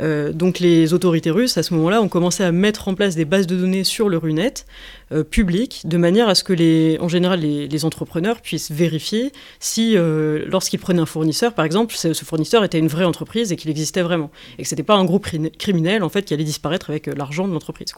Euh, 0.00 0.32
donc 0.32 0.58
les 0.58 0.94
autorités 0.94 1.30
russes, 1.30 1.58
à 1.58 1.62
ce 1.62 1.74
moment-là, 1.74 2.00
ont 2.00 2.08
commencé 2.08 2.42
à 2.42 2.52
mettre 2.52 2.88
en 2.88 2.94
place 2.94 3.14
des 3.14 3.24
bases 3.24 3.46
de 3.46 3.56
données 3.56 3.84
sur 3.84 4.08
le 4.08 4.16
RUNET 4.16 4.64
euh, 5.12 5.22
publiques, 5.22 5.82
de 5.84 5.96
manière 5.96 6.28
à 6.28 6.34
ce 6.34 6.44
que, 6.44 6.52
les, 6.52 6.96
en 7.00 7.08
général, 7.08 7.40
les, 7.40 7.84
entrepreneurs 7.84 8.40
puissent 8.40 8.70
vérifier 8.70 9.32
si, 9.58 9.96
euh, 9.96 10.44
lorsqu'ils 10.46 10.78
prenaient 10.78 11.02
un 11.02 11.06
fournisseur, 11.06 11.52
par 11.52 11.64
exemple, 11.64 11.94
ce, 11.96 12.12
fournisseur 12.14 12.62
était 12.62 12.78
une 12.78 12.86
vraie 12.86 13.04
entreprise 13.04 13.50
et 13.50 13.56
qu'il 13.56 13.70
existait 13.70 14.02
vraiment, 14.02 14.30
et 14.58 14.62
que 14.62 14.68
ce 14.68 14.74
n'était 14.74 14.84
pas 14.84 14.94
un 14.94 15.04
groupe 15.04 15.26
criminel, 15.58 16.04
en 16.04 16.08
fait, 16.08 16.22
qui 16.22 16.32
allait 16.34 16.44
disparaître 16.44 16.90
avec 16.90 17.06
l'argent 17.06 17.48
de 17.48 17.52
l'entreprise. 17.52 17.88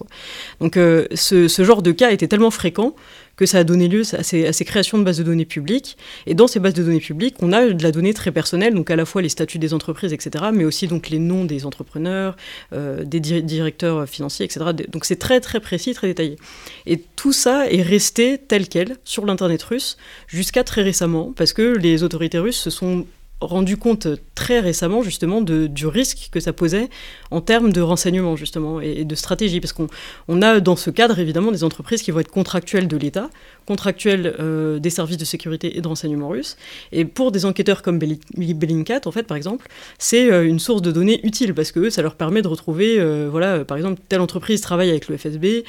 Donc 0.60 0.76
ce, 0.76 1.64
genre 1.64 1.82
de 1.82 1.92
cas 1.92 2.10
était 2.12 2.28
tellement 2.28 2.50
fréquent 2.50 2.94
que 3.36 3.46
ça 3.46 3.58
a 3.58 3.64
donné 3.64 3.88
lieu 3.88 4.02
à 4.12 4.22
ces, 4.22 4.64
créations 4.64 4.98
de 4.98 5.04
bases 5.04 5.18
de 5.18 5.22
données 5.22 5.44
publiques. 5.44 5.96
Et 6.26 6.34
dans 6.34 6.46
ces 6.46 6.60
bases 6.60 6.74
de 6.74 6.82
données 6.82 7.00
publiques, 7.00 7.36
on 7.40 7.52
a 7.52 7.68
de 7.68 7.82
la 7.82 7.90
donnée 7.90 8.14
très 8.14 8.32
personnelle, 8.32 8.74
donc 8.74 8.90
à 8.90 8.96
la 8.96 9.04
fois 9.04 9.22
les 9.22 9.28
statuts 9.28 9.58
des 9.58 9.74
entreprises, 9.74 10.12
etc., 10.12 10.46
mais 10.52 10.64
aussi 10.64 10.86
donc 10.86 11.10
les 11.10 11.18
noms 11.18 11.44
des 11.44 11.66
entrepreneurs, 11.66 12.36
euh, 12.72 13.04
des 13.04 13.20
directeurs 13.20 14.08
financiers, 14.08 14.44
etc. 14.44 14.66
Donc 14.88 15.04
c'est 15.04 15.18
très 15.18 15.40
très 15.40 15.60
précis, 15.60 15.94
très 15.94 16.08
détaillé. 16.08 16.36
Et 16.86 17.02
tout 17.16 17.32
ça 17.32 17.70
est 17.70 17.82
resté 17.82 18.38
tel 18.38 18.68
quel 18.68 18.96
sur 19.04 19.26
l'Internet 19.26 19.62
russe 19.62 19.96
jusqu'à 20.26 20.64
très 20.64 20.82
récemment, 20.82 21.32
parce 21.36 21.52
que 21.52 21.76
les 21.76 22.02
autorités 22.02 22.38
russes 22.38 22.58
se 22.58 22.70
sont 22.70 23.06
rendu 23.40 23.76
compte 23.76 24.08
très 24.34 24.60
récemment 24.60 25.02
justement 25.02 25.40
de, 25.40 25.66
du 25.66 25.86
risque 25.86 26.28
que 26.30 26.40
ça 26.40 26.52
posait 26.52 26.88
en 27.30 27.40
termes 27.40 27.72
de 27.72 27.80
renseignement 27.80 28.36
justement 28.36 28.80
et, 28.80 29.04
de 29.04 29.14
stratégie. 29.14 29.60
Parce 29.60 29.72
qu'on 29.72 29.88
on 30.28 30.42
a 30.42 30.60
dans 30.60 30.76
ce 30.76 30.90
cadre 30.90 31.18
évidemment 31.18 31.52
des 31.52 31.64
entreprises 31.64 32.02
qui 32.02 32.10
vont 32.10 32.20
être 32.20 32.30
contractuelles 32.30 32.88
de 32.88 32.96
l'État, 32.96 33.30
contractuelles 33.66 34.34
euh, 34.38 34.78
des 34.78 34.90
services 34.90 35.16
de 35.16 35.24
sécurité 35.24 35.76
et 35.76 35.80
de 35.80 35.88
renseignement 35.88 36.28
russes. 36.28 36.56
Et 36.92 37.04
pour 37.04 37.32
des 37.32 37.44
enquêteurs 37.44 37.82
comme 37.82 37.98
Bellingcat 37.98 39.00
en 39.06 39.12
fait 39.12 39.24
par 39.24 39.36
exemple 39.36 39.68
c'est 39.98 40.30
euh, 40.30 40.46
une 40.46 40.58
source 40.58 40.82
de 40.82 40.90
données 40.90 41.20
utile 41.24 41.54
parce 41.54 41.72
que 41.72 41.90
ça 41.90 42.02
leur 42.02 42.14
permet 42.14 42.42
de 42.42 42.48
retrouver 42.48 42.98
euh, 42.98 43.28
voilà 43.30 43.64
par 43.64 43.76
exemple 43.76 44.00
telle 44.08 44.20
entreprise 44.20 44.60
travaille 44.60 44.90
avec 44.90 45.08
le 45.08 45.16
FSB 45.16 45.64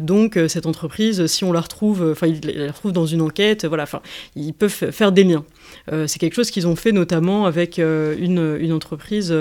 donc 0.00 0.38
cette 0.48 0.66
entreprise 0.66 1.26
si 1.26 1.44
on 1.44 1.52
la 1.52 1.60
retrouve 1.60 2.10
enfin 2.10 2.26
ils 2.26 2.40
la 2.40 2.72
retrouvent 2.72 2.92
dans 2.92 3.06
une 3.06 3.20
enquête 3.20 3.64
voilà 3.64 3.84
enfin 3.84 4.00
ils 4.34 4.52
peuvent 4.52 4.90
faire 4.90 5.12
des 5.12 5.24
liens. 5.24 5.44
C'est 5.88 6.18
quelque 6.18 6.34
chose 6.34 6.50
qu'ils 6.50 6.66
ont 6.66 6.76
fait 6.76 6.92
notamment 6.92 7.46
avec 7.46 7.78
une, 7.78 8.56
une 8.60 8.72
entreprise 8.72 9.34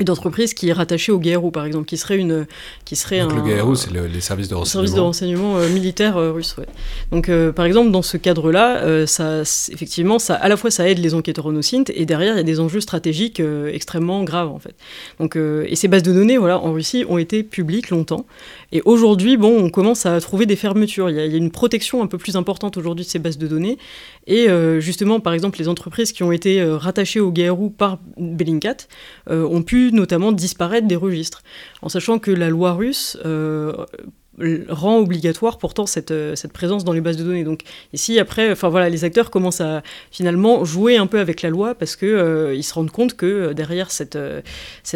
une 0.00 0.10
entreprise 0.10 0.54
qui 0.54 0.68
est 0.70 0.72
rattachée 0.72 1.12
au 1.12 1.18
GRU, 1.18 1.52
par 1.52 1.66
exemple, 1.66 1.84
qui 1.84 1.98
serait 1.98 2.16
une, 2.16 2.46
qui 2.84 2.96
serait 2.96 3.20
Donc 3.20 3.32
un, 3.32 3.36
le 3.36 3.62
GRU, 3.62 3.76
c'est 3.76 3.92
les 3.92 4.20
services 4.20 4.48
de 4.48 4.54
renseignement. 4.54 4.86
Services 4.86 4.94
de 4.94 5.00
renseignement 5.00 5.58
euh, 5.58 5.68
militaires 5.68 6.16
euh, 6.16 6.32
russes, 6.32 6.56
ouais. 6.56 6.66
Donc, 7.12 7.28
euh, 7.28 7.52
par 7.52 7.66
exemple, 7.66 7.90
dans 7.90 8.02
ce 8.02 8.16
cadre-là, 8.16 9.06
ça, 9.06 9.42
effectivement, 9.70 10.18
ça, 10.18 10.34
à 10.34 10.48
la 10.48 10.56
fois, 10.56 10.70
ça 10.70 10.88
aide 10.88 10.98
les 10.98 11.14
enquêteurs 11.14 11.46
en 11.46 11.60
et 11.60 12.06
derrière, 12.06 12.34
il 12.34 12.36
y 12.38 12.40
a 12.40 12.44
des 12.44 12.60
enjeux 12.60 12.80
stratégiques 12.80 13.42
extrêmement 13.70 14.24
graves, 14.24 14.48
en 14.48 14.58
fait. 14.58 14.74
Donc, 15.18 15.36
et 15.36 15.76
ces 15.76 15.88
bases 15.88 16.02
de 16.02 16.12
données, 16.12 16.38
voilà, 16.38 16.58
en 16.58 16.72
Russie, 16.72 17.04
ont 17.08 17.18
été 17.18 17.42
publiques 17.42 17.90
longtemps. 17.90 18.24
Et 18.72 18.82
aujourd'hui, 18.84 19.36
bon, 19.36 19.64
on 19.64 19.70
commence 19.70 20.06
à 20.06 20.20
trouver 20.20 20.46
des 20.46 20.56
fermetures. 20.56 21.10
Il 21.10 21.16
y 21.16 21.20
a, 21.20 21.26
une 21.26 21.50
protection 21.50 22.02
un 22.02 22.06
peu 22.06 22.18
plus 22.18 22.36
importante 22.36 22.76
aujourd'hui 22.76 23.04
de 23.04 23.10
ces 23.10 23.18
bases 23.18 23.38
de 23.38 23.46
données. 23.46 23.78
Et 24.26 24.48
justement, 24.78 25.20
par 25.20 25.32
exemple, 25.32 25.58
les 25.58 25.68
entreprises 25.68 26.12
qui 26.12 26.22
ont 26.22 26.32
été 26.32 26.62
rattachées 26.62 27.20
au 27.20 27.32
GRU 27.32 27.70
par 27.70 27.98
Bellingcat 28.16 28.76
ont 29.28 29.62
pu 29.62 29.90
notamment 29.92 30.32
disparaître 30.32 30.86
des 30.86 30.96
registres, 30.96 31.42
en 31.82 31.88
sachant 31.88 32.18
que 32.18 32.30
la 32.30 32.48
loi 32.48 32.72
russe 32.72 33.18
euh, 34.40 34.64
rend 34.68 34.98
obligatoire 34.98 35.58
pourtant 35.58 35.86
cette, 35.86 36.12
euh, 36.12 36.34
présence 36.52 36.84
dans 36.84 36.92
les 36.92 37.00
bases 37.00 37.16
de 37.16 37.24
données. 37.24 37.44
Donc 37.44 37.62
ici, 37.92 38.18
après, 38.18 38.54
voilà, 38.54 38.88
les 38.88 39.04
acteurs 39.04 39.30
commencent 39.30 39.60
à 39.60 39.82
finalement 40.10 40.64
jouer 40.64 40.96
un 40.96 41.06
peu 41.06 41.18
avec 41.18 41.42
la 41.42 41.50
loi 41.50 41.74
parce 41.74 41.96
qu'ils 41.96 42.08
euh, 42.08 42.54
ils 42.54 42.62
se 42.62 42.72
rendent 42.72 42.90
compte 42.90 43.16
que 43.16 43.52
derrière 43.52 43.90
cette 43.90 44.16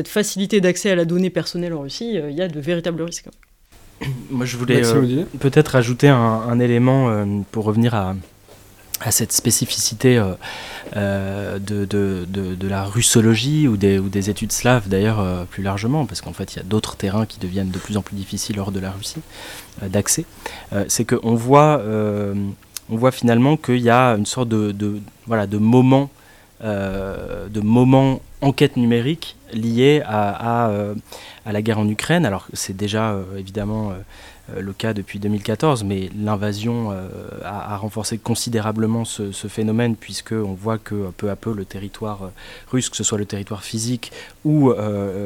facilité 0.06 0.60
d'accès 0.60 0.90
à 0.90 0.94
la 0.94 1.04
donnée 1.04 1.30
personnelle 1.30 1.74
en 1.74 1.82
Russie, 1.82 2.14
il 2.14 2.34
y 2.34 2.40
a 2.40 2.48
de 2.48 2.60
véritables 2.60 3.02
risques. 3.02 3.28
Moi, 4.30 4.44
je 4.44 4.56
voulais 4.56 4.82
peut-être 5.40 5.76
ajouter 5.76 6.08
un 6.08 6.58
élément 6.58 7.24
pour 7.52 7.64
revenir 7.64 7.94
à, 7.94 8.14
à 9.00 9.10
cette 9.10 9.32
spécificité 9.32 10.18
euh, 10.18 10.34
euh, 10.96 11.58
de, 11.58 11.84
de, 11.84 12.24
de, 12.26 12.68
la 12.68 12.84
russologie 12.84 13.68
ou 13.68 13.76
des, 13.76 13.98
ou 13.98 14.08
des 14.08 14.30
études 14.30 14.52
slaves 14.52 14.88
d'ailleurs 14.88 15.20
euh, 15.20 15.44
plus 15.44 15.62
largement, 15.62 16.06
parce 16.06 16.20
qu'en 16.20 16.32
fait 16.32 16.54
il 16.54 16.56
y 16.58 16.60
a 16.60 16.64
d'autres 16.64 16.96
terrains 16.96 17.26
qui 17.26 17.38
deviennent 17.38 17.70
de 17.70 17.78
plus 17.78 17.96
en 17.96 18.02
plus 18.02 18.16
difficiles 18.16 18.58
hors 18.58 18.72
de 18.72 18.80
la 18.80 18.90
Russie 18.90 19.20
d'accès, 19.82 20.24
c'est 20.88 21.04
qu'on 21.04 21.34
voit, 21.34 21.82
on 21.84 22.96
voit 22.96 23.10
finalement 23.10 23.56
qu'il 23.56 23.80
y 23.80 23.90
a 23.90 24.10
une 24.12 24.26
sorte 24.26 24.48
de, 24.48 25.00
voilà, 25.26 25.46
de 25.46 25.58
moment, 25.58 26.10
de 26.60 27.60
moment 27.60 28.20
enquête 28.40 28.76
numérique 28.76 29.36
lié 29.52 30.02
à, 30.04 30.66
à, 30.66 30.72
à, 31.44 31.52
la 31.52 31.62
guerre 31.62 31.78
en 31.78 31.88
Ukraine. 31.88 32.24
Alors 32.24 32.46
c'est 32.52 32.76
déjà 32.76 33.18
évidemment 33.36 33.92
euh, 34.52 34.60
le 34.60 34.72
cas 34.74 34.92
depuis 34.92 35.18
2014, 35.18 35.84
mais 35.84 36.10
l'invasion 36.18 36.90
euh, 36.90 37.08
a, 37.44 37.76
renforcé 37.78 38.18
considérablement 38.18 39.04
ce, 39.04 39.30
phénomène, 39.48 39.96
puisqu'on 39.96 40.52
voit 40.52 40.76
que 40.76 41.10
peu 41.16 41.30
à 41.30 41.36
peu 41.36 41.54
le 41.54 41.64
territoire 41.64 42.24
euh, 42.24 42.28
russe, 42.70 42.90
que 42.90 42.96
ce 42.96 43.04
soit 43.04 43.16
le 43.16 43.24
territoire 43.24 43.64
physique 43.64 44.12
ou 44.44 44.72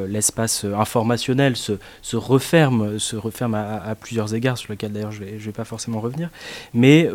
l'espace 0.09 0.65
informationnel, 0.65 1.57
se, 1.57 1.73
referme, 2.15 2.99
se 2.99 3.17
referme 3.17 3.55
à, 3.55 3.95
plusieurs 3.97 4.35
égards, 4.35 4.57
sur 4.57 4.73
lequel 4.73 4.93
d'ailleurs 4.93 5.11
je 5.11 5.23
ne 5.23 5.31
vais, 5.31 5.37
vais, 5.37 5.53
pas 5.53 5.65
forcément 5.65 6.01
revenir. 6.01 6.31
Mais 6.73 7.09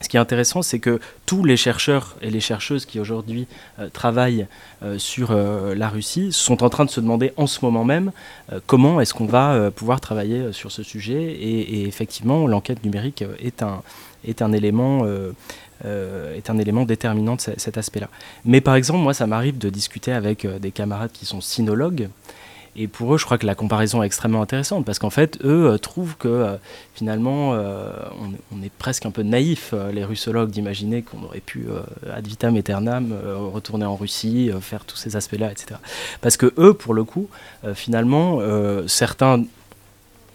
ce 0.00 0.08
qui 0.08 0.16
est 0.16 0.20
intéressant, 0.20 0.62
c'est 0.62 0.78
que 0.78 1.00
tous 1.26 1.44
les 1.44 1.56
chercheurs 1.56 2.16
et 2.22 2.30
les 2.30 2.40
chercheuses 2.40 2.86
qui 2.86 3.00
aujourd'hui 3.00 3.46
euh, 3.78 3.88
travaillent 3.88 4.46
euh, 4.82 4.98
sur 4.98 5.32
euh, 5.32 5.74
la 5.74 5.88
Russie 5.88 6.32
sont 6.32 6.62
en 6.62 6.68
train 6.68 6.84
de 6.84 6.90
se 6.90 7.00
demander 7.00 7.32
en 7.36 7.46
ce 7.46 7.64
moment 7.64 7.84
même 7.84 8.12
comment 8.66 9.00
est-ce 9.00 9.12
qu'on 9.12 9.26
va 9.26 9.70
pouvoir 9.70 10.00
travailler 10.00 10.52
sur 10.52 10.70
ce 10.70 10.82
sujet. 10.82 11.22
Et, 11.22 11.86
effectivement, 11.86 12.46
l'enquête 12.46 12.84
numérique 12.84 13.24
est 13.40 13.62
un, 13.62 13.82
est 14.26 14.42
un 14.42 14.52
élément... 14.52 15.06
est 15.84 16.50
un 16.50 16.58
élément 16.58 16.84
déterminant 16.84 17.36
de 17.36 17.40
cet 17.40 17.78
aspect-là. 17.78 18.08
Mais 18.44 18.60
par 18.60 18.74
exemple, 18.74 19.00
moi, 19.00 19.14
ça 19.14 19.26
m'arrive 19.26 19.58
de 19.58 19.70
discuter 19.70 20.12
avec 20.12 20.46
des 20.46 20.70
camarades 20.70 21.12
qui 21.12 21.26
sont 21.26 21.40
sinologues, 21.40 22.08
et 22.80 22.86
pour 22.86 23.12
eux, 23.12 23.18
je 23.18 23.24
crois 23.24 23.38
que 23.38 23.46
la 23.46 23.56
comparaison 23.56 24.04
est 24.04 24.06
extrêmement 24.06 24.40
intéressante 24.40 24.84
parce 24.84 25.00
qu'en 25.00 25.10
fait, 25.10 25.36
eux 25.44 25.66
euh, 25.66 25.78
trouvent 25.78 26.16
que 26.16 26.28
euh, 26.28 26.56
finalement, 26.94 27.54
euh, 27.54 27.90
on, 28.52 28.62
est 28.62 28.70
presque 28.70 29.04
un 29.04 29.10
peu 29.10 29.22
naïf, 29.22 29.74
les 29.92 30.04
russologues, 30.04 30.50
d'imaginer 30.50 31.02
qu'on 31.02 31.24
aurait 31.24 31.40
pu 31.40 31.66
ad 32.12 32.26
vitam 32.26 32.54
aeternam 32.56 33.12
retourner 33.52 33.84
en 33.84 33.96
Russie, 33.96 34.50
faire 34.60 34.84
tous 34.84 34.96
ces 34.96 35.16
aspects-là, 35.16 35.50
etc. 35.50 35.80
Parce 36.20 36.36
que 36.36 36.52
eux, 36.58 36.74
pour 36.74 36.94
le 36.94 37.04
coup, 37.04 37.28
finalement, 37.74 38.40
certains 38.86 39.44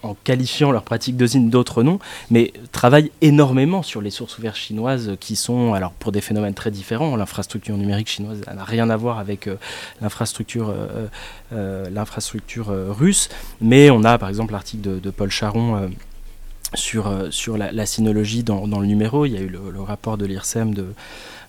en 0.04 0.16
qualifiant 0.24 0.72
leur 0.72 0.84
pratique 0.84 1.18
d'usine 1.18 1.50
d'autres 1.50 1.82
noms, 1.82 2.00
mais 2.30 2.54
travaillent 2.72 3.12
énormément 3.22 3.82
sur 3.82 4.02
les 4.02 4.12
sources 4.12 4.38
ouvertes 4.38 4.58
chinoises 4.58 5.16
qui 5.20 5.36
sont, 5.36 5.74
alors 5.74 5.92
pour 5.94 6.12
des 6.12 6.22
phénomènes 6.22 6.54
très 6.54 6.72
différents, 6.72 7.16
l'infrastructure 7.16 7.78
numérique 7.78 8.10
chinoise 8.10 8.42
n'a 8.54 8.64
rien 8.64 8.90
à 8.90 8.98
voir 8.98 9.18
avec 9.20 9.48
euh, 9.48 9.56
l'infrastructure 10.02 10.70
euh, 10.70 11.08
euh, 11.54 12.92
russe, 12.92 13.30
mais 13.62 13.90
on 13.90 14.04
a 14.04 14.18
par 14.18 14.30
exemple 14.30 14.52
l'article 14.52 15.00
de, 15.00 15.10
Paul 15.10 15.30
Charon 15.30 15.90
sur, 16.74 17.12
sur 17.30 17.58
la, 17.58 17.86
sinologie 17.86 18.44
dans, 18.44 18.68
dans, 18.68 18.80
le 18.80 18.88
numéro, 18.88 19.26
il 19.26 19.34
y 19.34 19.38
a 19.38 19.42
eu 19.42 19.48
le, 19.48 19.82
rapport 19.82 20.18
de 20.18 20.26
l'IRSEM 20.26 20.74
de 20.74 20.88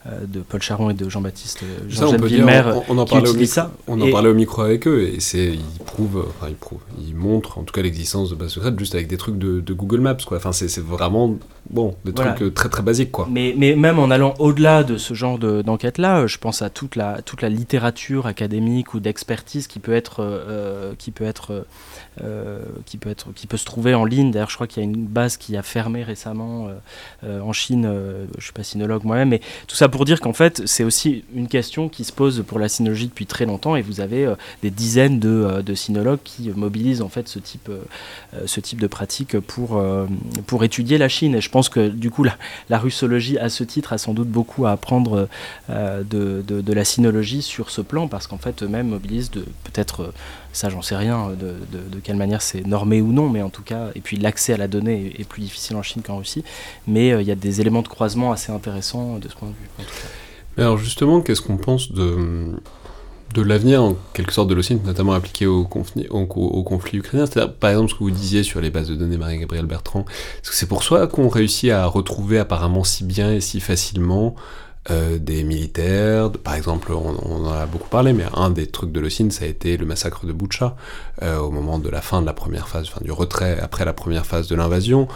de 0.06 0.40
Paul 0.40 0.60
Charon 0.60 0.90
et 0.90 0.94
de 0.94 1.08
Jean-Baptiste 1.08 1.64
Jean 1.88 2.12
on, 2.12 2.82
on, 2.88 2.98
en 2.98 3.04
parlait 3.06 3.28
au 3.28 3.34
micro, 3.34 3.60
on 3.86 4.00
en 4.00 4.10
parlait 4.10 4.28
au 4.28 4.34
micro 4.34 4.60
avec 4.60 4.86
eux 4.86 5.02
et 5.02 5.18
c'est 5.18 5.46
ils 5.46 5.84
prouvent, 5.86 6.26
enfin 6.28 6.48
ils 6.50 6.56
prouvent, 6.56 6.82
ils 6.98 7.14
montrent 7.14 7.56
en 7.58 7.62
tout 7.62 7.72
cas 7.72 7.80
l'existence 7.80 8.28
de 8.28 8.34
bases 8.34 8.50
secrètes 8.50 8.78
juste 8.78 8.94
avec 8.94 9.08
des 9.08 9.16
trucs 9.16 9.38
de, 9.38 9.72
Google 9.72 10.00
Maps 10.00 10.16
quoi. 10.26 10.36
Enfin 10.36 10.52
c'est 10.52 10.78
vraiment 10.78 11.38
bon 11.70 11.94
des 12.04 12.12
trucs 12.12 12.54
très 12.54 12.68
très 12.68 12.82
basiques 12.82 13.10
quoi. 13.10 13.28
Mais, 13.30 13.54
mais 13.56 13.74
même 13.74 13.98
en 13.98 14.10
allant 14.10 14.34
au-delà 14.38 14.84
de 14.84 14.96
ce 14.96 15.14
genre 15.14 15.38
d'enquête 15.38 15.98
là, 15.98 16.26
je 16.26 16.38
pense 16.38 16.62
à 16.62 16.70
toute 16.70 16.96
la 16.96 17.22
toute 17.22 17.42
la 17.42 17.48
littérature 17.48 18.26
académique 18.26 18.94
ou 18.94 19.00
d'expertise 19.00 19.66
qui 19.66 19.78
peut 19.78 19.94
être 19.94 20.94
qui 20.98 21.10
peut 21.10 21.24
être 21.24 21.64
euh, 22.22 22.60
qui, 22.86 22.96
peut 22.96 23.10
être, 23.10 23.32
qui 23.34 23.48
peut 23.48 23.56
se 23.56 23.64
trouver 23.64 23.92
en 23.92 24.04
ligne. 24.04 24.30
D'ailleurs, 24.30 24.48
je 24.48 24.54
crois 24.54 24.68
qu'il 24.68 24.84
y 24.84 24.86
a 24.86 24.88
une 24.88 25.04
base 25.04 25.36
qui 25.36 25.56
a 25.56 25.64
fermé 25.64 26.04
récemment 26.04 26.68
euh, 26.68 26.72
euh, 27.24 27.40
en 27.40 27.52
Chine. 27.52 27.82
je 27.82 28.36
ne 28.36 28.40
suis 28.40 28.52
pas 28.52 28.62
sinologue 28.62 29.02
moi-même, 29.02 29.30
mais 29.30 29.40
tout 29.66 29.74
ça 29.74 29.88
pour 29.88 30.04
dire 30.04 30.20
qu'en 30.20 30.32
fait, 30.32 30.62
c'est 30.64 30.84
aussi 30.84 31.24
une 31.34 31.48
question 31.48 31.88
qui 31.88 32.04
se 32.04 32.12
pose 32.12 32.44
pour 32.46 32.60
la 32.60 32.68
sinologie 32.68 33.08
depuis 33.08 33.26
très 33.26 33.46
longtemps. 33.46 33.74
Et 33.74 33.82
vous 33.82 34.00
avez 34.00 34.32
des 34.62 34.70
dizaines 34.70 35.18
de, 35.18 35.60
de, 35.62 35.74
sinologues 35.74 36.20
qui 36.22 36.50
mobilisent 36.50 37.02
en 37.02 37.08
fait 37.08 37.26
ce 37.26 37.40
type, 37.40 37.68
ce 38.46 38.60
type 38.60 38.80
de 38.80 38.86
pratique 38.86 39.40
pour, 39.40 39.82
pour 40.46 40.62
étudier 40.62 40.98
la 40.98 41.08
Chine. 41.08 41.34
Et 41.34 41.40
je 41.40 41.50
pense 41.54 41.68
que 41.68 41.88
du 41.88 42.10
coup, 42.10 42.24
la, 42.24 42.78
russologie, 42.78 43.38
à 43.38 43.48
ce 43.48 43.62
titre, 43.64 43.92
a 43.92 43.98
sans 43.98 44.12
doute 44.12 44.28
beaucoup 44.28 44.66
à 44.66 44.72
apprendre 44.72 45.28
de, 45.70 46.42
de, 46.42 46.72
la 46.72 46.84
sinologie 46.84 47.42
sur 47.42 47.70
ce 47.70 47.80
plan, 47.80 48.08
parce 48.08 48.26
qu'en 48.26 48.38
fait, 48.38 48.64
eux-mêmes 48.64 48.88
mobilisent 48.88 49.30
peut-être 49.30 50.12
ça, 50.54 50.68
j'en 50.68 50.82
sais 50.82 50.96
rien 50.96 51.30
de, 51.30 51.54
de, 51.72 52.00
quelle 52.00 52.16
manière 52.16 52.40
c'est 52.40 52.66
normé 52.66 53.00
ou 53.00 53.12
non, 53.12 53.28
mais 53.28 53.42
en 53.42 53.50
tout 53.50 53.62
cas, 53.62 53.90
et 53.94 54.00
puis 54.00 54.16
l'accès 54.16 54.52
à 54.52 54.56
la 54.56 54.68
donnée 54.68 55.12
est, 55.18 55.24
plus 55.24 55.42
difficile 55.42 55.76
en 55.76 55.82
Chine 55.82 56.02
qu'en 56.02 56.18
Russie. 56.18 56.44
Mais 56.86 57.12
euh, 57.12 57.22
il 57.22 57.28
y 57.28 57.32
a 57.32 57.34
des 57.34 57.60
éléments 57.60 57.82
de 57.82 57.88
croisement 57.88 58.32
assez 58.32 58.52
intéressants 58.52 59.18
de 59.18 59.28
ce 59.28 59.34
point 59.34 59.48
de 59.48 59.54
vue. 59.54 59.88
Alors 60.56 60.78
justement, 60.78 61.20
qu'est-ce 61.20 61.42
qu'on 61.42 61.56
pense 61.56 61.90
de, 61.92 62.52
de 63.34 63.42
l'avenir 63.42 63.82
en 63.82 63.96
quelque 64.12 64.32
sorte 64.32 64.48
de 64.48 64.54
l'OSINT, 64.54 64.78
notamment 64.84 65.12
appliqué 65.12 65.46
au 65.46 65.64
conflit, 65.64 66.06
au, 66.08 66.24
conflit 66.24 66.98
ukrainien 66.98 67.26
C'est-à-dire, 67.26 67.54
par 67.54 67.70
exemple, 67.70 67.90
ce 67.90 67.94
que 67.94 68.04
vous 68.04 68.10
disiez 68.10 68.44
sur 68.44 68.60
les 68.60 68.70
bases 68.70 68.88
de 68.88 68.94
données 68.94 69.16
Marie-Gabrielle 69.16 69.66
Bertrand, 69.66 70.04
que 70.04 70.54
c'est 70.54 70.68
pour 70.68 70.84
ça 70.84 71.08
qu'on 71.08 71.28
réussit 71.28 71.70
à 71.70 71.86
retrouver 71.86 72.38
apparemment 72.38 72.84
si 72.84 73.04
bien 73.04 73.32
et 73.32 73.40
si 73.40 73.58
facilement 73.58 74.36
euh, 74.90 75.18
des 75.18 75.42
militaires? 75.42 76.30
Par 76.30 76.54
exemple, 76.54 76.92
on, 76.92 77.16
en 77.16 77.50
a 77.50 77.66
beaucoup 77.66 77.88
parlé, 77.88 78.12
mais 78.12 78.24
un 78.34 78.50
des 78.50 78.68
trucs 78.68 78.92
de 78.92 79.00
l'OSIN, 79.00 79.30
ça 79.30 79.44
a 79.44 79.48
été 79.48 79.76
le 79.76 79.84
massacre 79.84 80.26
de 80.26 80.32
Boucha, 80.32 80.76
euh, 81.22 81.38
au 81.38 81.50
moment 81.50 81.80
de 81.80 81.88
la 81.88 82.02
fin 82.02 82.20
de 82.20 82.26
la 82.26 82.34
première 82.34 82.68
phase, 82.68 82.86
enfin 82.86 83.00
du 83.02 83.10
retrait 83.10 83.58
après 83.60 83.84
la 83.84 83.92
première 83.92 84.26
phase 84.26 84.46
de 84.46 84.54
l'invasion, 84.54 85.08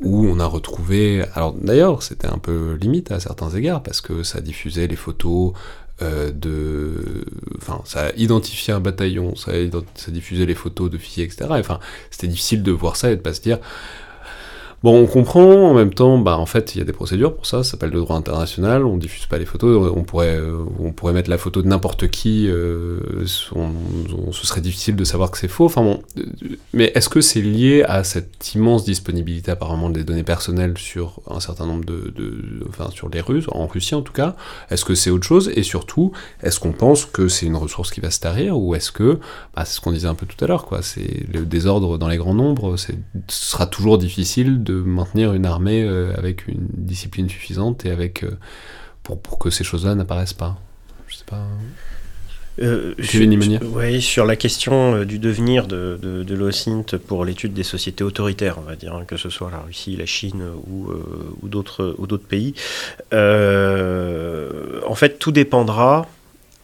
où 0.00 0.26
on 0.26 0.38
a 0.38 0.46
retrouvé. 0.46 1.24
Alors 1.34 1.54
d'ailleurs, 1.54 2.04
c'était 2.04 2.28
un 2.28 2.38
peu 2.38 2.78
limite 2.80 3.10
à 3.10 3.18
certains 3.18 3.50
égards, 3.50 3.82
parce 3.82 4.00
que 4.00 4.22
ça 4.22 4.40
diffusait 4.40 4.86
les 4.86 4.96
photos. 4.96 5.54
Euh, 6.02 6.32
de, 6.32 7.24
enfin, 7.56 7.80
ça 7.84 8.10
identifiait 8.16 8.74
un 8.74 8.80
bataillon, 8.80 9.36
ça, 9.36 9.52
ça 9.94 10.10
diffusait 10.10 10.44
les 10.44 10.56
photos 10.56 10.90
de 10.90 10.98
filles, 10.98 11.22
etc. 11.22 11.46
Enfin, 11.50 11.78
c'était 12.10 12.26
difficile 12.26 12.64
de 12.64 12.72
voir 12.72 12.96
ça 12.96 13.12
et 13.12 13.16
de 13.16 13.20
pas 13.20 13.32
se 13.32 13.40
dire, 13.40 13.58
Bon, 14.84 15.00
on 15.00 15.06
comprend, 15.06 15.70
en 15.70 15.72
même 15.72 15.94
temps, 15.94 16.18
bah, 16.18 16.36
en 16.36 16.44
fait, 16.44 16.74
il 16.74 16.78
y 16.78 16.82
a 16.82 16.84
des 16.84 16.92
procédures 16.92 17.34
pour 17.34 17.46
ça, 17.46 17.62
ça 17.62 17.70
s'appelle 17.70 17.88
le 17.88 18.00
droit 18.00 18.16
international, 18.16 18.84
on 18.84 18.98
diffuse 18.98 19.24
pas 19.24 19.38
les 19.38 19.46
photos, 19.46 19.90
on 19.96 20.02
pourrait, 20.02 20.38
on 20.78 20.92
pourrait 20.92 21.14
mettre 21.14 21.30
la 21.30 21.38
photo 21.38 21.62
de 21.62 21.68
n'importe 21.68 22.08
qui, 22.08 22.48
euh, 22.50 23.24
ce 23.24 24.46
serait 24.46 24.60
difficile 24.60 24.94
de 24.94 25.04
savoir 25.04 25.30
que 25.30 25.38
c'est 25.38 25.48
faux, 25.48 25.64
enfin 25.64 25.82
bon, 25.82 26.02
mais 26.74 26.92
est-ce 26.94 27.08
que 27.08 27.22
c'est 27.22 27.40
lié 27.40 27.82
à 27.84 28.04
cette 28.04 28.54
immense 28.54 28.84
disponibilité 28.84 29.52
apparemment 29.52 29.88
des 29.88 30.04
données 30.04 30.22
personnelles 30.22 30.76
sur 30.76 31.22
un 31.30 31.40
certain 31.40 31.64
nombre 31.64 31.86
de, 31.86 32.12
enfin 32.68 32.90
sur 32.90 33.08
les 33.08 33.22
Russes, 33.22 33.46
en 33.52 33.66
Russie 33.66 33.94
en 33.94 34.02
tout 34.02 34.12
cas, 34.12 34.36
est-ce 34.68 34.84
que 34.84 34.94
c'est 34.94 35.08
autre 35.08 35.26
chose, 35.26 35.50
et 35.56 35.62
surtout, 35.62 36.12
est-ce 36.42 36.60
qu'on 36.60 36.72
pense 36.72 37.06
que 37.06 37.28
c'est 37.28 37.46
une 37.46 37.56
ressource 37.56 37.90
qui 37.90 38.00
va 38.00 38.10
se 38.10 38.20
tarir, 38.20 38.58
ou 38.58 38.74
est-ce 38.74 38.92
que, 38.92 39.18
bah, 39.56 39.64
c'est 39.64 39.76
ce 39.76 39.80
qu'on 39.80 39.92
disait 39.92 40.08
un 40.08 40.14
peu 40.14 40.26
tout 40.26 40.44
à 40.44 40.46
l'heure, 40.46 40.66
quoi, 40.66 40.82
c'est 40.82 41.24
le 41.32 41.46
désordre 41.46 41.96
dans 41.96 42.08
les 42.08 42.18
grands 42.18 42.34
nombres, 42.34 42.76
ce 42.76 42.92
sera 43.28 43.64
toujours 43.64 43.96
difficile 43.96 44.62
de 44.62 44.73
maintenir 44.82 45.32
une 45.32 45.46
armée 45.46 45.82
euh, 45.82 46.12
avec 46.16 46.46
une 46.46 46.66
discipline 46.72 47.28
suffisante 47.28 47.84
et 47.84 47.90
avec 47.90 48.24
euh, 48.24 48.30
pour, 49.02 49.20
pour 49.20 49.38
que 49.38 49.50
ces 49.50 49.64
choses-là 49.64 49.94
n'apparaissent 49.94 50.32
pas. 50.32 50.58
Je 51.08 51.16
sais 51.16 51.24
pas. 51.24 51.46
Euh, 52.62 52.94
oui, 53.74 54.00
sur 54.00 54.24
la 54.24 54.36
question 54.36 54.94
euh, 54.94 55.04
du 55.04 55.18
devenir 55.18 55.66
de, 55.66 55.98
de, 56.00 56.22
de 56.22 56.34
l'OSINT 56.34 56.86
pour 57.06 57.24
l'étude 57.24 57.52
des 57.52 57.64
sociétés 57.64 58.04
autoritaires, 58.04 58.58
on 58.58 58.62
va 58.62 58.76
dire, 58.76 58.94
hein, 58.94 59.04
que 59.06 59.16
ce 59.16 59.28
soit 59.28 59.50
la 59.50 59.58
Russie, 59.58 59.96
la 59.96 60.06
Chine 60.06 60.44
ou, 60.68 60.92
ou 61.42 61.48
d'autres 61.48 62.16
pays. 62.16 62.54
en 63.12 64.94
fait, 64.94 65.18
tout 65.18 65.32
dépendra 65.32 66.06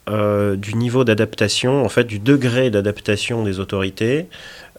du 0.07 0.75
niveau 0.75 1.05
d'adaptation, 1.05 1.85
en 1.85 1.89
fait, 1.89 2.05
du 2.05 2.19
degré 2.21 2.71
d'adaptation 2.71 3.43
des 3.45 3.59
autorités 3.59 4.27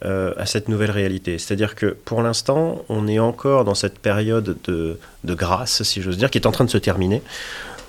euh, 0.03 0.33
à 0.35 0.47
cette 0.47 0.67
nouvelle 0.67 0.89
réalité. 0.89 1.37
C'est-à-dire 1.37 1.75
que 1.75 1.85
pour 1.85 2.23
l'instant, 2.23 2.83
on 2.89 3.07
est 3.07 3.19
encore 3.19 3.65
dans 3.65 3.75
cette 3.75 3.99
période 3.99 4.57
de, 4.63 4.97
grâce, 5.25 5.83
si 5.83 6.01
j'ose 6.01 6.17
dire, 6.17 6.31
qui 6.31 6.39
est 6.39 6.47
en 6.47 6.51
train 6.51 6.65
de 6.65 6.71
se 6.71 6.79
terminer, 6.79 7.21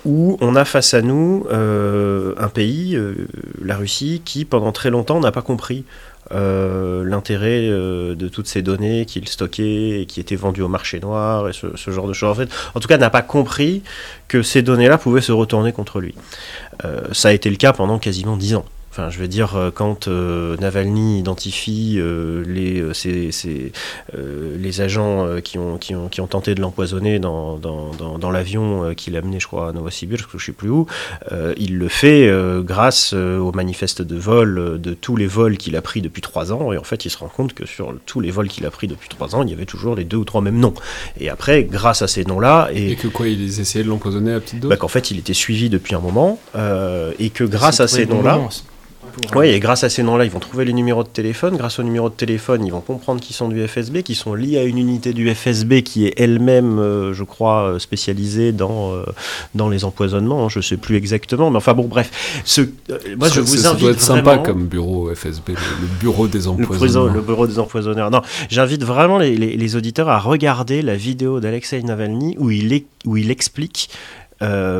où 0.05 0.37
on 0.39 0.55
a 0.55 0.63
face 0.63 0.93
à 0.93 1.01
nous 1.01 1.47
euh, 1.51 2.35
un 2.37 2.49
pays, 2.49 2.95
euh, 2.95 3.27
la 3.63 3.77
Russie, 3.77 4.21
qui 4.23 4.45
pendant 4.45 4.71
très 4.71 4.91
longtemps 4.91 5.19
n'a 5.19 5.31
pas 5.31 5.41
compris 5.41 5.85
l'intérêt 6.31 7.67
de 7.67 8.27
toutes 8.27 8.47
ces 8.47 8.63
données 8.63 9.05
qu'il 9.05 9.27
stockait 9.27 10.01
et 10.01 10.05
qui 10.07 10.19
étaient 10.19 10.35
vendues 10.35 10.63
au 10.63 10.67
marché 10.67 10.99
noir 10.99 11.47
et 11.47 11.53
ce, 11.53 11.91
genre 11.91 12.07
de 12.07 12.13
choses. 12.13 12.47
En 12.73 12.79
tout 12.79 12.87
cas, 12.87 12.97
n'a 12.97 13.11
pas 13.11 13.21
compris 13.21 13.83
que 14.27 14.41
ces 14.41 14.63
données-là 14.63 14.97
pouvaient 14.97 15.21
se 15.21 15.31
retourner 15.31 15.73
contre 15.73 15.99
lui. 15.99 16.15
ça 17.11 17.27
a 17.27 17.33
été 17.33 17.51
le 17.51 17.57
cas 17.57 17.73
pendant 17.73 17.99
quasiment 17.99 18.35
dix 18.35 18.55
ans. 18.55 18.65
Enfin, 18.93 19.09
je 19.09 19.17
veux 19.17 19.27
dire, 19.27 19.55
euh, 19.55 19.71
quand 19.73 20.07
euh, 20.07 20.55
Navalny 20.57 21.17
identifie 21.17 21.95
euh, 21.97 22.43
les, 22.45 22.83
les 24.59 24.81
agents 24.81 25.27
qui, 25.43 25.57
ont, 25.57 25.79
qui, 25.79 25.95
ont, 25.95 26.09
qui 26.09 26.21
ont 26.21 26.27
tenté 26.27 26.53
de 26.53 26.61
l'empoisonner 26.61 27.17
dans, 27.17 27.57
dans, 27.57 27.89
dans, 28.19 28.29
l'avion 28.29 28.93
qu'il 28.93 29.15
a 29.15 29.19
amené, 29.19 29.39
je 29.39 29.47
crois, 29.47 29.69
à 29.69 29.71
Novosibirsk, 29.71 30.29
je 30.29 30.37
ne 30.37 30.41
sais 30.41 30.51
plus 30.51 30.69
où, 30.69 30.85
il 31.57 31.79
le 31.79 31.87
fait 31.87 32.31
grâce 32.63 33.13
au 33.13 33.51
manifeste 33.51 34.03
de 34.03 34.15
vol 34.15 34.79
de 34.79 34.93
tous 34.93 35.15
les 35.15 35.27
vols 35.27 35.57
qu'il 35.57 35.75
a 35.75 35.81
pris 35.81 36.01
depuis 36.01 36.21
trois 36.21 36.53
ans. 36.53 36.71
Et 36.71 36.77
en 36.77 36.83
fait, 36.83 37.05
il 37.05 37.09
se 37.09 37.17
rend 37.17 37.29
compte 37.29 37.53
que 37.53 37.65
sur 37.65 37.95
tous 38.05 38.19
les 38.19 38.29
vols 38.29 38.47
qu'il 38.47 38.65
a 38.65 38.71
pris 38.71 38.87
depuis 38.87 39.09
trois 39.09 39.35
ans, 39.35 39.43
il 39.43 39.49
y 39.49 39.53
avait 39.53 39.65
toujours 39.65 39.95
les 39.95 40.03
deux 40.03 40.17
ou 40.17 40.25
trois 40.25 40.41
mêmes 40.41 40.59
noms. 40.59 40.75
Et 41.19 41.29
après, 41.29 41.63
grâce 41.63 42.03
à 42.03 42.07
ces 42.07 42.25
noms-là. 42.25 42.69
Et, 42.73 42.95
que 42.95 43.07
quoi, 43.07 43.27
il 43.27 43.41
essayait 43.41 43.83
de 43.83 43.89
l'empoisonner 43.89 44.33
à 44.33 44.39
petite 44.39 44.59
dose? 44.59 44.69
Bah, 44.69 44.77
Qu'en 44.77 44.87
fait, 44.87 45.09
il 45.09 45.17
était 45.17 45.33
suivi 45.33 45.69
depuis 45.69 45.95
un 45.95 45.99
moment. 45.99 46.39
et 47.19 47.29
que 47.31 47.43
grâce 47.43 47.79
à 47.79 47.87
ces 47.87 48.05
noms-là. 48.05 48.39
Oui, 49.35 49.47
et 49.47 49.59
grâce 49.59 49.83
à 49.83 49.89
ces 49.89 50.03
noms-là, 50.03 50.25
ils 50.25 50.31
vont 50.31 50.39
trouver 50.39 50.65
les 50.65 50.73
numéros 50.73 51.03
de 51.03 51.09
téléphone. 51.09 51.57
Grâce 51.57 51.79
aux 51.79 51.83
numéros 51.83 52.09
de 52.09 52.15
téléphone, 52.15 52.65
ils 52.65 52.71
vont 52.71 52.81
comprendre 52.81 53.21
qu'ils 53.21 53.35
sont 53.35 53.47
du 53.47 53.67
FSB, 53.67 54.03
qu'ils 54.03 54.15
sont 54.15 54.33
liés 54.33 54.57
à 54.57 54.63
une 54.63 54.77
unité 54.77 55.13
du 55.13 55.33
FSB 55.33 55.81
qui 55.81 56.07
est 56.07 56.13
elle-même, 56.17 56.79
euh, 56.79 57.13
je 57.13 57.23
crois, 57.23 57.63
euh, 57.63 57.79
spécialisée 57.79 58.51
dans, 58.51 58.93
euh, 58.93 59.03
dans 59.55 59.69
les 59.69 59.85
empoisonnements. 59.85 60.45
Hein, 60.45 60.49
je 60.49 60.59
ne 60.59 60.63
sais 60.63 60.77
plus 60.77 60.95
exactement, 60.95 61.51
mais 61.51 61.57
enfin 61.57 61.73
bon, 61.73 61.85
bref. 61.85 62.41
Ce, 62.45 62.61
moi, 63.17 63.29
je 63.29 63.39
vous 63.41 63.55
invite. 63.55 63.59
Ça 63.59 63.73
doit 63.75 63.91
être 63.91 64.01
sympa 64.01 64.37
comme 64.37 64.65
bureau 64.65 65.13
FSB, 65.13 65.49
le, 65.49 65.87
bureau 65.99 66.27
des 66.27 66.47
empoisonneurs. 66.47 67.13
Le, 67.13 67.21
bureau 67.21 67.47
des 67.47 67.59
empoisonneurs. 67.59 68.11
Non, 68.11 68.21
j'invite 68.49 68.83
vraiment 68.83 69.17
les, 69.17 69.35
les, 69.35 69.55
les, 69.55 69.75
auditeurs 69.75 70.09
à 70.09 70.19
regarder 70.19 70.81
la 70.81 70.95
vidéo 70.95 71.39
d'Alexei 71.39 71.81
Navalny 71.81 72.35
où 72.39 72.51
il, 72.51 72.73
est, 72.73 72.85
où 73.05 73.17
il 73.17 73.31
explique 73.31 73.89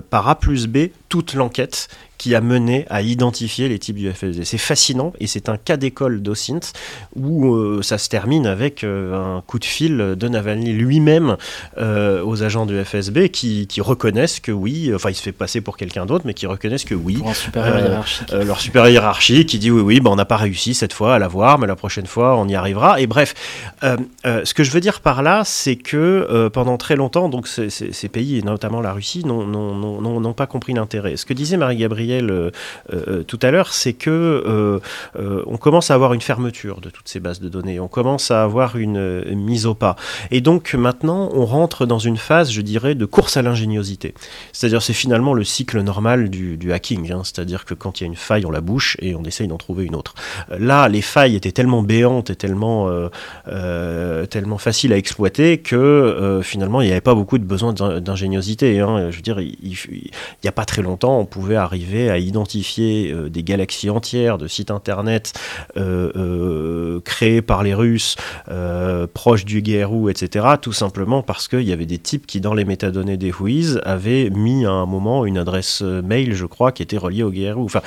par 0.09 0.27
A 0.27 0.35
plus 0.35 0.67
B 0.67 0.89
toute 1.13 1.35
l'enquête 1.35 1.89
qui 2.17 2.35
a 2.35 2.41
mené 2.41 2.85
à 2.89 3.01
identifier 3.01 3.67
les 3.67 3.79
types 3.79 3.97
du 3.97 4.09
FSB. 4.09 4.43
C'est 4.45 4.57
fascinant 4.57 5.11
et 5.19 5.27
c'est 5.27 5.49
un 5.49 5.57
cas 5.57 5.77
d'école 5.77 6.21
d'OSINT 6.21 6.71
où 7.15 7.53
euh, 7.53 7.81
ça 7.81 7.97
se 7.97 8.07
termine 8.07 8.47
avec 8.47 8.83
euh, 8.83 9.37
un 9.37 9.41
coup 9.41 9.59
de 9.59 9.65
fil 9.65 9.97
de 9.97 10.27
Navalny 10.27 10.71
lui-même 10.71 11.35
euh, 11.77 12.23
aux 12.23 12.41
agents 12.41 12.65
du 12.65 12.81
FSB 12.81 13.27
qui, 13.29 13.67
reconnaissent 13.81 14.39
que 14.39 14.53
oui, 14.53 14.91
enfin 14.95 15.09
il 15.09 15.15
se 15.15 15.21
fait 15.21 15.33
passer 15.33 15.59
pour 15.59 15.75
quelqu'un 15.75 16.05
d'autre, 16.05 16.23
mais 16.25 16.33
qui 16.33 16.47
reconnaissent 16.47 16.85
que 16.85 16.95
oui. 16.95 17.19
leur 17.21 17.35
supérieur 17.35 17.79
hiérarchique. 17.79 18.31
leur 18.31 18.61
supérieur 18.61 18.89
hiérarchique 18.89 19.49
qui 19.49 19.59
dit 19.59 19.69
oui, 19.69 19.81
oui, 19.81 19.99
ben, 19.99 20.09
on 20.11 20.15
n'a 20.15 20.25
pas 20.25 20.37
réussi 20.37 20.73
cette 20.73 20.93
fois 20.93 21.15
à 21.15 21.19
l'avoir, 21.19 21.59
mais 21.59 21.67
la 21.67 21.75
prochaine 21.75 22.07
fois 22.07 22.37
on 22.37 22.47
y 22.47 22.55
arrivera. 22.55 23.01
Et 23.01 23.07
bref, 23.07 23.33
ce 24.23 24.53
que 24.53 24.63
je 24.63 24.71
veux 24.71 24.79
dire 24.79 25.01
par 25.01 25.21
là, 25.23 25.43
c'est 25.43 25.75
que 25.75 26.47
pendant 26.53 26.77
très 26.77 26.95
longtemps, 26.95 27.27
donc 27.27 27.47
ces 27.47 28.09
pays, 28.09 28.37
et 28.37 28.41
notamment 28.43 28.79
la 28.79 28.93
Russie, 28.93 29.25
n'ont 29.25 30.33
pas 30.33 30.47
compris 30.47 30.73
l'intérêt 30.73 31.02
Ce 31.15 31.25
que 31.25 31.33
disait 31.33 31.57
Marie-Gabrielle 31.57 32.51
tout 33.27 33.39
à 33.41 33.51
l'heure, 33.51 33.73
c'est 33.73 33.93
que 33.93 34.81
on 35.15 35.57
commence 35.57 35.91
à 35.91 35.95
avoir 35.95 36.13
une 36.13 36.21
fermeture 36.21 36.81
de 36.81 36.89
toutes 36.89 37.07
ces 37.07 37.19
bases 37.19 37.39
de 37.39 37.49
données, 37.49 37.79
on 37.79 37.87
commence 37.87 38.31
à 38.31 38.43
avoir 38.43 38.77
une 38.77 39.23
mise 39.35 39.65
au 39.65 39.73
pas. 39.73 39.95
Et 40.31 40.41
donc 40.41 40.73
maintenant, 40.73 41.29
on 41.33 41.45
rentre 41.45 41.85
dans 41.85 41.99
une 41.99 42.17
phase, 42.17 42.51
je 42.51 42.61
dirais, 42.61 42.95
de 42.95 43.05
course 43.05 43.37
à 43.37 43.41
l'ingéniosité. 43.41 44.13
C'est-à-dire, 44.51 44.81
c'est 44.81 44.93
finalement 44.93 45.33
le 45.33 45.43
cycle 45.43 45.81
normal 45.81 46.29
du, 46.29 46.71
hacking. 46.71 47.11
Hein. 47.11 47.21
C'est-à-dire 47.23 47.65
que 47.65 47.73
quand 47.73 47.99
il 47.99 48.03
y 48.03 48.05
a 48.05 48.07
une 48.07 48.15
faille, 48.15 48.45
on 48.45 48.51
la 48.51 48.61
bouche 48.61 48.97
et 48.99 49.15
on 49.15 49.23
essaye 49.23 49.47
d'en 49.47 49.57
trouver 49.57 49.85
une 49.85 49.95
autre. 49.95 50.13
Là, 50.57 50.87
les 50.89 51.01
failles 51.01 51.35
étaient 51.35 51.51
tellement 51.51 51.83
béantes 51.83 52.29
et 52.29 52.35
tellement, 52.35 52.87
euh, 52.89 53.09
euh, 53.47 54.25
tellement 54.25 54.57
faciles 54.57 54.93
à 54.93 54.97
exploiter 54.97 55.59
que 55.59 55.75
euh, 55.75 56.41
finalement, 56.41 56.81
il 56.81 56.85
n'y 56.85 56.91
avait 56.91 57.01
pas 57.01 57.15
beaucoup 57.15 57.37
de 57.37 57.45
besoin 57.45 57.73
d'ingéniosité. 57.73 58.79
Hein. 58.79 59.09
Je 59.11 59.15
veux 59.15 59.21
dire, 59.21 59.39
il 59.39 59.77
n'y 60.43 60.49
a 60.49 60.51
pas 60.51 60.65
très 60.65 60.81
longtemps, 60.81 60.92
on 61.01 61.25
pouvait 61.25 61.55
arriver 61.55 62.09
à 62.09 62.17
identifier 62.17 63.13
des 63.29 63.43
galaxies 63.43 63.89
entières 63.89 64.37
de 64.37 64.47
sites 64.47 64.71
internet 64.71 65.33
créés 65.75 67.41
par 67.41 67.63
les 67.63 67.73
Russes, 67.73 68.15
proches 69.13 69.45
du 69.45 69.61
GRU, 69.61 70.09
etc., 70.09 70.45
tout 70.61 70.73
simplement 70.73 71.21
parce 71.21 71.47
qu'il 71.47 71.61
y 71.61 71.71
avait 71.73 71.85
des 71.85 71.97
types 71.97 72.25
qui, 72.25 72.41
dans 72.41 72.53
les 72.53 72.65
métadonnées 72.65 73.17
des 73.17 73.31
Whois, 73.31 73.79
avaient 73.83 74.29
mis 74.29 74.65
à 74.65 74.71
un 74.71 74.85
moment 74.85 75.25
une 75.25 75.37
adresse 75.37 75.81
mail, 75.81 76.33
je 76.33 76.45
crois, 76.45 76.71
qui 76.71 76.83
était 76.83 76.97
reliée 76.97 77.23
au 77.23 77.31
GRU. 77.31 77.63
Enfin, 77.63 77.81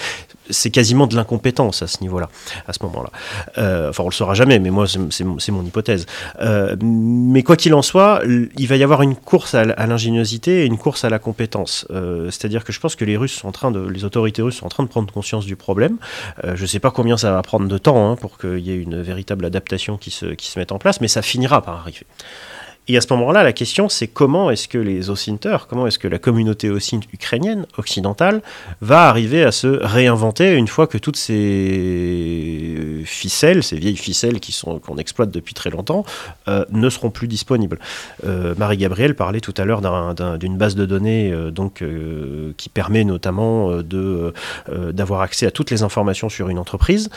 c'est 0.51 0.71
quasiment 0.71 1.07
de 1.07 1.17
l'incompétence 1.17 1.83
à 1.83 1.87
ce 1.87 2.01
niveau-là, 2.01 2.29
à 2.67 2.73
ce 2.73 2.83
moment-là. 2.85 3.11
Euh, 3.59 3.91
enfin, 3.91 4.05
on 4.05 4.09
le 4.09 4.13
saura 4.13 4.35
jamais, 4.35 4.59
mais 4.59 4.71
moi, 4.71 4.87
c'est 4.87 5.53
mon 5.53 5.65
hypothèse. 5.65 6.07
Euh, 6.41 6.77
mais 6.81 7.43
quoi 7.43 7.57
qu'il 7.57 7.75
en 7.75 7.83
soit, 7.83 8.23
il 8.25 8.67
va 8.67 8.77
y 8.77 8.83
avoir 8.83 9.03
une 9.03 9.17
course 9.17 9.55
à, 9.55 9.65
l'ingéniosité 9.65 10.63
et 10.63 10.67
une 10.67 10.79
course 10.79 11.05
à 11.05 11.11
la 11.11 11.19
compétence. 11.19 11.87
Euh, 11.91 12.31
c'est-à-dire 12.31 12.65
que 12.65 12.73
je 12.73 12.81
pense 12.81 12.86
que 12.95 13.05
les 13.05 13.17
Russes 13.17 13.35
sont 13.35 13.49
en 13.49 13.53
train 13.53 13.71
de, 13.71 13.81
les 13.81 14.05
autorités 14.05 14.43
russes 14.43 14.57
sont 14.57 14.67
en 14.67 14.69
train 14.69 14.85
de 14.85 14.89
prendre 14.89 15.13
conscience 15.13 15.47
du 15.47 15.57
problème. 15.57 15.97
je 16.45 16.61
ne 16.61 16.67
sais 16.67 16.79
pas 16.79 16.91
combien 16.91 17.17
ça 17.17 17.33
va 17.33 17.43
prendre 17.43 17.67
de 17.67 17.79
temps 17.79 18.11
hein, 18.11 18.17
pour 18.17 18.39
qu'il 18.39 18.59
y 18.59 18.71
ait 18.71 18.77
une 18.77 19.03
véritable 19.03 19.45
adaptation 19.45 19.97
qui 19.97 20.11
se, 20.11 20.27
qui 20.27 20.49
se 20.49 20.59
mette 20.59 20.73
en 20.73 20.79
place, 20.79 21.01
mais 21.01 21.09
ça 21.09 21.23
finira 21.23 21.63
par 21.63 21.77
arriver. 21.81 22.07
Et 22.89 22.97
à 22.97 23.01
ce 23.01 23.13
moment-là, 23.15 23.43
la 23.43 23.53
question, 23.53 23.89
c'est 23.89 24.07
comment 24.07 24.49
est-ce 24.49 24.69
que 24.69 24.79
les 24.79 25.11
Ocinteurs, 25.11 25.67
comment 25.67 25.89
est-ce 25.89 25.99
que 25.99 26.07
la 26.07 26.21
communauté 26.21 26.71
Ocinte 26.71 27.05
ukrainienne, 27.13 27.67
occidentale, 27.79 28.43
va 28.81 29.09
arriver 29.09 29.43
à 29.43 29.51
se 29.51 29.67
réinventer 29.67 30.53
une 30.53 30.69
fois 30.69 30.87
que 30.87 30.97
toutes 30.97 31.17
ces 31.17 33.03
ficelles, 33.05 33.65
ces 33.65 33.77
vieilles 33.77 33.97
ficelles 33.97 34.39
qui 34.39 34.53
sont 34.53 34.79
qu'on 34.79 34.99
exploite 34.99 35.33
depuis 35.33 35.55
très 35.55 35.71
longtemps, 35.71 36.05
euh, 36.47 36.65
ne 36.71 36.89
seront 36.89 37.11
plus 37.11 37.27
disponibles. 37.27 37.81
Euh, 38.25 38.55
Marie-Gabrielle 38.57 39.17
parlait 39.17 39.41
tout 39.41 39.55
à 39.57 39.65
l'heure 39.65 39.83
d'une 40.39 40.57
base 40.57 40.77
de 40.77 40.87
données 40.87 41.33
euh, 41.33 41.51
donc, 41.51 41.83
qui 42.57 42.69
permet 42.69 43.03
notamment 43.03 43.81
d'avoir 44.93 45.23
accès 45.23 45.47
à 45.47 45.51
toutes 45.51 45.71
les 45.71 45.83
informations 45.83 46.29
sur 46.29 46.49
une 46.49 46.59
entreprise, 46.59 47.11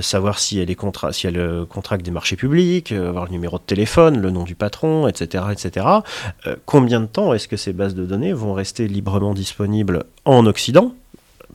savoir 0.00 0.38
si 0.38 0.58
elle, 0.60 0.70
est 0.70 0.74
contra 0.74 1.12
si 1.12 1.26
elle 1.26 1.64
contracte 1.68 2.04
des 2.04 2.10
marchés 2.10 2.36
publics, 2.36 2.92
avoir 2.92 3.24
le 3.24 3.30
numéro 3.30 3.58
de 3.58 3.62
téléphone, 3.62 4.20
le 4.20 4.30
nom 4.30 4.44
du 4.44 4.54
patron, 4.54 5.08
etc 5.08 5.15
etc. 5.22 5.86
Euh, 6.46 6.56
combien 6.64 7.00
de 7.00 7.06
temps 7.06 7.32
est-ce 7.34 7.48
que 7.48 7.56
ces 7.56 7.72
bases 7.72 7.94
de 7.94 8.04
données 8.04 8.32
vont 8.32 8.54
rester 8.54 8.88
librement 8.88 9.34
disponibles 9.34 10.04
en 10.24 10.46
Occident? 10.46 10.94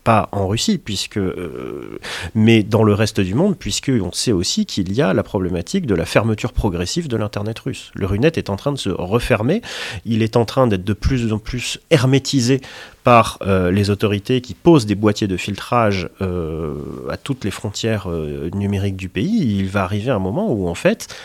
Pas 0.04 0.30
en 0.32 0.48
Russie, 0.48 0.80
puisque, 0.80 1.18
euh, 1.18 2.00
mais 2.34 2.64
dans 2.64 2.84
le 2.84 2.96
reste 2.96 3.20
du 3.20 3.36
monde, 3.36 3.56
puisqu'on 3.56 4.12
sait 4.12 4.32
aussi 4.32 4.66
qu'il 4.66 4.92
y 4.94 5.02
a 5.02 5.14
la 5.14 5.22
problématique 5.22 5.86
de 5.86 5.94
la 5.94 6.06
fermeture 6.06 6.54
progressive 6.54 7.08
de 7.08 7.18
l'Internet 7.18 7.60
russe. 7.60 7.92
Le 7.94 8.08
Runet 8.08 8.32
est 8.36 8.50
en 8.50 8.56
train 8.56 8.72
de 8.72 8.80
se 8.80 8.90
refermer, 8.90 9.62
il 10.06 10.24
est 10.24 10.38
en 10.38 10.46
train 10.46 10.66
d'être 10.66 10.84
de 10.84 10.94
plus 10.94 11.32
en 11.32 11.38
plus 11.38 11.80
hermétisé 11.92 12.62
par 13.04 13.38
euh, 13.44 13.70
les 13.70 13.92
autorités 13.92 14.42
qui 14.42 14.56
posent 14.56 14.88
des 14.88 14.96
boîtiers 14.96 15.28
de 15.28 15.38
filtrage 15.38 16.10
à 16.20 17.18
toutes 17.18 17.44
les 17.44 17.52
frontières 17.52 18.08
numériques 18.54 18.98
du 18.98 19.10
pays. 19.10 19.60
Il 19.60 19.70
va 19.70 19.84
arriver 19.84 20.10
un 20.10 20.20
moment 20.20 20.52
où, 20.52 20.68
en 20.68 20.76
fait, 20.76 21.16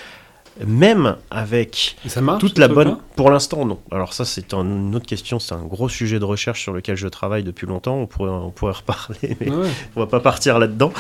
même 0.65 1.17
avec 1.31 1.97
toute 2.39 2.59
la 2.59 2.69
bonne. 2.69 2.97
Pour 3.15 3.31
l'instant, 3.31 3.65
non. 3.65 3.79
Alors 3.91 4.13
ça, 4.13 4.25
c'est 4.25 4.53
une 4.53 4.95
autre 4.95 5.07
question. 5.07 5.39
C'est 5.39 5.55
un 5.55 5.65
gros 5.65 5.89
sujet 5.89 6.19
de 6.19 6.25
recherche 6.25 6.63
sur 6.63 6.73
lequel 6.73 6.97
je 6.97 7.09
travaille 7.09 7.43
depuis 7.43 7.67
longtemps. 7.67 7.97
On 7.97 8.07
pourrait, 8.07 8.31
on 8.31 8.51
pourrait 8.51 8.73
reparler, 8.73 9.37
mais 9.41 9.49
on 9.97 10.01
va 10.01 10.07
pas 10.07 10.21
partir 10.21 10.59
là-dedans. 10.59 10.93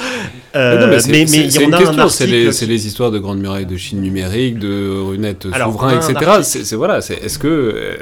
Euh, 0.54 0.98
mais 1.08 1.26
mais 1.30 1.46
il 1.46 1.54
y 1.54 1.66
en 1.66 1.72
a 1.72 2.02
un 2.04 2.08
C'est 2.08 2.26
les, 2.26 2.86
histoires 2.86 3.10
de 3.10 3.18
Grande 3.18 3.38
Muraille 3.38 3.66
de 3.66 3.76
Chine 3.76 4.00
numérique, 4.00 4.58
de 4.58 4.98
Runet 4.98 5.36
souverain, 5.42 6.00
etc. 6.00 6.40
C'est 6.42 6.76
voilà. 6.76 6.98
Est-ce 6.98 7.38
que 7.38 7.98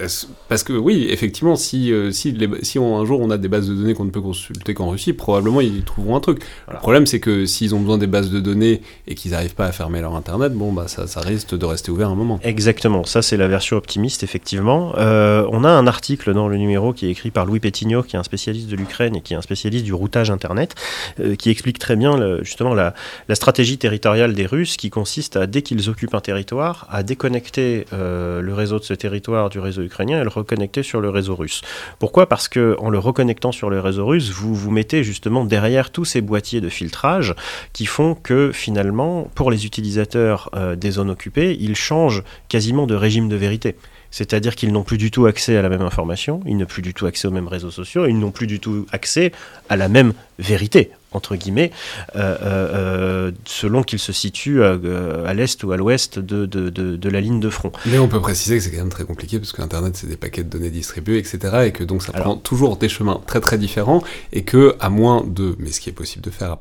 parce 0.48 0.62
que 0.62 0.72
oui, 0.72 1.08
effectivement, 1.10 1.56
si 1.56 1.92
euh, 1.92 2.10
si, 2.12 2.78
un 2.78 3.04
jour 3.04 3.20
on 3.20 3.30
a 3.30 3.38
des 3.38 3.48
bases 3.48 3.68
de 3.68 3.74
données 3.74 3.94
qu'on 3.94 4.04
ne 4.04 4.10
peut 4.10 4.20
consulter 4.20 4.74
qu'en 4.74 4.90
Russie, 4.90 5.12
probablement 5.12 5.60
ils 5.60 5.82
trouveront 5.82 6.16
un 6.16 6.20
truc. 6.20 6.42
Le 6.70 6.78
problème, 6.78 7.06
c'est 7.06 7.20
que 7.20 7.46
s'ils 7.46 7.74
ont 7.74 7.80
besoin 7.80 7.98
des 7.98 8.06
bases 8.06 8.30
de 8.30 8.40
données 8.40 8.82
et 9.06 9.14
qu'ils 9.14 9.32
n'arrivent 9.32 9.54
pas 9.54 9.66
à 9.66 9.72
fermer 9.72 10.00
leur 10.00 10.14
internet, 10.14 10.52
bon 10.52 10.72
bah 10.72 10.86
ça, 10.88 11.06
ça 11.06 11.20
risque 11.20 11.43
de 11.52 11.66
rester 11.66 11.90
ouvert 11.90 12.08
un 12.08 12.14
moment. 12.14 12.40
Exactement, 12.42 13.04
ça 13.04 13.20
c'est 13.20 13.36
la 13.36 13.48
version 13.48 13.76
optimiste, 13.76 14.22
effectivement. 14.22 14.94
Euh, 14.96 15.46
on 15.50 15.64
a 15.64 15.68
un 15.68 15.86
article 15.86 16.32
dans 16.32 16.48
le 16.48 16.56
numéro 16.56 16.92
qui 16.92 17.06
est 17.06 17.10
écrit 17.10 17.30
par 17.30 17.44
Louis 17.44 17.60
Pétignot, 17.60 18.02
qui 18.02 18.16
est 18.16 18.18
un 18.18 18.24
spécialiste 18.24 18.68
de 18.68 18.76
l'Ukraine 18.76 19.16
et 19.16 19.20
qui 19.20 19.34
est 19.34 19.36
un 19.36 19.42
spécialiste 19.42 19.84
du 19.84 19.92
routage 19.92 20.30
Internet, 20.30 20.74
euh, 21.20 21.36
qui 21.36 21.50
explique 21.50 21.78
très 21.78 21.96
bien 21.96 22.38
justement 22.42 22.74
la, 22.74 22.94
stratégie 23.34 23.78
territoriale 23.78 24.32
des 24.32 24.46
Russes 24.46 24.76
qui 24.76 24.90
consiste 24.90 25.36
à, 25.36 25.46
dès 25.46 25.62
qu'ils 25.62 25.90
occupent 25.90 26.14
un 26.14 26.20
territoire, 26.20 26.86
à 26.90 27.02
déconnecter 27.02 27.84
euh, 27.92 28.40
le 28.40 28.54
réseau 28.54 28.78
de 28.78 28.84
ce 28.84 28.94
territoire 28.94 29.50
du 29.50 29.58
réseau 29.58 29.82
ukrainien 29.82 30.20
et 30.20 30.22
le 30.22 30.30
reconnecter 30.30 30.82
sur 30.82 31.00
le 31.00 31.10
réseau 31.10 31.34
russe. 31.34 31.62
Pourquoi? 31.98 32.28
Parce 32.28 32.48
que 32.48 32.76
en 32.78 32.90
le 32.90 32.98
reconnectant 32.98 33.52
sur 33.52 33.70
le 33.70 33.80
réseau 33.80 34.06
russe, 34.06 34.30
vous 34.30 34.54
vous 34.54 34.70
mettez 34.70 35.02
justement 35.02 35.44
derrière 35.44 35.90
tous 35.90 36.04
ces 36.04 36.20
boîtiers 36.20 36.60
de 36.60 36.68
filtrage 36.68 37.34
qui 37.72 37.86
font 37.86 38.14
que 38.14 38.52
finalement, 38.52 39.28
pour 39.34 39.50
les 39.50 39.66
utilisateurs 39.66 40.50
des 40.76 40.92
zones 40.92 41.10
occupées, 41.10 41.33
ils 41.36 41.76
changent 41.76 42.22
quasiment 42.48 42.86
de 42.86 42.94
régime 42.94 43.28
de 43.28 43.36
vérité. 43.36 43.76
C'est-à-dire 44.10 44.54
qu'ils 44.54 44.72
n'ont 44.72 44.84
plus 44.84 44.98
du 44.98 45.10
tout 45.10 45.26
accès 45.26 45.56
à 45.56 45.62
la 45.62 45.68
même 45.68 45.82
information, 45.82 46.40
ils 46.46 46.56
n'ont 46.56 46.66
plus 46.66 46.82
du 46.82 46.94
tout 46.94 47.06
accès 47.06 47.26
aux 47.26 47.32
mêmes 47.32 47.48
réseaux 47.48 47.72
sociaux, 47.72 48.06
ils 48.06 48.16
n'ont 48.16 48.30
plus 48.30 48.46
du 48.46 48.60
tout 48.60 48.86
accès 48.92 49.32
à 49.68 49.76
la 49.76 49.88
même 49.88 50.12
vérité, 50.38 50.90
entre 51.14 51.36
guillemets, 51.36 51.70
euh, 52.16 52.36
euh, 52.42 52.74
euh, 52.74 53.32
selon 53.44 53.82
qu'ils 53.82 53.98
se 53.98 54.12
situent 54.12 54.62
à, 54.62 55.34
l'est 55.34 55.62
ou 55.64 55.72
à 55.72 55.76
l'ouest 55.76 56.18
de, 56.18 56.46
de, 56.46 57.08
la 57.08 57.20
ligne 57.20 57.40
de 57.40 57.50
front. 57.50 57.72
Mais 57.86 57.98
on 57.98 58.08
peut 58.08 58.20
préciser 58.20 58.56
que 58.56 58.62
c'est 58.62 58.70
quand 58.70 58.78
même 58.78 58.88
très 58.88 59.04
compliqué, 59.04 59.38
parce 59.38 59.52
qu'Internet, 59.52 59.96
c'est 59.96 60.06
des 60.06 60.16
paquets 60.16 60.42
de 60.42 60.48
données 60.48 60.70
distribués, 60.70 61.18
etc., 61.18 61.38
et 61.66 61.72
que 61.72 61.84
donc 61.84 62.02
ça 62.02 62.12
prend 62.12 62.36
toujours 62.36 62.76
des 62.76 62.88
chemins 62.88 63.20
très 63.26 63.40
très 63.40 63.58
différents, 63.58 64.02
et 64.32 64.42
que 64.42 64.76
à 64.80 64.90
moins 64.90 65.24
de, 65.26 65.54
mais 65.58 65.70
ce 65.70 65.80
qui 65.80 65.90
est 65.90 65.94
possible 65.94 66.24
de 66.24 66.30
faire, 66.30 66.56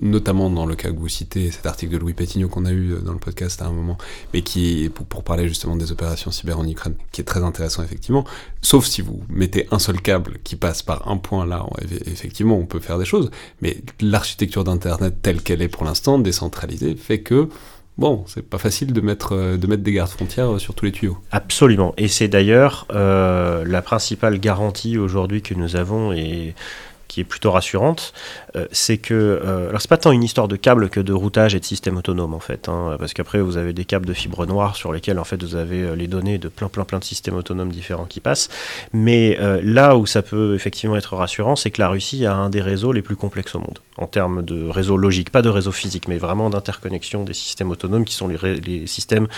notamment 0.00 0.50
dans 0.50 0.66
le 0.66 0.74
cas 0.74 0.90
que 0.90 0.98
vous 0.98 1.08
citez, 1.08 1.50
cet 1.50 1.66
article 1.66 1.92
de 1.92 1.98
Louis 1.98 2.14
Pétignot 2.14 2.48
qu'on 2.48 2.64
a 2.64 2.72
eu 2.72 2.96
dans 3.02 3.12
le 3.12 3.18
podcast 3.18 3.62
à 3.62 3.66
un 3.66 3.72
moment, 3.72 3.96
mais 4.32 4.42
qui 4.42 4.84
est 4.84 4.88
pour, 4.88 5.06
pour 5.06 5.24
parler 5.24 5.48
justement 5.48 5.76
des 5.76 5.92
opérations 5.92 6.30
cyber 6.30 6.58
en 6.58 6.68
Ukraine, 6.68 6.94
qui 7.12 7.20
est 7.20 7.24
très 7.24 7.42
intéressant 7.42 7.82
effectivement, 7.82 8.24
sauf 8.60 8.86
si 8.86 9.00
vous 9.00 9.22
mettez 9.28 9.66
un 9.70 9.78
seul 9.78 10.00
câble 10.00 10.38
qui 10.44 10.56
passe 10.56 10.82
par 10.82 11.08
un 11.08 11.16
point 11.16 11.46
là, 11.46 11.66
effectivement 12.06 12.56
on 12.56 12.66
peut 12.66 12.80
faire 12.80 12.98
des 12.98 13.04
choses, 13.04 13.30
mais 13.60 13.76
l'architecture 14.00 14.64
d'Internet 14.64 15.14
telle 15.22 15.42
qu'elle 15.42 15.62
est 15.62 15.68
pour 15.68 15.84
l'instant, 15.84 16.18
décentralisée, 16.18 16.94
fait 16.96 17.20
que 17.20 17.48
bon, 17.98 18.24
c'est 18.26 18.42
pas 18.42 18.58
facile 18.58 18.92
de 18.92 19.00
mettre, 19.00 19.34
euh, 19.34 19.56
des 19.56 19.92
gardes-frontières 19.92 20.58
sur 20.60 20.74
tous 20.74 20.84
les 20.84 20.92
tuyaux. 20.92 21.18
Absolument. 21.30 21.94
Et 21.96 22.08
c'est 22.08 22.28
d'ailleurs 22.28 22.86
euh, 22.92 23.64
la 23.66 23.82
principale 23.82 24.38
garantie 24.38 24.98
aujourd'hui 24.98 25.42
que 25.42 25.54
nous 25.54 25.76
avons, 25.76 26.12
et 26.12 26.54
qui 27.14 27.20
est 27.20 27.24
plutôt 27.24 27.52
rassurante, 27.52 28.12
euh, 28.56 28.66
c'est 28.72 28.98
que. 28.98 29.14
Euh, 29.14 29.68
alors, 29.68 29.80
c'est 29.80 29.88
pas 29.88 29.96
tant 29.96 30.10
une 30.10 30.24
histoire 30.24 30.48
de 30.48 30.56
câbles 30.56 30.88
que 30.88 30.98
de 30.98 31.12
routage 31.12 31.54
et 31.54 31.60
de 31.60 31.64
système 31.64 31.96
autonome, 31.96 32.34
en 32.34 32.40
fait. 32.40 32.68
Hein, 32.68 32.96
parce 32.98 33.14
qu'après, 33.14 33.40
vous 33.40 33.56
avez 33.56 33.72
des 33.72 33.84
câbles 33.84 34.04
de 34.04 34.12
fibre 34.12 34.46
noire 34.46 34.74
sur 34.74 34.92
lesquels, 34.92 35.20
en 35.20 35.24
fait, 35.24 35.40
vous 35.40 35.54
avez 35.54 35.82
euh, 35.82 35.94
les 35.94 36.08
données 36.08 36.38
de 36.38 36.48
plein, 36.48 36.68
plein, 36.68 36.84
plein 36.84 36.98
de 36.98 37.04
systèmes 37.04 37.36
autonomes 37.36 37.70
différents 37.70 38.06
qui 38.06 38.18
passent. 38.18 38.48
Mais 38.92 39.38
là 39.62 39.96
où 39.96 40.06
ça 40.06 40.22
peut 40.22 40.54
effectivement 40.54 40.96
être 40.96 41.14
rassurant, 41.14 41.54
c'est 41.54 41.70
que 41.70 41.80
la 41.80 41.88
Russie 41.88 42.26
a 42.26 42.34
un 42.34 42.50
des 42.50 42.60
réseaux 42.60 42.92
les 42.92 43.02
plus 43.02 43.16
complexes 43.16 43.54
au 43.54 43.60
monde, 43.60 43.78
en 43.98 44.06
termes 44.06 44.42
de 44.42 44.68
réseau 44.68 44.96
logique, 44.96 45.30
pas 45.30 45.42
de 45.42 45.48
réseau 45.48 45.72
physique, 45.72 46.08
mais 46.08 46.18
vraiment 46.18 46.50
d'interconnexion 46.50 47.24
des 47.24 47.34
systèmes 47.34 47.70
autonomes 47.70 48.04
qui 48.04 48.14
sont 48.14 48.28
les, 48.28 48.38
les 48.60 48.86
systèmes, 48.86 49.28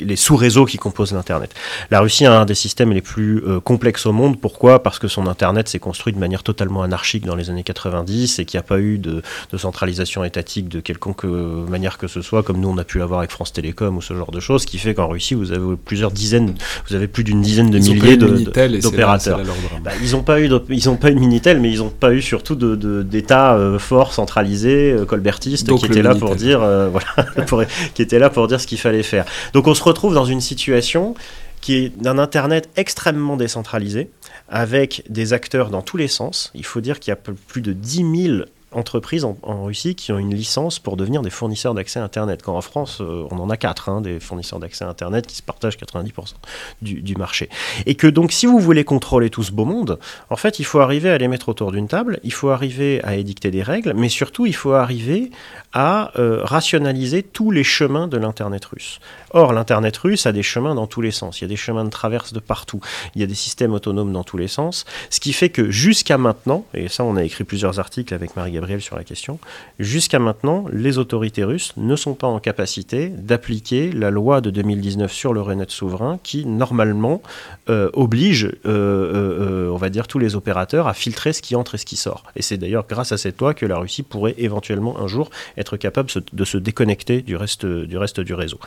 les 0.00 0.16
sous-réseaux 0.16 0.64
qui 0.64 0.78
composent 0.78 1.12
l'Internet. 1.12 1.54
La 1.90 2.00
Russie 2.00 2.26
a 2.26 2.40
un 2.40 2.44
des 2.44 2.54
systèmes 2.54 2.92
les 2.92 3.02
plus 3.02 3.42
complexes 3.64 4.06
au 4.06 4.12
monde. 4.12 4.40
Pourquoi? 4.40 4.82
Parce 4.82 4.98
que 4.98 5.08
son 5.08 5.26
Internet 5.26 5.68
s'est 5.68 5.78
construit 5.78 6.12
de 6.12 6.18
manière 6.18 6.42
totalement 6.42 6.82
anarchique 6.82 7.24
dans 7.24 7.36
les 7.36 7.50
années 7.50 7.62
90 7.62 8.38
et 8.38 8.44
qu'il 8.44 8.58
n'y 8.58 8.60
a 8.60 8.66
pas 8.66 8.78
eu 8.78 8.98
de, 8.98 9.22
centralisation 9.56 10.24
étatique 10.24 10.68
de 10.68 10.80
quelconque 10.80 11.24
euh, 11.24 11.64
manière 11.66 11.96
que 11.96 12.08
ce 12.08 12.22
soit, 12.22 12.42
comme 12.42 12.58
nous 12.60 12.68
on 12.68 12.76
a 12.78 12.84
pu 12.84 12.98
l'avoir 12.98 13.20
avec 13.20 13.30
France 13.30 13.52
Télécom 13.52 13.96
ou 13.96 14.02
ce 14.02 14.14
genre 14.14 14.30
de 14.30 14.40
choses, 14.40 14.64
qui 14.64 14.78
fait 14.78 14.94
qu'en 14.94 15.08
Russie 15.08 15.34
vous 15.34 15.52
avez 15.52 15.76
plusieurs 15.76 16.10
dizaines, 16.10 16.54
vous 16.88 16.94
avez 16.94 17.06
plus 17.06 17.24
d'une 17.24 17.40
dizaine 17.40 17.70
de 17.70 17.78
milliers 17.78 18.16
d'opérateurs. 18.16 19.40
Bah, 19.82 19.92
ils 20.02 20.12
n'ont 20.12 20.22
pas 20.22 20.40
eu, 20.40 20.50
ils 20.68 20.88
ont 20.88 20.96
pas 20.96 21.10
eu 21.10 21.14
de 21.14 21.20
minitel, 21.20 21.60
mais 21.60 21.70
ils 21.70 21.78
n'ont 21.78 21.90
pas 21.90 22.12
eu 22.12 22.20
surtout 22.20 22.56
d'État 22.56 23.56
de, 23.56 23.73
euh, 23.74 23.78
fort 23.78 24.12
centralisé, 24.12 24.92
euh, 24.92 25.04
colbertiste, 25.04 25.74
qui 25.76 25.86
était 25.86 26.02
là 26.02 26.14
pour 26.14 26.36
dire, 26.36 26.60
voilà, 26.90 27.66
qui 27.94 28.02
était 28.02 28.18
là 28.18 28.30
pour 28.30 28.46
dire 28.48 28.60
ce 28.60 28.66
qu'il 28.66 28.78
fallait 28.78 29.02
faire. 29.02 29.24
Donc 29.52 29.66
on 29.66 29.74
se 29.74 29.82
retrouve 29.82 30.14
dans 30.14 30.24
une 30.24 30.40
situation 30.40 31.14
qui 31.60 31.76
est 31.76 32.02
d'un 32.02 32.18
Internet 32.18 32.68
extrêmement 32.76 33.36
décentralisé, 33.36 34.10
avec 34.50 35.02
des 35.08 35.32
acteurs 35.32 35.70
dans 35.70 35.80
tous 35.80 35.96
les 35.96 36.08
sens. 36.08 36.50
Il 36.54 36.64
faut 36.64 36.82
dire 36.82 37.00
qu'il 37.00 37.10
y 37.10 37.14
a 37.14 37.16
plus 37.16 37.62
de 37.62 37.72
10 37.72 38.26
000 38.26 38.44
entreprises 38.74 39.24
en, 39.24 39.64
Russie 39.64 39.94
qui 39.94 40.12
ont 40.12 40.18
une 40.18 40.34
licence 40.34 40.78
pour 40.78 40.96
devenir 40.96 41.22
des 41.22 41.30
fournisseurs 41.30 41.74
d'accès 41.74 42.00
Internet. 42.00 42.42
Quand 42.42 42.56
en 42.56 42.60
France, 42.60 42.98
euh, 43.00 43.26
on 43.30 43.38
en 43.38 43.48
a 43.48 43.56
quatre, 43.56 43.88
hein, 43.88 44.00
des 44.00 44.20
fournisseurs 44.20 44.58
d'accès 44.58 44.84
Internet 44.84 45.26
qui 45.26 45.36
se 45.36 45.42
partagent 45.42 45.76
90% 45.78 46.34
du, 46.82 47.16
marché. 47.16 47.48
Et 47.86 47.94
que 47.94 48.06
donc, 48.06 48.32
si 48.32 48.46
vous 48.46 48.58
voulez 48.58 48.84
contrôler 48.84 49.30
tout 49.30 49.42
ce 49.42 49.52
beau 49.52 49.64
monde, 49.64 49.98
en 50.30 50.36
fait, 50.36 50.58
il 50.58 50.64
faut 50.64 50.80
arriver 50.80 51.10
à 51.10 51.18
les 51.18 51.28
mettre 51.28 51.48
autour 51.48 51.72
d'une 51.72 51.88
table, 51.88 52.18
il 52.24 52.32
faut 52.32 52.50
arriver 52.50 53.02
à 53.04 53.14
édicter 53.14 53.50
des 53.50 53.62
règles, 53.62 53.94
mais 53.94 54.08
surtout, 54.08 54.46
il 54.46 54.54
faut 54.54 54.72
arriver 54.72 55.30
à 55.72 56.12
euh, 56.18 56.40
rationaliser 56.42 57.22
tous 57.22 57.50
les 57.50 57.64
chemins 57.64 58.08
de 58.08 58.16
l'Internet 58.16 58.64
russe. 58.64 58.98
Or, 59.30 59.52
l'Internet 59.52 59.96
russe 59.96 60.26
a 60.26 60.32
des 60.32 60.42
chemins 60.42 60.74
dans 60.74 60.86
tous 60.86 61.00
les 61.00 61.10
sens. 61.10 61.40
Il 61.40 61.44
y 61.44 61.46
a 61.46 61.48
des 61.48 61.56
chemins 61.56 61.84
de 61.84 61.90
traverse 61.90 62.32
de 62.32 62.40
partout. 62.40 62.80
Il 63.14 63.20
y 63.20 63.24
a 63.24 63.26
des 63.26 63.34
systèmes 63.34 63.72
autonomes 63.72 64.12
dans 64.12 64.24
tous 64.24 64.36
les 64.36 64.48
sens. 64.48 64.84
Ce 65.10 65.20
qui 65.20 65.32
fait 65.32 65.48
que 65.48 65.70
jusqu'à 65.70 66.18
maintenant, 66.18 66.64
et 66.74 66.88
ça, 66.88 67.04
on 67.04 67.16
a 67.16 67.22
écrit 67.22 67.44
plusieurs 67.44 67.78
articles 67.78 68.14
avec 68.14 68.36
Marie-Gabrielle 68.36 68.63
sur 68.80 68.96
la 68.96 69.04
question, 69.04 69.38
jusqu'à 69.78 70.18
maintenant, 70.18 70.64
les 70.72 70.98
autorités 70.98 71.44
russes 71.44 71.72
ne 71.76 71.96
sont 71.96 72.14
pas 72.14 72.26
en 72.26 72.40
capacité 72.40 73.08
d'appliquer 73.08 73.92
la 73.92 74.10
loi 74.10 74.40
de 74.40 74.50
2019 74.50 75.12
sur 75.12 75.32
le 75.32 75.40
Renet 75.40 75.66
souverain 75.68 76.18
qui, 76.22 76.46
normalement, 76.46 77.22
euh, 77.68 77.90
oblige, 77.92 78.50
euh, 78.66 79.68
on 79.68 79.76
va 79.76 79.90
dire, 79.90 80.06
tous 80.06 80.18
les 80.18 80.34
opérateurs 80.34 80.88
à 80.88 80.94
filtrer 80.94 81.32
ce 81.32 81.42
qui 81.42 81.56
entre 81.56 81.74
et 81.74 81.78
ce 81.78 81.86
qui 81.86 81.96
sort. 81.96 82.24
Et 82.36 82.42
c'est 82.42 82.56
d'ailleurs 82.56 82.86
grâce 82.88 83.12
à 83.12 83.18
cette 83.18 83.40
loi 83.40 83.54
que 83.54 83.66
la 83.66 83.78
Russie 83.78 84.02
pourrait 84.02 84.34
éventuellement 84.38 85.00
un 85.00 85.06
jour 85.06 85.30
être 85.56 85.76
capable 85.76 86.08
de 86.32 86.44
se 86.44 86.58
déconnecter 86.58 87.22
du, 87.22 87.36
reste 87.36 87.66
du 87.66 88.34
réseau. 88.34 88.58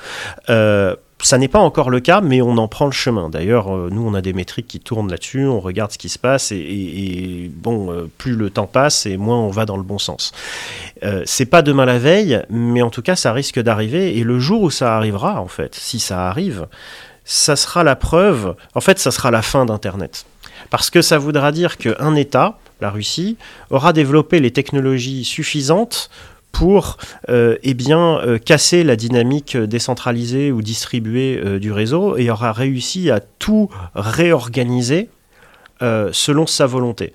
Euh, 1.20 1.24
ça 1.24 1.38
n'est 1.38 1.48
pas 1.48 1.60
encore 1.60 1.90
le 1.90 2.00
cas, 2.00 2.22
mais 2.22 2.42
on 2.42 2.58
en 2.58 2.68
prend 2.68 2.86
le 2.86 2.92
chemin. 2.92 3.30
D'ailleurs, 3.30 3.76
euh, 3.76 3.90
nous, 3.92 4.06
on 4.06 4.14
a 4.14 4.22
des 4.22 4.34
métriques 4.34 4.68
qui 4.68 4.80
tournent 4.80 5.10
là-dessus, 5.10 5.46
on 5.46 5.60
regarde 5.60 5.92
ce 5.92 5.98
qui 5.98 6.10
se 6.10 6.20
passe, 6.20 6.52
et, 6.52 7.52
bon, 7.54 7.92
euh, 7.92 8.10
plus 8.18 8.36
le 8.36 8.50
temps 8.50 8.68
passe, 8.68 9.06
et 9.06 9.18
moins 9.18 9.40
on 9.40 9.50
va 9.50 9.66
dans 9.66 9.78
le 9.78 9.84
bon 9.84 10.00
sens. 10.00 10.32
c'est 11.26 11.46
pas 11.46 11.62
demain 11.62 11.86
la 11.86 12.00
veille, 12.00 12.42
mais 12.50 12.82
en 12.82 12.90
tout 12.90 13.02
cas, 13.02 13.16
ça 13.16 13.32
risque 13.32 13.60
d'arriver, 13.60 14.18
et 14.18 14.24
le 14.24 14.40
jour 14.40 14.62
où 14.62 14.72
ça 14.72 14.96
arrivera, 14.96 15.42
en 15.42 15.48
fait, 15.48 15.76
si 15.76 16.00
ça 16.00 16.28
arrive, 16.28 16.68
ça 17.24 17.56
sera 17.56 17.84
la 17.84 17.96
preuve, 17.96 18.56
en 18.74 18.82
fait, 18.82 19.00
ça 19.00 19.12
sera 19.12 19.32
la 19.32 19.42
fin 19.42 19.66
d'Internet. 19.66 20.26
Parce 20.70 20.90
que 20.90 21.02
ça 21.02 21.18
voudra 21.18 21.52
dire 21.52 21.78
qu'un 21.78 22.16
État, 22.16 22.58
la 22.82 22.90
Russie, 22.90 23.38
aura 23.70 23.94
développé 23.94 24.40
les 24.40 24.52
technologies 24.52 25.24
suffisantes 25.24 26.10
pour 26.52 26.98
euh, 27.30 27.58
eh 27.62 27.76
euh, 27.92 28.38
casser 28.40 28.84
la 28.84 28.96
dynamique 28.96 29.56
décentralisée 29.56 30.52
ou 30.52 30.62
distribuée 30.62 31.40
euh, 31.44 31.60
du 31.60 31.72
réseau 31.72 32.18
et 32.18 32.30
aura 32.32 32.52
réussi 32.52 33.12
à 33.12 33.20
tout 33.20 33.70
réorganiser 33.96 35.10
selon 35.80 36.48
sa 36.48 36.66
volonté 36.66 37.14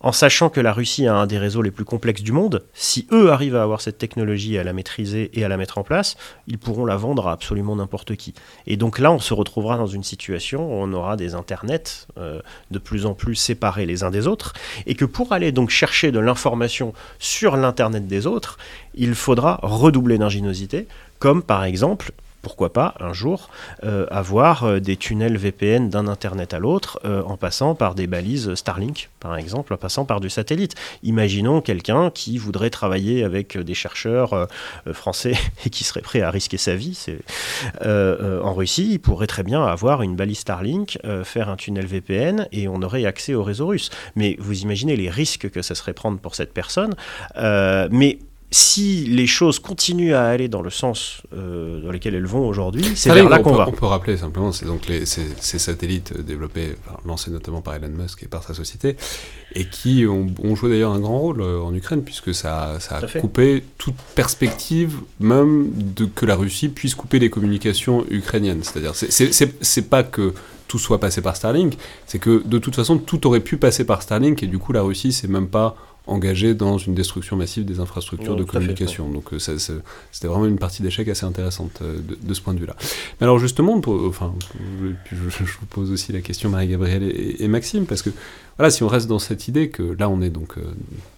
en 0.00 0.12
sachant 0.12 0.48
que 0.48 0.60
la 0.60 0.72
Russie 0.72 1.06
a 1.06 1.14
un 1.16 1.26
des 1.26 1.38
réseaux 1.38 1.62
les 1.62 1.70
plus 1.70 1.84
complexes 1.84 2.22
du 2.22 2.32
monde, 2.32 2.64
si 2.72 3.06
eux 3.12 3.32
arrivent 3.32 3.56
à 3.56 3.62
avoir 3.62 3.80
cette 3.80 3.98
technologie, 3.98 4.58
à 4.58 4.64
la 4.64 4.72
maîtriser 4.72 5.30
et 5.34 5.44
à 5.44 5.48
la 5.48 5.56
mettre 5.56 5.78
en 5.78 5.82
place, 5.82 6.16
ils 6.46 6.58
pourront 6.58 6.84
la 6.84 6.96
vendre 6.96 7.26
à 7.26 7.32
absolument 7.32 7.76
n'importe 7.76 8.14
qui. 8.16 8.34
Et 8.66 8.76
donc 8.76 8.98
là, 8.98 9.10
on 9.10 9.18
se 9.18 9.34
retrouvera 9.34 9.76
dans 9.76 9.86
une 9.86 10.04
situation 10.04 10.68
où 10.68 10.82
on 10.82 10.92
aura 10.92 11.16
des 11.16 11.34
internets 11.34 12.06
euh, 12.16 12.40
de 12.70 12.78
plus 12.78 13.06
en 13.06 13.14
plus 13.14 13.34
séparés 13.34 13.86
les 13.86 14.04
uns 14.04 14.10
des 14.10 14.26
autres, 14.26 14.52
et 14.86 14.94
que 14.94 15.04
pour 15.04 15.32
aller 15.32 15.52
donc 15.52 15.70
chercher 15.70 16.12
de 16.12 16.20
l'information 16.20 16.92
sur 17.18 17.56
l'internet 17.56 18.06
des 18.06 18.26
autres, 18.26 18.58
il 18.94 19.14
faudra 19.14 19.58
redoubler 19.62 20.18
d'ingéniosité, 20.18 20.86
comme 21.18 21.42
par 21.42 21.64
exemple 21.64 22.12
pourquoi 22.42 22.72
pas 22.72 22.94
un 23.00 23.12
jour 23.12 23.50
euh, 23.84 24.06
avoir 24.10 24.64
euh, 24.64 24.80
des 24.80 24.96
tunnels 24.96 25.36
VPN 25.36 25.90
d'un 25.90 26.06
Internet 26.06 26.54
à 26.54 26.58
l'autre 26.58 27.00
euh, 27.04 27.22
en 27.22 27.36
passant 27.36 27.74
par 27.74 27.94
des 27.94 28.06
balises 28.06 28.54
Starlink, 28.54 29.10
par 29.20 29.36
exemple, 29.36 29.74
en 29.74 29.76
passant 29.76 30.04
par 30.04 30.20
du 30.20 30.30
satellite. 30.30 30.74
Imaginons 31.02 31.60
quelqu'un 31.60 32.10
qui 32.10 32.38
voudrait 32.38 32.70
travailler 32.70 33.24
avec 33.24 33.58
des 33.58 33.74
chercheurs 33.74 34.48
français 34.92 35.34
et 35.66 35.70
qui 35.70 35.84
serait 35.84 36.00
prêt 36.00 36.20
à 36.20 36.30
risquer 36.30 36.56
sa 36.56 36.74
vie 36.74 36.96
en 37.84 38.54
Russie, 38.54 38.92
il 38.92 38.98
pourrait 38.98 39.26
très 39.26 39.42
bien 39.42 39.64
avoir 39.64 40.02
une 40.02 40.16
balise 40.16 40.38
Starlink, 40.38 40.98
faire 41.24 41.48
un 41.48 41.56
tunnel 41.56 41.86
VPN 41.86 42.48
et 42.52 42.68
on 42.68 42.82
aurait 42.82 43.04
accès 43.04 43.34
au 43.34 43.42
réseau 43.42 43.68
russe. 43.68 43.90
Mais 44.16 44.36
vous 44.38 44.62
imaginez 44.62 44.96
les 44.96 45.10
risques 45.10 45.50
que 45.50 45.62
ça 45.62 45.74
serait 45.74 45.92
prendre 45.92 46.18
pour 46.18 46.34
cette 46.34 46.52
personne. 46.52 46.94
mais 47.36 48.18
si 48.50 49.04
les 49.04 49.26
choses 49.26 49.58
continuent 49.58 50.14
à 50.14 50.24
aller 50.24 50.48
dans 50.48 50.62
le 50.62 50.70
sens 50.70 51.22
euh, 51.34 51.82
dans 51.82 51.90
lequel 51.90 52.14
elles 52.14 52.26
vont 52.26 52.46
aujourd'hui, 52.48 52.84
c'est 52.94 53.12
vers 53.12 53.28
là 53.28 53.40
qu'on 53.40 53.52
va. 53.52 53.68
On 53.68 53.72
peut 53.72 53.84
rappeler 53.84 54.16
simplement, 54.16 54.52
c'est 54.52 54.64
donc 54.64 54.86
les, 54.86 55.04
ces, 55.04 55.58
satellites 55.58 56.18
développés, 56.18 56.76
lancés 57.04 57.30
notamment 57.30 57.60
par 57.60 57.74
Elon 57.74 57.88
Musk 57.88 58.22
et 58.22 58.26
par 58.26 58.42
sa 58.42 58.54
société, 58.54 58.96
et 59.54 59.66
qui 59.66 60.06
ont, 60.06 60.54
joué 60.54 60.70
d'ailleurs 60.70 60.92
un 60.92 61.00
grand 61.00 61.18
rôle 61.18 61.42
euh, 61.42 61.60
en 61.60 61.74
Ukraine, 61.74 62.02
puisque 62.02 62.34
ça, 62.34 62.78
ça 62.80 62.96
a 62.96 63.20
coupé 63.20 63.64
toute 63.76 63.96
perspective, 64.14 64.94
même 65.20 65.70
de, 65.74 66.06
que 66.06 66.24
la 66.24 66.34
Russie 66.34 66.68
puisse 66.68 66.94
couper 66.94 67.18
les 67.18 67.28
communications 67.28 68.06
ukrainiennes. 68.08 68.62
C'est-à-dire, 68.62 68.94
c'est 68.94 69.90
pas 69.90 70.02
que 70.02 70.32
tout 70.68 70.78
soit 70.78 71.00
passé 71.00 71.20
par 71.20 71.36
Starlink, 71.36 71.76
c'est 72.06 72.18
que 72.18 72.42
de 72.44 72.58
toute 72.58 72.76
façon, 72.76 72.98
tout 72.98 73.26
aurait 73.26 73.40
pu 73.40 73.56
passer 73.56 73.84
par 73.84 74.02
Starlink, 74.02 74.42
et 74.42 74.46
du 74.46 74.58
coup, 74.58 74.72
la 74.72 74.82
Russie, 74.82 75.12
c'est 75.12 75.28
même 75.28 75.48
pas 75.48 75.76
engagé 76.08 76.54
dans 76.54 76.78
une 76.78 76.94
destruction 76.94 77.36
massive 77.36 77.64
des 77.64 77.80
infrastructures 77.80 78.36
de 78.36 78.44
communication. 78.44 79.08
Donc 79.10 79.32
euh, 79.32 79.38
c'était 79.38 80.26
vraiment 80.26 80.46
une 80.46 80.58
partie 80.58 80.82
d'échec 80.82 81.06
assez 81.08 81.26
intéressante 81.26 81.80
euh, 81.82 81.98
de, 82.20 82.34
ce 82.34 82.40
point 82.40 82.54
de 82.54 82.60
vue-là. 82.60 82.76
Mais 83.20 83.24
alors 83.24 83.38
justement, 83.38 83.80
pour, 83.80 84.06
enfin, 84.06 84.34
je, 85.12 85.16
vous 85.16 85.66
pose 85.70 85.90
aussi 85.90 86.12
la 86.12 86.20
question 86.20 86.48
Marie-Gabrielle 86.50 87.02
et, 87.04 87.48
Maxime, 87.48 87.86
parce 87.86 88.02
que 88.02 88.10
voilà, 88.56 88.70
si 88.70 88.82
on 88.82 88.88
reste 88.88 89.06
dans 89.06 89.18
cette 89.18 89.48
idée 89.48 89.68
que 89.70 89.82
là 89.98 90.08
on 90.08 90.20
est 90.20 90.30
donc, 90.30 90.58
euh, 90.58 90.62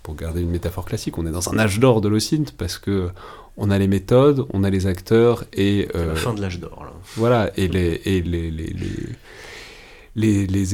pour 0.03 0.15
garder 0.15 0.43
une 0.43 0.51
métaphore 0.51 0.85
classique, 0.85 1.19
on 1.19 1.27
est 1.27 1.33
dans 1.33 1.49
un 1.51 1.59
âge 1.59 1.79
d'or 1.79 2.01
de 2.01 2.09
l'OSINT, 2.09 2.53
parce 2.59 2.79
que 2.79 3.09
on 3.57 3.71
a 3.71 3.79
les 3.79 3.89
méthodes, 3.89 4.47
on 4.53 4.65
a 4.65 4.71
les 4.71 4.87
acteurs 4.87 5.45
et... 5.53 5.89
la 5.95 6.15
fin 6.15 6.33
de 6.33 6.41
l'âge 6.41 6.61
d'or. 6.61 6.87
Voilà, 7.17 7.51
et 7.57 7.69
les, 7.69 8.01
et 8.05 8.23
les, 8.23 8.51
les 8.51 8.67
les, 8.69 9.07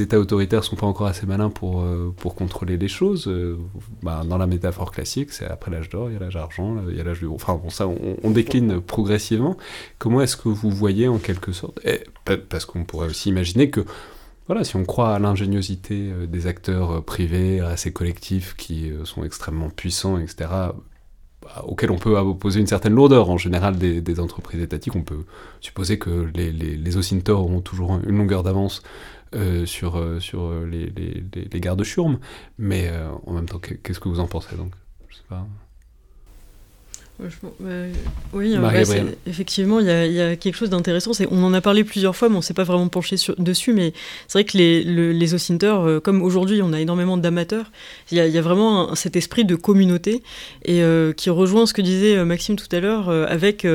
États 0.01 0.19
autoritaires 0.19 0.63
sont 0.63 0.75
pas 0.75 0.87
encore 0.87 1.07
assez 1.07 1.25
malins 1.25 1.49
pour, 1.49 1.81
euh, 1.81 2.13
pour 2.17 2.35
contrôler 2.35 2.77
les 2.77 2.87
choses. 2.87 3.27
Euh, 3.27 3.57
bah, 4.01 4.23
dans 4.27 4.37
la 4.37 4.47
métaphore 4.47 4.91
classique, 4.91 5.31
c'est 5.31 5.45
après 5.45 5.69
l'âge 5.71 5.89
d'or, 5.89 6.09
il 6.09 6.13
y 6.13 6.15
a 6.15 6.19
l'âge 6.19 6.33
d'argent, 6.33 6.77
il 6.89 6.95
y 6.95 7.01
a 7.01 7.03
l'âge 7.03 7.19
du... 7.19 7.27
Enfin 7.27 7.59
bon, 7.61 7.69
ça, 7.69 7.87
on, 7.87 8.31
décline 8.31 8.81
progressivement. 8.81 9.57
Comment 9.99 10.21
est-ce 10.21 10.37
que 10.37 10.49
vous 10.49 10.69
voyez 10.69 11.07
en 11.07 11.17
quelque 11.17 11.51
sorte 11.51 11.79
Parce 12.49 12.65
qu'on 12.65 12.83
pourrait 12.83 13.07
aussi 13.07 13.29
imaginer 13.29 13.69
que, 13.69 13.85
voilà, 14.47 14.63
si 14.63 14.75
on 14.75 14.85
croit 14.85 15.13
à 15.13 15.19
l'ingéniosité 15.19 16.11
euh, 16.11 16.25
des 16.25 16.47
acteurs 16.47 17.03
privés, 17.03 17.59
à 17.59 17.77
ces 17.77 17.91
collectifs 17.91 18.55
qui 18.55 18.91
sont 19.03 19.23
extrêmement 19.23 19.69
puissants, 19.69 20.17
etc., 20.17 20.49
bah, 21.43 21.63
auxquels 21.67 21.91
on 21.91 21.99
peut 21.99 22.17
opposer 22.17 22.59
une 22.59 22.67
certaine 22.67 22.93
lourdeur. 22.93 23.29
En 23.29 23.37
général, 23.37 23.77
des, 23.77 24.19
entreprises 24.19 24.61
étatiques, 24.61 24.95
on 24.95 25.03
peut 25.03 25.25
supposer 25.61 25.99
que 25.99 26.29
les, 26.33 26.51
les, 26.51 26.75
les 26.75 26.97
ont 27.29 27.61
toujours 27.61 27.99
une 28.07 28.17
longueur 28.17 28.41
d'avance 28.41 28.81
euh, 29.35 29.65
sur, 29.65 29.97
euh, 29.97 30.19
sur 30.19 30.45
euh, 30.45 30.65
les, 30.65 30.87
les, 30.89 31.59
gares 31.59 31.75
de 31.75 31.83
Churme. 31.83 32.19
Mais 32.57 32.91
en 33.25 33.33
même 33.33 33.47
temps, 33.47 33.59
qu'est-ce 33.59 33.99
que 33.99 34.09
vous 34.09 34.19
en 34.19 34.27
pensez 34.27 34.55
donc? 34.55 34.73
Je 35.09 35.15
sais 35.15 35.23
pas. 35.27 35.45
Oui, 38.33 38.55
effectivement, 39.25 39.79
il 39.79 39.87
y, 39.87 40.21
a 40.21 40.35
quelque 40.35 40.55
chose 40.55 40.69
d'intéressant. 40.69 41.11
On 41.31 41.43
en 41.43 41.53
a 41.53 41.61
parlé 41.61 41.83
plusieurs 41.83 42.15
fois, 42.15 42.29
mais 42.29 42.35
on 42.35 42.39
ne 42.39 42.43
s'est 42.43 42.53
pas 42.53 42.63
vraiment 42.63 42.87
penché 42.89 43.15
dessus. 43.39 43.73
Mais 43.73 43.93
c'est 44.27 44.39
vrai 44.39 44.43
que 44.43 44.57
les, 44.57 44.83
les 44.83 45.33
euh, 45.63 45.99
comme 45.99 46.21
aujourd'hui, 46.21 46.61
on 46.61 46.73
a 46.73 46.79
énormément 46.79 47.17
d'amateurs, 47.17 47.71
il 48.11 48.17
y, 48.17 48.37
a 48.37 48.41
vraiment 48.41 48.93
cet 48.95 49.15
esprit 49.15 49.45
de 49.45 49.55
communauté 49.55 50.21
et 50.63 50.83
euh, 50.83 51.11
qui 51.11 51.29
rejoint 51.29 51.65
ce 51.65 51.73
que 51.73 51.81
disait 51.81 52.15
euh, 52.15 52.25
Maxime 52.25 52.55
tout 52.55 52.67
à 52.71 52.79
l'heure, 52.79 53.09
avec 53.09 53.65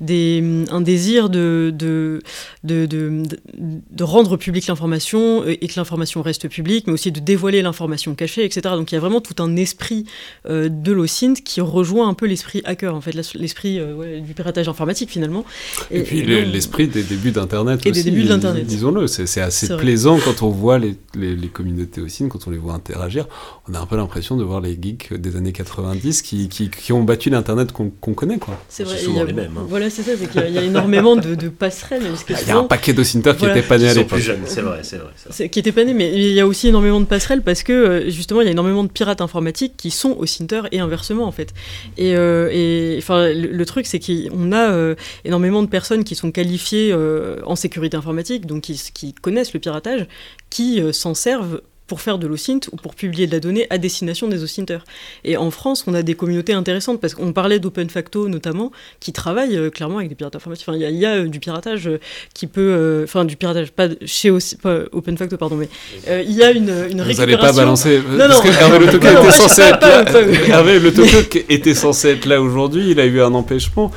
des, 0.00 0.64
un 0.70 0.80
désir 0.80 1.30
de, 1.30 1.72
de, 1.74 2.20
de, 2.64 2.86
de, 2.86 4.04
rendre 4.04 4.36
publique 4.36 4.66
l'information 4.66 5.44
et 5.46 5.58
que 5.58 5.74
l'information 5.76 6.22
reste 6.22 6.48
publique, 6.48 6.86
mais 6.86 6.92
aussi 6.92 7.12
de 7.12 7.20
dévoiler 7.20 7.62
l'information 7.62 8.14
cachée, 8.14 8.44
etc. 8.44 8.74
Donc 8.76 8.90
il 8.90 8.94
y 8.96 8.98
a 8.98 9.00
vraiment 9.00 9.20
tout 9.20 9.40
un 9.42 9.56
esprit 9.56 10.06
de 10.48 10.92
l'OSINT 10.92 11.34
qui 11.44 11.60
rejoint 11.60 12.08
un 12.08 12.14
peu 12.14 12.26
l'esprit 12.26 12.62
en 12.86 13.00
fait, 13.00 13.12
l'esprit 13.12 13.78
euh, 13.78 14.20
du 14.20 14.34
piratage 14.34 14.68
informatique 14.68 15.10
finalement. 15.10 15.44
Et, 15.90 16.02
puis 16.02 16.22
l'esprit 16.22 16.88
des 16.88 17.02
débuts 17.02 17.30
d'Internet 17.30 17.84
Et 17.86 17.92
des 17.92 18.02
débuts 18.02 18.24
de 18.24 18.28
l'Internet. 18.28 18.66
Disons-le, 18.66 19.06
c'est 19.06 19.40
assez 19.40 19.76
plaisant 19.76 20.18
quand 20.18 20.42
on 20.42 20.50
voit 20.50 20.78
les, 20.78 20.96
les, 21.14 21.48
communautés 21.48 22.00
aussi, 22.00 22.26
quand 22.28 22.46
on 22.46 22.50
les 22.50 22.58
voit 22.58 22.74
interagir. 22.74 23.26
On 23.68 23.74
a 23.74 23.78
un 23.78 23.86
peu 23.86 23.96
l'impression 23.96 24.36
de 24.36 24.44
voir 24.44 24.60
les 24.60 24.78
geeks 24.80 25.14
des 25.14 25.36
années 25.36 25.52
90 25.52 26.22
qui, 26.22 26.48
qui, 26.48 26.70
qui 26.70 26.92
ont 26.92 27.02
battu 27.02 27.30
l'Internet 27.30 27.72
qu'on 27.72 28.14
connaît. 28.14 28.38
quoi. 28.38 28.58
C'est 28.68 28.84
vrai, 28.84 28.98
souvent 28.98 29.24
les 29.24 29.32
mêmes. 29.32 29.52
Hein. 29.56 29.66
Voilà, 29.68 29.90
c'est 29.90 30.02
ça, 30.02 30.12
c'est 30.18 30.30
qu'il 30.30 30.54
y, 30.54 30.58
a 30.58 30.62
énormément 30.62 31.16
de, 31.16 31.34
de 31.34 31.48
passerelles. 31.48 32.02
il 32.28 32.48
y 32.48 32.50
a 32.50 32.58
un 32.58 32.64
paquet 32.64 32.92
d'Ocinters 32.92 33.36
qui 33.36 33.44
n'étaient 33.44 33.62
pas 33.62 33.78
nés 33.78 33.88
à 33.88 33.94
l'époque. 33.94 34.20
c'est 34.46 34.60
vrai, 34.60 34.80
c'est 34.82 34.98
vrai. 34.98 35.48
Qui 35.48 35.58
n'étaient 35.58 35.72
pas 35.72 35.84
nés, 35.84 35.94
mais 35.94 36.12
il 36.12 36.32
y 36.32 36.40
a 36.40 36.46
aussi 36.46 36.68
énormément 36.68 37.00
de 37.00 37.06
passerelles 37.06 37.42
parce 37.42 37.62
que 37.62 37.72
euh, 37.72 38.10
justement, 38.10 38.40
il 38.40 38.44
y 38.44 38.48
a 38.48 38.52
énormément 38.52 38.84
de 38.84 38.88
pirates 38.88 39.20
informatiques 39.20 39.74
qui 39.76 39.90
sont 39.90 40.16
au 40.18 40.26
Cinter 40.26 40.62
et 40.72 40.80
inversement 40.80 41.26
en 41.26 41.32
fait. 41.32 41.52
Et, 41.96 42.16
euh, 42.16 42.48
et 42.52 42.69
le, 43.08 43.64
truc, 43.64 43.86
c'est 43.86 44.00
qu'on 44.00 44.52
a 44.52 44.94
énormément 45.24 45.62
de 45.62 45.68
personnes 45.68 46.04
qui 46.04 46.14
sont 46.14 46.30
qualifiées 46.30 46.94
en 47.44 47.56
sécurité 47.56 47.96
informatique, 47.96 48.46
donc 48.46 48.62
qui, 48.62 48.80
qui 48.92 49.12
connaissent 49.14 49.54
le 49.54 49.60
piratage, 49.60 50.06
qui 50.50 50.82
s'en 50.92 51.14
servent 51.14 51.62
pour 51.90 52.00
faire 52.00 52.18
de 52.18 52.28
l'OSINT 52.28 52.60
ou 52.70 52.76
pour 52.76 52.94
publier 52.94 53.26
de 53.26 53.32
la 53.32 53.40
donnée 53.40 53.66
à 53.68 53.76
destination 53.76 54.28
des 54.28 54.44
OSINTers. 54.44 54.84
Et 55.24 55.36
en 55.36 55.50
France, 55.50 55.82
on 55.88 55.94
a 55.94 56.02
des 56.02 56.14
communautés 56.14 56.52
intéressantes 56.52 57.00
parce 57.00 57.14
qu'on 57.14 57.32
parlait 57.32 57.58
d'Open 57.58 57.90
Facto 57.90 58.28
notamment, 58.28 58.70
qui 59.00 59.12
travaillent 59.12 59.56
euh, 59.56 59.70
clairement 59.70 59.98
avec 59.98 60.08
des 60.08 60.14
pirates 60.14 60.36
informatiques. 60.36 60.68
Enfin, 60.68 60.78
il 60.78 60.96
y, 60.96 61.04
a, 61.04 61.14
euh, 61.16 61.26
du 61.26 61.40
piratage 61.40 61.88
euh, 61.88 61.98
qui 62.32 62.46
peut, 62.46 63.02
enfin 63.02 63.24
du 63.24 63.34
piratage 63.34 63.72
pas 63.72 63.88
chez 64.06 64.30
pas 64.62 64.82
Open 64.92 65.18
Facto 65.18 65.36
pardon, 65.36 65.56
mais 65.56 65.68
il 66.06 66.30
y 66.30 66.44
a 66.44 66.52
une, 66.52 66.72
une 66.92 67.02
Vous 67.02 67.12
n'allez 67.12 67.36
pas 67.36 67.52
balancer 67.52 67.98
non, 68.08 68.18
parce 68.18 68.36
non, 68.36 68.50
que 68.52 68.56
Hervé 68.56 68.78
Le 68.78 68.94
était 68.94 69.32
censé 69.32 69.62
être 69.62 69.80
là. 69.80 70.04
Hervé 70.48 70.78
Le 70.78 71.52
était 71.52 71.74
censé 71.74 72.10
être 72.10 72.26
là 72.26 72.40
aujourd'hui. 72.40 72.92
Il 72.92 73.00
a 73.00 73.06
eu 73.06 73.20
un 73.20 73.34
empêchement 73.34 73.90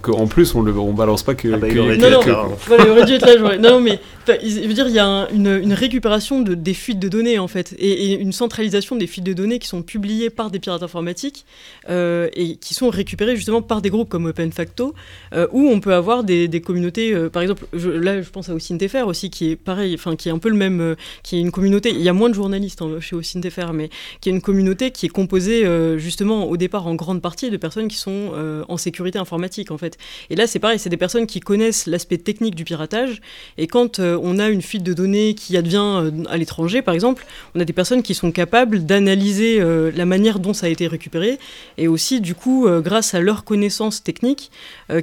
qu'en 0.00 0.26
plus 0.26 0.54
on 0.54 0.62
le 0.62 0.76
on 0.78 0.92
balance 0.92 1.22
pas 1.22 1.34
que, 1.34 1.48
ah 1.52 1.56
bah, 1.56 1.68
il 1.68 1.78
aurait 1.78 1.96
dû 1.96 2.04
être 2.04 2.26
là. 2.26 2.46
il 2.78 2.88
aurait 2.88 3.04
dû 3.04 3.12
être 3.14 3.26
là 3.26 3.58
non 3.58 3.80
mais 3.80 4.00
je 4.26 4.66
veux 4.66 4.74
dire 4.74 4.88
il 4.88 4.94
y 4.94 4.98
a 4.98 5.28
une, 5.32 5.60
une, 5.62 5.72
récupération 5.72 6.40
de, 6.40 6.54
des 6.54 6.74
fuites 6.74 6.98
de 6.98 7.08
données 7.08 7.38
en 7.38 7.48
fait 7.48 7.74
et, 7.78 8.14
une 8.14 8.32
centralisation 8.32 8.96
des 8.96 9.06
fuites 9.06 9.24
de 9.24 9.32
données 9.32 9.58
qui 9.58 9.68
sont 9.68 9.82
publiées 9.82 10.30
par 10.30 10.50
des 10.50 10.58
pirates 10.58 10.82
informatiques 10.82 11.44
euh, 11.88 12.28
et 12.34 12.56
qui 12.56 12.74
sont 12.74 12.90
récupérées 12.90 13.36
justement 13.36 13.62
par 13.62 13.82
des 13.82 13.90
groupes 13.90 14.08
comme 14.08 14.26
OpenFacto 14.26 14.94
euh, 15.34 15.46
où 15.52 15.68
on 15.68 15.80
peut 15.80 15.94
avoir 15.94 16.24
des, 16.24 16.48
des 16.48 16.60
communautés 16.60 17.12
euh, 17.12 17.28
par 17.28 17.42
exemple 17.42 17.64
là 17.72 18.22
je 18.22 18.30
pense 18.30 18.48
à 18.48 18.54
OSINTFR 18.54 19.06
aussi 19.06 19.30
qui 19.30 19.50
est 19.50 19.56
pareil 19.56 19.94
enfin 19.94 20.16
qui 20.16 20.28
est 20.28 20.32
un 20.32 20.38
peu 20.38 20.48
le 20.48 20.56
même 20.56 20.96
qui 21.22 21.36
est 21.36 21.40
une 21.40 21.50
communauté 21.50 21.90
il 21.90 22.02
y 22.02 22.08
a 22.08 22.12
moins 22.12 22.28
de 22.28 22.34
journalistes 22.34 22.82
hein, 22.82 22.98
chez 23.00 23.16
OSINTFR 23.16 23.72
mais 23.72 23.90
qui 24.20 24.28
est 24.28 24.32
une 24.32 24.42
communauté 24.42 24.90
qui 24.90 25.06
est 25.06 25.10
composée 25.10 25.66
justement 25.98 26.48
au 26.48 26.56
départ 26.56 26.86
en 26.86 26.94
grande 26.94 27.22
partie 27.22 27.50
de 27.50 27.56
personnes 27.56 27.88
qui 27.88 27.96
sont 27.96 28.32
en 28.68 28.76
sécurité 28.76 29.18
informatique 29.18 29.59
en 29.68 29.78
fait. 29.78 29.98
Et 30.30 30.36
là 30.36 30.46
c'est 30.46 30.58
pareil, 30.58 30.78
c'est 30.78 30.88
des 30.88 30.96
personnes 30.96 31.26
qui 31.26 31.40
connaissent 31.40 31.86
l'aspect 31.86 32.18
technique 32.18 32.54
du 32.54 32.64
piratage 32.64 33.20
et 33.58 33.66
quand 33.66 33.98
euh, 33.98 34.18
on 34.22 34.38
a 34.38 34.48
une 34.48 34.62
fuite 34.62 34.82
de 34.82 34.92
données 34.92 35.34
qui 35.34 35.56
advient 35.56 36.00
euh, 36.02 36.10
à 36.28 36.36
l'étranger 36.36 36.82
par 36.82 36.94
exemple, 36.94 37.26
on 37.54 37.60
a 37.60 37.64
des 37.64 37.72
personnes 37.72 38.02
qui 38.02 38.14
sont 38.14 38.32
capables 38.32 38.84
d'analyser 38.86 39.60
euh, 39.60 39.90
la 39.94 40.06
manière 40.06 40.38
dont 40.38 40.54
ça 40.54 40.66
a 40.66 40.68
été 40.68 40.86
récupéré 40.86 41.38
et 41.76 41.88
aussi 41.88 42.20
du 42.20 42.34
coup 42.34 42.66
grâce 42.82 43.14
à 43.14 43.20
leurs 43.20 43.44
connaissances 43.44 44.02
techniques 44.02 44.50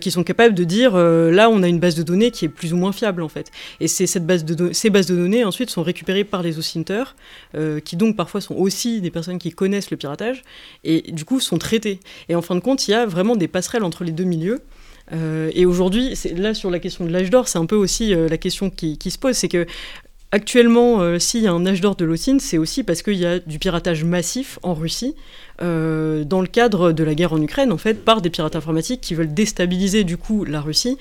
qui 0.01 0.11
sont 0.11 0.23
capables 0.23 0.53
de 0.53 0.63
dire 0.63 0.95
là 0.95 1.49
on 1.49 1.63
a 1.63 1.67
une 1.67 1.79
base 1.79 1.95
de 1.95 2.03
données 2.03 2.31
qui 2.31 2.45
est 2.45 2.49
plus 2.49 2.73
ou 2.73 2.77
moins 2.77 2.91
fiable 2.91 3.21
en 3.21 3.29
fait. 3.29 3.51
Et 3.79 3.87
cette 3.87 4.25
base 4.25 4.45
de 4.45 4.73
ces 4.73 4.89
bases 4.89 5.07
de 5.07 5.15
données 5.15 5.43
ensuite 5.43 5.69
sont 5.69 5.83
récupérées 5.83 6.23
par 6.23 6.43
les 6.43 6.57
OSINTers 6.57 7.15
qui 7.83 7.95
donc 7.95 8.15
parfois 8.15 8.41
sont 8.41 8.55
aussi 8.55 9.01
des 9.01 9.11
personnes 9.11 9.39
qui 9.39 9.51
connaissent 9.51 9.91
le 9.91 9.97
piratage 9.97 10.43
et 10.83 11.11
du 11.11 11.25
coup 11.25 11.39
sont 11.39 11.57
traitées. 11.57 11.99
Et 12.29 12.35
en 12.35 12.41
fin 12.41 12.55
de 12.55 12.59
compte, 12.59 12.87
il 12.87 12.91
y 12.91 12.93
a 12.93 13.05
vraiment 13.05 13.35
des 13.35 13.47
passerelles 13.47 13.83
entre 13.83 14.03
les 14.03 14.11
deux 14.11 14.23
milieux 14.23 14.46
euh, 15.13 15.51
et 15.53 15.65
aujourd'hui, 15.65 16.13
là 16.35 16.53
sur 16.53 16.69
la 16.69 16.79
question 16.79 17.05
de 17.05 17.11
l'âge 17.11 17.29
d'or, 17.29 17.47
c'est 17.47 17.59
un 17.59 17.65
peu 17.65 17.75
aussi 17.75 18.13
euh, 18.13 18.27
la 18.27 18.37
question 18.37 18.69
qui, 18.69 18.97
se 19.09 19.17
pose, 19.17 19.35
c'est 19.35 19.49
que 19.49 19.65
Actuellement, 20.33 20.99
euh, 20.99 21.19
s'il 21.19 21.43
y 21.43 21.47
a 21.47 21.53
un 21.53 21.65
âge 21.65 21.79
d'or 21.79 21.95
de 21.95 22.03
l'OSIN, 22.03 22.39
c'est 22.39 22.57
aussi 22.57 22.83
parce 22.83 23.01
qu'il 23.01 23.15
y 23.15 23.25
a 23.25 23.39
du 23.39 23.59
piratage 23.59 24.03
massif 24.03 24.59
en 24.61 24.73
Russie, 24.73 25.15
dans 25.61 26.41
le 26.41 26.47
cadre 26.47 26.91
de 26.91 27.03
la 27.03 27.15
guerre 27.15 27.31
en 27.31 27.41
Ukraine, 27.41 27.71
en 27.71 27.77
fait, 27.77 28.03
par 28.03 28.21
des 28.21 28.29
pirates 28.29 28.57
informatiques 28.57 28.99
qui 28.99 29.15
veulent 29.15 29.33
déstabiliser 29.33 30.03
du 30.03 30.17
coup 30.17 30.43
la 30.43 30.59
Russie 30.59 30.97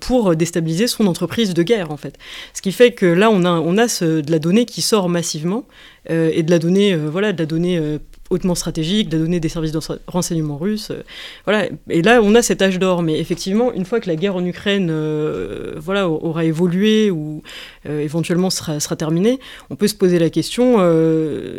pour 0.00 0.34
déstabiliser 0.34 0.88
son 0.88 1.06
entreprise 1.06 1.54
de 1.54 1.62
guerre, 1.62 1.92
en 1.92 1.96
fait. 1.96 2.18
Ce 2.52 2.60
qui 2.60 2.72
fait 2.72 2.90
que 2.90 3.06
là, 3.06 3.30
on 3.30 3.44
a, 3.44 3.50
a 3.50 3.86
de 4.04 4.30
la 4.30 4.38
donnée 4.40 4.66
qui 4.66 4.82
sort 4.82 5.08
massivement 5.08 5.64
et 6.10 6.42
de 6.42 6.50
la 6.50 6.58
donnée, 6.58 6.96
voilà, 6.96 7.32
de 7.32 7.38
la 7.38 7.46
donnée 7.46 7.98
hautement 8.30 8.54
stratégique, 8.54 9.08
de 9.08 9.18
donner 9.18 9.40
des 9.40 9.48
services 9.48 9.72
de 9.72 9.80
renseignement 10.06 10.58
russes. 10.58 10.90
Euh, 10.90 11.02
voilà. 11.44 11.68
Et 11.88 12.02
là, 12.02 12.20
on 12.22 12.34
a 12.34 12.42
cet 12.42 12.62
âge 12.62 12.78
d'or. 12.78 13.02
Mais 13.02 13.18
effectivement, 13.18 13.72
une 13.72 13.84
fois 13.84 14.00
que 14.00 14.08
la 14.08 14.16
guerre 14.16 14.36
en 14.36 14.44
Ukraine 14.44 14.88
euh, 14.90 15.74
voilà, 15.76 16.08
aura 16.08 16.44
évolué 16.44 17.10
ou 17.10 17.42
éventuellement 17.84 18.50
sera, 18.50 18.80
sera 18.80 18.96
terminée, 18.96 19.38
on 19.70 19.76
peut 19.76 19.88
se 19.88 19.94
poser 19.94 20.18
la 20.18 20.30
question 20.30 20.76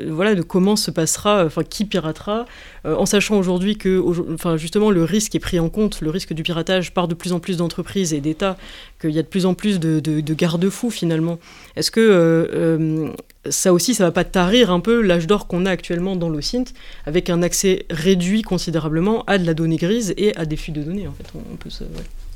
voilà, 0.09 0.35
de 0.35 0.41
comment 0.41 0.75
se 0.75 0.91
passera, 0.91 1.45
enfin, 1.45 1.63
qui 1.63 1.85
piratera, 1.85 2.45
en 2.85 3.05
sachant 3.05 3.37
aujourd'hui 3.37 3.77
que 3.77 4.01
enfin, 4.33 4.57
justement 4.57 4.91
le 4.91 5.03
risque 5.03 5.35
est 5.35 5.39
pris 5.39 5.59
en 5.59 5.69
compte, 5.69 6.01
le 6.01 6.09
risque 6.09 6.33
du 6.33 6.43
piratage 6.43 6.93
par 6.93 7.07
de 7.07 7.15
plus 7.15 7.33
en 7.33 7.39
plus 7.39 7.57
d'entreprises 7.57 8.13
et 8.13 8.21
d'États, 8.21 8.57
qu'il 8.99 9.11
y 9.11 9.19
a 9.19 9.23
de 9.23 9.27
plus 9.27 9.45
en 9.45 9.53
plus 9.53 9.79
de, 9.79 9.99
de, 9.99 10.21
de 10.21 10.33
garde-fous 10.33 10.91
finalement. 10.91 11.39
Est-ce 11.75 11.91
que 11.91 13.13
ça 13.47 13.73
aussi, 13.73 13.95
ça 13.95 14.03
va 14.03 14.11
pas 14.11 14.23
tarir 14.23 14.71
un 14.71 14.79
peu 14.79 15.01
l'âge 15.01 15.27
d'or 15.27 15.47
qu'on 15.47 15.65
a 15.65 15.71
actuellement 15.71 16.15
dans 16.15 16.29
l'OSINT, 16.29 16.65
avec 17.05 17.29
un 17.29 17.41
accès 17.41 17.85
réduit 17.89 18.41
considérablement 18.41 19.23
à 19.25 19.37
de 19.37 19.45
la 19.45 19.53
donnée 19.53 19.77
grise 19.77 20.13
et 20.17 20.35
à 20.35 20.45
des 20.45 20.57
fuites 20.57 20.75
de 20.75 20.83
données. 20.83 21.07
En 21.07 21.13
fait, 21.13 21.25
on, 21.35 21.55
peut 21.55 21.69
se 21.69 21.83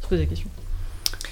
poser 0.08 0.22
la 0.22 0.28
question. 0.28 0.50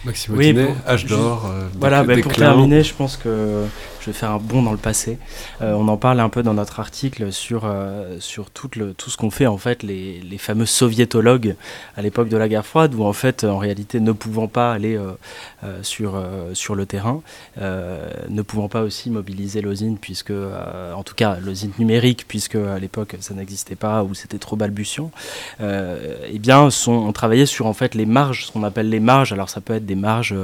Maxime 0.03 0.35
oui, 0.35 0.55
âge 0.87 1.05
d'or. 1.05 1.45
Euh, 1.45 1.67
voilà, 1.79 2.03
bah, 2.03 2.15
pour 2.21 2.33
terminer, 2.33 2.83
je 2.83 2.93
pense 2.93 3.17
que 3.17 3.65
je 4.01 4.07
vais 4.07 4.13
faire 4.13 4.31
un 4.31 4.37
bond 4.37 4.61
dans 4.61 4.71
le 4.71 4.77
passé. 4.77 5.17
Euh, 5.61 5.73
on 5.73 5.87
en 5.87 5.97
parle 5.97 6.19
un 6.19 6.29
peu 6.29 6.43
dans 6.43 6.53
notre 6.53 6.79
article 6.79 7.31
sur, 7.31 7.63
euh, 7.65 8.19
sur 8.19 8.49
tout, 8.49 8.69
tout 8.69 9.09
ce 9.09 9.17
qu'ont 9.17 9.29
fait 9.29 9.47
en 9.47 9.57
fait 9.57 9.83
les, 9.83 10.19
les, 10.19 10.37
fameux 10.37 10.65
soviétologues 10.65 11.55
à 11.95 12.01
l'époque 12.01 12.27
de 12.27 12.37
la 12.37 12.49
guerre 12.49 12.65
froide, 12.65 12.95
où 12.95 13.03
en 13.03 13.13
fait, 13.13 13.43
en 13.43 13.57
réalité, 13.57 13.99
ne 13.99 14.11
pouvant 14.11 14.47
pas 14.47 14.73
aller 14.73 14.99
sur, 15.83 16.21
sur 16.53 16.73
le 16.73 16.85
terrain, 16.87 17.21
ne 17.57 18.41
pouvant 18.41 18.69
pas 18.69 18.81
aussi 18.81 19.11
mobiliser 19.11 19.61
l'osine, 19.61 19.97
puisque, 19.99 20.31
en 20.31 21.03
tout 21.03 21.13
cas, 21.13 21.37
l'osine 21.39 21.71
numérique, 21.77 22.25
puisque 22.27 22.55
à 22.55 22.79
l'époque 22.79 23.15
ça 23.19 23.35
n'existait 23.35 23.75
pas 23.75 24.03
ou 24.03 24.15
c'était 24.15 24.39
trop 24.39 24.55
balbutiant, 24.55 25.11
eh 25.59 26.39
bien, 26.39 26.71
sont, 26.71 26.93
on 26.93 27.11
travaillait 27.11 27.45
sur 27.45 27.67
en 27.67 27.73
fait 27.73 27.93
les 27.93 28.07
marges, 28.07 28.47
ce 28.47 28.51
qu'on 28.51 28.63
appelle 28.63 28.89
les 28.89 28.99
marges. 28.99 29.33
Alors 29.33 29.49
ça 29.49 29.61
peut 29.61 29.73
être 29.73 29.85
des 29.85 29.95
marges 29.95 30.35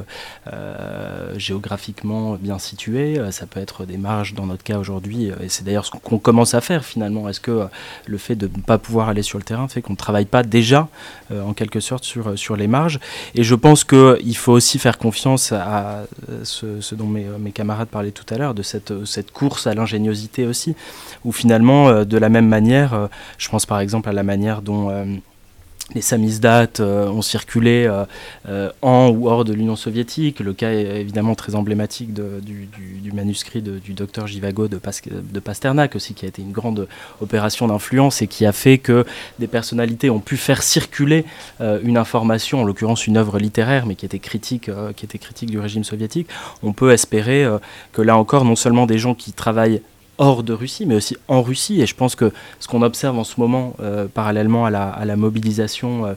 euh, 0.53 1.33
géographiquement 1.37 2.35
bien 2.35 2.59
situées, 2.59 3.19
euh, 3.19 3.31
peut 3.47 3.59
être 3.59 3.85
des 3.85 3.97
marges 3.97 4.33
dans 4.33 4.45
notre 4.45 4.63
cas 4.63 4.77
aujourd'hui, 4.77 5.31
euh, 5.31 5.35
et 5.41 5.49
c'est 5.49 5.63
d'ailleurs 5.63 5.85
ce 5.85 5.91
qu'on 5.91 6.19
commence 6.19 6.53
à 6.53 6.61
faire 6.61 6.85
finalement. 6.85 7.27
Est-ce 7.29 7.39
que 7.39 7.67
le 8.05 8.17
fait 8.17 8.35
de 8.35 8.47
ne 8.47 8.61
pas 8.61 8.77
pouvoir 8.77 9.09
aller 9.09 9.23
sur 9.23 9.37
le 9.37 9.43
terrain 9.43 9.67
fait 9.67 9.81
qu'on 9.81 9.93
ne 9.93 9.97
travaille 9.97 10.25
pas 10.25 10.43
déjà 10.43 10.87
en 11.31 11.53
quelque 11.53 11.79
sorte 11.79 12.03
sur, 12.03 12.37
sur 12.37 12.55
les 12.55 12.67
marges? 12.67 12.99
Et 13.35 13.43
je 13.43 13.55
pense 13.55 13.83
qu'il 13.83 14.37
faut 14.37 14.53
aussi 14.53 14.79
faire 14.79 14.97
confiance 14.97 15.51
à 15.51 16.03
ce, 16.43 16.95
dont 16.95 17.07
mes, 17.07 17.25
mes, 17.39 17.51
camarades 17.51 17.87
parlaient 17.89 18.11
tout 18.11 18.25
à 18.33 18.37
l'heure, 18.37 18.53
de 18.53 18.63
cette, 18.63 19.05
cette 19.05 19.31
course 19.31 19.67
à 19.67 19.73
l'ingéniosité 19.73 20.45
aussi, 20.45 20.75
où 21.25 21.31
finalement, 21.31 22.03
de 22.05 22.17
la 22.17 22.29
même 22.29 22.47
manière, 22.47 23.09
je 23.37 23.49
pense 23.49 23.65
par 23.65 23.79
exemple 23.79 24.09
à 24.09 24.13
la 24.13 24.23
manière 24.23 24.61
dont 24.61 24.89
les 25.95 26.01
samizdat 26.01 26.67
euh, 26.79 27.07
ont 27.07 27.21
circulé 27.21 27.85
euh, 27.85 28.03
euh, 28.49 28.69
en 28.81 29.09
ou 29.09 29.29
hors 29.29 29.45
de 29.45 29.53
l'Union 29.53 29.75
soviétique. 29.75 30.39
Le 30.41 30.53
cas 30.53 30.71
est 30.71 30.99
évidemment 30.99 31.35
très 31.35 31.55
emblématique 31.55 32.13
du, 32.13 32.67
manuscrit 33.13 33.61
du 33.61 33.93
docteur 33.93 34.27
Jivago 34.27 34.67
de, 34.67 34.79
de, 35.11 35.39
Pasternak 35.39 35.95
aussi, 35.95 36.13
qui 36.13 36.25
a 36.25 36.27
été 36.27 36.41
une 36.41 36.51
grande 36.51 36.87
opération 37.21 37.67
d'influence 37.67 38.21
et 38.21 38.27
qui 38.27 38.45
a 38.45 38.51
fait 38.51 38.77
que 38.77 39.05
des 39.39 39.47
personnalités 39.47 40.09
ont 40.09 40.19
pu 40.19 40.37
faire 40.37 40.61
circuler 40.61 41.25
une 41.59 41.97
information, 41.97 42.61
en 42.61 42.63
l'occurrence 42.63 43.07
une 43.07 43.17
œuvre 43.17 43.39
littéraire, 43.39 43.85
mais 43.85 43.95
qui 43.95 44.05
était 44.05 44.19
critique, 44.19 44.69
qui 44.95 45.05
était 45.05 45.17
critique 45.17 45.49
du 45.49 45.59
régime 45.59 45.83
soviétique. 45.83 46.27
On 46.61 46.73
peut 46.73 46.91
espérer 46.91 47.47
que 47.93 48.01
là 48.01 48.17
encore, 48.17 48.45
non 48.45 48.55
seulement 48.55 48.85
des 48.85 48.97
gens 48.97 49.15
qui 49.15 49.31
travaillent 49.31 49.81
hors 50.17 50.43
de 50.43 50.53
Russie, 50.53 50.85
mais 50.85 50.95
aussi 50.95 51.17
en 51.27 51.41
Russie. 51.41 51.81
Et 51.81 51.85
je 51.85 51.95
pense 51.95 52.15
que 52.15 52.31
ce 52.59 52.67
qu'on 52.67 52.81
observe 52.81 53.17
en 53.17 53.23
ce 53.23 53.39
moment, 53.39 53.75
euh, 53.79 54.07
parallèlement 54.07 54.65
à 54.65 54.69
la, 54.71 55.15
mobilisation 55.15 56.05
euh, 56.05 56.13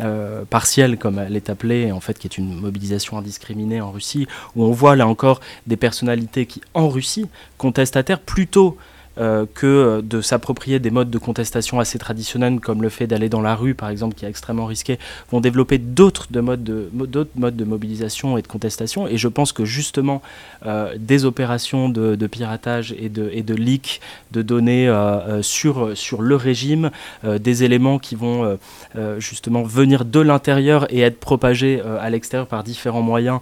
euh, 0.00 0.44
partielle, 0.44 0.98
comme 0.98 1.18
elle 1.18 1.36
est 1.36 1.50
appelée, 1.50 1.92
en 1.92 2.00
fait, 2.00 2.18
qui 2.18 2.26
est 2.26 2.38
une 2.38 2.54
mobilisation 2.54 3.18
indiscriminée 3.18 3.80
en 3.80 3.90
Russie, 3.90 4.26
où 4.56 4.64
on 4.64 4.72
voit 4.72 4.96
là 4.96 5.06
encore 5.06 5.40
des 5.66 5.76
personnalités 5.76 6.46
qui, 6.46 6.60
en 6.74 6.88
Russie, 6.88 7.26
contestataires 7.56 8.20
plutôt 8.20 8.76
euh, 9.18 9.46
que 9.52 10.00
de 10.00 10.20
s'approprier 10.20 10.78
des 10.78 10.90
modes 10.90 11.10
de 11.10 11.18
contestation 11.18 11.80
assez 11.80 11.98
traditionnels, 11.98 12.60
comme 12.60 12.82
le 12.82 12.88
fait 12.88 13.08
d'aller 13.08 13.28
dans 13.28 13.40
la 13.40 13.56
rue, 13.56 13.74
par 13.74 13.88
exemple, 13.88 14.14
qui 14.14 14.24
est 14.24 14.28
extrêmement 14.28 14.66
risqué, 14.66 14.98
vont 15.32 15.40
développer 15.40 15.78
d'autres 15.78 16.28
modes, 16.40 16.62
de, 16.62 16.88
modes 16.94 17.56
de 17.56 17.64
mobilisation 17.64 18.38
et 18.38 18.42
de 18.42 18.46
contestation. 18.46 19.08
Et 19.08 19.18
je 19.18 19.26
pense 19.26 19.52
que 19.52 19.64
justement, 19.64 20.22
euh, 20.66 20.94
des 20.98 21.24
opérations 21.24 21.88
de, 21.88 22.26
piratage 22.28 22.94
et 22.96 23.08
de, 23.08 23.28
et 23.32 23.42
de 23.42 23.54
leak 23.54 24.00
de 24.30 24.42
données 24.42 24.88
euh, 24.88 25.42
sur, 25.42 25.96
sur 25.96 26.22
le 26.22 26.36
régime, 26.36 26.90
des 27.24 27.64
éléments 27.64 27.98
qui 27.98 28.14
vont 28.14 28.58
justement 29.18 29.62
venir 29.62 30.04
de 30.04 30.20
l'intérieur 30.20 30.86
et 30.92 31.00
être 31.00 31.18
propagés 31.18 31.80
à 31.80 32.08
l'extérieur 32.10 32.46
par 32.46 32.62
différents 32.62 33.02
moyens 33.02 33.40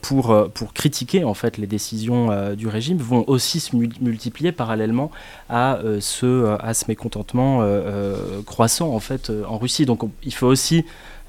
pour, 0.00 0.48
pour 0.54 0.72
critiquer 0.72 1.24
en 1.24 1.34
fait 1.34 1.58
les 1.58 1.66
décisions 1.66 2.54
du 2.54 2.68
régime, 2.68 2.98
vont 2.98 3.24
aussi 3.26 3.60
se 3.60 3.76
multiplier 3.76 4.52
parallèlement 4.52 5.09
à, 5.48 5.76
euh, 5.78 6.00
ce, 6.00 6.26
euh, 6.26 6.56
à 6.60 6.74
ce 6.74 6.84
mécontentement 6.88 7.60
euh, 7.62 8.42
croissant 8.42 8.94
en 8.94 9.00
fait 9.00 9.30
en 9.48 9.58
Russie. 9.58 9.86
Donc 9.86 10.02
il 10.22 10.34
faut 10.34 10.46
aussi, 10.46 10.84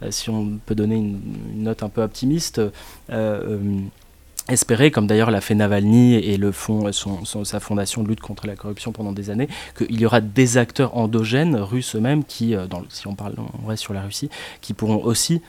si 0.09 0.29
on 0.29 0.59
peut 0.65 0.75
donner 0.75 0.95
une, 0.95 1.19
note 1.55 1.83
un 1.83 1.89
peu 1.89 2.01
optimiste, 2.01 2.61
espérer, 4.49 4.89
comme 4.89 5.05
d'ailleurs 5.05 5.31
l'a 5.31 5.41
fait 5.41 5.55
Navalny 5.55 6.15
et 6.15 6.37
le 6.37 6.51
fond, 6.51 6.91
sa 6.91 7.59
fondation 7.59 8.03
de 8.03 8.07
lutte 8.07 8.21
contre 8.21 8.47
la 8.47 8.55
corruption 8.55 8.91
pendant 8.91 9.11
des 9.11 9.29
années, 9.29 9.47
qu'il 9.77 9.99
y 9.99 10.05
aura 10.05 10.19
des 10.19 10.57
acteurs 10.57 10.97
endogènes, 10.97 11.55
russes 11.55 11.95
eux-mêmes, 11.95 12.23
qui, 12.23 12.55
si 12.89 13.07
on 13.07 13.15
parle 13.15 13.35
on 13.63 13.67
reste 13.67 13.83
sur 13.83 13.93
la 13.93 14.01
Russie, 14.01 14.29
qui 14.61 14.73
pourront 14.73 15.03
aussi 15.03 15.41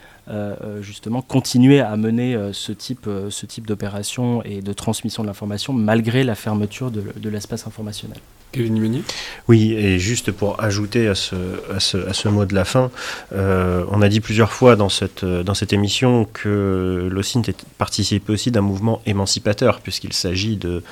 justement 0.81 1.23
continuer 1.23 1.81
à 1.81 1.97
mener 1.97 2.39
ce 2.53 2.73
type, 2.73 3.09
ce 3.31 3.47
type 3.47 3.66
d'opération 3.66 4.43
et 4.44 4.62
de 4.62 4.73
transmission 4.73 5.23
de 5.23 5.28
l'information 5.28 5.73
malgré 5.73 6.24
la 6.24 6.35
fermeture 6.35 6.90
de, 6.90 7.05
de 7.16 7.28
l'espace 7.28 7.66
informationnel. 7.66 8.19
Kevin 8.53 9.03
Oui, 9.49 9.73
et 9.73 9.99
juste 9.99 10.31
pour 10.31 10.62
ajouter 10.62 11.09
à 11.09 11.15
ce, 11.15 11.35
à 11.74 11.81
ce, 11.81 11.97
à 11.97 12.12
ce 12.12 12.28
mot 12.28 12.44
de 12.44 12.55
la 12.55 12.65
fin, 12.65 12.90
on 13.32 14.03
a 14.03 14.09
dit 14.09 14.20
plusieurs 14.20 14.53
fois 14.53 14.77
dans 14.77 14.90
cette, 14.90 15.24
dans 15.24 15.55
cette 15.55 15.73
émission 15.73 16.28
que 16.32 17.09
l'OSINT 17.11 17.43
participe 17.78 18.28
aussi 18.28 18.51
d'un 18.51 18.61
mouvement 18.61 19.01
émancipateur, 19.07 19.81
puisqu'il 19.81 20.12
s'agit 20.12 20.57
de, 20.57 20.82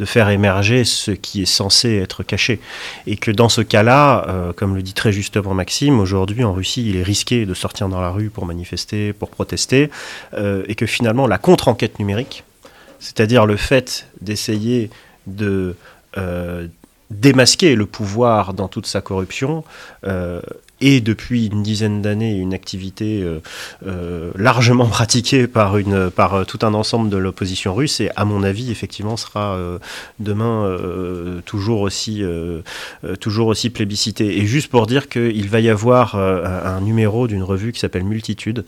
de, 0.00 0.04
faire 0.04 0.28
émerger 0.28 0.84
ce 0.84 1.10
qui 1.10 1.42
est 1.42 1.46
censé 1.46 1.96
être 1.96 2.22
caché. 2.22 2.60
Et 3.06 3.16
que 3.16 3.30
dans 3.30 3.48
ce 3.48 3.60
cas-là, 3.60 4.26
euh, 4.28 4.52
comme 4.52 4.74
le 4.74 4.82
dit 4.82 4.94
très 4.94 5.12
justement 5.12 5.54
Maxime, 5.54 6.00
aujourd'hui 6.00 6.44
en 6.44 6.52
Russie, 6.52 6.88
il 6.88 6.96
est 6.96 7.02
risqué 7.02 7.46
de 7.46 7.54
sortir 7.54 7.88
dans 7.88 8.00
la 8.00 8.10
rue 8.10 8.30
pour 8.30 8.46
manifester, 8.46 9.12
pour 9.12 9.30
protester, 9.30 9.90
euh, 10.34 10.64
et 10.66 10.74
que 10.74 10.86
finalement 10.86 11.26
la 11.26 11.38
contre-enquête 11.38 11.98
numérique, 11.98 12.44
c'est-à-dire 12.98 13.46
le 13.46 13.56
fait 13.56 14.06
d'essayer 14.20 14.90
de... 15.26 15.76
Euh, 16.18 16.66
démasquer 17.10 17.74
le 17.74 17.86
pouvoir 17.86 18.54
dans 18.54 18.68
toute 18.68 18.86
sa 18.86 19.00
corruption 19.00 19.64
et 20.80 21.00
depuis 21.00 21.46
une 21.46 21.62
dizaine 21.62 22.02
d'années 22.02 22.36
une 22.36 22.54
activité 22.54 23.22
euh, 23.22 23.40
euh, 23.86 24.30
largement 24.36 24.86
pratiquée 24.88 25.46
par, 25.46 25.76
une, 25.76 26.10
par 26.10 26.34
euh, 26.34 26.44
tout 26.44 26.58
un 26.62 26.74
ensemble 26.74 27.10
de 27.10 27.16
l'opposition 27.16 27.74
russe 27.74 28.00
et 28.00 28.10
à 28.16 28.24
mon 28.24 28.42
avis 28.42 28.70
effectivement 28.70 29.16
sera 29.16 29.58
demain 30.18 30.76
toujours, 31.44 31.80
aussi, 31.80 32.22
toujours 33.20 33.48
aussi 33.48 33.70
plébiscité. 33.70 34.38
Et 34.38 34.46
juste 34.46 34.70
pour 34.70 34.86
dire 34.86 35.08
qu'il 35.08 35.48
va 35.48 35.60
y 35.60 35.68
avoir 35.68 36.14
un 36.16 36.80
numéro 36.80 37.26
d'une 37.26 37.42
revue 37.42 37.72
qui 37.72 37.80
s'appelle 37.80 38.04
Multitude 38.04 38.64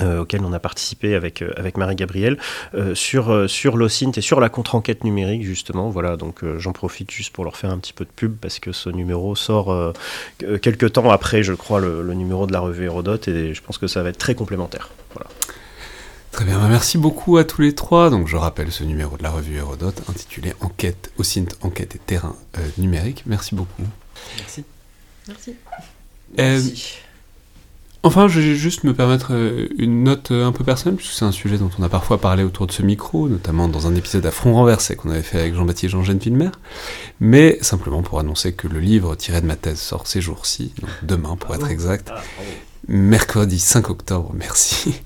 euh, 0.00 0.20
auquel 0.20 0.42
on 0.44 0.52
a 0.52 0.58
participé 0.58 1.14
avec, 1.14 1.42
euh, 1.42 1.50
avec 1.56 1.76
Marie-Gabrielle, 1.76 2.38
euh, 2.74 2.94
sur, 2.94 3.48
sur 3.48 3.76
l'OSINT 3.76 4.12
et 4.16 4.20
sur 4.20 4.40
la 4.40 4.48
contre-enquête 4.48 5.04
numérique, 5.04 5.44
justement. 5.44 5.88
Voilà, 5.90 6.16
donc 6.16 6.40
j'en 6.58 6.72
profite 6.72 7.10
juste 7.10 7.32
pour 7.32 7.44
leur 7.44 7.56
faire 7.56 7.70
un 7.70 7.78
petit 7.78 7.92
peu 7.92 8.04
de 8.04 8.10
pub, 8.14 8.36
parce 8.36 8.58
que 8.58 8.72
ce 8.72 8.90
numéro 8.90 9.34
sort 9.34 9.94
quelques 10.60 10.92
temps 10.92 11.10
après, 11.10 11.42
je 11.42 11.52
crois, 11.52 11.80
le, 11.80 12.14
numéro 12.14 12.46
de 12.46 12.52
la 12.52 12.60
revue 12.60 12.84
Hérodote, 12.84 13.28
et 13.28 13.54
je 13.54 13.62
pense 13.62 13.78
que 13.78 13.86
ça 13.86 14.02
va 14.02 14.10
être 14.10 14.18
très 14.18 14.34
complémentaire. 14.34 14.90
Voilà. 15.14 15.30
Très 16.32 16.44
bien, 16.44 16.58
bah, 16.58 16.68
merci 16.68 16.98
beaucoup 16.98 17.38
à 17.38 17.44
tous 17.44 17.62
les 17.62 17.74
trois. 17.74 18.10
Donc 18.10 18.28
je 18.28 18.36
rappelle 18.36 18.70
ce 18.70 18.84
numéro 18.84 19.16
de 19.16 19.22
la 19.22 19.30
revue 19.30 19.56
Hérodote 19.56 20.02
intitulé 20.08 20.52
Enquête, 20.60 21.10
OSINT, 21.18 21.46
enquête 21.62 21.96
et 21.96 21.98
terrain 21.98 22.36
numérique. 22.76 23.22
Merci 23.26 23.54
beaucoup. 23.54 23.82
Merci. 24.38 24.64
Merci. 25.28 25.54
Merci. 26.36 27.05
Enfin, 28.06 28.28
je 28.28 28.38
vais 28.38 28.54
juste 28.54 28.84
me 28.84 28.94
permettre 28.94 29.32
euh, 29.32 29.66
une 29.78 30.04
note 30.04 30.30
euh, 30.30 30.46
un 30.46 30.52
peu 30.52 30.62
personnelle, 30.62 30.94
puisque 30.94 31.14
c'est 31.14 31.24
un 31.24 31.32
sujet 31.32 31.58
dont 31.58 31.70
on 31.76 31.82
a 31.82 31.88
parfois 31.88 32.18
parlé 32.18 32.44
autour 32.44 32.68
de 32.68 32.72
ce 32.72 32.82
micro, 32.82 33.28
notamment 33.28 33.66
dans 33.66 33.88
un 33.88 33.96
épisode 33.96 34.24
à 34.26 34.30
front 34.30 34.54
renversé 34.54 34.94
qu'on 34.94 35.10
avait 35.10 35.22
fait 35.22 35.40
avec 35.40 35.56
Jean-Baptiste 35.56 35.90
Jean-Gène 35.90 36.20
Filmer, 36.20 36.50
mais 37.18 37.58
simplement 37.62 38.02
pour 38.02 38.20
annoncer 38.20 38.52
que 38.52 38.68
le 38.68 38.78
livre 38.78 39.16
tiré 39.16 39.40
de 39.40 39.46
ma 39.46 39.56
thèse 39.56 39.80
sort 39.80 40.06
ces 40.06 40.20
jours-ci, 40.20 40.72
demain 41.02 41.34
pour 41.34 41.52
être 41.56 41.68
exact, 41.68 42.12
ah, 42.14 42.22
mercredi 42.88 43.58
5 43.58 43.90
octobre, 43.90 44.32
merci. 44.38 45.00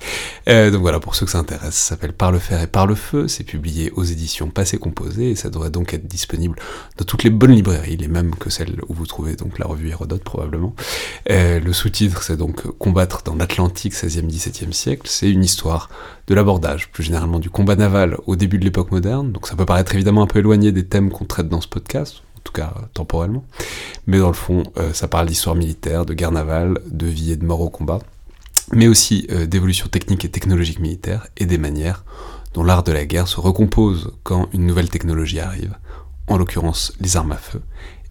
Euh, 0.47 0.71
donc 0.71 0.81
voilà, 0.81 0.99
pour 0.99 1.15
ceux 1.15 1.25
que 1.25 1.31
ça 1.31 1.39
intéresse, 1.39 1.75
ça 1.75 1.89
s'appelle 1.89 2.13
Par 2.13 2.31
le 2.31 2.39
fer 2.39 2.61
et 2.61 2.67
par 2.67 2.87
le 2.87 2.95
feu, 2.95 3.27
c'est 3.27 3.43
publié 3.43 3.91
aux 3.91 4.03
éditions 4.03 4.49
Passé 4.49 4.77
Composé, 4.77 5.31
et 5.31 5.35
ça 5.35 5.49
devrait 5.49 5.69
donc 5.69 5.93
être 5.93 6.07
disponible 6.07 6.57
dans 6.97 7.05
toutes 7.05 7.23
les 7.23 7.29
bonnes 7.29 7.51
librairies, 7.51 7.97
les 7.97 8.07
mêmes 8.07 8.35
que 8.35 8.49
celles 8.49 8.81
où 8.87 8.93
vous 8.93 9.05
trouvez 9.05 9.35
donc 9.35 9.59
la 9.59 9.65
revue 9.65 9.89
Hérodote 9.89 10.23
probablement. 10.23 10.75
Euh, 11.29 11.59
le 11.59 11.73
sous-titre, 11.73 12.23
c'est 12.23 12.37
donc 12.37 12.61
Combattre 12.77 13.23
dans 13.23 13.35
l'Atlantique 13.35 13.93
16e-17e 13.93 14.71
siècle, 14.71 15.03
c'est 15.05 15.29
une 15.29 15.43
histoire 15.43 15.89
de 16.27 16.35
l'abordage, 16.35 16.89
plus 16.91 17.03
généralement 17.03 17.39
du 17.39 17.49
combat 17.49 17.75
naval 17.75 18.17
au 18.27 18.35
début 18.35 18.57
de 18.57 18.63
l'époque 18.63 18.91
moderne, 18.91 19.31
donc 19.31 19.47
ça 19.47 19.55
peut 19.55 19.65
paraître 19.65 19.93
évidemment 19.95 20.23
un 20.23 20.27
peu 20.27 20.39
éloigné 20.39 20.71
des 20.71 20.85
thèmes 20.85 21.09
qu'on 21.09 21.25
traite 21.25 21.49
dans 21.49 21.61
ce 21.61 21.67
podcast, 21.67 22.21
en 22.41 22.43
tout 22.43 22.53
cas 22.53 22.73
temporellement. 22.93 23.45
Mais 24.07 24.19
dans 24.19 24.27
le 24.27 24.33
fond, 24.33 24.63
euh, 24.77 24.93
ça 24.93 25.07
parle 25.07 25.27
d'histoire 25.27 25.55
militaire, 25.55 26.05
de 26.05 26.13
guerre 26.13 26.31
navale, 26.31 26.79
de 26.87 27.05
vie 27.05 27.31
et 27.31 27.35
de 27.35 27.45
mort 27.45 27.61
au 27.61 27.69
combat, 27.69 27.99
mais 28.73 28.87
aussi 28.87 29.27
euh, 29.31 29.45
d'évolution 29.45 29.87
technique 29.87 30.25
et 30.25 30.29
technologique 30.29 30.79
militaire 30.79 31.27
et 31.37 31.45
des 31.45 31.57
manières 31.57 32.03
dont 32.53 32.63
l'art 32.63 32.83
de 32.83 32.91
la 32.91 33.05
guerre 33.05 33.27
se 33.27 33.39
recompose 33.39 34.13
quand 34.23 34.49
une 34.53 34.65
nouvelle 34.65 34.89
technologie 34.89 35.39
arrive, 35.39 35.77
en 36.27 36.37
l'occurrence 36.37 36.93
les 36.99 37.15
armes 37.15 37.31
à 37.31 37.37
feu, 37.37 37.61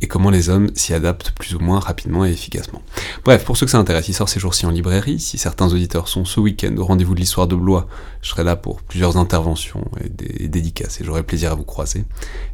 et 0.01 0.09
comment 0.09 0.31
les 0.31 0.48
hommes 0.48 0.70
s'y 0.74 0.94
adaptent 0.94 1.32
plus 1.32 1.55
ou 1.55 1.59
moins 1.59 1.78
rapidement 1.78 2.24
et 2.24 2.31
efficacement. 2.31 2.82
Bref, 3.24 3.44
pour 3.44 3.56
ceux 3.56 3.66
que 3.66 3.72
ça 3.72 3.78
intéresse, 3.78 4.09
il 4.09 4.14
sort 4.14 4.28
ces 4.28 4.40
jours-ci 4.40 4.66
en 4.66 4.70
librairie. 4.70 5.20
Si 5.20 5.39
certains 5.39 5.72
auditeurs 5.72 6.09
sont 6.09 6.24
ce 6.24 6.40
week-end 6.40 6.74
au 6.78 6.85
rendez-vous 6.85 7.14
de 7.14 7.20
l'histoire 7.20 7.47
de 7.47 7.55
Blois, 7.55 7.86
je 8.22 8.31
serai 8.31 8.44
là 8.44 8.56
pour 8.56 8.82
plusieurs 8.82 9.16
interventions 9.16 9.85
et 10.02 10.09
des 10.09 10.48
dédicaces 10.48 11.01
et 11.01 11.05
j'aurai 11.05 11.22
plaisir 11.22 11.52
à 11.52 11.55
vous 11.55 11.64
croiser. 11.64 12.05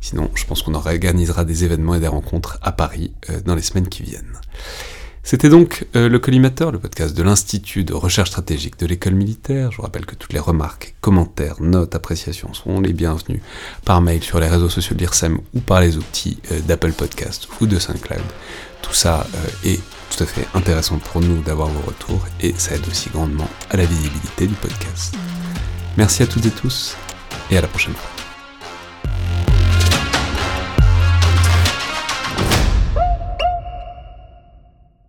Sinon, 0.01 0.31
je 0.35 0.45
pense 0.45 0.63
qu'on 0.63 0.75
organisera 0.75 1.45
des 1.45 1.65
événements 1.65 1.95
et 1.95 2.01
des 2.01 2.09
rencontres 2.09 2.59
à 2.63 2.73
Paris 2.73 3.13
euh, 3.31 3.41
dans 3.45 3.55
les 3.55 3.63
semaines 3.63 3.89
qui 3.89 4.03
viennent. 4.03 4.41
C'était 5.27 5.49
donc 5.49 5.89
euh, 5.97 6.09
le 6.09 6.21
collimateur, 6.21 6.71
le 6.71 6.79
podcast 6.79 7.17
de 7.17 7.23
l'Institut 7.25 7.83
de 7.83 7.95
recherche 7.95 8.29
stratégique 8.29 8.79
de 8.79 8.87
l'école 8.87 9.15
militaire. 9.15 9.73
Je 9.73 9.79
vous 9.79 9.83
rappelle 9.83 10.07
que 10.07 10.15
toutes 10.15 10.33
les 10.33 10.39
remarques, 10.39 10.95
commentaires, 11.01 11.61
notes, 11.61 11.97
appréciations 11.97 12.55
sont 12.55 12.81
les 12.81 12.93
bienvenues 12.93 13.43
par 13.85 14.01
mail 14.01 14.23
sur 14.23 14.39
les 14.39 14.47
réseaux 14.47 14.69
sociaux 14.69 14.95
de 14.95 15.01
l'IRSEM 15.01 15.41
ou 15.53 15.59
par 15.59 15.81
les 15.81 15.97
outils 15.97 16.39
euh, 16.53 16.61
d'Apple 16.61 16.93
Podcast 16.93 17.49
ou 17.61 17.67
de 17.67 17.77
SoundCloud. 17.77 18.23
Tout 18.83 18.95
ça 18.95 19.27
euh, 19.35 19.69
est 19.69 19.81
tout 20.11 20.23
à 20.23 20.27
fait 20.27 20.47
intéressant 20.55 20.99
pour 20.99 21.21
nous 21.21 21.43
d'avoir 21.43 21.71
vos 21.71 21.89
retours 21.89 22.25
et 22.41 22.55
ça 22.57 22.77
aide 22.77 22.87
aussi 22.89 23.11
grandement 23.11 23.51
à 23.71 23.79
la 23.79 23.85
visibilité 23.85 24.47
du 24.47 24.55
podcast. 24.55 25.17
Merci 25.97 26.23
à 26.23 26.29
toutes 26.29 26.47
et 26.47 26.51
tous 26.53 26.97
et 27.51 27.59
à 27.59 27.61
la 27.61 27.67
prochaine 27.67 27.95
fois. 27.95 28.26